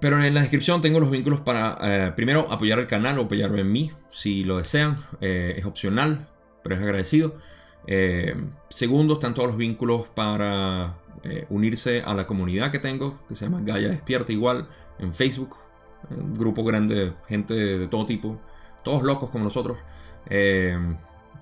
Pero 0.00 0.22
en 0.22 0.34
la 0.34 0.40
descripción 0.40 0.80
tengo 0.82 0.98
los 0.98 1.12
vínculos 1.12 1.40
para, 1.40 1.78
eh, 1.80 2.12
primero, 2.14 2.50
apoyar 2.50 2.80
el 2.80 2.88
canal 2.88 3.20
o 3.20 3.22
apoyarme 3.22 3.60
en 3.60 3.70
mí, 3.70 3.92
si 4.10 4.42
lo 4.42 4.58
desean. 4.58 4.96
Eh, 5.20 5.54
es 5.56 5.64
opcional, 5.64 6.28
pero 6.64 6.74
es 6.74 6.82
agradecido. 6.82 7.36
Eh, 7.86 8.34
segundo, 8.68 9.14
están 9.14 9.32
todos 9.32 9.48
los 9.48 9.56
vínculos 9.56 10.08
para 10.08 10.96
unirse 11.50 12.00
a 12.02 12.14
la 12.14 12.26
comunidad 12.26 12.70
que 12.70 12.78
tengo, 12.78 13.18
que 13.28 13.34
se 13.34 13.44
llama 13.44 13.60
Gaia 13.62 13.88
Despierta 13.88 14.32
igual, 14.32 14.68
en 14.98 15.14
Facebook. 15.14 15.56
Un 16.10 16.34
grupo 16.34 16.64
grande 16.64 16.94
de 16.94 17.12
gente 17.28 17.54
de, 17.54 17.86
todo 17.86 18.06
tipo, 18.06 18.40
todos 18.82 19.02
locos 19.02 19.30
como 19.30 19.44
nosotros, 19.44 19.78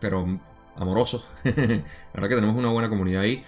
pero 0.01 0.40
amorosos. 0.77 1.28
la 1.44 1.52
verdad 2.14 2.28
que 2.28 2.35
tenemos 2.35 2.56
una 2.56 2.68
buena 2.68 2.89
comunidad 2.89 3.23
ahí. 3.23 3.44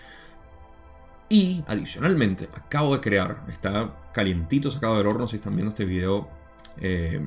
Y 1.29 1.63
adicionalmente, 1.67 2.49
acabo 2.55 2.95
de 2.95 3.01
crear, 3.01 3.45
está 3.49 4.11
calientito 4.13 4.71
sacado 4.71 4.97
del 4.97 5.07
horno 5.07 5.29
si 5.29 5.37
están 5.37 5.55
viendo 5.55 5.71
este 5.71 5.85
video 5.85 6.29
eh, 6.81 7.21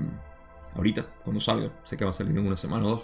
ahorita, 0.76 1.06
cuando 1.23 1.41
salga, 1.41 1.69
sé 1.84 1.98
que 1.98 2.06
va 2.06 2.11
a 2.11 2.14
salir 2.14 2.38
en 2.38 2.45
una 2.45 2.57
semana 2.57 2.86
o 2.86 2.90
dos, 2.90 3.03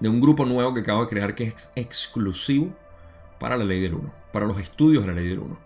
de 0.00 0.08
un 0.08 0.20
grupo 0.20 0.44
nuevo 0.44 0.74
que 0.74 0.80
acabo 0.80 1.02
de 1.02 1.08
crear 1.08 1.34
que 1.34 1.44
es 1.44 1.70
exclusivo 1.74 2.72
para 3.38 3.56
la 3.56 3.64
ley 3.64 3.80
del 3.80 3.94
1, 3.94 4.12
para 4.32 4.46
los 4.46 4.60
estudios 4.60 5.04
de 5.04 5.08
la 5.08 5.14
ley 5.14 5.28
del 5.28 5.40
1. 5.40 5.58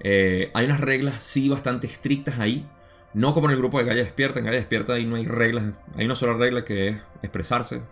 Eh, 0.00 0.50
hay 0.54 0.64
unas 0.64 0.80
reglas 0.80 1.22
sí 1.22 1.48
bastante 1.48 1.86
estrictas 1.86 2.38
ahí, 2.38 2.66
no 3.12 3.34
como 3.34 3.48
en 3.48 3.52
el 3.52 3.58
grupo 3.58 3.78
de 3.78 3.84
Gaia 3.84 4.02
Despierta, 4.02 4.38
en 4.38 4.46
Gaia 4.46 4.58
Despierta 4.58 4.94
ahí 4.94 5.04
no 5.04 5.16
hay 5.16 5.26
reglas, 5.26 5.64
hay 5.96 6.06
una 6.06 6.14
sola 6.14 6.34
regla 6.34 6.64
que 6.64 6.88
es 6.88 6.96
expresarse, 7.22 7.82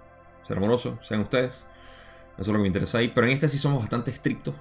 ser 0.45 0.57
amoroso, 0.57 0.99
sean 1.03 1.21
ustedes. 1.21 1.67
Eso 2.39 2.43
es 2.43 2.49
lo 2.49 2.55
que 2.55 2.61
me 2.61 2.67
interesa 2.69 2.99
ahí. 2.99 3.09
Pero 3.09 3.27
en 3.27 3.33
este 3.33 3.49
sí 3.49 3.59
somos 3.59 3.81
bastante 3.81 4.11
estrictos 4.11 4.55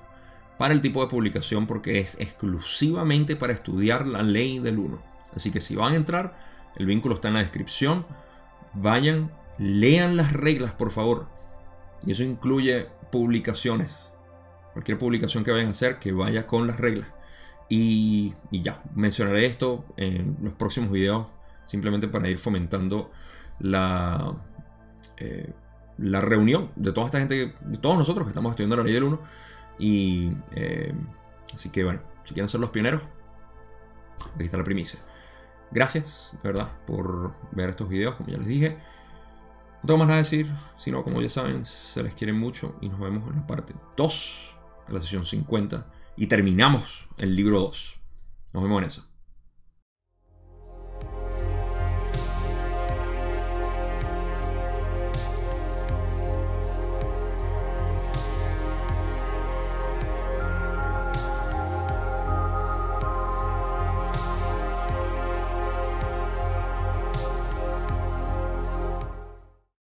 para 0.58 0.74
el 0.74 0.82
tipo 0.82 1.02
de 1.02 1.10
publicación 1.10 1.68
porque 1.68 2.00
es 2.00 2.20
exclusivamente 2.20 3.36
para 3.36 3.54
estudiar 3.54 4.08
la 4.08 4.24
ley 4.24 4.60
del 4.60 4.80
1. 4.80 5.02
Así 5.36 5.52
que 5.52 5.62
si 5.62 5.76
van 5.76 5.94
a 5.94 5.98
entrar, 5.98 6.38
el 6.76 6.88
vínculo 6.88 7.16
está 7.16 7.28
en 7.28 7.36
la 7.36 7.42
descripción. 7.42 8.06
Vayan, 8.74 9.32
lean 9.60 10.18
las 10.18 10.34
reglas, 10.34 10.74
por 10.74 10.92
favor. 10.92 11.28
Y 12.06 12.12
eso 12.12 12.24
incluye 12.24 12.88
publicaciones. 13.12 14.14
Cualquier 14.74 14.98
publicación 14.98 15.44
que 15.44 15.52
vayan 15.52 15.68
a 15.68 15.72
hacer, 15.72 16.00
que 16.00 16.12
vaya 16.12 16.48
con 16.48 16.68
las 16.68 16.80
reglas. 16.80 17.10
Y, 17.70 18.34
ya, 18.52 18.82
mencionaré 18.96 19.46
esto 19.46 19.86
en 19.98 20.38
los 20.42 20.54
próximos 20.54 20.90
videos, 20.92 21.28
simplemente 21.66 22.08
para 22.08 22.30
ir 22.30 22.40
fomentando 22.40 23.12
la... 23.60 24.36
Eh, 25.18 25.52
la 25.98 26.22
reunión 26.22 26.72
de 26.76 26.92
toda 26.92 27.08
esta 27.08 27.20
gente, 27.20 27.54
de 27.60 27.78
todos 27.78 27.98
nosotros 27.98 28.26
que 28.26 28.30
estamos 28.30 28.52
estudiando 28.52 28.78
la 28.78 28.84
ley 28.84 28.94
del 28.94 29.04
1. 29.04 29.20
Y 29.80 30.32
eh, 30.52 30.94
así 31.54 31.70
que 31.70 31.84
bueno, 31.84 32.02
si 32.24 32.34
quieren 32.34 32.50
ser 32.50 32.60
los 32.60 32.70
pioneros, 32.70 33.02
aquí 34.36 34.46
está 34.46 34.58
la 34.58 34.64
primicia. 34.64 35.00
Gracias, 35.72 36.38
de 36.42 36.50
verdad, 36.50 36.72
por 36.86 37.34
ver 37.52 37.70
estos 37.70 37.90
videos, 37.90 38.16
como 38.16 38.30
ya 38.30 38.38
les 38.38 38.48
dije. 38.48 38.78
No 39.82 39.88
tengo 39.88 39.98
más 40.00 40.08
nada 40.08 40.20
que 40.20 40.24
decir, 40.24 40.52
sino 40.78 41.04
como 41.04 41.22
ya 41.22 41.30
saben, 41.30 41.66
se 41.66 42.02
les 42.04 42.16
quiere 42.16 42.34
mucho 42.34 42.76
y 42.82 42.90
nos 42.90 43.00
vemos 43.00 43.30
en 43.30 43.38
la 43.38 43.48
parte 43.48 43.74
2 43.96 44.58
de 44.88 44.94
la 44.94 45.02
sesión 45.02 45.26
50 45.26 45.86
y 46.16 46.28
terminamos 46.28 47.06
el 47.18 47.36
libro 47.36 47.60
2. 47.60 48.00
Nos 48.54 48.64
vemos 48.64 48.82
en 48.82 48.88
eso. 48.88 49.06